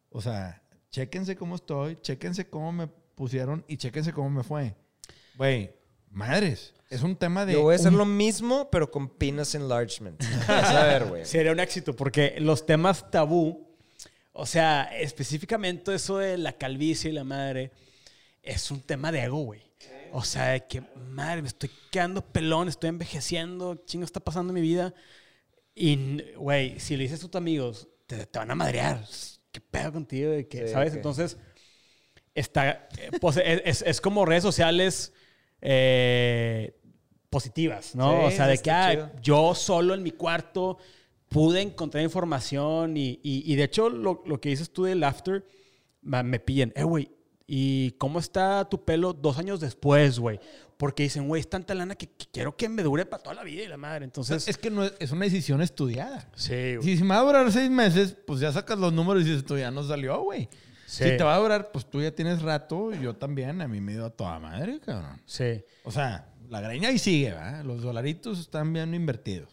o 0.10 0.22
sea, 0.22 0.61
chéquense 0.92 1.36
cómo 1.36 1.56
estoy, 1.56 1.98
chéquense 2.02 2.48
cómo 2.50 2.72
me 2.72 2.88
pusieron 2.88 3.64
y 3.68 3.78
chéquense 3.78 4.14
cómo 4.14 4.30
me 4.30 4.44
fue. 4.44 4.76
Güey, 5.36 5.72
madres, 6.10 6.74
es 6.90 7.02
un 7.02 7.16
tema 7.16 7.46
de... 7.46 7.54
Yo 7.54 7.62
voy 7.62 7.74
a 7.74 7.76
hacer 7.78 7.92
un- 7.92 7.98
lo 7.98 8.06
mismo, 8.06 8.70
pero 8.72 8.92
con 8.92 9.10
penis 9.10 9.56
enlargement. 9.56 10.22
Vas 10.48 10.70
a 10.70 10.84
ver, 10.86 11.06
güey. 11.06 11.26
Sería 11.26 11.52
un 11.52 11.60
éxito 11.60 11.96
porque 11.96 12.36
los 12.40 12.66
temas 12.66 13.10
tabú, 13.10 13.68
o 14.34 14.46
sea, 14.46 14.84
específicamente 15.00 15.94
eso 15.96 16.18
de 16.18 16.38
la 16.38 16.54
calvicie 16.54 17.10
y 17.12 17.14
la 17.14 17.24
madre, 17.24 17.72
es 18.44 18.70
un 18.72 18.82
tema 18.82 19.12
de 19.12 19.24
ego, 19.24 19.38
güey. 19.44 19.62
O 20.14 20.26
sea, 20.26 20.48
de 20.50 20.68
que, 20.68 20.82
madre, 21.10 21.42
me 21.42 21.48
estoy 21.48 21.72
quedando 21.90 22.22
pelón, 22.22 22.68
estoy 22.68 22.90
envejeciendo, 22.90 23.76
chingo 23.86 24.04
está 24.04 24.20
pasando 24.20 24.52
en 24.52 24.56
mi 24.56 24.62
vida. 24.62 24.94
Y, 25.74 26.22
güey, 26.36 26.82
si 26.82 26.98
le 26.98 27.04
dices 27.04 27.24
a 27.24 27.28
tus 27.30 27.38
amigos, 27.38 27.88
te, 28.08 28.26
te 28.26 28.40
van 28.40 28.52
a 28.52 28.56
madrear. 28.56 29.06
¿Qué 29.52 29.62
pedo 29.62 29.92
contigo? 29.94 30.32
De 30.32 30.48
que, 30.48 30.68
Sí, 30.68 30.74
¿Sabes? 30.74 30.94
Entonces, 30.96 31.38
está, 32.36 32.88
eh, 32.98 33.12
pues, 33.20 33.38
es, 33.38 33.62
es- 33.66 33.82
es 33.86 34.02
como 34.02 34.26
redes 34.26 34.44
sociales 34.44 35.14
eh, 35.62 36.76
positivas, 37.30 37.96
¿no? 37.96 38.12
Sí, 38.12 38.26
o 38.26 38.32
sea, 38.32 38.48
de 38.48 38.58
que 38.58 38.72
ah, 38.72 39.12
yo 39.22 39.56
solo 39.56 39.94
en 39.94 40.04
mi 40.04 40.12
cuarto 40.12 40.78
pude 41.30 41.62
encontrar 41.62 42.04
información 42.04 42.98
y, 42.98 43.20
y- 43.24 43.44
y 43.52 43.56
de 43.56 43.64
hecho 43.64 43.90
lo, 43.90 44.22
lo 44.26 44.42
que 44.42 44.50
dices 44.50 44.72
tú 44.74 44.84
del 44.84 45.04
after, 45.04 45.46
me 46.02 46.40
pillan, 46.40 46.74
eh, 46.76 46.84
güey, 46.84 47.10
¿y 47.48 47.92
cómo 47.92 48.20
está 48.20 48.68
tu 48.70 48.84
pelo 48.84 49.14
dos 49.14 49.38
años 49.38 49.60
después, 49.60 50.20
güey? 50.20 50.40
Porque 50.82 51.04
dicen, 51.04 51.28
güey, 51.28 51.42
es 51.42 51.48
tanta 51.48 51.76
lana 51.76 51.94
que, 51.94 52.08
que 52.08 52.26
quiero 52.34 52.58
que 52.58 52.68
me 52.68 52.82
dure 52.82 53.06
para 53.06 53.22
toda 53.22 53.36
la 53.36 53.44
vida 53.44 53.62
y 53.62 53.68
la 53.68 53.78
madre. 53.78 54.04
Entonces, 54.04 54.48
es 54.48 54.58
que 54.58 54.72
no 54.72 54.84
es, 54.84 54.94
es 54.98 55.12
una 55.12 55.26
decisión 55.26 55.62
estudiada. 55.62 56.28
sí, 56.36 56.78
güey. 56.78 56.82
Si, 56.82 56.98
si 56.98 57.04
me 57.04 57.10
va 57.14 57.20
a 57.20 57.24
durar 57.24 57.52
seis 57.52 57.70
meses, 57.70 58.16
pues 58.26 58.40
ya 58.40 58.52
sacas 58.52 58.80
los 58.80 58.92
números 58.92 59.22
y 59.22 59.26
dices, 59.26 59.42
esto 59.42 59.56
ya 59.60 59.70
no 59.70 59.84
salió, 59.84 60.20
güey. 60.24 60.50
Sí. 60.88 61.04
Si 61.04 61.18
te 61.18 61.24
va 61.24 61.36
a 61.36 61.38
durar, 61.38 61.72
pues 61.72 61.86
tú 61.88 62.02
ya 62.02 62.10
tienes 62.16 62.42
rato, 62.42 62.92
y 62.96 63.00
yo 63.00 63.16
también, 63.16 63.62
a 63.62 63.68
mí 63.68 63.80
me 63.80 63.92
dio 63.94 64.06
a 64.08 64.10
toda 64.10 64.40
madre, 64.40 64.80
cabrón. 64.84 65.22
Sí. 65.28 65.64
O 65.84 65.92
sea, 65.92 66.28
la 66.50 66.62
greña 66.62 66.90
ahí 66.90 66.98
sigue, 66.98 67.32
¿va? 67.32 67.62
Los 67.62 67.84
dolaritos 67.84 68.40
están 68.40 68.74
bien 68.74 68.96
invertidos. 68.96 69.50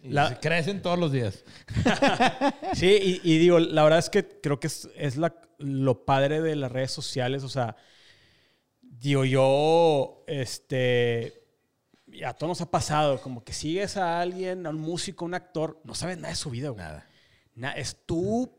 Y 0.00 0.10
La- 0.10 0.28
se 0.28 0.36
crecen 0.36 0.80
todos 0.80 0.96
los 0.96 1.10
días. 1.10 1.44
Sí, 2.74 3.20
y, 3.24 3.32
y 3.34 3.38
digo, 3.38 3.58
la 3.58 3.82
verdad 3.82 3.98
es 3.98 4.08
que 4.10 4.26
creo 4.40 4.58
que 4.60 4.66
es, 4.68 4.88
es 4.96 5.16
la, 5.16 5.34
lo 5.58 6.04
padre 6.04 6.40
de 6.40 6.56
las 6.56 6.70
redes 6.70 6.90
sociales. 6.92 7.42
O 7.42 7.48
sea, 7.48 7.76
digo, 9.02 9.24
yo, 9.24 10.24
este, 10.26 11.44
a 12.24 12.34
todos 12.34 12.48
nos 12.50 12.60
ha 12.60 12.70
pasado, 12.70 13.20
como 13.20 13.42
que 13.44 13.52
sigues 13.52 13.96
a 13.96 14.20
alguien, 14.20 14.66
a 14.66 14.70
un 14.70 14.80
músico, 14.80 15.24
un 15.24 15.34
actor, 15.34 15.80
no 15.84 15.94
sabes 15.94 16.16
nada 16.18 16.28
de 16.30 16.36
su 16.36 16.50
vida, 16.50 16.68
güey. 16.70 16.82
Nada. 16.84 17.06
Na- 17.54 17.72
es 17.72 17.96
tú, 18.06 18.50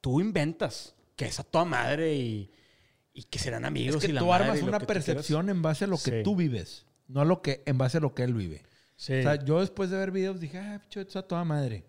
tú 0.00 0.20
inventas 0.20 0.94
que 1.14 1.26
es 1.26 1.38
a 1.40 1.44
toda 1.44 1.64
madre 1.64 2.14
y, 2.14 2.50
y 3.12 3.22
que 3.24 3.38
serán 3.38 3.64
amigos. 3.64 3.96
Es 3.96 4.02
que 4.04 4.08
y 4.10 4.12
la 4.14 4.20
tú 4.20 4.32
armas 4.32 4.62
una 4.62 4.80
percepción 4.80 5.48
en 5.48 5.62
base 5.62 5.84
a 5.84 5.88
lo 5.88 5.96
que 5.96 6.10
Sí. 6.18 6.22
tú 6.24 6.36
vives, 6.36 6.86
no 7.08 7.20
a 7.20 7.24
lo 7.24 7.42
que, 7.42 7.62
en 7.66 7.78
base 7.78 7.98
a 7.98 8.00
lo 8.00 8.14
que 8.14 8.22
él 8.24 8.34
vive. 8.34 8.62
Sí, 8.96 9.12
O 9.20 9.22
sea, 9.22 9.44
yo 9.44 9.60
después 9.60 9.90
de 9.90 9.98
ver 9.98 10.10
videos 10.10 10.40
dije, 10.40 10.58
ah, 10.58 10.80
picho, 10.82 11.00
esto 11.00 11.18
es 11.18 11.24
a 11.24 11.28
toda 11.28 11.44
madre. 11.44 11.84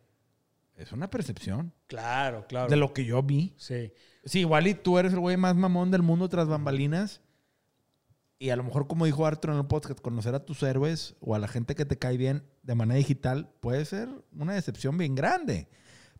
Es 0.75 0.91
una 0.91 1.09
percepción 1.09 1.73
claro, 1.87 2.45
claro. 2.47 2.69
de 2.69 2.75
lo 2.75 2.93
que 2.93 3.03
yo 3.05 3.23
vi. 3.23 3.53
Sí. 3.57 3.91
Sí, 4.25 4.41
igual 4.41 4.67
y 4.67 4.73
tú 4.75 4.99
eres 4.99 5.13
el 5.13 5.19
güey 5.19 5.37
más 5.37 5.55
mamón 5.55 5.89
del 5.89 6.01
mundo 6.03 6.27
tras 6.29 6.47
bambalinas. 6.47 7.21
Y 8.39 8.51
a 8.51 8.55
lo 8.55 8.63
mejor, 8.63 8.87
como 8.87 9.05
dijo 9.05 9.25
Arthur 9.25 9.51
en 9.51 9.57
el 9.57 9.65
podcast, 9.65 9.99
conocer 9.99 10.35
a 10.35 10.45
tus 10.45 10.61
héroes 10.63 11.15
o 11.21 11.33
a 11.33 11.39
la 11.39 11.47
gente 11.47 11.73
que 11.75 11.85
te 11.85 11.97
cae 11.97 12.17
bien 12.17 12.43
de 12.61 12.75
manera 12.75 12.97
digital 12.97 13.49
puede 13.61 13.83
ser 13.85 14.09
una 14.37 14.53
decepción 14.53 14.97
bien 14.97 15.15
grande. 15.15 15.67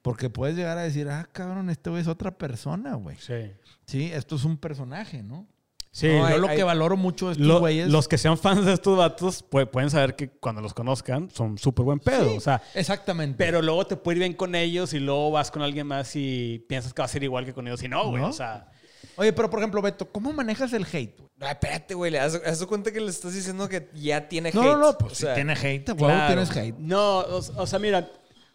Porque 0.01 0.29
puedes 0.29 0.55
llegar 0.55 0.77
a 0.77 0.81
decir, 0.83 1.09
ah, 1.09 1.27
cabrón, 1.31 1.69
este 1.69 1.89
güey 1.89 2.01
es 2.01 2.07
otra 2.07 2.37
persona, 2.37 2.95
güey. 2.95 3.17
Sí. 3.19 3.51
Sí, 3.85 4.11
esto 4.13 4.35
es 4.35 4.45
un 4.45 4.57
personaje, 4.57 5.21
¿no? 5.21 5.47
Sí, 5.91 6.07
No, 6.07 6.13
Yo 6.19 6.25
hay- 6.25 6.39
lo 6.39 6.47
hay- 6.47 6.57
que 6.57 6.63
valoro 6.63 6.95
mucho 6.95 7.27
de 7.27 7.31
estos 7.33 7.47
Lo- 7.47 7.59
güeyes. 7.59 7.89
los 7.89 8.07
que 8.07 8.17
sean 8.19 8.37
fans 8.37 8.65
de 8.65 8.73
estos 8.73 8.95
vatos 8.97 9.43
pu- 9.49 9.67
pueden 9.69 9.89
saber 9.89 10.15
que 10.15 10.29
cuando 10.29 10.61
los 10.61 10.73
conozcan 10.75 11.29
son 11.31 11.57
súper 11.57 11.85
buen 11.85 11.99
pedo. 11.99 12.29
Sí, 12.31 12.37
O 12.37 12.39
sea, 12.39 12.61
exactamente. 12.75 13.35
pero 13.37 13.61
luego 13.63 13.85
te 13.87 13.95
puede 13.97 14.17
ir 14.17 14.19
bien 14.23 14.33
con 14.33 14.53
ellos 14.53 14.93
y 14.93 14.99
luego 14.99 15.31
vas 15.31 15.49
con 15.49 15.61
alguien 15.63 15.87
más 15.87 16.15
y 16.15 16.63
piensas 16.69 16.93
que 16.93 17.01
va 17.01 17.05
a 17.05 17.09
ser 17.09 17.23
igual 17.23 17.45
que 17.45 17.53
con 17.53 17.67
ellos. 17.67 17.81
Y 17.83 17.87
no, 17.87 18.09
güey. 18.09 18.21
¿No? 18.21 18.29
O 18.29 18.33
sea, 18.33 18.69
Oye, 19.15 19.33
pero 19.33 19.49
por 19.49 19.59
ejemplo, 19.59 19.81
Beto, 19.81 20.11
¿cómo 20.11 20.31
manejas 20.33 20.73
el 20.73 20.85
hate? 20.85 21.17
güey? 21.17 21.29
No, 21.37 21.47
espérate, 21.47 21.93
güey. 21.93 22.11
le 22.11 22.17
das, 22.17 22.65
cuenta 22.67 22.91
que 22.91 22.99
le 22.99 23.09
estás 23.09 23.33
diciendo 23.33 23.67
que 23.69 23.89
ya 23.93 24.27
tiene 24.27 24.51
No, 24.53 24.61
hate. 24.61 24.71
no, 24.71 24.77
no, 24.77 24.97
pues 24.97 25.11
O 25.11 25.15
si 25.15 25.21
sea, 25.23 25.35
tiene 25.35 25.53
hate, 25.53 25.89
huevo, 25.89 26.05
claro. 26.05 26.27
tienes 26.27 26.49
hate. 26.55 26.75
No, 26.79 27.19
o, 27.19 27.37
o 27.37 27.67
sea, 27.67 27.79
mira, 27.79 28.11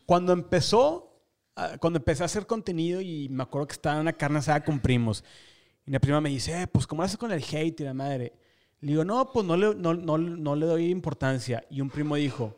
cuando 0.06 0.32
empezó, 0.32 1.20
ah, 1.56 1.76
cuando 1.80 1.98
empecé 1.98 2.22
a 2.22 2.26
hacer 2.26 2.46
contenido 2.46 3.00
y 3.00 3.28
me 3.28 3.42
acuerdo 3.44 3.66
que 3.68 3.72
estaba 3.74 3.96
en 3.96 4.02
una 4.02 4.12
carne 4.12 4.38
asada 4.40 4.64
con 4.64 4.80
primos. 4.80 5.24
Y 5.86 5.90
una 5.90 6.00
prima 6.00 6.20
me 6.20 6.28
dice, 6.30 6.62
eh, 6.62 6.66
pues, 6.66 6.86
¿cómo 6.86 7.02
haces 7.02 7.16
con 7.16 7.32
el 7.32 7.42
hate 7.42 7.80
y 7.80 7.84
la 7.84 7.94
madre? 7.94 8.32
Le 8.80 8.90
digo, 8.92 9.04
no, 9.04 9.30
pues 9.32 9.46
no 9.46 9.56
le, 9.56 9.74
no, 9.74 9.94
no- 9.94 10.18
no 10.18 10.56
le 10.56 10.66
doy 10.66 10.90
importancia. 10.90 11.64
Y 11.70 11.80
un 11.80 11.88
primo 11.90 12.16
dijo, 12.16 12.56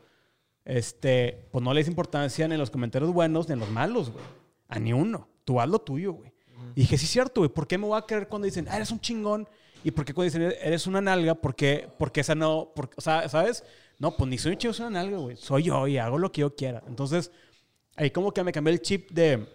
este, 0.64 1.48
pues 1.52 1.62
no 1.62 1.72
le 1.74 1.80
des 1.80 1.88
importancia 1.88 2.46
ni 2.48 2.54
en 2.54 2.60
los 2.60 2.70
comentarios 2.70 3.12
buenos 3.12 3.48
ni 3.48 3.52
en 3.54 3.60
los 3.60 3.70
malos, 3.70 4.10
güey. 4.10 4.24
A 4.68 4.78
ni 4.78 4.92
uno. 4.92 5.28
Tú 5.44 5.60
haz 5.60 5.68
lo 5.68 5.78
tuyo, 5.78 6.12
güey. 6.14 6.32
Y 6.74 6.80
dije, 6.82 6.98
sí 6.98 7.06
cierto, 7.06 7.40
güey. 7.40 7.50
¿Por 7.50 7.66
qué 7.66 7.78
me 7.78 7.86
voy 7.86 7.98
a 7.98 8.02
creer 8.02 8.28
cuando 8.28 8.46
dicen, 8.46 8.66
ah, 8.70 8.76
eres 8.76 8.90
un 8.90 9.00
chingón? 9.00 9.48
¿Y 9.84 9.90
por 9.90 10.04
qué 10.04 10.14
cuando 10.14 10.32
dicen, 10.32 10.42
eres 10.60 10.86
una 10.86 11.00
nalga? 11.00 11.34
¿Por 11.34 11.54
qué? 11.54 11.88
Porque 11.98 12.20
esa 12.20 12.34
no... 12.34 12.72
Porque, 12.74 12.94
o 12.96 13.00
sea, 13.00 13.28
¿sabes? 13.28 13.64
No, 13.98 14.16
pues 14.16 14.28
ni 14.28 14.38
soy 14.38 14.52
un 14.52 14.58
chingón, 14.58 14.74
soy 14.74 14.86
una 14.86 15.02
nalga, 15.02 15.18
güey. 15.18 15.36
Soy 15.36 15.64
yo 15.64 15.86
y 15.86 15.98
hago 15.98 16.18
lo 16.18 16.32
que 16.32 16.40
yo 16.42 16.54
quiera. 16.56 16.82
Entonces, 16.88 17.30
ahí 17.96 18.10
como 18.10 18.32
que 18.32 18.42
me 18.42 18.52
cambié 18.52 18.72
el 18.74 18.82
chip 18.82 19.10
de, 19.12 19.46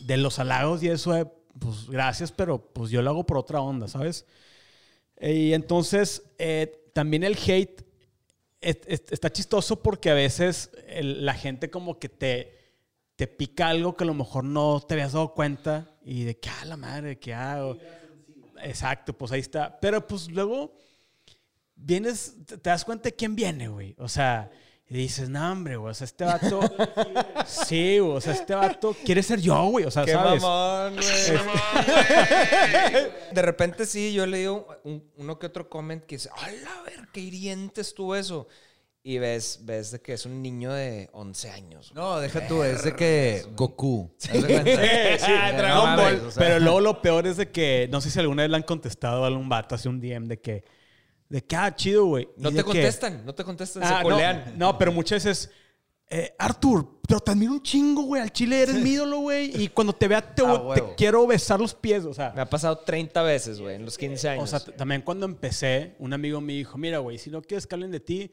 de 0.00 0.16
los 0.16 0.38
halagos 0.38 0.82
y 0.82 0.88
eso 0.88 1.12
de, 1.12 1.26
pues 1.58 1.88
gracias, 1.88 2.32
pero 2.32 2.58
pues 2.72 2.90
yo 2.90 3.02
lo 3.02 3.10
hago 3.10 3.24
por 3.26 3.38
otra 3.38 3.60
onda, 3.60 3.86
¿sabes? 3.88 4.26
Y 5.20 5.52
entonces, 5.52 6.22
eh, 6.38 6.90
también 6.94 7.22
el 7.24 7.36
hate 7.36 7.82
es- 8.60 8.78
es- 8.86 9.04
está 9.10 9.30
chistoso 9.32 9.82
porque 9.82 10.10
a 10.10 10.14
veces 10.14 10.70
la 11.02 11.34
gente 11.34 11.70
como 11.70 11.98
que 11.98 12.08
te, 12.08 12.58
te 13.16 13.26
pica 13.26 13.68
algo 13.68 13.96
que 13.96 14.04
a 14.04 14.06
lo 14.06 14.14
mejor 14.14 14.44
no 14.44 14.80
te 14.80 14.94
habías 14.94 15.12
dado 15.12 15.34
cuenta 15.34 15.89
Y 16.02 16.24
de 16.24 16.38
que, 16.38 16.48
ah, 16.48 16.64
la 16.64 16.76
madre, 16.76 17.18
que 17.18 17.34
hago. 17.34 17.76
Exacto, 18.62 19.12
pues 19.12 19.32
ahí 19.32 19.40
está. 19.40 19.78
Pero 19.80 20.06
pues 20.06 20.30
luego 20.30 20.74
vienes, 21.76 22.34
te 22.46 22.56
das 22.70 22.84
cuenta 22.84 23.04
de 23.04 23.14
quién 23.16 23.34
viene, 23.34 23.68
güey. 23.68 23.94
O 23.98 24.08
sea, 24.08 24.50
y 24.88 24.94
dices, 24.96 25.28
no, 25.28 25.52
hombre, 25.52 25.76
güey. 25.76 25.90
O 25.92 25.94
sea, 25.94 26.04
este 26.04 26.24
vato. 26.24 26.60
sí, 27.46 27.98
güey. 27.98 28.16
O 28.16 28.20
sea, 28.20 28.32
este 28.32 28.54
vato 28.54 28.96
quiere 29.04 29.22
ser 29.22 29.40
yo, 29.40 29.62
güey. 29.66 29.84
O 29.84 29.90
sea, 29.90 30.04
Qué 30.04 30.12
¿sabes? 30.12 30.42
mamón, 30.42 30.94
güey. 30.96 31.04
De 33.32 33.42
repente 33.42 33.86
sí, 33.86 34.12
yo 34.12 34.26
leí 34.26 34.46
un- 34.46 35.04
uno 35.16 35.38
que 35.38 35.46
otro 35.46 35.68
comment 35.68 36.04
que 36.04 36.16
dice, 36.16 36.30
¡Hala, 36.36 36.82
ver, 36.84 37.08
qué 37.12 37.20
hiriente 37.20 37.80
estuvo 37.82 38.16
eso! 38.16 38.48
Y 39.02 39.18
ves, 39.18 39.60
ves 39.62 39.92
de 39.92 40.00
que 40.02 40.12
es 40.12 40.26
un 40.26 40.42
niño 40.42 40.72
de 40.74 41.08
11 41.12 41.50
años. 41.50 41.90
No, 41.94 42.20
deja 42.20 42.46
tú, 42.46 42.62
es 42.62 42.84
de 42.84 42.94
que 42.94 43.44
Goku. 43.56 44.10
Sí, 44.18 44.28
sí, 44.34 44.42
Dragon 44.42 45.96
Ball. 45.96 46.20
o 46.26 46.30
sea. 46.30 46.42
Pero 46.46 46.60
luego 46.60 46.80
lo 46.80 47.00
peor 47.00 47.26
es 47.26 47.38
de 47.38 47.50
que, 47.50 47.88
no 47.90 48.02
sé 48.02 48.10
si 48.10 48.18
alguna 48.20 48.42
vez 48.42 48.50
le 48.50 48.56
han 48.58 48.62
contestado 48.62 49.24
a 49.24 49.28
algún 49.28 49.48
vato, 49.48 49.74
hace 49.74 49.88
un 49.88 50.00
DM 50.00 50.26
de 50.28 50.38
que, 50.40 50.64
de 51.30 51.42
que, 51.42 51.56
ah, 51.56 51.74
chido, 51.74 52.04
güey. 52.04 52.28
No 52.36 52.50
te 52.50 52.56
que- 52.56 52.62
contestan, 52.64 53.24
no 53.24 53.34
te 53.34 53.42
contestan, 53.42 53.82
Ah, 53.84 53.88
se 53.88 53.94
no, 53.94 54.10
colean. 54.10 54.54
no, 54.58 54.76
pero 54.76 54.92
muchas 54.92 55.24
veces, 55.24 55.50
eh, 56.10 56.34
Arthur, 56.38 57.00
pero 57.08 57.20
te 57.20 57.30
admiro 57.30 57.52
un 57.52 57.62
chingo, 57.62 58.02
güey. 58.02 58.20
Al 58.20 58.32
chile 58.32 58.60
eres 58.60 58.74
mi 58.76 58.90
ídolo, 58.90 59.20
güey. 59.20 59.62
Y 59.62 59.68
cuando 59.68 59.94
te 59.94 60.08
vea, 60.08 60.20
te, 60.20 60.42
Ah, 60.46 60.74
quiero 60.98 61.26
besar 61.26 61.58
los 61.58 61.72
pies, 61.72 62.04
o 62.04 62.12
sea. 62.12 62.32
Me 62.36 62.42
ha 62.42 62.50
pasado 62.50 62.76
30 62.80 63.22
veces, 63.22 63.60
güey, 63.62 63.76
en 63.76 63.84
los 63.86 63.96
15 63.96 64.28
años. 64.28 64.44
O 64.44 64.46
sea, 64.46 64.60
también 64.76 65.00
cuando 65.00 65.24
empecé, 65.24 65.94
un 66.00 66.12
amigo 66.12 66.42
me 66.42 66.52
dijo, 66.52 66.76
mira, 66.76 66.98
güey, 66.98 67.16
si 67.16 67.30
no 67.30 67.40
quieres 67.40 67.66
que 67.66 67.74
hablen 67.74 67.92
de 67.92 68.00
ti, 68.00 68.30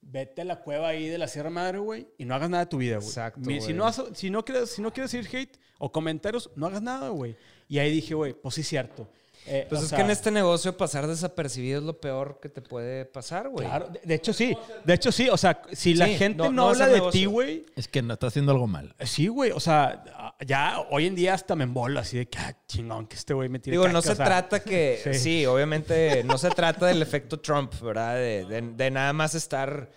vete 0.00 0.42
a 0.42 0.44
la 0.44 0.60
cueva 0.60 0.88
ahí 0.88 1.08
de 1.08 1.18
la 1.18 1.28
Sierra 1.28 1.50
Madre, 1.50 1.78
güey, 1.78 2.08
y 2.18 2.24
no 2.24 2.34
hagas 2.34 2.48
nada 2.50 2.64
de 2.64 2.70
tu 2.70 2.78
vida, 2.78 2.96
güey. 2.96 3.08
Exacto, 3.08 3.40
Mi- 3.40 3.60
Si 3.60 3.72
no, 3.72 3.86
has- 3.86 4.02
si, 4.14 4.30
no 4.30 4.44
quieres, 4.44 4.70
si 4.70 4.80
no 4.82 4.92
quieres 4.92 5.12
ir 5.14 5.26
hate 5.26 5.58
o 5.78 5.90
comentarios, 5.92 6.50
no 6.56 6.66
hagas 6.66 6.82
nada, 6.82 7.08
güey. 7.10 7.36
Y 7.68 7.78
ahí 7.78 7.90
dije, 7.92 8.14
güey, 8.14 8.32
pues 8.34 8.54
sí 8.54 8.62
cierto. 8.62 9.08
Eh, 9.46 9.66
pues 9.68 9.82
es 9.82 9.88
sea, 9.88 9.96
que 9.98 10.04
en 10.04 10.10
este 10.10 10.30
negocio 10.30 10.76
pasar 10.76 11.06
desapercibido 11.06 11.78
es 11.78 11.84
lo 11.84 11.98
peor 12.00 12.38
que 12.42 12.48
te 12.50 12.60
puede 12.60 13.06
pasar, 13.06 13.48
güey. 13.48 13.66
Claro, 13.66 13.88
de, 13.88 14.00
de 14.04 14.14
hecho 14.14 14.32
sí. 14.32 14.56
De 14.84 14.92
hecho 14.94 15.10
sí. 15.10 15.28
O 15.30 15.36
sea, 15.38 15.62
si 15.72 15.94
la 15.94 16.06
Sí, 16.06 16.16
gente 16.16 16.38
no- 16.38 16.44
no, 16.46 16.52
no 16.52 16.68
habla 16.68 16.86
de 16.88 16.94
negocio. 16.94 17.12
ti, 17.20 17.24
güey, 17.24 17.64
Es 17.76 17.88
que 17.88 18.02
no 18.02 18.12
está 18.14 18.26
haciendo 18.26 18.52
algo 18.52 18.66
mal. 18.66 18.94
Sí, 19.04 19.28
güey, 19.28 19.52
o 19.52 19.60
sea, 19.60 20.36
ya 20.46 20.80
hoy 20.90 21.06
en 21.06 21.14
día 21.14 21.32
hasta 21.34 21.56
me 21.56 21.64
embola 21.64 22.00
así 22.00 22.18
de 22.18 22.28
que, 22.28 22.38
ah, 22.38 22.54
chingón, 22.66 23.06
que 23.06 23.16
este 23.16 23.32
güey 23.32 23.48
me 23.48 23.58
tire 23.58 23.72
Digo, 23.76 23.88
no 23.88 23.94
caca, 24.00 24.02
se 24.02 24.12
o 24.12 24.16
sea, 24.16 24.24
trata 24.26 24.60
que, 24.60 25.00
sí. 25.04 25.14
sí. 25.14 25.46
obviamente, 25.46 26.22
no 26.24 26.36
se 26.36 26.50
trata 26.50 26.86
del 26.86 27.00
efecto 27.00 27.40
Trump, 27.40 27.72
¿verdad? 27.80 28.16
De, 28.16 28.44
de- 28.44 28.60
de 28.74 28.90
nada 28.90 29.12
más 29.14 29.34
estar, 29.34 29.90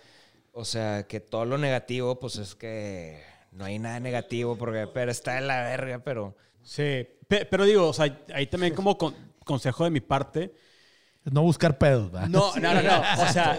o 0.52 0.64
sea, 0.64 1.06
que 1.06 1.20
todo 1.20 1.44
lo 1.44 1.58
negativo, 1.58 2.18
pues 2.18 2.36
es 2.36 2.54
que 2.54 3.22
no 3.50 3.66
hay 3.66 3.78
nada 3.78 4.00
negativo, 4.00 4.56
porque, 4.56 4.86
pero 4.94 5.10
está 5.10 5.36
en 5.36 5.46
la 5.46 5.62
verga, 5.64 5.98
pero... 6.02 6.34
Sí, 6.62 7.06
Pe- 7.28 7.44
pero 7.46 7.64
digo, 7.64 7.88
o 7.88 7.92
sea, 7.92 8.16
ahí 8.34 8.46
también 8.46 8.74
como 8.74 8.96
con- 8.96 9.14
consejo 9.44 9.84
de 9.84 9.90
mi 9.90 10.00
parte, 10.00 10.54
No 11.24 11.42
buscar 11.42 11.78
pedos, 11.78 12.10
¿verdad? 12.10 12.28
no, 12.28 12.54
no, 12.60 12.74
no, 12.74 12.82
no, 12.82 13.02
o 13.22 13.26
sea, 13.28 13.58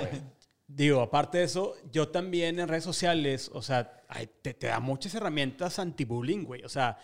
digo, 0.67 1.01
aparte 1.01 1.39
de 1.39 1.43
eso, 1.45 1.75
yo 1.91 2.09
también 2.09 2.59
en 2.59 2.67
redes 2.67 2.83
sociales, 2.83 3.49
o 3.53 3.61
sea, 3.61 4.01
ay, 4.07 4.29
te, 4.41 4.53
te 4.53 4.67
da 4.67 4.79
muchas 4.79 5.15
herramientas 5.15 5.79
anti-bullying, 5.79 6.43
güey, 6.43 6.63
o 6.63 6.69
sea, 6.69 6.97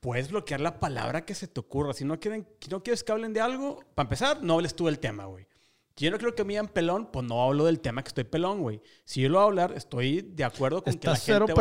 puedes 0.00 0.30
bloquear 0.30 0.60
la 0.60 0.78
palabra 0.80 1.24
que 1.24 1.34
se 1.34 1.48
te 1.48 1.60
ocurra, 1.60 1.92
si 1.92 2.04
no, 2.04 2.18
quieren, 2.20 2.46
si 2.60 2.70
no 2.70 2.82
quieres 2.82 3.02
que 3.04 3.12
hablen 3.12 3.32
de 3.32 3.40
algo, 3.40 3.80
para 3.94 4.06
empezar, 4.06 4.42
no 4.42 4.54
hables 4.54 4.74
tú 4.74 4.86
del 4.86 4.98
tema, 4.98 5.24
güey. 5.26 5.46
Si 5.96 6.04
yo 6.04 6.10
no 6.10 6.18
quiero 6.18 6.34
que 6.34 6.44
me 6.44 6.52
digan 6.52 6.68
pelón, 6.68 7.10
pues 7.10 7.26
no 7.26 7.42
hablo 7.42 7.64
del 7.64 7.80
tema 7.80 8.02
que 8.02 8.08
estoy 8.08 8.24
pelón, 8.24 8.60
güey. 8.60 8.82
Si 9.04 9.22
yo 9.22 9.30
lo 9.30 9.38
voy 9.38 9.42
a 9.42 9.46
hablar, 9.46 9.72
estoy 9.74 10.20
de 10.20 10.44
acuerdo 10.44 10.84
con 10.84 10.92
que 10.92 11.06
la 11.06 11.14
Estás 11.14 11.24
gente 11.24 11.32
cero 11.32 11.46
va-. 11.48 11.54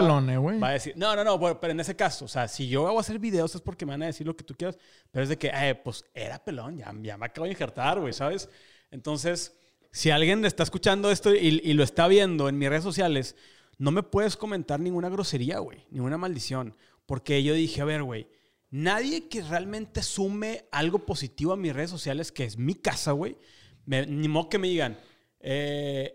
Va 0.59 0.69
a 0.69 0.73
decir, 0.73 0.93
no, 0.97 1.15
no, 1.15 1.23
no, 1.23 1.39
pero 1.39 1.71
en 1.71 1.79
ese 1.79 1.95
caso, 1.95 2.25
o 2.25 2.27
sea, 2.27 2.49
si 2.49 2.67
yo 2.67 2.86
hago 2.86 2.99
hacer 2.99 3.17
videos 3.17 3.55
es 3.55 3.61
porque 3.61 3.86
me 3.86 3.93
van 3.93 4.03
a 4.03 4.07
decir 4.07 4.27
lo 4.27 4.36
que 4.36 4.43
tú 4.43 4.53
quieras, 4.53 4.77
pero 5.09 5.23
es 5.23 5.29
de 5.29 5.38
que, 5.38 5.47
eh, 5.53 5.75
pues 5.75 6.03
era 6.13 6.43
pelón, 6.43 6.77
ya, 6.77 6.93
ya 7.01 7.17
me 7.17 7.27
acabo 7.27 7.45
de 7.45 7.51
injertar, 7.51 8.01
güey, 8.01 8.11
¿sabes? 8.11 8.49
Entonces, 8.91 9.55
si 9.93 10.11
alguien 10.11 10.43
está 10.43 10.63
escuchando 10.63 11.11
esto 11.11 11.33
y, 11.33 11.61
y 11.63 11.73
lo 11.73 11.83
está 11.86 12.09
viendo 12.09 12.49
en 12.49 12.57
mis 12.57 12.67
redes 12.67 12.83
sociales, 12.83 13.38
no 13.77 13.91
me 13.91 14.03
puedes 14.03 14.36
comentar 14.36 14.81
ninguna 14.81 15.07
grosería, 15.07 15.59
güey, 15.59 15.86
ninguna 15.91 16.17
maldición, 16.17 16.75
porque 17.05 17.41
yo 17.41 17.53
dije, 17.53 17.79
a 17.79 17.86
ver, 17.86 18.03
güey, 18.03 18.27
nadie 18.69 19.29
que 19.29 19.41
realmente 19.43 20.03
sume 20.03 20.65
algo 20.71 20.99
positivo 20.99 21.53
a 21.53 21.57
mis 21.57 21.73
redes 21.73 21.89
sociales, 21.89 22.33
que 22.33 22.43
es 22.43 22.57
mi 22.57 22.75
casa, 22.75 23.13
güey, 23.13 23.38
me- 23.86 24.05
ni 24.05 24.27
modo 24.27 24.49
que 24.49 24.57
me 24.57 24.67
digan, 24.67 24.97
eh, 25.39 26.13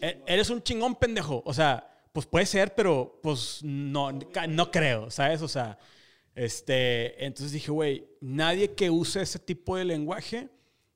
"E- 0.00 0.22
eres 0.26 0.50
un 0.50 0.62
chingón 0.62 0.94
pendejo. 0.94 1.42
O 1.46 1.54
sea, 1.54 1.88
pues 2.12 2.26
puede 2.26 2.46
ser, 2.46 2.74
pero 2.74 3.18
pues 3.22 3.60
no, 3.62 4.10
no 4.48 4.70
creo, 4.70 5.10
¿sabes? 5.10 5.42
O 5.42 5.48
sea, 5.48 5.78
este, 6.34 7.24
entonces 7.24 7.52
dije, 7.52 7.70
güey, 7.70 8.06
nadie 8.20 8.72
que 8.74 8.90
use 8.90 9.22
ese 9.22 9.38
tipo 9.38 9.76
de 9.76 9.84
lenguaje 9.84 10.48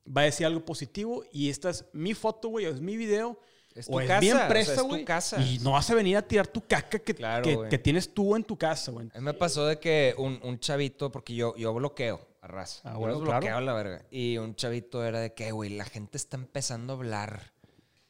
va 0.05 0.21
a 0.21 0.25
decir 0.25 0.45
algo 0.45 0.63
positivo 0.65 1.23
y 1.31 1.49
esta 1.49 1.69
es 1.69 1.85
mi 1.93 2.13
foto, 2.13 2.49
güey, 2.49 2.65
o 2.65 2.69
es 2.71 2.81
mi 2.81 2.97
video. 2.97 3.39
Es 3.73 3.87
o 3.87 3.93
tu 3.93 3.99
es 4.01 4.07
casa, 4.07 4.19
mi 4.21 4.29
o 4.29 4.33
sea, 4.35 4.43
empresa, 4.43 4.71
es 4.73 4.77
tu 4.79 4.87
güey. 4.87 5.05
casa. 5.05 5.41
Y 5.41 5.59
no 5.59 5.71
vas 5.71 5.89
a 5.89 5.95
venir 5.95 6.17
a 6.17 6.21
tirar 6.21 6.45
tu 6.45 6.59
caca 6.67 6.99
que, 6.99 7.15
Claro, 7.15 7.43
que, 7.43 7.55
güey. 7.55 7.69
que 7.69 7.77
tienes 7.77 8.13
tú 8.13 8.35
en 8.35 8.43
tu 8.43 8.57
casa, 8.57 8.91
güey. 8.91 9.07
A 9.13 9.19
mí 9.19 9.23
me 9.23 9.33
pasó 9.33 9.65
de 9.65 9.79
que 9.79 10.13
un, 10.17 10.39
un 10.43 10.59
chavito, 10.59 11.09
porque 11.11 11.33
yo, 11.33 11.55
yo 11.55 11.73
bloqueo 11.73 12.19
a 12.41 12.47
raza. 12.47 12.81
Ah, 12.83 12.93
yo 12.93 12.99
bueno, 12.99 13.19
los 13.19 13.39
claro. 13.39 13.61
la 13.61 13.73
verga. 13.73 14.05
Y 14.11 14.37
un 14.37 14.55
chavito 14.55 15.05
era 15.05 15.19
de 15.19 15.33
que, 15.33 15.51
güey, 15.51 15.69
la 15.69 15.85
gente 15.85 16.17
está 16.17 16.37
empezando 16.37 16.93
a 16.93 16.95
hablar 16.97 17.53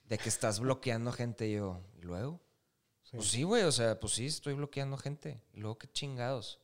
de 0.06 0.18
que 0.18 0.30
estás 0.30 0.60
bloqueando 0.60 1.12
gente. 1.12 1.48
Y 1.48 1.54
yo, 1.54 1.82
¿y 2.00 2.02
luego? 2.02 2.42
Pues 3.12 3.28
sí, 3.28 3.44
güey, 3.44 3.64
o 3.64 3.72
sea, 3.72 4.00
pues 4.00 4.14
sí, 4.14 4.26
estoy 4.26 4.54
bloqueando 4.54 4.98
gente. 4.98 5.42
Y 5.54 5.60
luego, 5.60 5.78
qué 5.78 5.88
chingados. 5.92 6.60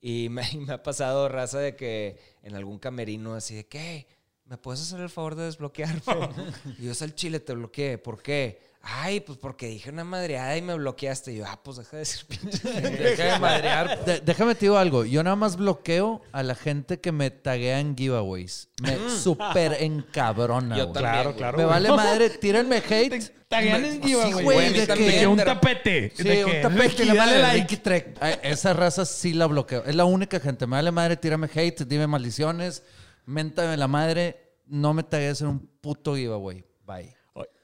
Y 0.00 0.28
me, 0.30 0.48
y 0.52 0.58
me 0.58 0.74
ha 0.74 0.82
pasado 0.82 1.28
raza 1.28 1.58
de 1.58 1.74
que 1.74 2.18
en 2.42 2.54
algún 2.54 2.78
camerino 2.78 3.34
así 3.34 3.54
de 3.54 3.66
que, 3.66 4.06
¿me 4.44 4.58
puedes 4.58 4.82
hacer 4.82 5.00
el 5.00 5.10
favor 5.10 5.34
de 5.34 5.44
desbloquearme? 5.44 6.02
y 6.78 6.84
yo, 6.84 6.92
es 6.92 7.00
al 7.00 7.14
chile, 7.14 7.40
te 7.40 7.54
bloqueé. 7.54 7.96
¿Por 7.96 8.22
qué? 8.22 8.60
Ay, 8.88 9.18
pues 9.18 9.36
porque 9.36 9.66
dije 9.66 9.90
una 9.90 10.04
madreada 10.04 10.56
y 10.56 10.62
me 10.62 10.74
bloqueaste. 10.76 11.32
Y 11.32 11.38
yo, 11.38 11.44
ah, 11.46 11.58
pues 11.60 11.78
deja 11.78 11.90
de 11.96 11.98
decir 11.98 12.24
pinche. 12.26 12.68
Deja 12.80 13.32
de 13.34 13.38
madrear. 13.40 14.04
De- 14.04 14.20
déjame 14.20 14.54
te 14.54 14.60
digo 14.66 14.78
algo. 14.78 15.04
Yo 15.04 15.24
nada 15.24 15.34
más 15.34 15.56
bloqueo 15.56 16.22
a 16.30 16.44
la 16.44 16.54
gente 16.54 17.00
que 17.00 17.10
me 17.10 17.30
taguea 17.32 17.80
en 17.80 17.96
giveaways. 17.96 18.68
Me 18.82 18.96
súper 19.10 19.72
encabrona, 19.82 20.76
Yo 20.76 20.84
güey. 20.86 20.94
también, 20.94 21.12
Claro, 21.14 21.36
claro. 21.36 21.58
Me 21.58 21.64
güey. 21.64 21.74
vale 21.74 21.90
madre, 21.96 22.30
tírenme 22.30 22.76
hate. 22.76 23.32
Taguean 23.48 23.82
Me- 23.82 23.88
en 23.88 24.02
giveaway, 24.02 24.32
Sí, 24.32 24.42
güey, 24.44 24.72
de 24.72 24.86
también. 24.86 25.10
que... 25.12 25.18
Que 25.18 25.26
un 25.26 25.36
tapete. 25.38 26.12
Sí, 26.14 26.22
de 26.22 26.44
un 26.44 26.50
que 26.52 26.60
tapete, 26.60 27.04
le 27.06 27.12
vale 27.18 27.38
like. 27.40 28.14
Esa 28.44 28.72
raza 28.72 29.04
sí 29.04 29.32
la 29.32 29.46
bloqueo. 29.46 29.82
Es 29.84 29.96
la 29.96 30.04
única 30.04 30.38
gente. 30.38 30.64
Me 30.68 30.76
vale 30.76 30.92
madre, 30.92 31.16
tírame 31.16 31.48
hate, 31.52 31.84
dime 31.86 32.06
maldiciones, 32.06 32.84
méntame 33.24 33.76
la 33.76 33.88
madre. 33.88 34.54
No 34.66 34.94
me 34.94 35.02
tagues 35.02 35.40
en 35.40 35.48
un 35.48 35.58
puto 35.80 36.14
giveaway. 36.14 36.64
Bye. 36.86 37.15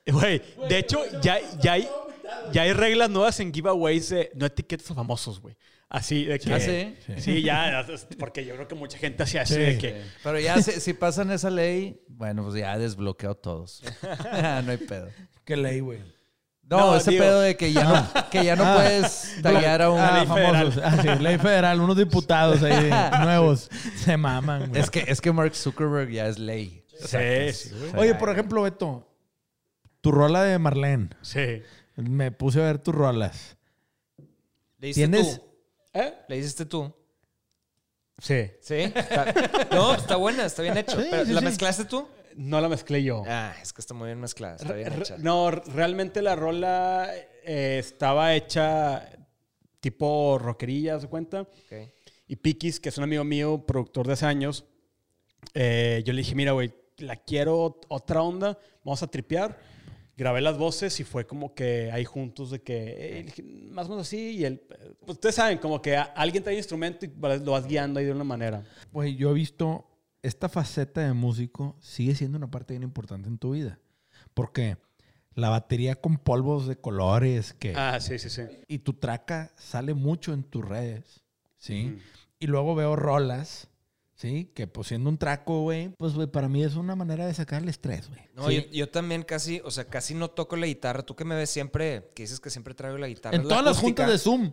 Güey, 0.07 0.43
de 0.69 0.79
hecho, 0.79 0.99
ya, 1.21 1.39
ya, 1.61 1.73
hay, 1.75 1.89
ya 2.53 2.63
hay 2.63 2.73
reglas 2.73 3.09
nuevas 3.11 3.39
en 3.41 3.53
giveaways 3.53 4.09
de 4.09 4.31
no 4.35 4.47
etiquetas 4.47 4.91
a 4.91 4.95
famosos, 4.95 5.41
güey. 5.41 5.57
Así 5.89 6.25
de 6.25 6.39
que. 6.39 6.53
¿Ah, 6.55 6.59
sí? 6.61 6.95
Sí, 7.19 7.43
ya, 7.43 7.87
porque 8.19 8.45
yo 8.47 8.55
creo 8.55 8.67
que 8.67 8.75
mucha 8.75 8.97
gente 8.99 9.23
hacía 9.23 9.43
así 9.43 9.55
Sí. 9.55 9.61
de 9.61 9.79
que. 9.79 10.03
Pero 10.25 10.41
ya 10.41 10.61
si, 10.63 10.73
si 10.81 10.95
pasan 10.95 11.31
esa 11.31 11.51
ley, 11.51 12.01
bueno, 12.09 12.43
pues 12.45 12.55
ya 12.57 12.79
desbloqueo 12.79 13.35
todos. 13.35 13.83
no 14.65 14.71
hay 14.71 14.79
pedo. 14.79 15.09
Qué 15.45 15.57
ley, 15.57 15.81
güey. 15.81 15.99
No, 16.63 16.79
No, 16.79 16.97
ese 16.97 17.11
digo- 17.11 17.25
pedo 17.25 17.41
de 17.43 17.57
que 17.57 17.73
ya 17.73 17.85
no, 17.85 18.31
que 18.31 18.45
ya 18.45 18.57
no 18.57 18.65
Ah. 18.65 18.75
puedes 18.77 19.37
taguear 19.43 19.83
a 19.83 19.91
un 19.91 20.01
Ah, 20.01 20.19
ley 20.19 20.27
famosos. 20.27 20.81
Ah, 20.83 20.97
sí, 21.03 21.09
ley 21.23 21.37
federal. 21.37 21.79
Unos 21.81 21.97
diputados 21.99 22.63
ahí 22.63 22.89
nuevos. 23.25 23.69
Se 23.97 24.17
maman, 24.17 24.71
güey. 24.71 24.81
Es 24.81 24.89
que, 24.91 25.05
es 25.07 25.21
que 25.21 25.31
Mark 25.31 25.55
Zuckerberg 25.55 26.11
ya 26.11 26.27
es 26.29 26.39
ley. 26.39 26.83
Sí, 27.05 27.53
sí, 27.53 27.71
güey. 27.93 27.93
Oye, 28.03 28.15
por 28.15 28.31
ejemplo, 28.31 28.63
Beto, 28.63 29.12
tu 30.03 30.13
rola 30.13 30.43
de 30.43 30.59
Marlene. 30.59 31.09
Sí. 31.23 31.63
Me 31.97 32.31
puse 32.31 32.61
a 32.61 32.65
ver 32.67 32.79
tus 32.79 32.95
rolas. 32.95 33.57
¿Le 34.79 34.91
hiciste 34.91 35.09
¿Tienes- 35.09 35.39
tú? 35.41 35.45
¿Eh? 35.95 36.15
¿Le 36.29 36.37
hiciste 36.39 36.67
tú? 36.67 36.93
Sí. 38.19 38.51
¿Sí? 38.61 38.75
Está- 38.95 39.35
no, 39.73 39.95
está 39.95 40.17
buena, 40.17 40.45
está 40.45 40.63
bien 40.63 40.77
hecho. 40.77 41.01
Sí, 41.01 41.07
Pero, 41.11 41.25
sí, 41.25 41.33
¿La 41.33 41.41
sí. 41.41 41.45
mezclaste 41.47 41.85
tú? 41.87 42.07
No 42.37 42.61
la 42.61 42.69
mezclé 42.69 43.03
yo. 43.03 43.23
Ah, 43.27 43.55
es 43.61 43.73
que 43.73 43.81
está 43.81 43.95
muy 43.95 44.07
bien 44.07 44.21
mezclada, 44.21 44.57
está 44.57 44.73
bien 44.73 44.91
Re- 44.93 45.01
hecha. 45.01 45.17
No, 45.19 45.51
realmente 45.51 46.23
la 46.23 46.35
rola 46.37 47.11
eh, 47.45 47.77
estaba 47.79 48.35
hecha 48.35 49.09
tipo 49.81 50.39
rockerilla, 50.39 50.99
¿se 51.01 51.09
cuenta? 51.09 51.43
Ok. 51.43 51.91
Y 52.29 52.37
Pikis, 52.37 52.81
que 52.81 52.89
es 52.89 52.97
un 52.99 53.05
amigo 53.05 53.25
mío, 53.25 53.65
productor 53.67 54.07
de 54.07 54.15
hace 54.15 54.25
años, 54.27 54.65
eh, 55.55 56.03
yo 56.07 56.13
le 56.15 56.21
dije, 56.23 56.35
mira, 56.35 56.53
güey, 56.53 56.73
la 56.99 57.17
quiero 57.17 57.81
otra 57.89 58.23
onda, 58.23 58.57
vamos 58.85 59.03
a 59.03 59.09
tripear. 59.09 59.59
Grabé 60.23 60.41
las 60.41 60.57
voces 60.57 61.01
y 61.01 61.05
fue 61.05 61.27
como 61.27 61.53
que 61.53 61.91
ahí 61.91 62.05
juntos 62.05 62.51
de 62.53 62.63
que, 62.63 63.25
eh, 63.37 63.43
más 63.73 63.87
o 63.87 63.91
menos 63.91 64.07
así, 64.07 64.37
y 64.37 64.45
él, 64.45 64.63
pues 65.01 65.17
ustedes 65.17 65.35
saben, 65.35 65.59
como 65.59 65.83
que 65.83 65.97
alguien 65.97 66.45
trae 66.45 66.57
instrumento 66.57 67.05
y 67.05 67.09
lo 67.41 67.51
vas 67.53 67.67
guiando 67.67 67.99
ahí 67.99 68.07
de 68.07 68.13
una 68.13 68.23
manera. 68.23 68.63
Güey, 68.93 69.17
yo 69.17 69.31
he 69.31 69.35
visto 69.35 69.89
esta 70.23 70.49
faceta 70.49 71.01
de 71.01 71.13
músico 71.13 71.77
sigue 71.81 72.15
siendo 72.15 72.39
una 72.39 72.49
parte 72.51 72.75
bien 72.75 72.85
importante 72.85 73.29
en 73.29 73.39
tu 73.39 73.51
vida. 73.51 73.81
Porque 74.33 74.77
la 75.35 75.49
batería 75.49 75.97
con 75.97 76.19
polvos 76.19 76.69
de 76.69 76.77
colores 76.77 77.53
que 77.55 77.75
Ah, 77.75 77.99
sí, 78.01 78.19
sí, 78.21 78.31
sí. 78.31 78.43
y 78.69 78.79
tu 78.79 78.93
traca 78.93 79.53
sale 79.57 79.93
mucho 79.95 80.33
en 80.33 80.45
tus 80.45 80.65
redes, 80.65 81.25
¿sí? 81.59 81.87
Ujú. 81.95 81.99
y 82.39 82.47
luego 82.47 82.75
veo 82.77 82.95
rolas, 82.95 83.67
¿sí? 84.23 84.51
Que 84.55 84.67
pues 84.69 84.87
siendo 84.89 85.11
un 85.11 85.19
traco, 85.19 85.63
güey, 85.63 85.89
pues 85.99 86.15
güey, 86.15 86.29
para 86.29 86.49
mí 86.49 86.63
es 86.63 86.77
una 86.77 86.95
manera 86.95 87.27
de 87.27 87.35
sacar 87.35 87.61
el 87.63 87.69
estrés, 87.69 88.09
güey. 88.09 88.21
No, 88.35 88.51
yo, 88.51 88.63
yo 88.71 88.89
también 88.89 89.25
casi, 89.25 89.61
o 89.65 89.71
sea, 89.73 89.85
casi 89.87 90.15
no 90.15 90.31
toco 90.31 90.55
la 90.57 90.67
guitarra. 90.67 91.03
Tú 91.03 91.17
que 91.17 91.25
me 91.25 91.35
ves 91.35 91.51
siempre, 91.51 92.09
que 92.15 92.23
dices 92.23 92.39
que 92.41 92.51
siempre 92.51 92.75
traigo 92.75 92.99
la 92.99 93.09
guitarra. 93.09 93.37
En 93.37 93.43
la 93.43 93.49
todas 93.49 93.65
las 93.65 93.79
acústica. 93.79 94.03
juntas 94.05 94.13
de 94.13 94.19
Zoom. 94.25 94.53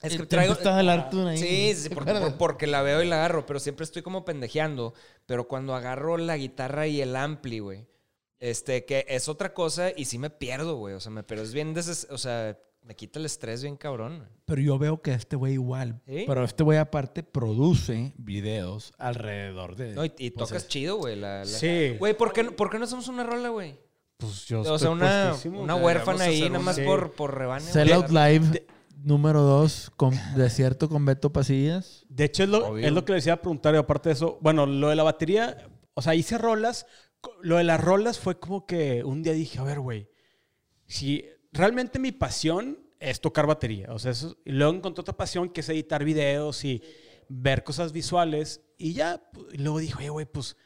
Es 0.00 0.16
que 0.16 0.22
eh, 0.22 0.26
traigo. 0.26 0.52
Está 0.52 0.70
a 0.70 0.74
jalar 0.76 1.10
tú 1.10 1.26
ahí. 1.26 1.36
Sí, 1.38 1.74
sí, 1.74 1.88
¿Te 1.88 1.94
por- 1.96 2.04
acuerdas? 2.04 2.30
por- 2.30 2.38
porque 2.38 2.66
la 2.68 2.82
veo 2.82 3.02
y 3.02 3.08
la 3.08 3.16
agarro, 3.16 3.44
pero 3.46 3.58
siempre 3.58 3.82
estoy 3.82 4.02
como 4.02 4.24
pendejeando. 4.24 4.94
Pero 5.26 5.48
cuando 5.48 5.74
agarro 5.74 6.16
la 6.18 6.36
guitarra 6.36 6.86
y 6.86 7.00
el 7.00 7.16
ampli, 7.16 7.58
güey, 7.58 7.86
este, 8.38 8.84
que 8.84 9.04
es 9.08 9.28
otra 9.28 9.52
cosa 9.52 9.90
y 9.96 10.04
sí 10.04 10.18
me 10.18 10.30
pierdo, 10.30 10.76
güey. 10.76 10.94
O 10.94 11.00
sea, 11.00 11.10
me 11.10 11.24
pero 11.24 11.42
es 11.42 11.52
bien, 11.52 11.74
deses- 11.74 12.06
o 12.10 12.18
sea, 12.18 12.56
me 12.88 12.96
quita 12.96 13.18
el 13.18 13.26
estrés 13.26 13.62
bien 13.62 13.76
cabrón. 13.76 14.16
güey. 14.16 14.28
Pero 14.46 14.62
yo 14.62 14.78
veo 14.78 15.02
que 15.02 15.12
este 15.12 15.36
güey 15.36 15.52
igual. 15.52 16.00
¿Sí? 16.06 16.24
Pero 16.26 16.42
este 16.42 16.64
güey 16.64 16.78
aparte 16.78 17.22
produce 17.22 18.14
videos 18.16 18.94
alrededor 18.96 19.76
de... 19.76 19.92
No, 19.94 20.06
y, 20.06 20.12
y 20.16 20.30
pues, 20.30 20.48
tocas 20.48 20.62
es- 20.62 20.68
chido, 20.68 20.96
güey. 20.96 21.14
La, 21.14 21.40
la- 21.40 21.44
Sí. 21.44 21.96
Güey, 21.98 22.16
¿por 22.16 22.32
qué, 22.32 22.44
no- 22.44 22.52
¿por 22.52 22.70
qué 22.70 22.78
no 22.78 22.86
hacemos 22.86 23.06
una 23.08 23.24
rola, 23.24 23.50
güey? 23.50 23.78
Pues 24.16 24.46
yo 24.46 24.62
O 24.62 24.78
sea, 24.78 24.88
una, 24.90 25.36
una 25.52 25.76
huérfana 25.76 26.24
ahí, 26.24 26.48
nada 26.48 26.58
más 26.64 26.80
por, 26.80 27.12
por 27.12 27.36
rebane. 27.36 27.60
güey. 27.62 27.72
Sellout 27.74 28.08
Live 28.08 28.66
número 29.04 29.42
2 29.42 29.92
con 29.94 30.14
Desierto 30.34 30.88
con 30.88 31.04
Beto 31.04 31.30
Pasillas. 31.30 32.06
De 32.08 32.24
hecho, 32.24 32.42
es 32.44 32.48
lo, 32.48 32.78
es 32.78 32.90
lo 32.90 33.04
que 33.04 33.12
les 33.12 33.26
iba 33.26 33.34
a 33.34 33.40
preguntar. 33.42 33.74
Y 33.74 33.78
aparte 33.78 34.08
de 34.08 34.14
eso, 34.14 34.38
bueno, 34.40 34.64
lo 34.66 34.88
de 34.88 34.96
la 34.96 35.02
batería, 35.04 35.68
o 35.92 36.00
sea, 36.02 36.14
hice 36.14 36.38
rolas. 36.38 36.86
Lo 37.42 37.58
de 37.58 37.64
las 37.64 37.80
rolas 37.80 38.18
fue 38.18 38.40
como 38.40 38.64
que 38.64 39.04
un 39.04 39.22
día 39.22 39.34
dije, 39.34 39.58
a 39.58 39.62
ver, 39.62 39.78
güey, 39.78 40.08
si 40.86 41.24
realmente 41.52 41.98
mi 41.98 42.12
pasión 42.12 42.78
es 43.00 43.20
tocar 43.20 43.46
batería. 43.46 43.88
O 43.92 43.98
sea, 43.98 44.12
eso- 44.12 44.36
y 44.44 44.52
luego 44.52 44.74
encontré 44.74 45.02
otra 45.02 45.16
pasión 45.16 45.48
que 45.50 45.60
es 45.60 45.68
editar 45.68 46.04
videos 46.04 46.64
y 46.64 46.82
ver 47.28 47.64
cosas 47.64 47.92
visuales. 47.92 48.62
Y 48.76 48.94
ya, 48.94 49.22
y 49.52 49.58
luego 49.58 49.78
dije, 49.78 49.94
oye, 49.98 50.08
güey, 50.08 50.26
pues, 50.26 50.56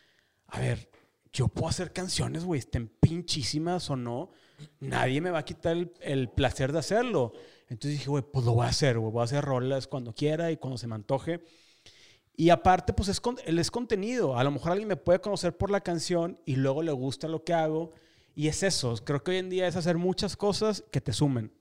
a 0.46 0.60
ver, 0.60 0.90
yo 1.32 1.48
puedo 1.48 1.68
hacer 1.68 1.92
canciones, 1.92 2.44
güey, 2.44 2.58
estén 2.60 2.88
pinchísimas 2.88 3.88
o 3.90 3.96
no. 3.96 4.30
Nadie 4.80 5.20
me 5.20 5.30
va 5.30 5.38
a 5.38 5.44
quitar 5.44 5.76
el, 6.00 6.28
placer 6.28 6.72
de 6.72 6.78
hacerlo. 6.78 7.32
Entonces 7.68 7.98
dije, 7.98 8.10
güey, 8.10 8.22
pues 8.22 8.44
lo 8.44 8.52
voy 8.54 8.66
a 8.66 8.68
hacer, 8.68 8.98
güey. 8.98 9.10
Voy 9.10 9.22
a 9.22 9.24
hacer 9.24 9.44
rolas 9.44 9.86
cuando 9.86 10.14
quiera 10.14 10.52
y 10.52 10.58
cuando 10.58 10.78
se 10.78 10.86
me 10.86 10.94
antoje. 10.94 11.42
Y 12.36 12.50
aparte, 12.50 12.92
pues 12.92 13.08
es, 13.08 13.20
es 13.46 13.70
contenido. 13.70 14.38
A 14.38 14.44
lo 14.44 14.50
mejor 14.50 14.72
alguien 14.72 14.88
me 14.88 14.96
puede 14.96 15.20
conocer 15.20 15.56
por 15.56 15.70
la 15.70 15.80
canción 15.80 16.38
y 16.44 16.56
luego 16.56 16.82
le 16.82 16.92
gusta 16.92 17.28
lo 17.28 17.44
que 17.44 17.54
hago. 17.54 17.92
Y 18.34 18.48
es 18.48 18.62
eso. 18.62 18.94
Creo 19.04 19.22
que 19.22 19.32
hoy 19.32 19.36
en 19.38 19.50
día 19.50 19.66
es 19.66 19.76
hacer 19.76 19.98
muchas 19.98 20.36
cosas 20.36 20.84
que 20.90 21.00
te 21.00 21.12
sumen. 21.12 21.52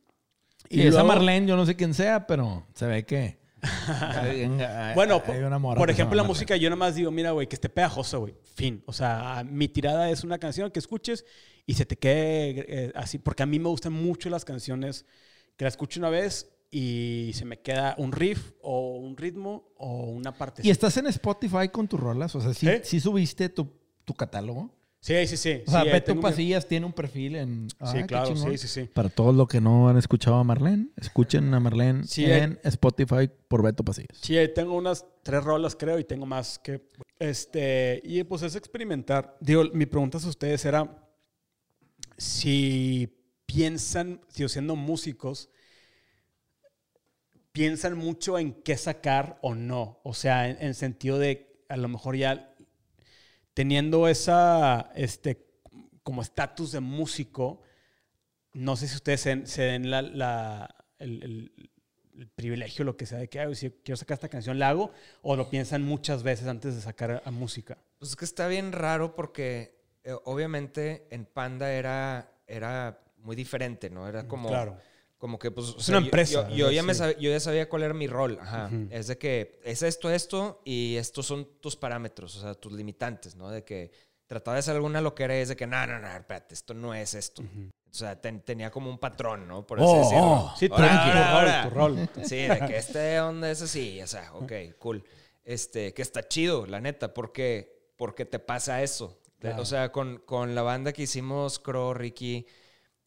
Y, 0.69 0.82
esa 0.82 0.89
luego- 0.91 1.07
Marlene, 1.07 1.47
yo 1.47 1.55
no 1.57 1.65
sé 1.65 1.76
quién 1.76 1.93
sea, 1.93 2.26
pero 2.28 2.65
se 2.74 2.86
ve 2.86 3.05
que... 3.05 3.39
hay- 3.88 4.41
hay- 4.43 4.95
Bueno, 4.95 5.22
hay 5.28 5.39
una 5.39 5.59
por 5.59 5.89
ejemplo, 5.89 6.15
la 6.15 6.24
música, 6.24 6.55
yo 6.55 6.69
nada 6.69 6.78
más 6.80 6.95
digo, 6.95 7.11
mira, 7.11 7.32
güey, 7.32 7.47
que 7.47 7.55
esté 7.55 7.69
pegajosa, 7.69 8.17
güey. 8.17 8.36
Fin. 8.55 8.84
O 8.86 8.93
sea, 8.93 9.43
mi 9.47 9.67
tirada 9.67 10.09
es 10.09 10.24
una 10.24 10.39
canción 10.39 10.72
que 10.72 10.80
escuches 10.80 11.26
y 11.65 11.74
se 11.76 11.86
te 11.86 11.97
quede 11.97 12.65
eh, 12.67 12.91
así. 12.95 13.17
Porque 13.19 13.43
a 13.43 13.45
mí 13.45 13.59
me 13.59 13.69
gustan 13.69 13.93
mucho 13.93 14.30
las 14.30 14.45
canciones 14.45 15.05
que 15.57 15.65
la 15.65 15.69
escucho 15.69 15.99
una 15.99 16.09
vez 16.09 16.49
y 16.72 17.32
se 17.36 17.43
me 17.45 17.59
queda 17.59 17.95
un 17.97 18.13
riff 18.13 18.53
o 18.61 18.95
un 18.97 19.17
ritmo 19.17 19.74
o 19.78 20.05
una 20.05 20.32
parte. 20.32 20.61
¿Y 20.65 20.69
estás 20.69 20.95
en 20.97 21.07
Spotify 21.07 21.67
con 21.69 21.88
tus 21.88 21.99
rolas? 21.99 22.34
O 22.36 22.41
sea, 22.41 22.53
¿sí, 22.53 22.67
¿Eh? 22.67 22.82
sí 22.84 22.99
subiste 22.99 23.49
tu, 23.49 23.72
tu 24.05 24.13
catálogo? 24.13 24.74
Sí, 25.02 25.26
sí, 25.26 25.36
sí. 25.36 25.64
O 25.66 25.72
sea, 25.72 25.82
sí, 25.82 25.89
Beto 25.89 26.20
Pasillas 26.20 26.68
tiene 26.68 26.86
un 26.86 26.93
perfil 26.93 27.36
en... 27.36 27.68
Ah, 27.80 27.91
Sí, 27.91 28.04
claro, 28.04 28.36
sí, 28.36 28.58
sí, 28.60 28.68
sí. 28.68 28.84
Para 28.84 29.10
todos 29.10 29.34
los 29.36 29.47
que 29.47 29.60
no 29.60 29.89
han 29.89 29.97
escuchado 29.97 30.36
a 30.36 30.43
Marlene, 30.43 30.89
escuchen 30.95 31.52
a 31.56 31.60
Marlene 31.60 32.04
Sí, 32.04 32.26
en 32.26 32.60
Spotify 32.64 33.28
por 33.47 33.64
Beto 33.64 33.84
Pasillas. 33.84 34.16
Sí, 34.22 34.38
ahí 34.38 34.54
tengo 34.54 34.76
unas 34.76 35.04
tres 35.24 35.43
rolas, 35.43 35.76
creo, 35.76 35.97
y 35.97 36.04
tengo 36.04 36.28
más 36.28 36.60
que. 36.60 36.88
Este, 37.18 37.99
y 38.04 38.24
pues 38.24 38.43
es 38.43 38.56
experimentar. 38.56 39.38
Digo, 39.39 39.64
mi 39.74 39.88
pregunta 39.88 40.20
a 40.20 40.28
ustedes 40.28 40.64
era 40.66 41.04
si 42.20 43.12
piensan, 43.47 44.22
si 44.28 44.47
siendo 44.49 44.76
músicos, 44.76 45.49
piensan 47.52 47.97
mucho 47.97 48.38
en 48.38 48.54
qué 48.54 48.78
sacar 48.78 49.39
o 49.41 49.56
no. 49.56 49.99
O 50.04 50.14
sea, 50.14 50.47
en, 50.47 50.58
en 50.62 50.76
sentido 50.76 51.18
de 51.18 51.66
a 51.70 51.78
lo 51.78 51.88
mejor 51.88 52.18
ya 52.18 52.51
teniendo 53.62 54.07
esa, 54.07 54.89
este, 54.95 55.45
como 56.01 56.24
estatus 56.24 56.72
de 56.72 56.80
músico, 56.80 57.62
no 58.53 58.76
sé 58.76 58.88
si 58.88 58.95
ustedes 58.95 59.22
se, 59.22 59.45
se 59.45 59.62
den 59.62 59.91
la, 59.91 60.01
la- 60.01 60.76
el, 60.97 61.22
el- 61.22 61.70
el 62.18 62.28
privilegio, 62.28 62.84
lo 62.84 62.97
que 62.97 63.05
sea, 63.05 63.20
de 63.20 63.28
que 63.30 63.39
"Ay, 63.39 63.53
si 63.53 63.70
quiero 63.70 63.97
sacar 63.97 64.16
esta 64.16 64.30
canción, 64.30 64.57
la 64.57 64.70
hago, 64.70 64.91
o 65.22 65.36
lo 65.36 65.47
piensan 65.51 65.84
muchas 65.84 66.24
veces 66.24 66.47
antes 66.47 66.74
de 66.74 66.82
sacar 66.82 67.22
a, 67.24 67.30
música. 67.30 67.78
Pues 67.99 68.09
es 68.12 68.16
que 68.16 68.26
está 68.26 68.47
bien 68.47 68.72
raro 68.72 69.16
porque 69.16 69.76
eh, 70.03 70.16
obviamente 70.26 71.07
en 71.12 71.26
Panda 71.26 71.72
era, 71.72 72.32
era 72.47 72.99
muy 73.18 73.36
diferente, 73.36 73.91
¿no? 73.91 74.07
Era 74.07 74.28
como... 74.28 74.49
Claro. 74.49 74.76
Como 75.22 75.38
que, 75.38 75.51
pues. 75.51 75.67
o 75.69 75.78
Es 75.78 75.86
sea, 75.86 75.93
una 75.97 76.01
yo- 76.01 76.07
empresa, 76.07 76.49
Yo, 76.49 76.55
yo 76.55 76.72
ya 76.72 76.82
me 76.82 76.95
sí. 76.95 77.01
sab- 77.03 77.15
yo 77.19 77.30
ya 77.30 77.39
sabía 77.39 77.69
cuál 77.69 77.84
era 77.84 77.93
mi 77.93 78.07
rol. 78.07 78.39
Ajá. 78.41 78.65
Ujú. 78.74 78.88
Es 78.89 79.05
de 79.05 79.19
que 79.19 79.61
es 79.63 79.84
esto, 79.84 80.09
esto, 80.09 80.63
y 80.65 80.95
estos 80.95 81.28
son 81.28 81.47
tus 81.61 81.76
parámetros, 81.76 82.36
o 82.38 82.41
sea, 82.41 82.55
tus 82.55 82.72
limitantes, 82.74 83.36
¿no? 83.36 83.49
De 83.51 83.63
que 83.63 83.91
trataba 84.26 84.55
de 84.55 84.61
hacer 84.61 84.76
alguna 84.76 84.99
loquera 84.99 85.38
y 85.38 85.41
es 85.41 85.49
de 85.49 85.55
que, 85.55 85.67
no, 85.67 85.86
no, 85.86 85.99
no, 85.99 86.07
espérate, 86.11 86.55
esto 86.55 86.74
no 86.74 86.95
es 86.95 87.13
esto. 87.13 87.43
O 87.43 87.93
sea, 87.93 88.19
ten- 88.19 88.41
tenía 88.41 88.72
como 88.72 88.89
un 88.89 88.97
patrón, 88.97 89.47
¿no? 89.47 89.67
Por 89.67 89.80
así 89.80 89.88
Oh, 89.88 89.97
decirlo. 89.99 90.24
oh, 90.24 90.53
Sí, 90.57 90.69
tu, 90.69 90.74
Ahora, 90.76 91.63
tu 91.65 91.69
rol, 91.69 92.07
tu 92.07 92.19
rol. 92.22 92.26
Sí, 92.26 92.38
de 92.38 92.59
que 92.65 92.78
este 92.78 93.19
onda 93.22 93.51
es 93.51 93.61
así, 93.61 94.01
o 94.01 94.07
sea, 94.07 94.34
ok, 94.34 94.51
cool. 94.80 95.03
Este, 95.43 95.93
que 95.93 96.01
está 96.01 96.28
chido, 96.28 96.65
la 96.65 96.82
neta, 96.82 97.13
porque, 97.13 97.91
porque 97.95 98.26
te 98.26 98.39
pasa 98.39 98.82
eso. 98.82 99.19
Claro. 99.38 99.61
O 99.61 99.65
sea, 99.65 99.91
con, 99.91 100.17
con 100.26 100.55
la 100.55 100.63
banda 100.63 100.93
que 100.93 101.03
hicimos, 101.03 101.59
Crow, 101.59 101.93
Ricky 101.93 102.47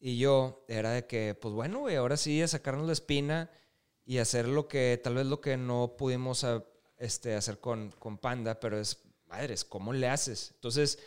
y 0.07 0.19
yo, 0.19 0.63
era 0.67 0.91
de 0.91 1.07
que, 1.07 1.33
pues 1.33 1.51
bueno, 1.55 1.79
güey, 1.79 1.95
ahora 1.95 2.15
sí 2.15 2.39
a 2.39 2.47
sacarnos 2.47 2.85
la 2.85 2.93
espina 2.93 3.49
y 4.05 4.19
hacer 4.19 4.47
lo 4.47 4.67
que, 4.67 5.01
tal 5.03 5.15
vez 5.15 5.25
lo 5.25 5.41
que 5.41 5.57
no 5.57 5.95
pudimos 5.97 6.43
a- 6.43 6.63
este, 6.99 7.33
hacer 7.33 7.59
con, 7.59 7.89
con 7.97 8.19
Panda, 8.19 8.59
pero 8.59 8.79
es, 8.79 9.01
madres, 9.25 9.65
¿cómo 9.65 9.93
le 9.93 10.07
haces? 10.07 10.51
Entonces, 10.53 10.99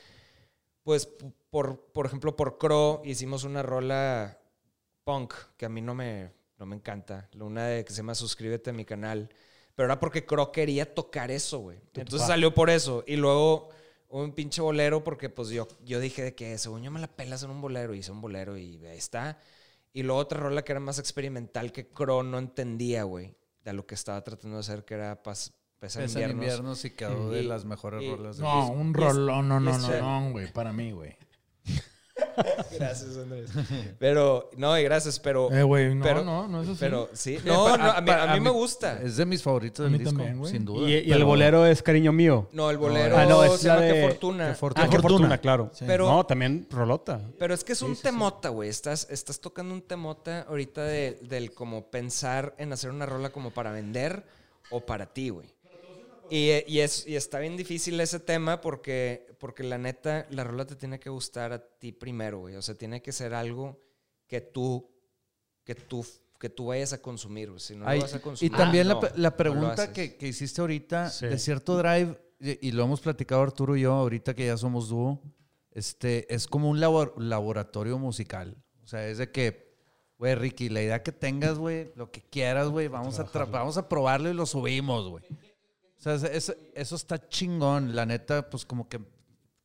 pues, 0.82 1.08
por, 1.48 1.92
por 1.92 2.06
ejemplo, 2.06 2.34
por 2.34 2.58
Crow 2.58 3.02
hicimos 3.04 3.44
una 3.44 3.62
rola 3.62 4.40
punk 5.04 5.32
que 5.56 5.66
a 5.66 5.68
mí 5.68 5.80
no 5.80 5.94
me, 5.94 6.32
no 6.58 6.66
me 6.66 6.74
encanta. 6.74 7.28
Una 7.38 7.68
de 7.68 7.84
que 7.84 7.92
se 7.92 7.98
llama 7.98 8.16
Suscríbete 8.16 8.70
a 8.70 8.72
mi 8.72 8.84
canal. 8.84 9.28
Pero 9.76 9.86
era 9.86 10.00
porque 10.00 10.26
Crow 10.26 10.50
quería 10.50 10.92
tocar 10.92 11.30
eso, 11.30 11.60
güey. 11.60 11.78
Entonces 11.94 12.26
salió 12.26 12.52
por 12.52 12.68
eso. 12.68 13.04
Y 13.06 13.14
luego 13.14 13.68
un 14.10 14.32
pinche 14.32 14.60
bolero 14.62 15.04
porque 15.04 15.28
pues 15.28 15.50
yo, 15.50 15.68
yo 15.84 16.00
dije 16.00 16.22
de 16.22 16.34
que 16.34 16.56
según 16.58 16.82
yo 16.82 16.90
me 16.90 17.00
la 17.00 17.08
pelas 17.08 17.42
en 17.42 17.50
un 17.50 17.60
bolero. 17.60 17.94
Y 17.94 17.98
hice 17.98 18.12
un 18.12 18.20
bolero 18.20 18.56
y 18.56 18.84
ahí 18.86 18.96
está. 18.98 19.38
Y 19.92 20.02
luego 20.02 20.20
otra 20.20 20.40
rola 20.40 20.62
que 20.62 20.72
era 20.72 20.80
más 20.80 20.98
experimental 20.98 21.72
que 21.72 21.88
Crow 21.88 22.22
no 22.22 22.38
entendía, 22.38 23.02
güey. 23.04 23.34
De 23.64 23.72
lo 23.72 23.86
que 23.86 23.94
estaba 23.94 24.22
tratando 24.22 24.56
de 24.56 24.60
hacer 24.60 24.84
que 24.84 24.94
era 24.94 25.22
Paz, 25.22 25.52
Pesa 25.78 26.02
en 26.02 26.08
invierno 26.32 26.74
sí 26.74 26.90
quedó 26.90 27.30
de 27.30 27.42
las 27.44 27.64
mejores 27.64 28.02
y- 28.02 28.10
rolas. 28.10 28.36
de- 28.38 28.42
No, 28.42 28.70
un 28.72 28.92
rolón, 28.94 29.48
no, 29.48 29.60
no, 29.60 29.78
no, 29.78 30.00
no, 30.24 30.30
güey, 30.32 30.52
para 30.52 30.72
mí, 30.72 30.90
güey. 30.92 31.16
Gracias, 32.78 33.16
Andrés. 33.16 33.50
Pero, 33.98 34.50
no, 34.56 34.78
y 34.78 34.82
gracias, 34.84 35.18
pero... 35.18 35.50
Eh, 35.52 35.62
güey, 35.62 35.94
no, 35.94 36.02
pero, 36.04 36.24
no, 36.24 36.46
no 36.48 36.62
es 36.62 36.68
así. 36.68 36.76
Pero 36.80 37.08
sí, 37.12 37.38
no, 37.44 37.76
no, 37.76 37.84
a 37.84 38.00
mí, 38.00 38.10
a 38.10 38.34
mí 38.34 38.40
me 38.40 38.50
gusta. 38.50 39.00
Es 39.02 39.16
de 39.16 39.26
mis 39.26 39.42
favoritos 39.42 39.84
del 39.90 39.98
disco, 39.98 40.14
también, 40.16 40.38
güey. 40.38 40.52
sin 40.52 40.64
duda. 40.64 40.88
Y, 40.88 40.94
y 41.08 41.12
el 41.12 41.24
bolero 41.24 41.66
es 41.66 41.82
cariño 41.82 42.12
mío. 42.12 42.48
No, 42.52 42.70
el 42.70 42.78
bolero 42.78 43.16
Ah, 43.16 43.24
no, 43.26 43.44
es 43.44 43.60
se 43.60 43.68
la 43.68 43.74
llama 43.74 43.86
de- 43.86 43.92
Qué 43.92 44.02
Fortuna. 44.08 44.48
Qué 44.48 44.54
fortuna. 44.54 44.84
Ah, 44.86 44.88
qué 44.90 44.96
Fortuna. 44.96 45.18
fortuna, 45.18 45.38
claro. 45.38 45.70
Sí. 45.72 45.84
Pero- 45.86 46.08
no, 46.08 46.24
también 46.26 46.66
rolota. 46.70 47.20
Pero 47.38 47.54
es 47.54 47.64
que 47.64 47.72
es 47.72 47.82
un 47.82 47.96
temota, 47.96 48.48
güey. 48.50 48.68
Estás, 48.68 49.06
estás 49.10 49.40
tocando 49.40 49.74
un 49.74 49.82
temota 49.82 50.42
ahorita 50.42 50.82
de- 50.84 51.18
del 51.22 51.52
como 51.52 51.90
pensar 51.90 52.54
en 52.58 52.72
hacer 52.72 52.90
una 52.90 53.06
rola 53.06 53.30
como 53.30 53.50
para 53.50 53.70
vender 53.72 54.24
o 54.70 54.84
para 54.84 55.06
ti, 55.06 55.30
güey. 55.30 55.48
Y, 56.30 56.50
y, 56.66 56.80
es, 56.80 57.06
y 57.06 57.16
está 57.16 57.38
bien 57.38 57.56
difícil 57.56 57.98
ese 58.00 58.20
tema 58.20 58.60
porque, 58.60 59.26
porque 59.38 59.62
la 59.62 59.78
neta, 59.78 60.26
la 60.30 60.44
rola 60.44 60.66
te 60.66 60.76
tiene 60.76 60.98
que 61.00 61.10
gustar 61.10 61.52
a 61.52 61.58
ti 61.78 61.92
primero, 61.92 62.40
güey. 62.40 62.56
O 62.56 62.62
sea, 62.62 62.74
tiene 62.74 63.00
que 63.02 63.12
ser 63.12 63.34
algo 63.34 63.80
que 64.26 64.40
tú, 64.40 64.90
que 65.64 65.74
tú, 65.74 66.04
que 66.38 66.48
tú 66.50 66.66
vayas 66.66 66.92
a 66.92 67.00
consumir, 67.02 67.48
güey. 67.48 67.60
Si 67.60 67.74
no 67.76 67.86
Ay, 67.88 67.98
lo 67.98 68.04
vas 68.04 68.14
a 68.14 68.18
y 68.18 68.20
consumir. 68.20 68.52
también 68.56 68.88
la, 68.88 68.94
no, 68.94 69.00
la 69.16 69.30
no 69.30 69.36
pregunta 69.36 69.72
haces. 69.74 69.88
que, 69.90 70.16
que 70.16 70.28
hiciste 70.28 70.60
ahorita, 70.60 71.10
Sí. 71.10 71.26
de 71.26 71.38
cierto 71.38 71.76
drive, 71.78 72.18
y, 72.40 72.68
y 72.68 72.72
lo 72.72 72.84
hemos 72.84 73.00
platicado 73.00 73.42
Arturo 73.42 73.76
y 73.76 73.80
yo, 73.82 73.92
ahorita 73.92 74.34
que 74.34 74.46
ya 74.46 74.56
somos 74.56 74.88
dúo, 74.88 75.20
este, 75.72 76.32
es 76.34 76.46
como 76.46 76.68
un 76.70 76.80
labor- 76.80 77.14
laboratorio 77.16 77.98
musical. 77.98 78.56
O 78.82 78.86
sea, 78.86 79.06
es 79.08 79.18
de 79.18 79.30
que, 79.30 79.74
güey, 80.18 80.34
Ricky, 80.34 80.68
la 80.68 80.82
idea 80.82 81.02
que 81.02 81.12
tengas, 81.12 81.58
güey, 81.58 81.92
lo 81.96 82.10
que 82.10 82.22
quieras, 82.22 82.68
güey, 82.68 82.88
vamos, 82.88 83.18
a 83.18 83.24
vamos 83.46 83.76
a 83.76 83.88
probarlo 83.88 84.30
y 84.30 84.34
lo 84.34 84.46
subimos, 84.46 85.08
güey. 85.08 85.24
O 85.98 86.02
sea, 86.02 86.14
es- 86.14 86.22
es- 86.24 86.56
eso 86.74 86.96
está 86.96 87.28
chingón. 87.28 87.94
La 87.96 88.06
neta, 88.06 88.48
pues 88.48 88.64
como 88.64 88.88
que, 88.88 89.00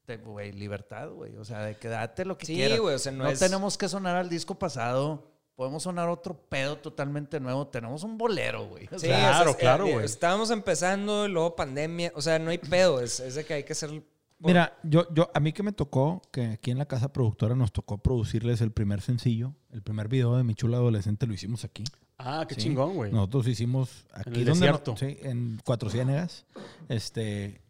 te- 0.05 0.17
güey, 0.17 0.51
libertad, 0.51 1.09
güey. 1.11 1.35
O 1.37 1.45
sea, 1.45 1.59
de 1.61 1.75
que 1.75 1.87
date 1.87 2.25
lo 2.25 2.37
que 2.37 2.45
Sí, 2.45 2.55
quieras. 2.55 2.79
güey, 2.79 2.95
o 2.95 2.99
sea, 2.99 3.11
no 3.11 3.23
no 3.25 3.29
es- 3.29 3.39
tenemos 3.39 3.77
que 3.77 3.87
sonar 3.87 4.15
al 4.15 4.29
disco 4.29 4.55
pasado. 4.55 5.29
podemos 5.55 5.83
sonar 5.83 6.09
otro 6.09 6.35
pedo 6.49 6.77
totalmente 6.79 7.39
nuevo. 7.39 7.67
Tenemos 7.67 8.03
un 8.03 8.17
bolero, 8.17 8.65
güey. 8.69 8.87
O 8.91 8.97
Sí, 8.97 9.05
sea, 9.05 9.19
Claro, 9.19 9.51
o 9.51 9.53
sea, 9.53 9.59
claro, 9.61 9.85
eh, 9.85 9.93
güey. 9.93 10.05
Estábamos 10.05 10.49
empezando, 10.49 11.27
luego 11.27 11.55
pandemia. 11.55 12.11
O 12.15 12.23
sea, 12.23 12.39
no 12.39 12.49
hay 12.49 12.57
pedo. 12.57 12.99
Es, 12.99 13.19
es 13.19 13.35
de 13.35 13.45
que 13.45 13.53
hay 13.53 13.63
que 13.63 13.73
hacer. 13.73 14.03
Mira, 14.39 14.75
yo, 14.81 15.05
yo, 15.13 15.29
a 15.31 15.39
mí 15.39 15.53
que 15.53 15.61
me 15.61 15.71
tocó, 15.71 16.23
que 16.31 16.45
aquí 16.47 16.71
en 16.71 16.79
la 16.79 16.87
casa 16.87 17.13
productora 17.13 17.53
nos 17.55 17.71
tocó 17.71 17.99
producirles 17.99 18.61
el 18.61 18.71
primer 18.71 19.01
sencillo, 19.01 19.53
el 19.71 19.83
primer 19.83 20.07
video 20.07 20.35
de 20.35 20.43
Mi 20.43 20.55
Chula 20.55 20.77
Adolescente 20.77 21.27
lo 21.27 21.35
hicimos 21.35 21.63
aquí. 21.65 21.83
Ah, 22.17 22.45
qué 22.47 22.55
Sí. 22.55 22.61
chingón, 22.61 22.95
güey. 22.95 23.11
Nosotros 23.11 23.47
hicimos 23.47 24.05
aquí 24.13 24.39
el 24.41 24.45
donde 24.45 24.71
no- 24.71 24.97
sí, 24.97 25.17
en 25.21 25.59
Cuatro 25.65 25.89
Ciénegas. 25.89 26.45
Este, 26.89 27.61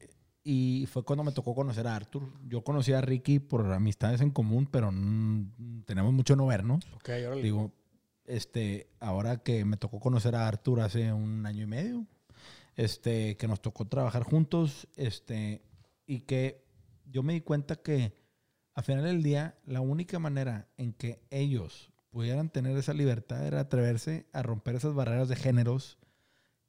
y 0.44 0.86
fue 0.92 1.04
cuando 1.04 1.24
me 1.24 1.32
tocó 1.32 1.56
conocer 1.56 1.88
a 1.88 1.96
Arthur. 1.96 2.24
Yo 2.48 2.64
conocí 2.64 2.92
a 2.94 3.02
Ricky 3.02 3.40
por 3.40 3.72
amistades 3.72 4.22
en 4.22 4.32
común, 4.32 4.68
pero 4.70 4.92
mm, 4.92 5.84
tenemos 5.86 6.12
mucho 6.14 6.36
no 6.36 6.48
vernos. 6.48 6.84
Ok, 6.96 7.10
órale. 7.26 7.42
Digo, 7.42 7.72
este, 8.26 8.90
ahora 9.00 9.38
que 9.44 9.64
me 9.66 9.78
tocó 9.78 10.00
conocer 10.00 10.36
a 10.36 10.48
Arthur 10.48 10.82
hace 10.82 11.14
un 11.14 11.46
año 11.46 11.64
y 11.64 11.68
medio, 11.68 12.06
este, 12.76 13.38
que 13.38 13.48
nos 13.48 13.62
tocó 13.62 13.86
trabajar 13.86 14.24
juntos, 14.24 14.88
este, 14.96 15.62
y 16.06 16.22
que 16.22 16.64
yo 17.06 17.24
me 17.24 17.34
di 17.34 17.42
cuenta 17.42 17.78
que 17.78 18.14
al 18.76 18.84
final 18.84 19.04
del 19.04 19.22
día, 19.24 19.56
la 19.66 19.82
única 19.82 20.20
manera 20.20 20.68
en 20.78 20.94
que 20.94 21.22
ellos 21.30 21.92
pudieran 22.14 22.50
tener 22.50 22.78
esa 22.78 22.94
libertad 22.94 23.46
era 23.46 23.60
atreverse 23.60 24.28
a 24.32 24.44
romper 24.44 24.76
esas 24.76 24.94
barreras 24.94 25.28
de 25.28 25.36
géneros 25.36 25.98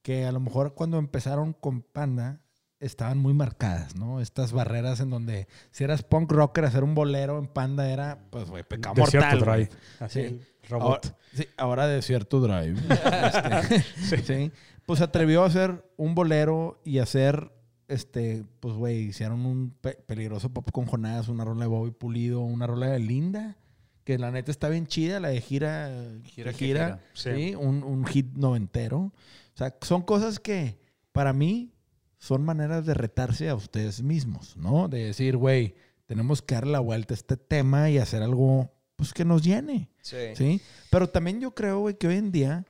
que 0.03 0.25
a 0.25 0.33
lo 0.33 0.41
mejor 0.41 0.75
cuando 0.75 0.99
empezaron 0.99 1.53
con 1.53 1.83
Panda 1.83 2.41
estaban 2.81 3.19
muy 3.19 3.33
marcadas, 3.35 3.95
¿no? 3.97 4.21
Estas 4.21 4.53
barreras 4.53 5.01
en 5.01 5.11
donde 5.11 5.47
si 5.71 5.85
eras 5.85 6.03
punk 6.03 6.33
rocker, 6.33 6.65
hacer 6.65 6.83
un 6.83 6.95
bolero 6.95 7.39
en 7.39 7.47
Panda 7.47 7.89
era, 7.91 8.19
pues, 8.31 8.51
güey, 8.51 8.65
pecado 8.65 8.95
Desierto 8.97 9.37
mortal. 9.37 9.55
Drive. 9.69 9.71
Así, 10.01 10.29
Sí. 10.29 10.41
robot. 10.69 11.07
Ahora, 11.07 11.17
sí, 11.35 11.47
ahora 11.57 11.87
Desierto 11.87 12.41
Drive. 12.41 12.75
Este, 14.11 14.23
sí. 14.23 14.53
Pues 14.87 14.99
se 14.99 15.05
atrevió 15.05 15.45
a 15.45 15.47
hacer 15.47 15.85
un 15.97 16.15
bolero 16.15 16.81
y 16.85 16.99
hacer, 16.99 17.53
este, 17.89 18.45
pues, 18.61 18.75
güey, 18.75 18.99
hicieron 19.05 19.47
un 19.47 19.71
pe- 19.81 19.99
peligroso 20.07 20.51
pop 20.53 20.71
con 20.71 20.85
Jonás, 20.87 21.29
una 21.29 21.45
rola 21.45 21.63
de 21.63 21.69
Bobby 21.69 21.91
Pulido, 21.91 22.41
una 22.41 22.67
rola 22.67 22.89
de 22.89 22.99
Linda, 22.99 23.57
que 24.05 24.19
la 24.19 24.31
neta 24.31 24.51
está 24.51 24.69
bien 24.69 24.87
chida, 24.87 25.19
la 25.19 25.29
de 25.29 25.41
gira, 25.41 25.91
Gira 26.25 26.53
que 26.53 26.59
gira, 26.59 27.01
gira. 27.15 27.37
sí, 27.37 27.55
un, 27.55 27.83
un 27.83 28.05
hit 28.07 28.33
noventero. 28.35 28.99
O 28.99 29.13
sea, 29.57 29.77
son 29.83 30.03
cosas 30.03 30.39
que 30.39 30.79
para 31.13 31.33
mí 31.33 31.73
son 32.19 32.45
maneras 32.45 32.87
de 32.87 32.95
retarse 32.95 33.49
a 33.49 33.55
ustedes 33.55 34.03
mismos, 34.03 34.57
¿no? 34.57 34.89
De 34.89 35.07
decir, 35.07 35.37
güey, 35.37 35.75
tenemos 36.07 36.43
que 36.43 36.55
darle 36.55 36.73
la 36.73 36.81
vuelta 36.81 37.15
a 37.15 37.17
este 37.17 37.37
tema 37.37 37.91
y 37.91 37.99
hacer 37.99 38.23
algo, 38.23 38.73
pues, 38.97 39.13
que 39.15 39.25
nos 39.25 39.43
llene. 39.43 39.91
Sí. 40.01 40.17
¿sí? 40.35 40.61
Pero 40.91 41.09
también 41.09 41.41
yo 41.41 41.55
creo, 41.55 41.81
güey, 41.81 41.97
que 41.97 42.09
hoy 42.09 42.17
en 42.17 42.31
día, 42.33 42.67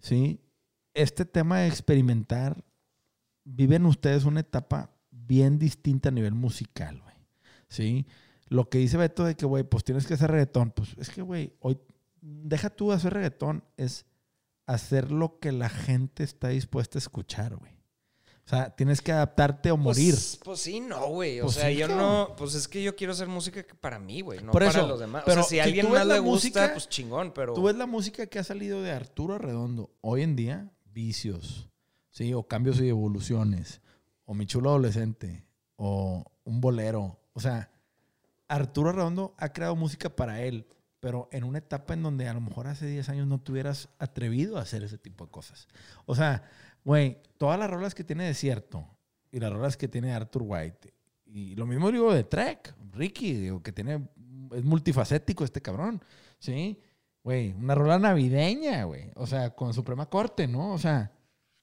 ¿sí? 0.00 0.40
Este 0.94 1.24
tema 1.24 1.60
de 1.60 1.68
experimentar, 1.68 2.64
viven 3.44 3.86
ustedes 3.86 4.24
una 4.24 4.40
etapa 4.40 4.90
bien 5.10 5.58
distinta 5.58 6.08
a 6.08 6.12
nivel 6.12 6.34
musical, 6.34 7.00
güey, 7.00 7.14
¿sí? 7.68 8.06
Lo 8.48 8.68
que 8.68 8.78
dice 8.78 8.96
Beto 8.96 9.24
de 9.24 9.34
que, 9.36 9.46
güey, 9.46 9.64
pues 9.64 9.84
tienes 9.84 10.06
que 10.06 10.14
hacer 10.14 10.30
reggaetón, 10.30 10.70
pues 10.70 10.90
es 10.98 11.10
que, 11.10 11.22
güey, 11.22 11.54
hoy, 11.60 11.78
deja 12.20 12.70
tú 12.70 12.92
hacer 12.92 13.12
reggaetón, 13.14 13.64
es 13.76 14.06
hacer 14.66 15.10
lo 15.10 15.38
que 15.38 15.52
la 15.52 15.68
gente 15.68 16.24
está 16.24 16.48
dispuesta 16.48 16.98
a 16.98 17.00
escuchar, 17.00 17.56
güey. 17.56 17.78
O 18.44 18.50
sea, 18.50 18.70
tienes 18.70 19.02
que 19.02 19.12
adaptarte 19.12 19.70
o 19.70 19.76
morir. 19.76 20.14
Pues, 20.14 20.40
pues 20.42 20.60
sí, 20.60 20.80
no, 20.80 21.08
güey. 21.08 21.38
O 21.40 21.44
Pues 21.44 21.56
sea, 21.56 21.68
sí, 21.68 21.76
yo 21.76 21.86
no. 21.88 22.34
Pues 22.38 22.54
es 22.54 22.66
que 22.66 22.82
yo 22.82 22.96
quiero 22.96 23.12
hacer 23.12 23.28
música 23.28 23.62
para 23.78 23.98
mí, 23.98 24.22
güey. 24.22 24.42
No 24.42 24.52
Por 24.52 24.64
para 24.64 24.86
los 24.86 24.98
demás. 24.98 25.22
pero 25.26 25.42
o 25.42 25.44
sea, 25.44 25.50
si 25.50 25.60
alguien 25.60 25.90
más 25.90 26.06
le 26.06 26.18
gusta, 26.18 26.60
música, 26.60 26.70
pues 26.72 26.88
chingón, 26.88 27.32
pero. 27.34 27.52
Tú 27.52 27.64
ves 27.64 27.76
la 27.76 27.84
música 27.84 28.26
que 28.26 28.38
ha 28.38 28.44
salido 28.44 28.80
de 28.80 28.92
Arturo 28.92 29.36
Redondo 29.36 29.90
hoy 30.00 30.22
en 30.22 30.34
día, 30.34 30.72
vicios, 30.86 31.68
¿sí? 32.08 32.32
O 32.32 32.48
cambios 32.48 32.80
y 32.80 32.88
evoluciones, 32.88 33.82
o 34.24 34.32
mi 34.32 34.46
chulo 34.46 34.70
adolescente, 34.70 35.44
o 35.76 36.24
un 36.44 36.62
bolero. 36.62 37.20
O 37.34 37.40
sea, 37.40 37.70
Arturo 38.48 38.92
Redondo 38.92 39.34
ha 39.38 39.52
creado 39.52 39.76
música 39.76 40.08
para 40.08 40.42
él, 40.42 40.66
pero 41.00 41.28
en 41.32 41.44
una 41.44 41.58
etapa 41.58 41.94
en 41.94 42.02
donde 42.02 42.26
a 42.26 42.34
lo 42.34 42.40
mejor 42.40 42.66
hace 42.66 42.86
10 42.86 43.08
años 43.10 43.26
no 43.26 43.40
te 43.40 43.52
hubieras 43.52 43.88
atrevido 43.98 44.58
a 44.58 44.62
hacer 44.62 44.82
ese 44.82 44.98
tipo 44.98 45.26
de 45.26 45.30
cosas. 45.30 45.68
O 46.06 46.14
sea, 46.14 46.42
güey, 46.84 47.18
todas 47.36 47.58
las 47.58 47.70
rolas 47.70 47.94
que 47.94 48.04
tiene 48.04 48.24
Desierto 48.24 48.86
y 49.30 49.38
las 49.38 49.52
rolas 49.52 49.76
que 49.76 49.88
tiene 49.88 50.12
Arthur 50.12 50.42
White, 50.44 50.94
y 51.26 51.54
lo 51.54 51.66
mismo 51.66 51.92
digo 51.92 52.12
de 52.12 52.24
Trek, 52.24 52.74
Ricky, 52.92 53.34
digo, 53.34 53.62
que 53.62 53.72
tiene, 53.72 54.08
es 54.52 54.64
multifacético 54.64 55.44
este 55.44 55.60
cabrón, 55.60 56.02
¿sí? 56.38 56.80
Güey, 57.22 57.52
una 57.52 57.74
rola 57.74 57.98
navideña, 57.98 58.84
güey. 58.84 59.10
O 59.14 59.26
sea, 59.26 59.50
con 59.54 59.74
Suprema 59.74 60.06
Corte, 60.06 60.48
¿no? 60.48 60.72
O 60.72 60.78
sea, 60.78 61.12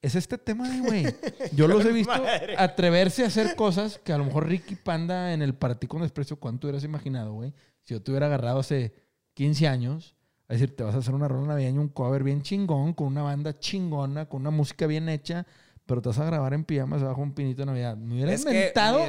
es 0.06 0.14
este 0.14 0.38
tema 0.38 0.68
de, 0.68 0.80
güey. 0.80 1.06
Yo 1.52 1.66
los 1.66 1.84
he 1.84 1.92
visto 1.92 2.12
atreverse 2.56 3.24
a 3.24 3.26
hacer 3.26 3.56
cosas 3.56 3.98
que 3.98 4.12
a 4.12 4.18
lo 4.18 4.24
mejor 4.24 4.46
Ricky 4.46 4.76
Panda 4.76 5.32
en 5.32 5.42
el 5.42 5.54
Para 5.54 5.78
ti 5.80 5.88
con 5.88 6.02
desprecio, 6.02 6.36
¿cuánto 6.36 6.66
hubieras 6.66 6.84
imaginado, 6.84 7.32
güey? 7.32 7.52
Si 7.82 7.94
yo 7.94 8.02
te 8.02 8.10
hubiera 8.10 8.26
agarrado 8.26 8.60
hace 8.60 8.94
15 9.34 9.68
años, 9.68 10.16
a 10.48 10.54
decir, 10.54 10.74
te 10.74 10.82
vas 10.82 10.94
a 10.94 10.98
hacer 10.98 11.14
una 11.14 11.28
rola 11.28 11.48
navideña, 11.48 11.80
un 11.80 11.88
cover 11.88 12.22
bien 12.22 12.42
chingón, 12.42 12.94
con 12.94 13.08
una 13.08 13.22
banda 13.22 13.58
chingona, 13.58 14.26
con 14.28 14.40
una 14.42 14.50
música 14.50 14.86
bien 14.86 15.08
hecha, 15.08 15.46
pero 15.86 16.02
te 16.02 16.08
vas 16.08 16.18
a 16.18 16.24
grabar 16.24 16.52
en 16.52 16.64
pijamas 16.64 17.00
abajo 17.00 17.22
un 17.22 17.32
pinito 17.32 17.62
de 17.62 17.66
Navidad. 17.66 17.96
Me 17.96 18.14
hubieras 18.14 18.34
Es 18.40 18.44
que 18.44 18.52
mentado, 18.52 19.06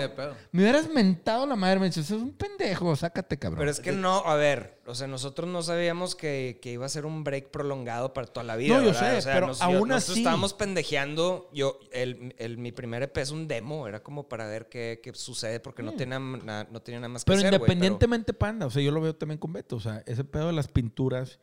me 0.52 0.62
hubieras 0.62 0.90
mentado 0.90 1.46
la 1.48 1.56
madre, 1.56 1.80
me 1.80 1.88
dices, 1.88 2.06
es 2.12 2.22
un 2.22 2.32
pendejo, 2.34 2.96
sácate, 2.96 3.38
cabrón. 3.38 3.58
Pero 3.60 3.72
es 3.72 3.80
que 3.80 3.92
no, 3.92 4.18
a 4.26 4.36
ver, 4.36 4.80
o 4.86 4.94
sea, 4.94 5.08
nosotros 5.08 5.50
no 5.50 5.64
sabíamos 5.64 6.16
que, 6.16 6.60
que 6.62 6.72
iba 6.74 6.86
a 6.86 6.90
ser 6.90 7.06
un 7.08 7.24
break 7.24 7.50
prolongado 7.50 8.14
para 8.14 8.28
toda 8.28 8.44
la 8.44 8.56
vida. 8.56 8.76
No, 8.78 8.82
yo 8.82 8.92
¿verdad? 8.92 9.12
sé, 9.14 9.18
O 9.18 9.22
sea, 9.22 9.34
pero 9.34 9.48
nos- 9.48 9.62
aún 9.62 9.90
nosotros 9.90 10.10
así- 10.12 10.20
estábamos 10.20 10.54
pendejeando. 10.54 11.50
Yo, 11.54 11.80
el, 11.92 12.36
el- 12.38 12.58
mi 12.58 12.72
primer 12.72 13.02
EP 13.04 13.18
es 13.22 13.32
un 13.32 13.48
demo, 13.48 13.88
era 13.88 14.02
como 14.04 14.30
para 14.30 14.46
ver 14.46 14.70
qué, 14.70 15.00
qué 15.04 15.14
sucede, 15.16 15.60
porque 15.60 15.82
no, 15.84 15.94
tenía, 15.94 16.20
na- 16.20 16.68
no 16.72 16.82
tenía 16.82 17.00
nada 17.00 17.10
más 17.10 17.24
que 17.26 17.30
Pero 17.32 17.40
hacer. 17.40 17.50
güey, 17.58 17.62
independientemente, 17.72 18.34
Panda, 18.34 18.68
o 18.68 18.70
sea, 18.70 18.82
yo 18.84 18.92
lo 18.92 19.02
veo 19.02 19.16
también 19.16 19.40
con 19.40 19.52
Beto. 19.52 19.78
O 19.78 19.80
sea, 19.80 20.04
ese 20.06 20.24
pedo 20.24 20.48
de 20.48 20.54
las 20.54 20.68
pinturas, 20.68 21.40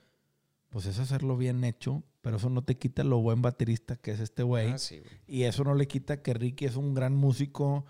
pues 0.74 0.86
es 0.86 0.98
hacerlo 0.98 1.36
bien 1.36 1.62
hecho, 1.62 2.02
pero 2.20 2.38
eso 2.38 2.50
no 2.50 2.64
te 2.64 2.76
quita 2.76 3.04
lo 3.04 3.18
buen 3.18 3.42
baterista 3.42 3.94
que 3.94 4.10
es 4.10 4.18
este 4.18 4.42
güey. 4.42 4.72
Ah, 4.72 4.78
sí, 4.78 4.98
güey. 4.98 5.12
Y 5.28 5.44
eso 5.44 5.62
no 5.62 5.72
le 5.76 5.86
quita 5.86 6.20
que 6.20 6.34
Ricky 6.34 6.64
es 6.64 6.74
un 6.74 6.94
gran 6.94 7.14
músico 7.14 7.84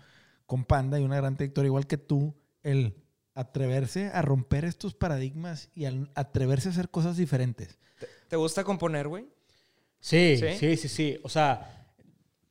con 0.45 0.65
Panda 0.65 0.99
y 0.99 1.03
una 1.03 1.17
gran 1.17 1.35
trayectoria, 1.35 1.69
igual 1.69 1.87
que 1.87 1.97
tú. 1.97 2.35
El 2.61 2.93
atreverse 3.33 4.09
a 4.09 4.21
romper 4.21 4.65
estos 4.65 4.93
paradigmas 4.93 5.71
y 5.73 5.85
al 5.85 6.11
atreverse 6.13 6.69
a 6.69 6.73
hacer 6.73 6.89
cosas 6.89 7.17
diferentes. 7.17 7.79
¿Te, 7.99 8.07
te 8.27 8.35
gusta 8.35 8.63
componer, 8.63 9.07
güey? 9.07 9.25
Sí, 9.99 10.37
¿Sí? 10.37 10.55
sí, 10.59 10.77
sí, 10.77 10.87
sí. 10.87 11.17
O 11.23 11.29
sea, 11.29 11.87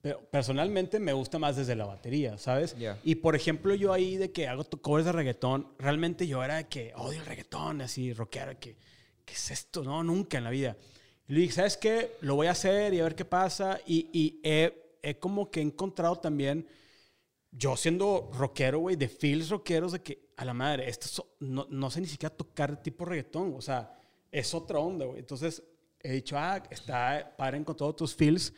pero 0.00 0.20
personalmente 0.32 0.98
me 0.98 1.12
gusta 1.12 1.38
más 1.38 1.54
desde 1.54 1.76
la 1.76 1.84
batería, 1.84 2.38
¿sabes? 2.38 2.76
Ya. 2.76 2.98
Y 3.04 3.14
por 3.14 3.36
ejemplo, 3.36 3.72
yo 3.76 3.92
ahí 3.92 4.16
de 4.16 4.32
que 4.32 4.48
hago 4.48 4.64
covers 4.82 5.04
de 5.04 5.12
reggaetón, 5.12 5.68
realmente 5.78 6.26
yo 6.26 6.42
era 6.42 6.56
de 6.56 6.66
que 6.66 6.92
odio 6.96 7.20
el 7.20 7.26
reggaetón, 7.26 7.82
así, 7.82 8.12
rockero, 8.12 8.58
que, 8.58 8.76
¿qué 9.24 9.34
es 9.34 9.50
esto? 9.50 9.82
No, 9.84 10.02
nunca 10.02 10.38
en 10.38 10.44
la 10.44 10.50
vida. 10.50 10.76
Y 11.28 11.32
le 11.34 11.40
dije, 11.40 11.54
¿sabes 11.54 11.76
qué? 11.76 12.16
Lo 12.20 12.36
voy 12.36 12.46
a 12.48 12.52
hacer 12.52 12.92
y 12.94 13.00
a 13.00 13.04
ver 13.04 13.14
qué 13.14 13.24
pasa. 13.24 13.80
Y, 13.86 14.08
y 14.12 14.40
he, 14.42 14.98
he 15.02 15.18
como 15.18 15.50
que 15.50 15.60
encontrado 15.60 16.16
también, 16.16 16.66
yo 17.50 17.76
siendo 17.76 18.30
rockero, 18.34 18.80
güey, 18.80 18.96
de 18.96 19.08
feels 19.08 19.48
rockeros, 19.50 19.92
de 19.92 20.02
que 20.02 20.30
a 20.36 20.44
la 20.44 20.54
madre, 20.54 20.88
esto 20.88 21.06
so- 21.08 21.36
no, 21.40 21.66
no 21.70 21.90
sé 21.90 22.00
ni 22.00 22.06
siquiera 22.08 22.34
tocar 22.34 22.82
tipo 22.82 23.04
reggaetón, 23.04 23.54
o 23.56 23.60
sea, 23.62 23.96
es 24.32 24.54
otra 24.54 24.78
onda, 24.80 25.04
güey. 25.06 25.20
Entonces 25.20 25.62
he 26.00 26.12
dicho, 26.12 26.36
ah, 26.38 26.62
está 26.70 27.34
padre 27.36 27.64
con 27.64 27.76
todos 27.76 27.96
tus 27.96 28.14
feels. 28.14 28.52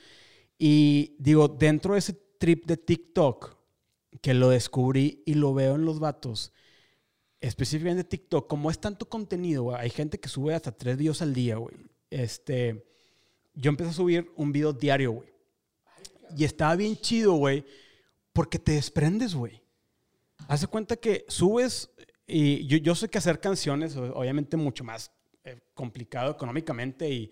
Y 0.58 1.16
digo, 1.18 1.48
dentro 1.48 1.92
de 1.94 2.00
ese 2.00 2.14
trip 2.38 2.66
de 2.66 2.76
TikTok, 2.76 3.56
que 4.22 4.34
lo 4.34 4.48
descubrí 4.50 5.22
y 5.26 5.34
lo 5.34 5.54
veo 5.54 5.74
en 5.74 5.84
los 5.84 6.00
vatos, 6.00 6.52
específicamente 7.46 8.04
TikTok, 8.04 8.46
como 8.48 8.70
es 8.70 8.78
tanto 8.78 9.08
contenido, 9.08 9.74
hay 9.76 9.90
gente 9.90 10.18
que 10.18 10.28
sube 10.28 10.54
hasta 10.54 10.72
tres 10.72 10.96
videos 10.96 11.22
al 11.22 11.34
día, 11.34 11.56
güey. 11.56 11.74
Este, 12.10 12.84
yo 13.54 13.68
empecé 13.70 13.90
a 13.90 13.94
subir 13.94 14.30
un 14.36 14.52
video 14.52 14.72
diario, 14.72 15.12
güey. 15.12 15.28
Y 16.36 16.44
estaba 16.44 16.74
bien 16.76 16.96
chido, 16.96 17.32
güey, 17.34 17.64
porque 18.32 18.58
te 18.58 18.72
desprendes, 18.72 19.34
güey. 19.34 19.62
Haz 20.48 20.60
de 20.60 20.66
cuenta 20.66 20.96
que 20.96 21.24
subes 21.28 21.90
y 22.26 22.66
yo, 22.66 22.76
yo 22.78 22.94
sé 22.94 23.08
que 23.08 23.18
hacer 23.18 23.40
canciones, 23.40 23.96
obviamente 23.96 24.56
mucho 24.56 24.82
más 24.84 25.10
eh, 25.44 25.60
complicado 25.74 26.32
económicamente 26.32 27.08
y 27.08 27.30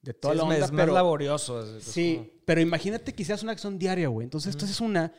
de 0.00 0.14
toda 0.14 0.32
Sí, 0.32 0.38
la 0.38 0.44
onda, 0.44 0.54
es 0.56 0.60
más 0.62 0.70
pero 0.80 0.92
laborioso. 0.94 1.76
es- 1.76 1.84
Sí, 1.84 2.14
como- 2.16 2.28
pero 2.46 2.60
imagínate 2.62 3.12
que 3.14 3.22
hicieras 3.22 3.42
una 3.42 3.52
acción 3.52 3.78
diaria, 3.78 4.08
güey. 4.08 4.24
Entonces, 4.24 4.50
esto 4.50 4.64
es 4.64 4.80
una 4.80 5.12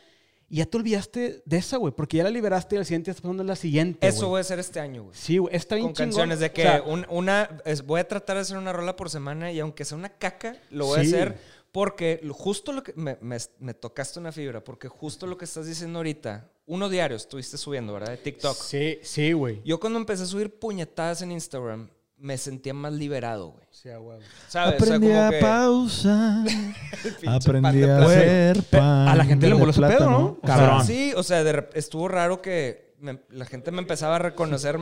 y 0.52 0.56
ya 0.58 0.66
te 0.66 0.76
olvidaste 0.76 1.42
de 1.46 1.56
esa, 1.56 1.78
güey, 1.78 1.94
porque 1.94 2.18
ya 2.18 2.24
la 2.24 2.30
liberaste 2.30 2.74
y 2.74 2.78
al 2.78 2.84
siguiente 2.84 3.10
estás 3.10 3.22
pasando 3.22 3.42
la 3.42 3.56
siguiente, 3.56 4.06
Eso 4.06 4.28
voy 4.28 4.36
a 4.36 4.40
hacer 4.42 4.58
este 4.58 4.80
año, 4.80 5.04
güey. 5.04 5.16
Sí, 5.16 5.38
güey, 5.38 5.56
está 5.56 5.76
bien 5.76 5.86
Con 5.88 5.94
chingón. 5.94 6.08
canciones 6.10 6.40
de 6.40 6.46
O 6.48 6.52
que 6.52 6.62
sea, 6.62 6.82
un- 6.82 7.06
una 7.08 7.58
es- 7.64 7.86
voy 7.86 8.00
a 8.00 8.06
tratar 8.06 8.36
de 8.36 8.42
hacer 8.42 8.58
una 8.58 8.70
rola 8.70 8.94
por 8.94 9.08
semana 9.08 9.50
y 9.50 9.58
aunque 9.60 9.86
sea 9.86 9.96
una 9.96 10.10
caca, 10.10 10.54
lo 10.70 10.84
voy 10.86 10.98
a 10.98 11.02
hacer 11.02 11.38
porque 11.72 12.20
justo 12.32 12.70
lo 12.72 12.82
que 12.82 12.92
me, 12.96 13.16
me- 13.22 13.38
me 13.60 13.72
tocaste 13.72 14.20
una 14.20 14.30
fibra, 14.30 14.62
porque 14.62 14.88
justo 14.88 15.26
lo 15.26 15.38
que 15.38 15.46
estás 15.46 15.66
diciendo 15.66 16.00
ahorita, 16.00 16.50
uno 16.66 16.90
diario 16.90 17.16
estuviste 17.16 17.56
subiendo, 17.56 17.94
¿verdad? 17.94 18.10
De 18.10 18.18
TikTok. 18.18 18.54
Sí, 18.54 18.98
sí, 19.02 19.32
güey. 19.32 19.62
Yo 19.64 19.80
cuando 19.80 19.98
empecé 19.98 20.24
a 20.24 20.26
subir 20.26 20.50
puñetadas 20.58 21.22
en 21.22 21.32
Instagram, 21.32 21.88
me 22.22 22.38
sentía 22.38 22.72
más 22.72 22.92
liberado, 22.92 23.50
güey. 23.50 23.66
Sí, 23.72 23.90
a 23.90 23.98
huevo. 23.98 24.20
¿Sabes? 24.48 24.80
O 24.80 24.84
sea, 24.84 24.86
Aprendí 24.94 25.08
como 25.08 25.20
a 25.22 25.30
que- 25.30 25.40
pausar. 25.40 26.46
pan 27.24 27.34
Aprendí 27.34 27.82
a 27.82 27.98
hacer 27.98 28.62
pan. 28.70 29.08
a 29.08 29.16
la 29.16 29.24
gente 29.24 29.48
le 29.48 29.56
ese 29.70 29.80
pedo. 29.82 30.08
¿no? 30.10 30.38
O 30.40 30.46
sea, 30.46 30.56
Cabrón. 30.56 30.86
Sí, 30.86 31.12
o 31.16 31.22
sea, 31.24 31.42
de 31.42 31.68
estuvo 31.74 32.06
raro 32.06 32.40
que 32.40 32.94
me- 33.00 33.18
la 33.30 33.44
gente 33.44 33.72
me 33.72 33.80
empezaba 33.80 34.16
a 34.16 34.18
reconocer. 34.20 34.78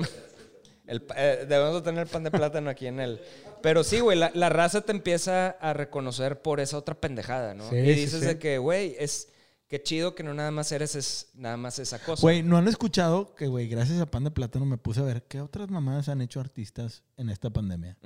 El, 0.87 1.07
eh, 1.17 1.47
debemos 1.49 1.75
de 1.77 1.81
tener 1.83 2.07
pan 2.09 2.25
de 2.25 2.31
plátano 2.33 2.69
aquí 2.69 2.89
en 2.89 2.99
el... 3.01 3.21
Pero 3.63 3.85
sí, 3.85 4.01
güey, 4.01 4.19
la, 4.19 4.33
la 4.35 4.49
raza 4.49 4.81
te 4.81 4.91
empieza 4.91 5.51
a 5.51 5.73
reconocer 5.73 6.43
por 6.43 6.59
esa 6.61 6.77
otra 6.77 6.95
pendejada, 6.97 7.55
¿no? 7.55 7.71
Sí, 7.71 7.77
y 7.77 7.95
sí, 7.95 8.01
dices 8.01 8.21
sí. 8.21 8.27
de 8.27 8.39
que, 8.39 8.59
güey, 8.59 8.97
es... 8.99 9.29
Qué 9.71 9.81
chido 9.81 10.17
que 10.17 10.25
no 10.25 10.35
nada 10.35 10.51
más 10.51 10.73
eres 10.73 10.97
es, 10.97 11.29
nada 11.33 11.57
más 11.57 11.79
esa 11.79 12.01
cosa. 12.01 12.21
Güey, 12.23 12.43
¿no 12.43 12.57
han 12.57 12.67
escuchado 12.67 13.37
que, 13.37 13.47
güey, 13.47 13.69
gracias 13.69 14.01
a 14.01 14.07
Pan 14.07 14.25
de 14.25 14.33
Plátano 14.33 14.67
me 14.67 14.77
puse 14.79 14.99
a 14.99 15.05
ver 15.05 15.23
qué 15.29 15.41
otras 15.41 15.71
mamadas 15.71 16.09
han 16.09 16.21
hecho 16.21 16.41
artistas 16.41 17.05
en 17.17 17.31
esta 17.31 17.51
pandemia? 17.51 17.97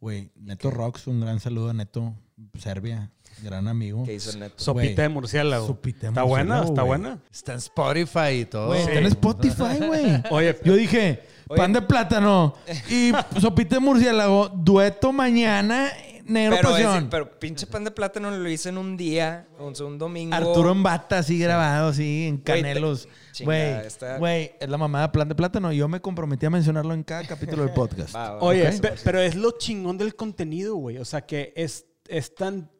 Güey, 0.00 0.30
Neto 0.36 0.70
Rocks, 0.70 1.06
un 1.06 1.20
gran 1.20 1.38
saludo 1.38 1.68
a 1.68 1.74
Neto, 1.74 2.14
Serbia, 2.58 3.10
gran 3.42 3.68
amigo. 3.68 4.04
¿Qué 4.04 4.14
hizo 4.14 4.38
Neto? 4.38 4.54
Sopita 4.56 5.02
de 5.02 5.10
murciélago. 5.10 5.66
sopita 5.66 6.00
de 6.00 6.08
Está 6.08 6.22
buena, 6.22 6.64
está 6.64 6.82
buena. 6.82 7.18
Está 7.30 7.52
en 7.52 7.58
Spotify 7.58 8.30
y 8.40 8.44
todo. 8.46 8.68
Güey, 8.68 8.80
está 8.80 8.94
en 8.94 9.06
Spotify, 9.06 9.86
güey. 9.86 10.22
Oye, 10.30 10.58
Yo 10.64 10.74
dije, 10.74 11.22
Oye. 11.48 11.58
pan 11.58 11.74
de 11.74 11.82
plátano 11.82 12.54
y 12.88 13.12
sopita 13.38 13.74
de 13.76 13.80
murciélago, 13.80 14.48
dueto 14.48 15.12
mañana, 15.12 15.90
negro 16.24 16.56
Pero, 16.56 16.76
ese- 16.76 16.84
pasión. 16.84 17.08
pero 17.10 17.38
pinche 17.38 17.66
pan 17.66 17.84
de 17.84 17.90
plátano 17.90 18.30
lo 18.30 18.48
hice 18.48 18.68
en 18.68 18.78
un 18.78 18.96
día, 18.96 19.48
un 19.58 19.98
domingo. 19.98 20.34
Arturo 20.34 20.72
en 20.72 20.82
bata, 20.82 21.18
así 21.18 21.38
grabado, 21.38 21.88
así, 21.88 22.26
en 22.28 22.38
canelos. 22.38 23.08
chingada, 23.32 23.74
Güey, 23.78 23.86
está- 23.86 24.18
güey, 24.18 24.52
es 24.60 24.68
la 24.68 24.78
mamada 24.78 25.10
plan 25.12 25.28
de 25.28 25.34
plátano. 25.34 25.72
Yo 25.72 25.88
me 25.88 26.00
comprometí 26.00 26.46
a 26.46 26.50
mencionarlo 26.50 26.94
en 26.94 27.02
cada 27.02 27.24
capítulo 27.26 27.62
del 27.64 27.72
podcast. 27.72 28.14
Va, 28.16 28.32
va. 28.34 28.42
Oye, 28.42 28.70
pe- 28.80 28.94
pero 29.04 29.20
es 29.20 29.34
lo 29.34 29.52
chingón 29.52 29.96
del 29.98 30.14
contenido, 30.14 30.74
güey. 30.76 30.98
O 30.98 31.04
sea, 31.04 31.22
que 31.22 31.52
es, 31.56 31.86
es 32.08 32.34
tan... 32.34 32.70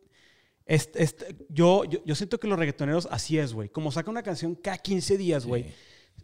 es- 0.67 0.91
es- 0.95 1.17
yo, 1.49 1.85
yo, 1.85 2.01
yo 2.05 2.15
siento 2.15 2.39
que 2.39 2.47
los 2.49 2.59
reggaetoneros 2.59 3.09
así 3.11 3.39
es, 3.39 3.53
güey. 3.55 3.69
Como 3.69 3.91
saca 3.93 4.11
una 4.11 4.23
canción 4.23 4.55
cada 4.55 4.79
15 4.79 5.17
días, 5.17 5.47
güey. 5.47 5.67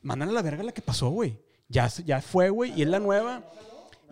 Mandan 0.02 0.28
a 0.28 0.32
la 0.32 0.42
verga 0.42 0.62
la 0.62 0.72
que 0.72 0.82
pasó, 0.82 1.08
güey. 1.10 1.38
Ya, 1.68 1.88
ya 2.04 2.20
fue, 2.22 2.48
güey, 2.50 2.72
y 2.78 2.82
es 2.82 2.88
la 2.88 2.98
nueva. 3.00 3.50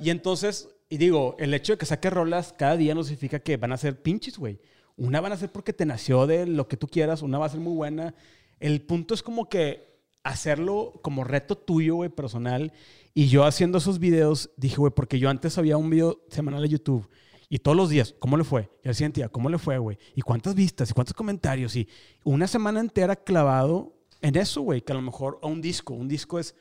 Y 0.00 0.10
entonces, 0.10 0.68
y 0.88 0.98
digo, 0.98 1.34
el 1.38 1.52
hecho 1.54 1.72
de 1.72 1.78
que 1.78 1.86
saque 1.86 2.10
rolas 2.10 2.54
cada 2.56 2.76
día 2.76 2.94
no 2.94 3.02
significa 3.02 3.40
que 3.40 3.56
van 3.56 3.72
a 3.72 3.76
ser 3.76 4.00
pinches, 4.02 4.38
güey. 4.38 4.60
Una 4.96 5.20
van 5.20 5.32
a 5.32 5.36
ser 5.36 5.50
porque 5.50 5.72
te 5.72 5.84
nació 5.84 6.26
de 6.26 6.46
lo 6.46 6.68
que 6.68 6.76
tú 6.76 6.86
quieras, 6.86 7.22
una 7.22 7.38
va 7.38 7.46
a 7.46 7.50
ser 7.50 7.60
muy 7.60 7.74
buena. 7.74 8.14
El 8.60 8.80
punto 8.82 9.12
es 9.12 9.22
como 9.22 9.48
que 9.48 9.96
hacerlo 10.22 11.00
como 11.02 11.24
reto 11.24 11.56
tuyo, 11.56 11.96
güey, 11.96 12.10
personal. 12.10 12.72
Y 13.14 13.28
yo 13.28 13.44
haciendo 13.44 13.78
esos 13.78 13.98
videos, 13.98 14.50
dije, 14.56 14.76
güey, 14.76 14.92
porque 14.94 15.18
yo 15.18 15.28
antes 15.28 15.58
había 15.58 15.76
un 15.76 15.90
video 15.90 16.22
semanal 16.30 16.62
de 16.62 16.68
YouTube. 16.68 17.08
Y 17.48 17.60
todos 17.60 17.76
los 17.76 17.90
días, 17.90 18.14
¿cómo 18.18 18.36
le 18.36 18.44
fue? 18.44 18.70
Y 18.82 18.88
al 18.88 18.94
siguiente 18.94 19.20
día, 19.20 19.28
¿cómo 19.28 19.48
le 19.48 19.58
fue, 19.58 19.78
güey? 19.78 19.98
¿Y 20.14 20.22
cuántas 20.22 20.54
vistas? 20.54 20.90
¿Y 20.90 20.94
cuántos 20.94 21.14
comentarios? 21.14 21.76
Y 21.76 21.88
una 22.24 22.48
semana 22.48 22.80
entera 22.80 23.16
clavado 23.16 23.94
en 24.20 24.36
eso, 24.36 24.62
güey. 24.62 24.82
Que 24.82 24.92
a 24.92 24.96
lo 24.96 25.02
mejor 25.02 25.38
a 25.42 25.46
un 25.46 25.60
disco. 25.60 25.94
Un 25.94 26.08
disco 26.08 26.38
es, 26.38 26.54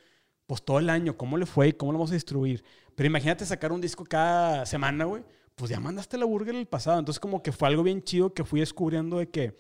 pues, 0.48 0.64
todo 0.64 0.80
el 0.80 0.90
año. 0.90 1.18
¿Cómo 1.18 1.38
le 1.38 1.46
fue 1.46 1.70
y 1.70 1.74
cómo 1.74 1.92
lo 1.92 2.00
vamos 2.00 2.12
a 2.12 2.16
distribuir? 2.16 2.64
Pero 2.96 3.08
imagínate 3.08 3.46
sacar 3.46 3.72
un 3.72 3.82
disco 3.82 4.04
cada 4.06 4.66
semana, 4.66 5.06
güey. 5.06 5.24
Pues 5.56 5.72
ya 5.72 5.80
mandaste 5.80 6.18
la 6.18 6.26
burger 6.26 6.56
el 6.56 6.66
pasado. 6.66 7.00
Entonces, 7.00 7.20
como 7.20 7.42
que 7.42 7.52
fue 7.52 7.68
algo 7.68 7.84
bien 7.84 8.04
chido 8.04 8.34
que 8.34 8.44
fui 8.44 8.60
descubriendo 8.60 9.18
de 9.18 9.30
que 9.30 9.58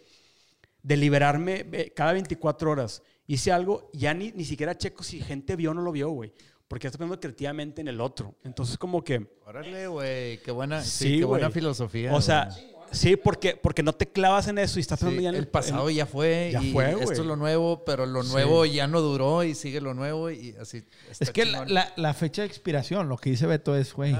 de 0.83 0.97
liberarme 0.97 1.65
eh, 1.71 1.93
cada 1.95 2.13
24 2.13 2.69
horas. 2.69 3.01
Hice 3.27 3.51
algo, 3.51 3.89
ya 3.93 4.13
ni, 4.13 4.31
ni 4.33 4.45
siquiera 4.45 4.77
checo 4.77 5.03
si 5.03 5.19
gente 5.19 5.55
vio 5.55 5.71
o 5.71 5.73
no 5.73 5.81
lo 5.81 5.91
vio, 5.91 6.09
güey. 6.09 6.33
Porque 6.67 6.85
ya 6.85 6.89
estoy 6.89 6.99
pensando 6.99 7.19
creativamente 7.19 7.81
en 7.81 7.87
el 7.87 8.01
otro. 8.01 8.35
Entonces, 8.43 8.77
como 8.77 9.03
que... 9.03 9.27
Órale, 9.45 9.87
güey. 9.87 10.37
Qué 10.39 10.51
buena, 10.51 10.81
sí, 10.81 10.89
Sí, 10.89 11.19
qué 11.19 11.25
buena 11.25 11.49
filosofía. 11.49 12.13
O 12.13 12.21
sea. 12.21 12.49
Sí, 12.91 13.15
porque, 13.15 13.55
porque 13.61 13.83
no 13.83 13.93
te 13.93 14.07
clavas 14.07 14.47
en 14.47 14.57
eso 14.57 14.79
y 14.79 14.81
estás 14.81 14.99
Sí, 14.99 15.05
en 15.25 15.35
el 15.35 15.47
pasado 15.47 15.89
en- 15.89 15.95
ya 15.95 16.05
fue 16.05 16.49
ya 16.53 16.61
y 16.61 16.71
fue, 16.71 16.91
esto 17.01 17.11
es 17.13 17.19
lo 17.19 17.35
nuevo, 17.35 17.83
pero 17.85 18.05
lo 18.05 18.23
nuevo 18.23 18.65
ya 18.65 18.87
no 18.87 19.01
duró 19.01 19.43
y 19.43 19.55
sigue 19.55 19.81
lo 19.81 19.93
nuevo 19.93 20.29
y 20.31 20.55
así. 20.59 20.85
Es 21.19 21.31
que 21.31 21.45
la, 21.45 21.59
chingón. 21.59 21.73
la- 21.73 21.93
la 21.95 22.13
fecha 22.13 22.41
de 22.43 22.47
expiración, 22.47 23.09
lo 23.09 23.17
que 23.17 23.29
dice 23.31 23.45
Beto 23.47 23.75
es, 23.75 23.93
güey, 23.93 24.15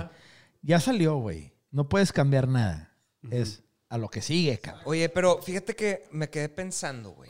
ya 0.61 0.79
salió, 0.79 1.15
güey. 1.17 1.53
No 1.71 1.89
puedes 1.89 2.11
cambiar 2.13 2.47
nada. 2.47 2.91
Es 3.31 3.63
a 3.89 3.97
lo 3.97 4.09
que 4.09 4.21
sigue, 4.21 4.59
cabrón. 4.59 4.83
Oye, 4.85 5.09
pero 5.09 5.41
fíjate 5.41 5.75
que 5.75 6.03
me 6.11 6.29
quedé 6.29 6.49
pensando, 6.49 7.11
güey. 7.11 7.29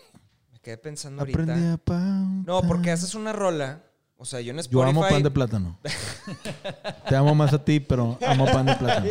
Me 0.52 0.60
quedé 0.60 0.78
pensando 0.78 1.22
Aprendí 1.24 1.52
ahorita. 1.52 1.94
a. 1.96 2.44
No, 2.46 2.62
porque 2.68 2.92
haces 2.92 3.16
una 3.16 3.34
rola. 3.34 3.84
O 4.18 4.24
sea, 4.26 4.40
yo 4.42 4.52
en 4.52 4.58
Yo 4.58 4.62
Spotify. 4.62 4.90
amo 4.90 5.02
pan 5.02 5.24
de 5.24 5.32
plátano. 5.32 5.80
Te 7.10 7.16
amo 7.16 7.36
más 7.36 7.54
a 7.54 7.64
ti, 7.64 7.80
pero 7.80 8.18
amo 8.26 8.46
pan 8.46 8.66
de 8.66 8.76
plátano. 8.76 9.08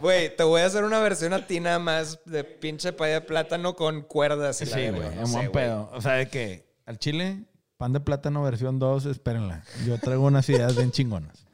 Güey. 0.00 0.36
Te 0.36 0.42
voy 0.44 0.60
a 0.60 0.66
hacer 0.66 0.84
una 0.84 1.00
versión 1.00 1.32
a 1.32 1.46
ti 1.46 1.60
nada 1.60 1.78
más 1.78 2.20
de 2.24 2.44
pinche 2.44 2.92
paya 2.92 3.14
de 3.14 3.20
plátano 3.22 3.74
con 3.74 4.02
cuerdas. 4.02 4.60
y 4.62 4.66
Sí, 4.66 4.88
güey, 4.90 5.18
en 5.18 5.32
buen 5.32 5.52
pedo. 5.52 5.90
O 5.92 6.00
sea, 6.00 6.12
de 6.12 6.28
que 6.28 6.66
al 6.86 6.98
chile, 6.98 7.44
pan 7.76 7.92
de 7.92 8.00
plátano 8.00 8.42
versión 8.42 8.78
2, 8.78 9.06
espérenla. 9.06 9.64
Yo 9.86 9.98
traigo 9.98 10.24
unas 10.24 10.48
ideas 10.48 10.76
bien 10.76 10.92
chingonas. 10.92 11.45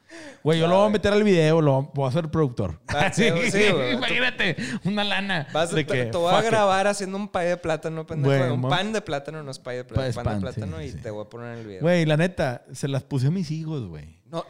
Güey, 0.43 0.59
yo 0.59 0.67
lo 0.67 0.77
voy 0.77 0.87
a 0.87 0.89
meter 0.89 1.13
al 1.13 1.23
video, 1.23 1.61
lo 1.61 1.83
voy 1.93 2.05
a 2.05 2.09
hacer 2.09 2.29
productor. 2.29 2.79
Ah, 2.87 3.09
sí, 3.13 3.29
sí, 3.49 3.69
güey. 3.71 3.93
Imagínate, 3.93 4.55
una 4.83 5.03
lana. 5.03 5.47
Vas 5.53 5.71
a- 5.71 5.75
de 5.75 5.83
te, 5.85 5.93
que, 5.93 6.05
te 6.05 6.17
voy 6.17 6.33
a 6.33 6.41
grabar 6.41 6.87
haciendo 6.87 7.17
un 7.17 7.27
pay 7.29 7.47
de 7.47 7.57
plátano, 7.57 8.05
pendejo. 8.05 8.37
Güey, 8.37 8.51
un 8.51 8.69
pan 8.69 8.91
de 8.91 9.01
plátano, 9.01 9.41
no 9.43 9.51
es 9.51 9.59
pay 9.59 9.77
de 9.77 9.83
plátano. 9.85 10.13
Pan, 10.13 10.23
de 10.23 10.29
pan, 10.31 10.41
plátano 10.41 10.77
sí, 10.79 10.83
y 10.85 10.91
sí. 10.91 10.97
te 10.97 11.09
voy 11.09 11.25
a 11.25 11.29
poner 11.29 11.53
en 11.53 11.59
el 11.59 11.65
video. 11.67 11.81
Güey, 11.81 12.05
la 12.05 12.17
neta, 12.17 12.63
se 12.73 12.87
las 12.87 13.03
puse 13.03 13.27
a 13.27 13.31
mis 13.31 13.49
hijos, 13.51 13.87
güey. 13.87 14.21
No, 14.25 14.43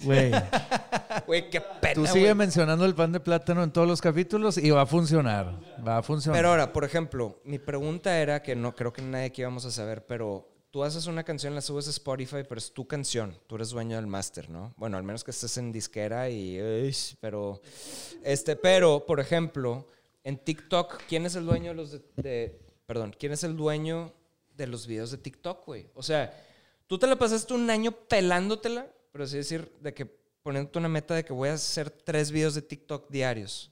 Güey. 0.00 0.32
güey, 1.26 1.48
qué 1.50 1.60
pena. 1.60 1.94
Tú 1.94 2.00
güey. 2.00 2.12
sigue 2.12 2.34
mencionando 2.34 2.84
el 2.84 2.94
pan 2.94 3.12
de 3.12 3.20
plátano 3.20 3.62
en 3.62 3.70
todos 3.70 3.86
los 3.86 4.00
capítulos 4.00 4.58
y 4.58 4.70
va 4.70 4.82
a 4.82 4.86
funcionar. 4.86 5.58
Va 5.86 5.98
a 5.98 6.02
funcionar. 6.02 6.38
Pero 6.38 6.50
ahora, 6.50 6.72
por 6.72 6.84
ejemplo, 6.84 7.40
mi 7.44 7.58
pregunta 7.58 8.18
era 8.18 8.42
que 8.42 8.54
no 8.56 8.74
creo 8.74 8.92
que 8.92 9.02
nadie 9.02 9.26
aquí 9.26 9.42
vamos 9.42 9.64
a 9.64 9.70
saber, 9.70 10.04
pero 10.06 10.48
tú 10.70 10.82
haces 10.84 11.06
una 11.06 11.24
canción, 11.24 11.54
la 11.54 11.60
subes 11.60 11.86
a 11.86 11.90
Spotify, 11.90 12.42
pero 12.48 12.58
es 12.58 12.72
tu 12.72 12.86
canción. 12.86 13.36
Tú 13.46 13.56
eres 13.56 13.70
dueño 13.70 13.96
del 13.96 14.06
máster, 14.06 14.48
¿no? 14.50 14.74
Bueno, 14.76 14.96
al 14.96 15.02
menos 15.02 15.24
que 15.24 15.30
estés 15.30 15.56
en 15.58 15.72
disquera 15.72 16.28
y. 16.30 16.92
pero. 17.20 17.60
Este, 18.22 18.56
pero, 18.56 19.04
por 19.06 19.20
ejemplo, 19.20 19.86
en 20.24 20.38
TikTok, 20.38 21.02
¿quién 21.08 21.26
es 21.26 21.34
el 21.34 21.46
dueño 21.46 21.70
de 21.70 21.74
los 21.74 22.00
de- 22.16 22.60
Perdón, 22.86 23.14
¿quién 23.18 23.32
es 23.32 23.44
el 23.44 23.56
dueño 23.56 24.12
de 24.56 24.66
los 24.66 24.86
videos 24.86 25.10
de 25.10 25.18
TikTok, 25.18 25.66
güey? 25.66 25.90
O 25.94 26.02
sea, 26.02 26.32
tú 26.86 26.98
te 26.98 27.06
la 27.06 27.16
pasaste 27.16 27.52
un 27.54 27.68
año 27.70 27.92
pelándotela, 27.92 28.86
pero 29.12 29.24
así 29.24 29.36
decir, 29.36 29.70
de 29.80 29.92
que 29.92 30.06
poniéndote 30.42 30.78
una 30.78 30.88
meta 30.88 31.14
de 31.14 31.24
que 31.24 31.32
voy 31.34 31.50
a 31.50 31.54
hacer 31.54 31.90
tres 31.90 32.30
videos 32.30 32.54
de 32.54 32.62
TikTok 32.62 33.10
diarios. 33.10 33.70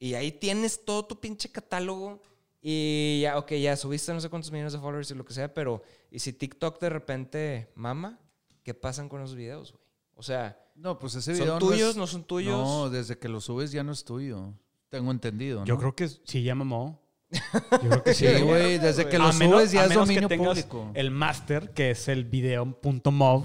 Y 0.00 0.14
ahí 0.14 0.32
tienes 0.32 0.84
todo 0.84 1.04
tu 1.04 1.18
pinche 1.20 1.48
catálogo. 1.50 2.20
Y 2.66 3.20
ya, 3.20 3.36
ok, 3.36 3.52
ya 3.56 3.76
subiste 3.76 4.14
no 4.14 4.20
sé 4.22 4.30
cuántos 4.30 4.50
millones 4.50 4.72
de 4.72 4.78
followers 4.78 5.10
y 5.10 5.14
lo 5.14 5.24
que 5.26 5.34
sea, 5.34 5.52
pero 5.52 5.82
¿y 6.10 6.18
si 6.20 6.32
TikTok 6.32 6.80
de 6.80 6.88
repente 6.88 7.70
mama? 7.74 8.18
¿Qué 8.62 8.72
pasan 8.72 9.10
con 9.10 9.20
los 9.20 9.34
videos, 9.34 9.72
güey? 9.72 9.84
O 10.14 10.22
sea, 10.22 10.58
no, 10.74 10.98
pues 10.98 11.14
ese 11.14 11.34
¿son 11.36 11.44
video 11.44 11.58
tuyos? 11.58 11.90
es- 11.90 11.96
¿No 11.98 12.06
son 12.06 12.24
tuyos? 12.24 12.56
No, 12.56 12.88
desde 12.88 13.18
que 13.18 13.28
lo 13.28 13.42
subes 13.42 13.70
ya 13.70 13.82
no 13.84 13.92
es 13.92 14.02
tuyo. 14.04 14.54
Tengo 14.88 15.10
entendido. 15.10 15.60
¿no? 15.60 15.66
Yo 15.66 15.76
creo 15.76 15.94
que 15.94 16.08
sí, 16.08 16.42
ya 16.42 16.54
mamó. 16.54 17.02
Yo 17.82 17.90
creo 17.90 18.02
que 18.02 18.14
sí. 18.14 18.26
Sí, 18.28 18.42
güey, 18.42 18.78
desde 18.78 19.08
que 19.10 19.18
lo 19.18 19.24
A 19.24 19.32
menos- 19.34 19.56
subes 19.60 19.72
ya 19.72 19.82
a 19.82 19.86
es 19.86 19.94
dominio 19.94 20.28
público. 20.30 20.90
El 20.94 21.10
master, 21.10 21.70
que 21.74 21.90
es 21.90 22.08
el 22.08 22.24
video.mov, 22.24 23.44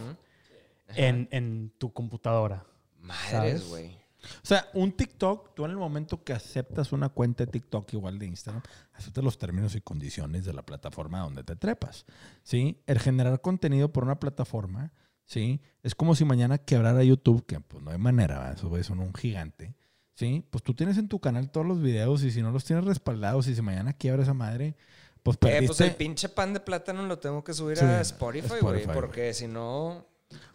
en, 0.96 1.28
en 1.32 1.74
tu 1.78 1.92
computadora. 1.92 2.66
Madres, 3.02 3.68
güey. 3.68 3.99
O 4.22 4.46
sea, 4.46 4.68
un 4.74 4.92
TikTok, 4.92 5.54
tú 5.56 5.66
en 5.66 5.72
el 5.72 5.78
momento 5.78 6.24
que 6.24 6.34
aceptas 6.34 6.92
una 6.92 7.10
cuenta 7.10 7.46
de 7.46 7.52
TikTok 7.52 7.94
igual 7.94 8.20
de 8.20 8.26
Instagram, 8.28 8.62
aceptas 8.94 9.24
los 9.24 9.38
términos 9.38 9.76
y 9.76 9.82
condiciones 9.82 10.44
de 10.46 10.54
la 10.54 10.62
plataforma 10.66 11.20
donde 11.20 11.44
te 11.44 11.56
trepas. 11.56 12.06
¿Sí? 12.44 12.82
El 12.86 13.00
generar 13.00 13.40
contenido 13.42 13.92
por 13.94 14.04
una 14.04 14.20
plataforma, 14.20 14.92
¿sí? 15.26 15.62
Es 15.84 15.96
como 15.96 16.16
si 16.16 16.26
mañana 16.26 16.58
quebrara 16.58 17.04
YouTube, 17.04 17.46
que 17.46 17.60
pues 17.62 17.82
no 17.84 17.92
hay 17.92 17.98
manera, 17.98 18.56
güeyes 18.62 18.88
son 18.88 19.00
un 19.00 19.14
gigante. 19.14 19.76
¿Sí? 20.16 20.46
Pues 20.50 20.64
tú 20.66 20.74
tienes 20.74 20.98
en 20.98 21.08
tu 21.08 21.20
canal 21.22 21.50
todos 21.50 21.66
los 21.66 21.82
videos 21.82 22.24
y 22.24 22.32
si 22.32 22.42
no 22.42 22.52
los 22.52 22.66
tienes 22.66 22.84
respaldados 22.84 23.48
y 23.48 23.56
si 23.56 23.62
mañana 23.62 23.94
quiebra 23.94 24.24
esa 24.24 24.34
madre, 24.34 24.76
pues 25.24 25.36
Eh, 25.38 25.40
perdiste. 25.40 25.68
pues 25.68 25.80
el 25.82 25.96
pinche 25.96 26.28
pan 26.28 26.54
de 26.54 26.60
plátano 26.60 27.04
lo 27.06 27.20
tengo 27.20 27.42
que 27.42 27.54
subir 27.54 27.78
Sí, 27.78 27.86
a 27.86 28.02
Spotify, 28.02 28.56
güey. 28.62 28.86
porque 28.88 29.34
si 29.34 29.48
no... 29.48 30.06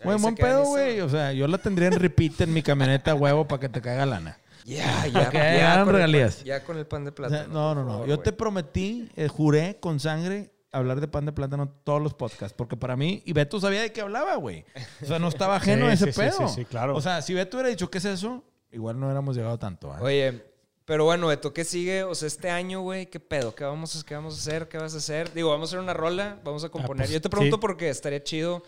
Güey, 0.02 0.18
buen 0.18 0.34
pedo, 0.34 0.64
güey. 0.64 1.00
O 1.00 1.08
sea, 1.08 1.32
yo 1.32 1.46
la 1.48 1.58
tendría 1.58 1.88
en 1.88 1.98
repeat 1.98 2.40
en 2.42 2.52
mi 2.52 2.62
camioneta 2.62 3.12
a 3.12 3.14
huevo 3.14 3.46
para 3.48 3.60
que 3.60 3.68
te 3.68 3.80
caiga 3.80 4.06
lana. 4.06 4.38
Ya, 4.64 5.06
ya, 5.06 5.30
ya, 5.32 5.72
hagan 5.72 5.86
con 5.86 5.94
el 5.94 5.94
pan- 5.94 5.94
regalías. 5.94 6.44
ya 6.44 6.64
con 6.64 6.78
el 6.78 6.86
pan 6.86 7.04
de 7.04 7.10
O 7.10 7.14
plátano. 7.14 7.38
sea, 7.44 7.52
no, 7.52 7.74
no, 7.74 7.84
no. 7.84 7.90
favor, 7.92 8.08
Yo 8.08 8.18
te 8.20 8.32
prometí, 8.32 9.10
eh, 9.16 9.28
juré 9.28 9.78
con 9.80 10.00
sangre 10.00 10.52
hablar 10.72 11.00
de 11.00 11.06
pan 11.08 11.24
de 11.26 11.32
plátano 11.32 11.68
todos 11.84 12.02
los 12.02 12.14
podcasts. 12.14 12.54
Porque 12.56 12.76
para 12.76 12.96
mí, 12.96 13.22
y 13.26 13.32
Beto 13.32 13.60
sabía 13.60 13.82
de 13.82 13.92
qué 13.92 14.00
hablaba, 14.00 14.36
güey. 14.36 14.64
O 15.02 15.06
sea, 15.06 15.18
no 15.18 15.28
estaba 15.28 15.56
ajeno 15.56 15.86
Sí, 15.86 15.90
a 15.90 15.94
ese 15.94 16.12
sí, 16.12 16.20
pedo. 16.20 16.48
sí, 16.48 16.54
sí, 16.54 16.64
claro. 16.64 16.96
O 16.96 17.00
sea, 17.00 17.20
si 17.22 17.34
Beto 17.34 17.56
hubiera 17.56 17.68
dicho, 17.68 17.90
¿qué 17.90 17.98
es 17.98 18.04
eso? 18.06 18.42
Igual 18.72 18.98
no 18.98 19.06
hubiéramos 19.06 19.36
llegado 19.36 19.58
tanto. 19.58 19.92
¿ah? 19.92 19.98
Oye, 20.02 20.42
pero 20.84 21.04
bueno, 21.04 21.26
Beto, 21.28 21.52
¿qué 21.52 21.64
sigue? 21.64 22.02
O 22.02 22.14
sea, 22.14 22.26
este 22.26 22.50
año, 22.50 22.80
güey, 22.80 23.06
¿qué 23.06 23.20
pedo? 23.20 23.54
¿Qué 23.54 23.64
vamos, 23.64 23.94
a, 24.00 24.04
¿Qué 24.06 24.14
vamos 24.14 24.34
a 24.34 24.38
hacer? 24.38 24.68
¿Qué 24.68 24.78
vas 24.78 24.94
a 24.94 24.98
hacer? 24.98 25.32
Digo, 25.32 25.50
vamos 25.50 25.68
a 25.68 25.70
hacer 25.70 25.80
una 25.80 25.94
rola, 25.94 26.38
vamos 26.42 26.64
a 26.64 26.68
componer. 26.70 27.04
pues, 27.06 27.10
Yo 27.10 27.20
te 27.20 27.28
pregunto 27.30 27.56
sí. 27.56 27.60
porque 27.60 27.88
estaría 27.90 28.22
chido. 28.22 28.62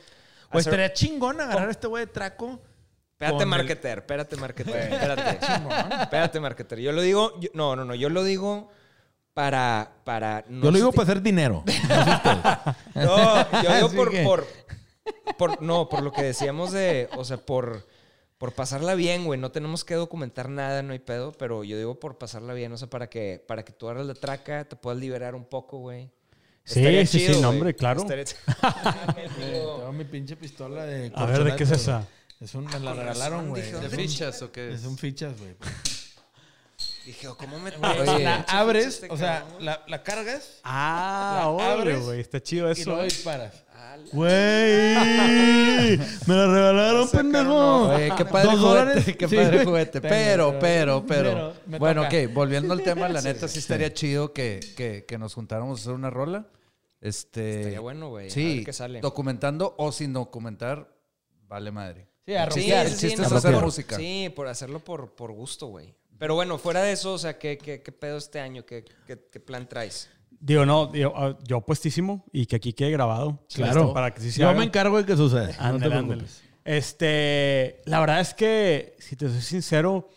Pues 0.50 0.66
hacer- 0.66 0.80
estaría 0.80 0.92
chingón 0.94 1.40
agarrar 1.40 1.68
a 1.68 1.70
este 1.70 1.86
güey 1.86 2.06
de 2.06 2.12
traco 2.12 2.60
Espérate, 3.18 3.46
marketer, 3.46 3.98
espérate, 3.98 4.36
marketer, 4.36 4.92
espérate. 4.92 5.38
espérate, 6.02 6.40
marketer. 6.40 6.78
Yo 6.80 6.92
lo 6.92 7.00
digo, 7.00 7.40
yo- 7.40 7.48
no, 7.54 7.74
no, 7.74 7.84
no, 7.86 7.94
yo 7.94 8.10
lo 8.10 8.22
digo 8.24 8.68
para, 9.32 9.92
para... 10.04 10.44
no 10.48 10.64
Yo 10.64 10.70
lo 10.70 10.76
digo 10.76 10.92
para 10.92 11.02
hacer 11.04 11.22
dinero. 11.22 11.64
No 12.94 13.62
yo 13.62 13.74
digo 13.74 13.90
por, 13.92 14.10
que- 14.10 14.22
por, 14.22 14.46
por- 15.38 15.62
no, 15.62 15.88
por 15.88 16.02
lo 16.02 16.12
que 16.12 16.22
decíamos 16.22 16.72
de, 16.72 17.08
o 17.16 17.24
sea, 17.24 17.38
por, 17.38 17.86
por 18.38 18.52
pasarla 18.52 18.94
bien, 18.94 19.24
güey. 19.24 19.38
No 19.40 19.50
tenemos 19.50 19.84
que 19.84 19.94
documentar 19.94 20.48
nada, 20.48 20.82
no 20.82 20.92
hay 20.92 20.98
pedo, 20.98 21.32
pero 21.32 21.64
yo 21.64 21.76
digo 21.78 21.98
por 21.98 22.18
pasarla 22.18 22.52
bien, 22.54 22.72
o 22.72 22.76
sea, 22.76 22.88
para 22.90 23.08
que, 23.08 23.42
para 23.46 23.64
que 23.64 23.72
tú 23.72 23.88
agarres 23.88 24.06
la 24.06 24.14
traca, 24.14 24.64
te 24.64 24.76
puedas 24.76 24.98
liberar 25.00 25.34
un 25.34 25.44
poco, 25.44 25.78
güey. 25.78 26.10
Sí, 26.68 26.80
Estaría 26.80 27.06
sí, 27.06 27.20
sí, 27.20 27.26
chido, 27.26 27.40
no, 27.42 27.48
güey. 27.48 27.58
hombre, 27.60 27.74
claro. 27.76 28.00
Estaría- 28.02 28.24
Tengo 29.38 29.92
mi 29.92 30.04
pinche 30.04 30.34
pistola 30.36 30.84
de. 30.84 31.12
A 31.14 31.24
ver, 31.26 31.44
¿de 31.44 31.56
qué 31.56 31.62
es 31.64 31.70
esa? 31.70 32.04
Es 32.40 32.54
un, 32.54 32.64
me 32.66 32.78
la 32.80 32.90
Con 32.90 32.98
regalaron, 32.98 33.48
güey. 33.50 33.62
¿De 33.70 33.88
fichas 33.88 34.42
o 34.42 34.50
qué? 34.52 34.72
Es 34.74 34.84
un 34.84 34.98
fichas, 34.98 35.38
güey. 35.38 35.54
Dije, 37.06 37.28
¿cómo 37.38 37.60
me 37.60 37.70
Oye, 37.70 38.24
La 38.24 38.40
abres, 38.48 38.86
este 38.86 39.06
o 39.10 39.16
sea, 39.16 39.46
la, 39.60 39.80
la 39.86 40.02
cargas 40.02 40.58
Ah, 40.64 41.54
La 41.56 41.72
abres 41.72 42.02
güey. 42.04 42.18
Está 42.20 42.42
chido 42.42 42.68
y 42.68 42.72
eso. 42.72 42.90
luego 42.90 43.04
disparas. 43.04 43.62
Ah, 43.72 43.96
la- 43.96 44.10
Güey, 44.12 45.98
me 46.26 46.34
la 46.34 46.46
regalaron, 46.48 47.08
pendejo. 47.08 47.88
Oye, 47.94 48.12
qué 48.16 48.24
padre 48.24 48.50
Dos 48.50 48.58
juguete, 48.60 48.78
dólares. 48.80 49.04
qué 49.16 49.28
Sí, 49.28 49.36
padre 49.36 49.50
güey. 49.52 49.64
juguete. 49.66 50.00
Tengo, 50.00 50.14
Pero, 50.14 50.58
pero, 50.58 51.06
pero. 51.06 51.54
pero, 51.64 51.78
bueno, 51.78 52.02
toca. 52.04 52.16
ok, 52.24 52.32
volviendo 52.34 52.74
al 52.74 52.82
tema, 52.82 53.08
la 53.08 53.22
neta 53.22 53.46
sí 53.46 53.60
estaría 53.60 53.94
chido 53.94 54.32
que, 54.32 54.58
que, 54.76 55.04
que 55.06 55.16
nos 55.18 55.32
juntáramos 55.34 55.78
a 55.78 55.82
hacer 55.82 55.92
una 55.94 56.10
rola. 56.10 56.46
Este. 57.06 57.56
Estaría 57.58 57.80
bueno, 57.80 58.08
güey. 58.10 58.28
A 58.28 58.30
Sí, 58.30 58.56
ver 58.56 58.64
qué 58.64 58.72
sale. 58.72 59.00
documentando 59.00 59.74
o 59.78 59.92
sin 59.92 60.12
documentar, 60.12 60.92
vale 61.48 61.70
madre. 61.70 62.08
Sí, 62.26 62.34
a 62.34 62.44
Sí, 62.50 62.60
rociar. 62.60 62.86
sí, 62.86 62.92
el 62.92 62.98
sí, 62.98 63.06
chiste 63.08 63.16
no, 63.18 63.22
es 63.24 63.28
por- 63.28 63.38
hacer 63.38 63.54
por- 63.54 63.64
música. 63.64 63.96
Sí, 63.96 64.32
por 64.34 64.48
hacerlo 64.48 64.80
por, 64.80 65.14
por 65.14 65.32
gusto, 65.32 65.66
güey. 65.68 65.94
Pero 66.18 66.34
bueno, 66.34 66.58
fuera 66.58 66.82
de 66.82 66.92
eso, 66.92 67.12
o 67.12 67.18
sea, 67.18 67.38
¿qué, 67.38 67.58
qué, 67.58 67.82
qué 67.82 67.92
pedo 67.92 68.16
este 68.16 68.40
año? 68.40 68.64
¿Qué, 68.64 68.84
qué, 69.06 69.18
qué 69.30 69.38
plan 69.40 69.68
traes? 69.68 70.08
Digo, 70.40 70.66
no, 70.66 70.86
digo, 70.88 71.12
ah, 71.14 71.36
yo 71.46 71.60
puestísimo 71.60 72.24
y 72.32 72.46
que 72.46 72.56
aquí 72.56 72.72
quede 72.72 72.90
grabado. 72.90 73.44
Claro. 73.54 73.92
Para 73.92 74.12
que 74.12 74.20
sí 74.20 74.32
se 74.32 74.40
Yo 74.40 74.48
haga. 74.48 74.58
me 74.58 74.64
encargo 74.64 74.96
de 74.98 75.04
que 75.06 75.16
suceda. 75.16 75.46
no 75.48 75.52
te 75.52 75.58
Ándale, 75.62 75.90
preocupes. 76.02 76.42
Este, 76.64 77.80
la 77.84 78.00
verdad 78.00 78.20
es 78.20 78.34
que, 78.34 78.96
si 78.98 79.14
te 79.16 79.28
soy 79.28 79.40
sincero, 79.40 80.08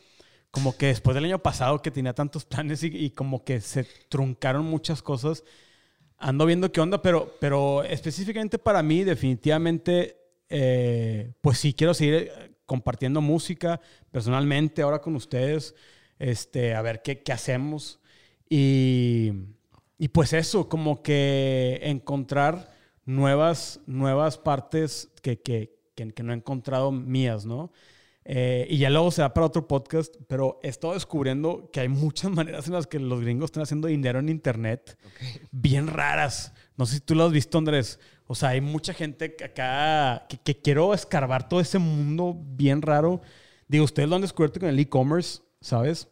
como 0.51 0.75
que 0.77 0.87
después 0.87 1.13
del 1.15 1.25
año 1.25 1.39
pasado 1.39 1.81
que 1.81 1.91
tenía 1.91 2.13
tantos 2.13 2.45
planes 2.45 2.81
y, 2.83 2.87
y 2.87 3.11
como 3.11 3.43
que 3.43 3.61
se 3.61 3.83
truncaron 4.09 4.65
muchas 4.65 5.01
cosas, 5.01 5.43
ando 6.19 6.45
viendo 6.45 6.71
qué 6.71 6.81
onda, 6.81 7.01
pero, 7.01 7.35
pero 7.39 7.83
específicamente 7.83 8.59
para 8.59 8.83
mí, 8.83 9.03
definitivamente, 9.03 10.17
eh, 10.49 11.33
pues 11.41 11.57
sí, 11.57 11.73
quiero 11.73 11.93
seguir 11.93 12.15
eh, 12.15 12.51
compartiendo 12.65 13.21
música 13.21 13.81
personalmente 14.11 14.81
ahora 14.81 15.01
con 15.01 15.15
ustedes, 15.15 15.75
este, 16.19 16.75
a 16.75 16.81
ver 16.81 17.01
qué, 17.01 17.23
qué 17.23 17.31
hacemos. 17.31 17.99
Y, 18.49 19.31
y 19.97 20.09
pues 20.09 20.33
eso, 20.33 20.67
como 20.69 21.01
que 21.01 21.79
encontrar 21.83 22.73
nuevas, 23.05 23.79
nuevas 23.87 24.37
partes 24.37 25.09
que, 25.21 25.39
que, 25.41 25.79
que, 25.95 26.11
que 26.11 26.23
no 26.23 26.33
he 26.33 26.35
encontrado 26.35 26.91
mías, 26.91 27.45
¿no? 27.45 27.71
Eh, 28.25 28.67
y 28.69 28.77
ya 28.77 28.89
luego 28.89 29.11
será 29.11 29.33
para 29.33 29.47
otro 29.47 29.67
podcast, 29.67 30.15
pero 30.27 30.59
he 30.61 30.67
estado 30.67 30.93
descubriendo 30.93 31.69
que 31.71 31.79
hay 31.79 31.87
muchas 31.87 32.31
maneras 32.35 32.67
en 32.67 32.73
las 32.73 32.87
que 32.87 32.99
los 32.99 33.21
gringos 33.21 33.47
están 33.47 33.63
haciendo 33.63 33.87
dinero 33.87 34.19
en 34.19 34.29
Internet, 34.29 34.97
bien 35.51 35.87
raras. 35.87 36.53
No 36.77 36.85
sé 36.85 36.95
si 36.95 37.01
tú 37.01 37.15
lo 37.15 37.25
has 37.25 37.31
visto, 37.31 37.57
Andrés. 37.57 37.99
O 38.27 38.35
sea, 38.35 38.49
hay 38.49 38.61
mucha 38.61 38.93
gente 38.93 39.35
que 39.35 39.45
acá 39.45 40.27
que, 40.29 40.37
que 40.37 40.61
quiero 40.61 40.93
escarbar 40.93 41.49
todo 41.49 41.59
ese 41.59 41.79
mundo 41.79 42.37
bien 42.39 42.81
raro. 42.81 43.21
Digo, 43.67 43.85
ustedes 43.85 44.07
lo 44.07 44.15
han 44.15 44.21
descubierto 44.21 44.59
con 44.59 44.69
el 44.69 44.79
e-commerce, 44.79 45.41
¿sabes? 45.61 46.09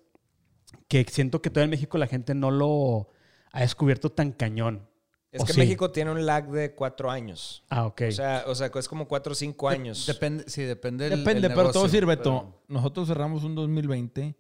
Que 0.88 1.06
siento 1.10 1.42
que 1.42 1.50
todavía 1.50 1.66
en 1.66 1.72
México 1.72 1.98
la 1.98 2.08
gente 2.08 2.34
no 2.34 2.52
lo 2.52 3.10
ha 3.52 3.62
descubierto 3.62 4.12
tan 4.12 4.32
cañón. 4.32 4.88
Es 5.32 5.42
¿O 5.42 5.46
que 5.46 5.54
sí? 5.54 5.60
México 5.60 5.92
tiene 5.92 6.12
un 6.12 6.26
lag 6.26 6.50
de 6.50 6.74
cuatro 6.74 7.12
años. 7.12 7.64
Ah, 7.70 7.86
ok. 7.86 8.04
O 8.08 8.12
sea, 8.12 8.44
o 8.48 8.56
sea, 8.56 8.72
es 8.74 8.88
como 8.88 9.08
cuatro 9.08 9.34
o 9.34 9.36
cinco 9.36 9.68
años. 9.68 10.06
Depende, 10.06 10.46
sí, 10.48 10.64
depende. 10.64 11.10
Depende, 11.10 11.48
el 11.48 11.54
pero 11.54 11.72
todo 11.72 11.90
sirve. 11.90 12.18
pero-. 12.18 12.62
Nosotros 12.68 13.08
cerramos 13.08 13.44
un 13.44 13.56
2020 13.56 14.36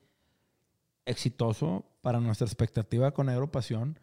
exitoso 1.06 1.86
para 2.02 2.20
nuestra 2.20 2.46
expectativa 2.46 3.12
con 3.12 3.30
Agropasión, 3.30 4.00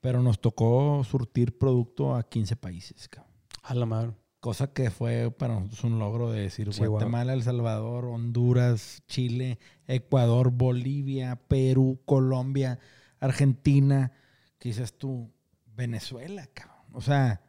pero 0.00 0.22
nos 0.22 0.40
tocó 0.40 1.02
surtir 1.04 1.58
producto 1.58 2.14
a 2.14 2.22
15 2.22 2.56
países, 2.56 3.08
cabrón. 3.08 3.32
a 3.62 3.74
la 3.74 3.86
madre. 3.86 4.12
Cosa 4.40 4.72
que 4.72 4.90
fue 4.90 5.30
para 5.30 5.54
nosotros 5.54 5.84
un 5.84 5.98
logro 5.98 6.30
de 6.30 6.42
decir 6.42 6.72
Sí, 6.72 6.84
Guatemala, 6.84 7.32
El 7.32 7.42
Salvador, 7.42 8.04
Honduras, 8.04 9.02
Chile, 9.08 9.58
Ecuador, 9.88 10.50
Bolivia, 10.50 11.40
Perú, 11.48 12.00
Colombia, 12.04 12.78
Argentina, 13.18 14.12
¿qué 14.58 14.68
dices 14.68 14.96
tú? 14.96 15.32
Venezuela, 15.76 16.48
cabrón. 16.52 16.76
O 16.92 17.00
sea, 17.00 17.42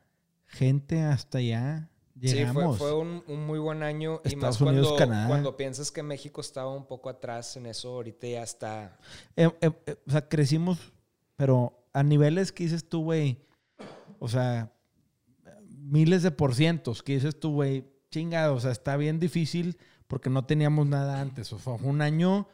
gente 0.46 1.02
hasta 1.02 1.38
allá 1.40 1.90
Sí, 2.22 2.30
fue, 2.30 2.38
llegamos. 2.38 2.78
fue 2.80 2.94
un, 2.94 3.24
un 3.28 3.46
muy 3.46 3.60
buen 3.60 3.84
año. 3.84 4.22
y 4.26 4.36
más 4.36 4.56
Estados 4.56 4.62
Unidos, 4.62 4.88
cuando, 4.88 4.98
Canadá. 4.98 5.28
cuando 5.28 5.56
piensas 5.56 5.92
que 5.92 6.02
México 6.02 6.42
estaba 6.42 6.76
un 6.76 6.88
poco 6.88 7.10
atrás 7.10 7.56
en 7.58 7.68
eso, 7.68 7.90
ahorita 7.90 8.28
ya 8.28 8.44
está. 8.44 8.98
Eh, 9.36 9.50
eh, 9.62 9.72
eh, 9.86 9.96
o 10.08 10.12
sea, 10.12 10.28
crecimos, 10.28 10.94
pero 11.36 11.88
a 11.94 12.02
niveles 12.02 12.52
que 12.52 12.64
dices 12.64 12.90
tú, 12.90 13.04
güey, 13.04 13.46
o 14.18 14.28
sea, 14.28 14.74
miles 15.70 16.24
de 16.24 16.32
por 16.32 16.56
cientos 16.56 17.04
que 17.04 17.14
dices 17.14 17.40
tú, 17.40 17.54
güey, 17.54 17.86
chingado, 18.10 18.56
o 18.56 18.60
sea, 18.60 18.72
está 18.72 18.98
bien 18.98 19.20
difícil 19.20 19.78
porque 20.08 20.32
no 20.32 20.44
teníamos 20.46 20.88
nada 20.88 21.22
antes. 21.22 21.54
O 21.54 21.60
sea, 21.60 21.78
fue 21.78 21.90
un 21.90 22.02
año 22.02 22.48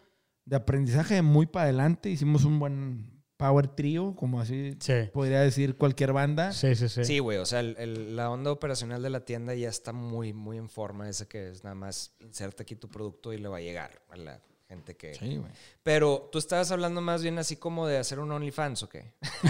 de 0.43 0.57
aprendizaje 0.57 1.21
muy 1.21 1.45
para 1.45 1.65
adelante. 1.65 2.09
Hicimos 2.09 2.43
un 2.43 2.59
buen 2.59 3.12
power 3.43 3.67
trio, 3.67 4.15
como 4.15 4.39
así 4.39 4.75
Sí. 4.79 5.09
podría 5.11 5.41
decir 5.41 5.75
cualquier 5.75 6.13
banda. 6.13 6.53
Sí, 6.53 6.75
sí, 6.75 6.87
sí. 6.87 7.03
Sí, 7.03 7.19
güey. 7.19 7.39
O 7.39 7.45
sea, 7.45 7.59
el- 7.59 7.75
el- 7.77 8.15
la 8.15 8.29
onda 8.31 8.51
operacional 8.51 9.03
de 9.03 9.09
la 9.09 9.25
tienda 9.25 9.53
ya 9.53 9.67
está 9.67 9.91
muy, 9.91 10.31
muy 10.31 10.57
en 10.57 10.69
forma. 10.69 11.09
Ese 11.09 11.27
que 11.27 11.49
es 11.49 11.63
nada 11.63 11.75
más 11.75 12.13
inserta 12.21 12.63
aquí 12.63 12.75
tu 12.77 12.87
producto 12.89 13.33
y 13.33 13.37
le 13.37 13.49
va 13.49 13.57
a 13.57 13.61
llegar 13.61 14.01
a 14.09 14.15
la 14.15 14.39
gente 14.73 14.95
que. 14.95 15.13
Sí, 15.15 15.37
güey. 15.37 15.51
Pero 15.83 16.29
tú 16.31 16.39
estabas 16.39 16.71
hablando 16.71 17.01
más 17.01 17.21
bien 17.23 17.37
así 17.39 17.55
como 17.57 17.85
de 17.87 17.97
hacer 17.97 18.19
un 18.19 18.31
OnlyFans, 18.31 18.83
¿o 18.83 18.89
qué? 18.89 19.13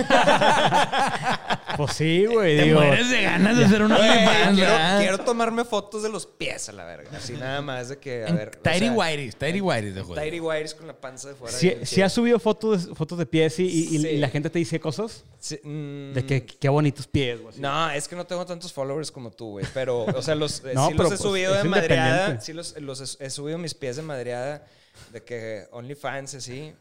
Pues 1.78 1.94
sí, 1.94 2.26
güey. 2.28 2.58
Te 2.58 2.64
digo, 2.66 2.80
mueres 2.82 3.10
de 3.10 3.24
ganas 3.24 3.58
de 3.58 3.66
hacer 3.66 3.82
un 3.82 3.92
OnlyFans, 3.92 4.56
quiero, 4.56 4.74
quiero 5.00 5.18
tomarme 5.20 5.66
fotos 5.66 6.04
de 6.04 6.10
los 6.10 6.28
pies 6.28 6.70
a 6.70 6.72
la 6.72 6.86
verga. 6.86 7.10
Así 7.18 7.34
nada 7.34 7.62
más 7.62 7.90
de 7.90 7.98
que, 7.98 8.24
a 8.26 8.28
En 8.28 8.36
ver. 8.38 8.52
o 8.60 8.62
Tidy 8.62 8.80
sea, 8.80 8.92
Whities, 8.92 9.36
Tidy 9.38 9.60
Whities 9.62 9.96
de. 9.96 10.04
Tidy 10.04 10.40
Whities 10.40 10.76
con 10.76 10.86
la 10.86 10.94
panza 10.94 11.30
de 11.30 11.36
fuera. 11.36 11.58
Si 11.58 11.76
chido. 11.84 12.06
has 12.06 12.14
subido 12.14 12.38
fotos, 12.40 12.90
fotos 12.94 13.18
de 13.18 13.26
pies 13.26 13.58
y, 13.60 13.64
y- 13.64 13.96
y 13.96 14.00
Sí. 14.04 14.18
la 14.18 14.30
gente 14.30 14.50
te 14.52 14.60
dice 14.60 14.80
cosas 14.80 15.24
Sí, 15.40 15.60
mm, 15.64 16.14
de 16.14 16.26
que 16.28 16.46
qué 16.46 16.70
bonitos 16.70 17.08
pies, 17.08 17.42
güey. 17.42 17.56
No, 17.60 17.90
es 17.90 18.08
que 18.08 18.16
no 18.16 18.26
tengo 18.28 18.46
tantos 18.46 18.72
followers 18.72 19.12
como 19.12 19.32
tú, 19.32 19.52
güey. 19.52 19.66
Pero, 19.74 20.04
o 20.04 20.22
sea, 20.22 20.36
los, 20.36 20.60
eh, 20.64 20.74
No, 20.76 20.88
sí 20.90 20.94
pero, 20.96 21.04
los 21.10 21.14
he 21.14 21.18
pues, 21.18 21.22
subido 21.22 21.54
de 21.56 21.64
madreada. 21.64 22.40
Sí 22.40 22.54
los, 22.54 22.80
los 22.80 23.20
he, 23.20 23.26
he 23.26 23.30
subido 23.32 23.58
mis 23.58 23.74
pies 23.74 23.96
de 23.96 24.04
madreada. 24.04 24.66
De 25.12 25.24
que 25.24 25.68
OnlyFans, 25.72 26.36
así. 26.36 26.74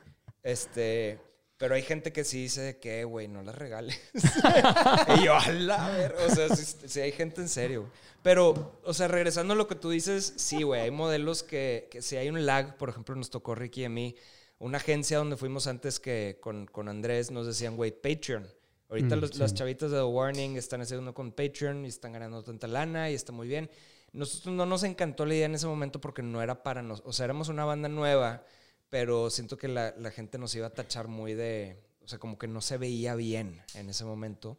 Este. 0.43 1.19
Pero 1.59 1.77
hay 1.77 1.83
gente 1.83 2.13
que 2.13 2.25
sí 2.25 2.43
dice 2.43 2.61
de 2.61 2.79
que, 2.79 3.05
güey, 3.05 3.29
no 3.29 3.43
las 3.43 3.55
regales. 3.55 3.97
y 5.17 5.25
yo, 5.25 5.35
a 5.35 5.49
la 5.53 5.91
ver. 5.91 6.15
O 6.29 6.35
sea, 6.35 6.49
sí, 6.57 6.77
sí 6.87 7.01
hay 7.01 7.13
gente 7.13 7.41
en 7.41 7.49
serio. 7.49 7.89
Pero, 8.23 8.81
o 8.85 8.93
sea, 8.93 9.07
regresando 9.07 9.55
a 9.55 9.57
lo 9.57 9.69
que 9.69 9.77
tú 9.77 9.91
dices, 9.91 10.33
sí, 10.37 10.63
güey, 10.65 10.81
hay 10.81 10.91
modelos 10.91 11.43
que, 11.45 11.87
que 11.91 12.03
si 12.03 12.17
hay 12.17 12.29
un 12.29 12.45
lag, 12.47 12.77
por 12.79 12.89
ejemplo, 12.89 13.15
nos 13.15 13.31
tocó 13.31 13.55
Ricky 13.55 13.83
y 13.83 13.85
a 13.85 13.89
mí, 13.89 14.17
una 14.59 14.79
agencia 14.79 15.19
donde 15.19 15.37
fuimos 15.37 15.67
antes 15.69 16.01
que 16.01 16.39
con, 16.41 16.67
con 16.67 16.89
Andrés, 16.89 17.31
nos 17.31 17.47
decían, 17.47 17.77
güey, 17.77 17.93
Patreon. 17.93 18.49
Ahorita 18.89 19.15
Mm, 19.17 19.21
los- 19.21 19.31
sí. 19.31 19.39
las 19.39 19.55
chavitas 19.55 19.91
de 19.93 19.99
The 19.99 20.03
Warning 20.05 20.57
están 20.57 20.81
haciendo 20.83 21.15
con 21.15 21.31
Patreon 21.33 21.85
y 21.85 21.89
están 21.89 22.13
ganando 22.13 22.43
tanta 22.43 22.67
lana 22.67 23.09
y 23.11 23.15
está 23.15 23.31
muy 23.33 23.47
bien. 23.47 23.71
Nosotros 24.13 24.55
no 24.55 24.67
nos 24.67 24.83
encantó 24.83 25.25
la 25.25 25.35
idea 25.35 25.47
en 25.47 25.55
ese 25.55 25.67
momento 25.67 26.01
porque 26.01 26.23
no 26.23 26.43
era 26.43 26.63
para 26.63 26.83
nosotros. 26.83 27.15
O 27.15 27.17
sea, 27.17 27.25
éramos 27.25 27.49
una 27.49 27.65
banda 27.65 27.89
nueva, 27.89 28.45
pero 28.91 29.31
siento 29.31 29.57
que 29.57 29.69
la, 29.69 29.95
la 29.97 30.11
gente 30.11 30.39
nos 30.39 30.55
iba 30.55 30.67
a 30.67 30.71
tachar 30.71 31.09
muy 31.09 31.35
de. 31.35 31.83
O 32.05 32.09
sea, 32.09 32.19
como 32.19 32.39
que 32.39 32.49
no 32.49 32.61
se 32.61 32.77
veía 32.79 33.15
bien 33.15 33.63
en 33.75 33.89
ese 33.89 34.05
momento. 34.05 34.59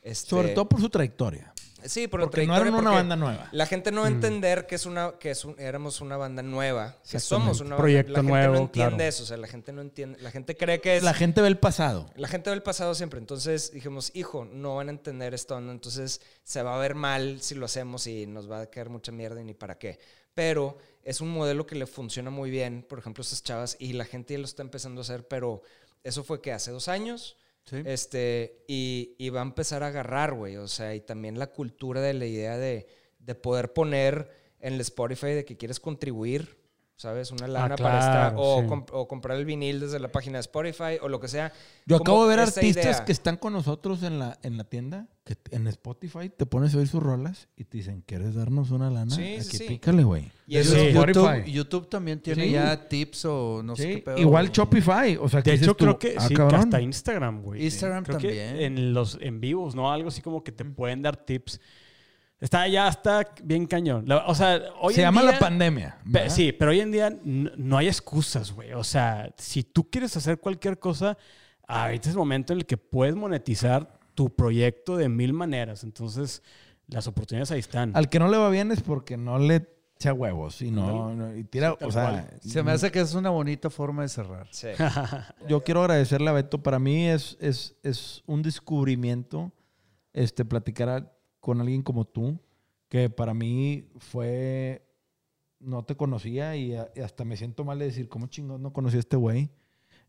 Este, 0.00 0.30
Sobre 0.30 0.50
todo 0.50 0.68
por 0.68 0.80
su 0.80 0.88
trayectoria. 0.88 1.52
Sí, 1.84 2.08
por 2.08 2.20
la 2.20 2.26
Porque 2.26 2.46
no 2.46 2.56
eran 2.56 2.74
una 2.74 2.90
banda 2.92 3.14
nueva. 3.14 3.48
La 3.52 3.66
gente 3.66 3.92
no 3.92 4.00
va 4.00 4.06
a 4.06 4.10
entender 4.10 4.66
que 4.66 4.74
es 4.74 4.86
una 4.86 5.12
que 5.18 5.30
es 5.32 5.44
un- 5.44 5.54
éramos 5.60 6.00
una 6.00 6.16
banda 6.16 6.42
nueva, 6.42 6.96
que 7.08 7.20
somos 7.20 7.60
una 7.60 7.76
Proyecto 7.76 8.12
banda. 8.14 8.22
La 8.22 8.38
gente 8.38 8.48
nuevo, 8.48 8.54
no 8.54 8.60
entiende 8.66 8.90
claro. 8.96 9.04
eso, 9.08 9.22
o 9.22 9.26
sea, 9.26 9.36
la 9.36 9.46
gente 9.46 9.72
no 9.72 9.82
entiende, 9.82 10.18
la 10.22 10.30
gente 10.30 10.56
cree 10.56 10.80
que 10.80 10.96
es 10.96 11.02
La 11.02 11.12
gente 11.14 11.40
ve 11.42 11.48
el 11.48 11.58
pasado. 11.58 12.10
la 12.16 12.26
gente 12.28 12.48
ve 12.50 12.56
el 12.56 12.62
pasado 12.62 12.94
siempre. 12.94 13.18
Entonces 13.20 13.70
dijimos, 13.72 14.10
hijo, 14.14 14.44
no 14.44 14.76
van 14.76 14.88
a 14.88 14.92
entender 14.92 15.34
esto, 15.34 15.60
¿no? 15.60 15.72
entonces 15.72 16.20
se 16.42 16.62
va 16.62 16.74
a 16.74 16.78
ver 16.78 16.94
mal 16.94 17.42
si 17.42 17.54
lo 17.54 17.66
hacemos 17.66 18.06
y 18.06 18.26
nos 18.26 18.50
va 18.50 18.62
a 18.62 18.66
quedar 18.70 18.88
mucha 18.88 19.12
mierda 19.12 19.40
y 19.40 19.44
ni 19.44 19.52
para 19.54 19.76
qué. 19.78 19.98
Pero 20.34 20.78
es 21.02 21.20
un 21.20 21.28
modelo 21.30 21.66
que 21.66 21.74
le 21.74 21.86
funciona 21.86 22.30
muy 22.30 22.50
bien, 22.50 22.84
por 22.88 22.98
ejemplo, 22.98 23.22
esas 23.22 23.42
chavas, 23.42 23.76
y 23.78 23.92
la 23.92 24.04
gente 24.06 24.32
ya 24.34 24.38
lo 24.38 24.46
está 24.46 24.62
empezando 24.62 25.00
a 25.00 25.02
hacer, 25.02 25.28
pero 25.28 25.62
eso 26.02 26.24
fue 26.24 26.40
que 26.40 26.50
hace 26.52 26.70
dos 26.70 26.88
años. 26.88 27.36
Este, 27.70 28.64
y, 28.68 29.14
y 29.18 29.30
va 29.30 29.40
a 29.40 29.44
empezar 29.44 29.82
a 29.82 29.88
agarrar, 29.88 30.34
güey. 30.34 30.56
O 30.56 30.68
sea, 30.68 30.94
y 30.94 31.00
también 31.00 31.38
la 31.38 31.48
cultura 31.48 32.00
de 32.00 32.14
la 32.14 32.26
idea 32.26 32.58
de, 32.58 32.86
de 33.18 33.34
poder 33.34 33.72
poner 33.72 34.30
en 34.60 34.74
el 34.74 34.80
Spotify 34.80 35.28
de 35.28 35.44
que 35.44 35.56
quieres 35.56 35.80
contribuir, 35.80 36.58
¿sabes? 36.96 37.32
Una 37.32 37.48
lana 37.48 37.74
Ah, 37.74 37.82
para 37.82 37.98
estar, 37.98 38.34
o, 38.36 38.60
sí. 38.62 38.66
comp- 38.68 38.90
o 38.92 39.08
comprar 39.08 39.36
el 39.36 39.44
vinil 39.44 39.80
desde 39.80 39.98
la 39.98 40.12
página 40.12 40.38
de 40.38 40.40
Spotify 40.42 40.98
o 41.02 41.08
lo 41.08 41.18
que 41.20 41.28
sea. 41.28 41.52
Yo 41.86 41.96
acabo 41.96 42.22
de 42.24 42.36
ver 42.36 42.40
artistas 42.46 42.84
idea. 42.84 43.04
que 43.04 43.12
están 43.12 43.36
con 43.36 43.52
nosotros 43.52 44.02
en 44.04 44.18
la, 44.20 44.38
en 44.42 44.56
la 44.56 44.64
tienda, 44.64 45.08
que 45.24 45.36
en 45.50 45.66
Spotify 45.66 46.30
te 46.34 46.46
pones 46.46 46.74
a 46.74 46.78
oír 46.78 46.86
sus 46.88 47.02
rolas 47.02 47.48
y 47.56 47.64
te 47.64 47.78
dicen, 47.78 48.02
¿quieres 48.06 48.34
darnos 48.34 48.70
una 48.70 48.90
lana? 48.90 49.14
Sí, 49.14 49.38
sí, 49.40 49.48
Aquí 49.48 49.56
sí. 49.56 49.64
pícale, 49.64 50.04
güey. 50.04 50.30
Y 50.46 50.56
eso 50.58 50.74
Sí. 50.74 50.80
es 50.80 50.94
YouTube, 50.94 51.24
Spotify. 51.26 51.52
YouTube 51.52 51.88
también 51.88 52.20
tiene 52.20 52.44
Sí. 52.44 52.50
ya 52.52 52.88
tips 52.88 53.24
o 53.24 53.62
no 53.64 53.74
sé 53.74 53.96
qué 53.96 53.98
pedo. 53.98 54.18
igual 54.18 54.50
Shopify. 54.50 55.16
O 55.16 55.28
sea, 55.28 55.42
que 55.42 55.50
De 55.50 55.56
hecho, 55.56 55.74
tú, 55.74 55.84
creo 55.84 55.98
que 55.98 56.14
"Ah, 56.16 56.20
sí, 56.22 56.28
que 56.28 56.34
cabrón". 56.36 56.60
hasta 56.60 56.80
Instagram, 56.80 57.42
güey. 57.42 57.64
Instagram 57.64 58.04
Creo 58.04 58.18
que 58.18 58.28
también. 58.28 58.56
en 58.60 58.94
los 58.94 59.18
en 59.20 59.40
vivos, 59.40 59.74
¿no? 59.74 59.90
Algo 59.92 60.08
así 60.08 60.22
como 60.22 60.44
que 60.44 60.52
te 60.52 60.64
pueden 60.64 61.02
dar 61.02 61.16
tips. 61.16 61.60
Está 62.44 62.68
ya 62.68 62.88
está 62.88 63.26
bien 63.42 63.66
cañón. 63.66 64.04
O 64.26 64.34
sea, 64.34 64.60
hoy 64.80 64.92
Se 64.92 65.00
en 65.00 65.06
llama 65.06 65.22
día- 65.22 65.32
la 65.32 65.38
pandemia. 65.38 65.98
Sí, 66.28 66.52
pero 66.52 66.72
hoy 66.72 66.80
en 66.80 66.92
día 66.92 67.16
no 67.24 67.78
hay 67.78 67.88
excusas, 67.88 68.52
güey. 68.52 68.72
O 68.74 68.84
sea, 68.84 69.32
si 69.38 69.62
tú 69.62 69.88
quieres 69.88 70.14
hacer 70.18 70.38
cualquier 70.38 70.78
cosa, 70.78 71.16
ahorita 71.66 72.08
es 72.10 72.14
el 72.14 72.18
momento 72.18 72.52
en 72.52 72.58
el 72.58 72.66
que 72.66 72.76
puedes 72.76 73.14
monetizar 73.14 73.98
tu 74.14 74.28
proyecto 74.28 74.98
de 74.98 75.08
mil 75.08 75.32
maneras. 75.32 75.84
Entonces, 75.84 76.42
las 76.86 77.06
oportunidades 77.06 77.50
ahí 77.50 77.60
están. 77.60 77.96
Al 77.96 78.10
que 78.10 78.18
no 78.18 78.28
le 78.28 78.36
va 78.36 78.50
bien 78.50 78.70
es 78.72 78.82
porque 78.82 79.16
no 79.16 79.38
le 79.38 79.66
echa 79.96 80.12
huevos 80.12 80.60
y 80.60 80.70
no, 80.70 81.14
no- 81.14 81.34
y 81.34 81.44
tira, 81.44 81.70
Sí, 81.78 81.84
o 81.86 81.90
sea, 81.92 82.02
cual. 82.10 82.30
Se 82.42 82.62
me 82.62 82.72
hace 82.72 82.90
que 82.92 83.00
es 83.00 83.14
una 83.14 83.30
bonita 83.30 83.70
forma 83.70 84.02
de 84.02 84.08
cerrar. 84.10 84.48
Sí. 84.50 84.68
yo 85.48 85.64
quiero 85.64 85.80
agradecerle 85.80 86.28
a 86.28 86.32
Beto. 86.34 86.62
Para 86.62 86.78
mí 86.78 87.06
es, 87.08 87.38
es, 87.40 87.74
es 87.82 88.22
un 88.26 88.42
descubrimiento 88.42 89.50
este, 90.12 90.44
platicar 90.44 90.88
a- 90.90 91.10
con 91.44 91.60
alguien 91.60 91.82
como 91.82 92.06
tú, 92.06 92.40
que 92.88 93.10
para 93.10 93.34
mí 93.34 93.86
fue, 93.98 94.82
no 95.60 95.84
te 95.84 95.94
conocía 95.94 96.56
y, 96.56 96.74
a- 96.74 96.88
hasta 97.04 97.26
me 97.26 97.36
siento 97.36 97.64
mal 97.66 97.78
de 97.78 97.84
decir, 97.84 98.08
¿cómo 98.08 98.28
chingón 98.28 98.62
no 98.62 98.72
conocí 98.72 98.96
a 98.96 99.00
este 99.00 99.16
güey? 99.18 99.50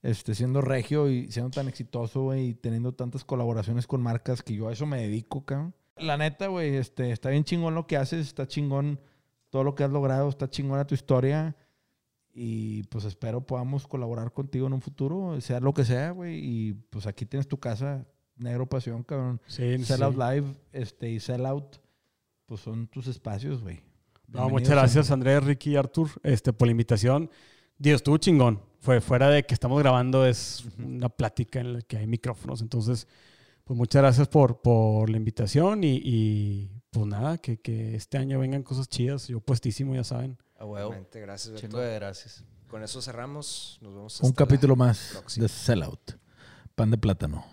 Este, 0.01 0.33
siendo 0.33 0.61
regio 0.61 1.09
y 1.09 1.29
siendo 1.31 1.51
tan 1.51 1.67
exitoso, 1.67 2.21
güey, 2.23 2.49
y 2.49 2.53
teniendo 2.53 2.93
tantas 2.93 3.25
colaboraciones 3.25 3.85
con 3.85 4.01
marcas 4.01 4.41
que 4.41 4.53
yo 4.55 4.69
a 4.69 4.71
eso 4.71 4.85
me 4.85 5.01
dedico, 5.01 5.43
cabrón. 5.43 5.73
La 5.97 6.15
neta, 6.15 6.47
güey, 6.47 6.75
este, 6.77 7.11
está 7.11 7.31
bien 7.31 7.43
chingón 7.43 7.75
lo 7.75 7.85
que 7.85 7.97
haces, 7.97 8.27
está 8.27 8.47
chingón 8.47 9.01
todo 9.49 9.65
lo 9.65 9.75
que 9.75 9.83
has 9.83 9.91
logrado, 9.91 10.29
está 10.29 10.49
chingona 10.49 10.87
tu 10.87 10.95
historia. 10.95 11.57
Y 12.33 12.83
pues 12.83 13.03
espero 13.05 13.45
podamos 13.45 13.87
colaborar 13.87 14.31
contigo 14.31 14.67
en 14.67 14.73
un 14.73 14.81
futuro, 14.81 15.39
sea 15.41 15.59
lo 15.59 15.73
que 15.73 15.83
sea, 15.83 16.11
güey. 16.11 16.39
Y 16.41 16.73
pues 16.89 17.07
aquí 17.07 17.25
tienes 17.25 17.47
tu 17.47 17.57
casa, 17.59 18.05
Negro 18.37 18.67
Pasión, 18.67 19.03
cabrón. 19.03 19.41
Sí, 19.47 19.77
sí. 19.77 19.85
Sell 19.85 20.03
Out 20.03 20.17
Live 20.17 20.47
este, 20.73 21.09
y 21.09 21.19
Sell 21.19 21.45
Out, 21.45 21.77
pues 22.45 22.61
son 22.61 22.87
tus 22.87 23.07
espacios, 23.07 23.61
güey. 23.61 23.81
No, 24.27 24.49
muchas 24.49 24.71
gracias. 24.71 25.11
Andrés, 25.11 25.43
Ricky 25.43 25.71
y 25.71 25.75
Artur, 25.75 26.09
este, 26.23 26.51
por 26.51 26.67
la 26.67 26.71
invitación. 26.71 27.29
Dios, 27.77 27.97
estuvo 27.97 28.17
chingón. 28.17 28.61
Fue 28.79 29.01
fuera 29.01 29.29
de 29.29 29.45
que 29.45 29.53
estamos 29.53 29.79
grabando, 29.79 30.25
es 30.25 30.65
una 30.77 31.09
plática 31.09 31.59
en 31.59 31.73
la 31.73 31.81
que 31.81 31.97
hay 31.97 32.07
micrófonos. 32.07 32.61
Entonces, 32.61 33.07
pues 33.63 33.77
muchas 33.77 34.01
gracias 34.01 34.27
por, 34.27 34.61
por 34.61 35.09
la 35.09 35.17
invitación 35.17 35.83
y, 35.83 35.99
y, 36.03 36.71
pues 36.91 37.05
nada, 37.07 37.37
que, 37.37 37.57
que 37.59 37.95
este 37.95 38.17
año 38.17 38.39
vengan 38.39 38.63
cosas 38.63 38.87
chidas. 38.89 39.27
Yo 39.27 39.39
puestísimo, 39.39 39.95
ya 39.95 40.03
saben. 40.03 40.37
A 40.57 40.65
huevo. 40.65 40.91
Realmente, 40.91 41.19
Gracias, 41.19 41.61
Beto. 41.61 41.77
Gracias. 41.77 42.43
Con 42.67 42.83
eso 42.83 43.01
cerramos. 43.01 43.77
Nos 43.81 43.93
vemos 43.93 44.19
Un 44.21 44.29
hasta 44.29 44.45
capítulo 44.45 44.75
más 44.75 45.09
próxima. 45.13 45.43
de 45.43 45.49
Sell 45.49 45.83
Out. 45.83 46.11
Pan 46.75 46.91
de 46.91 46.97
plátano. 46.97 47.45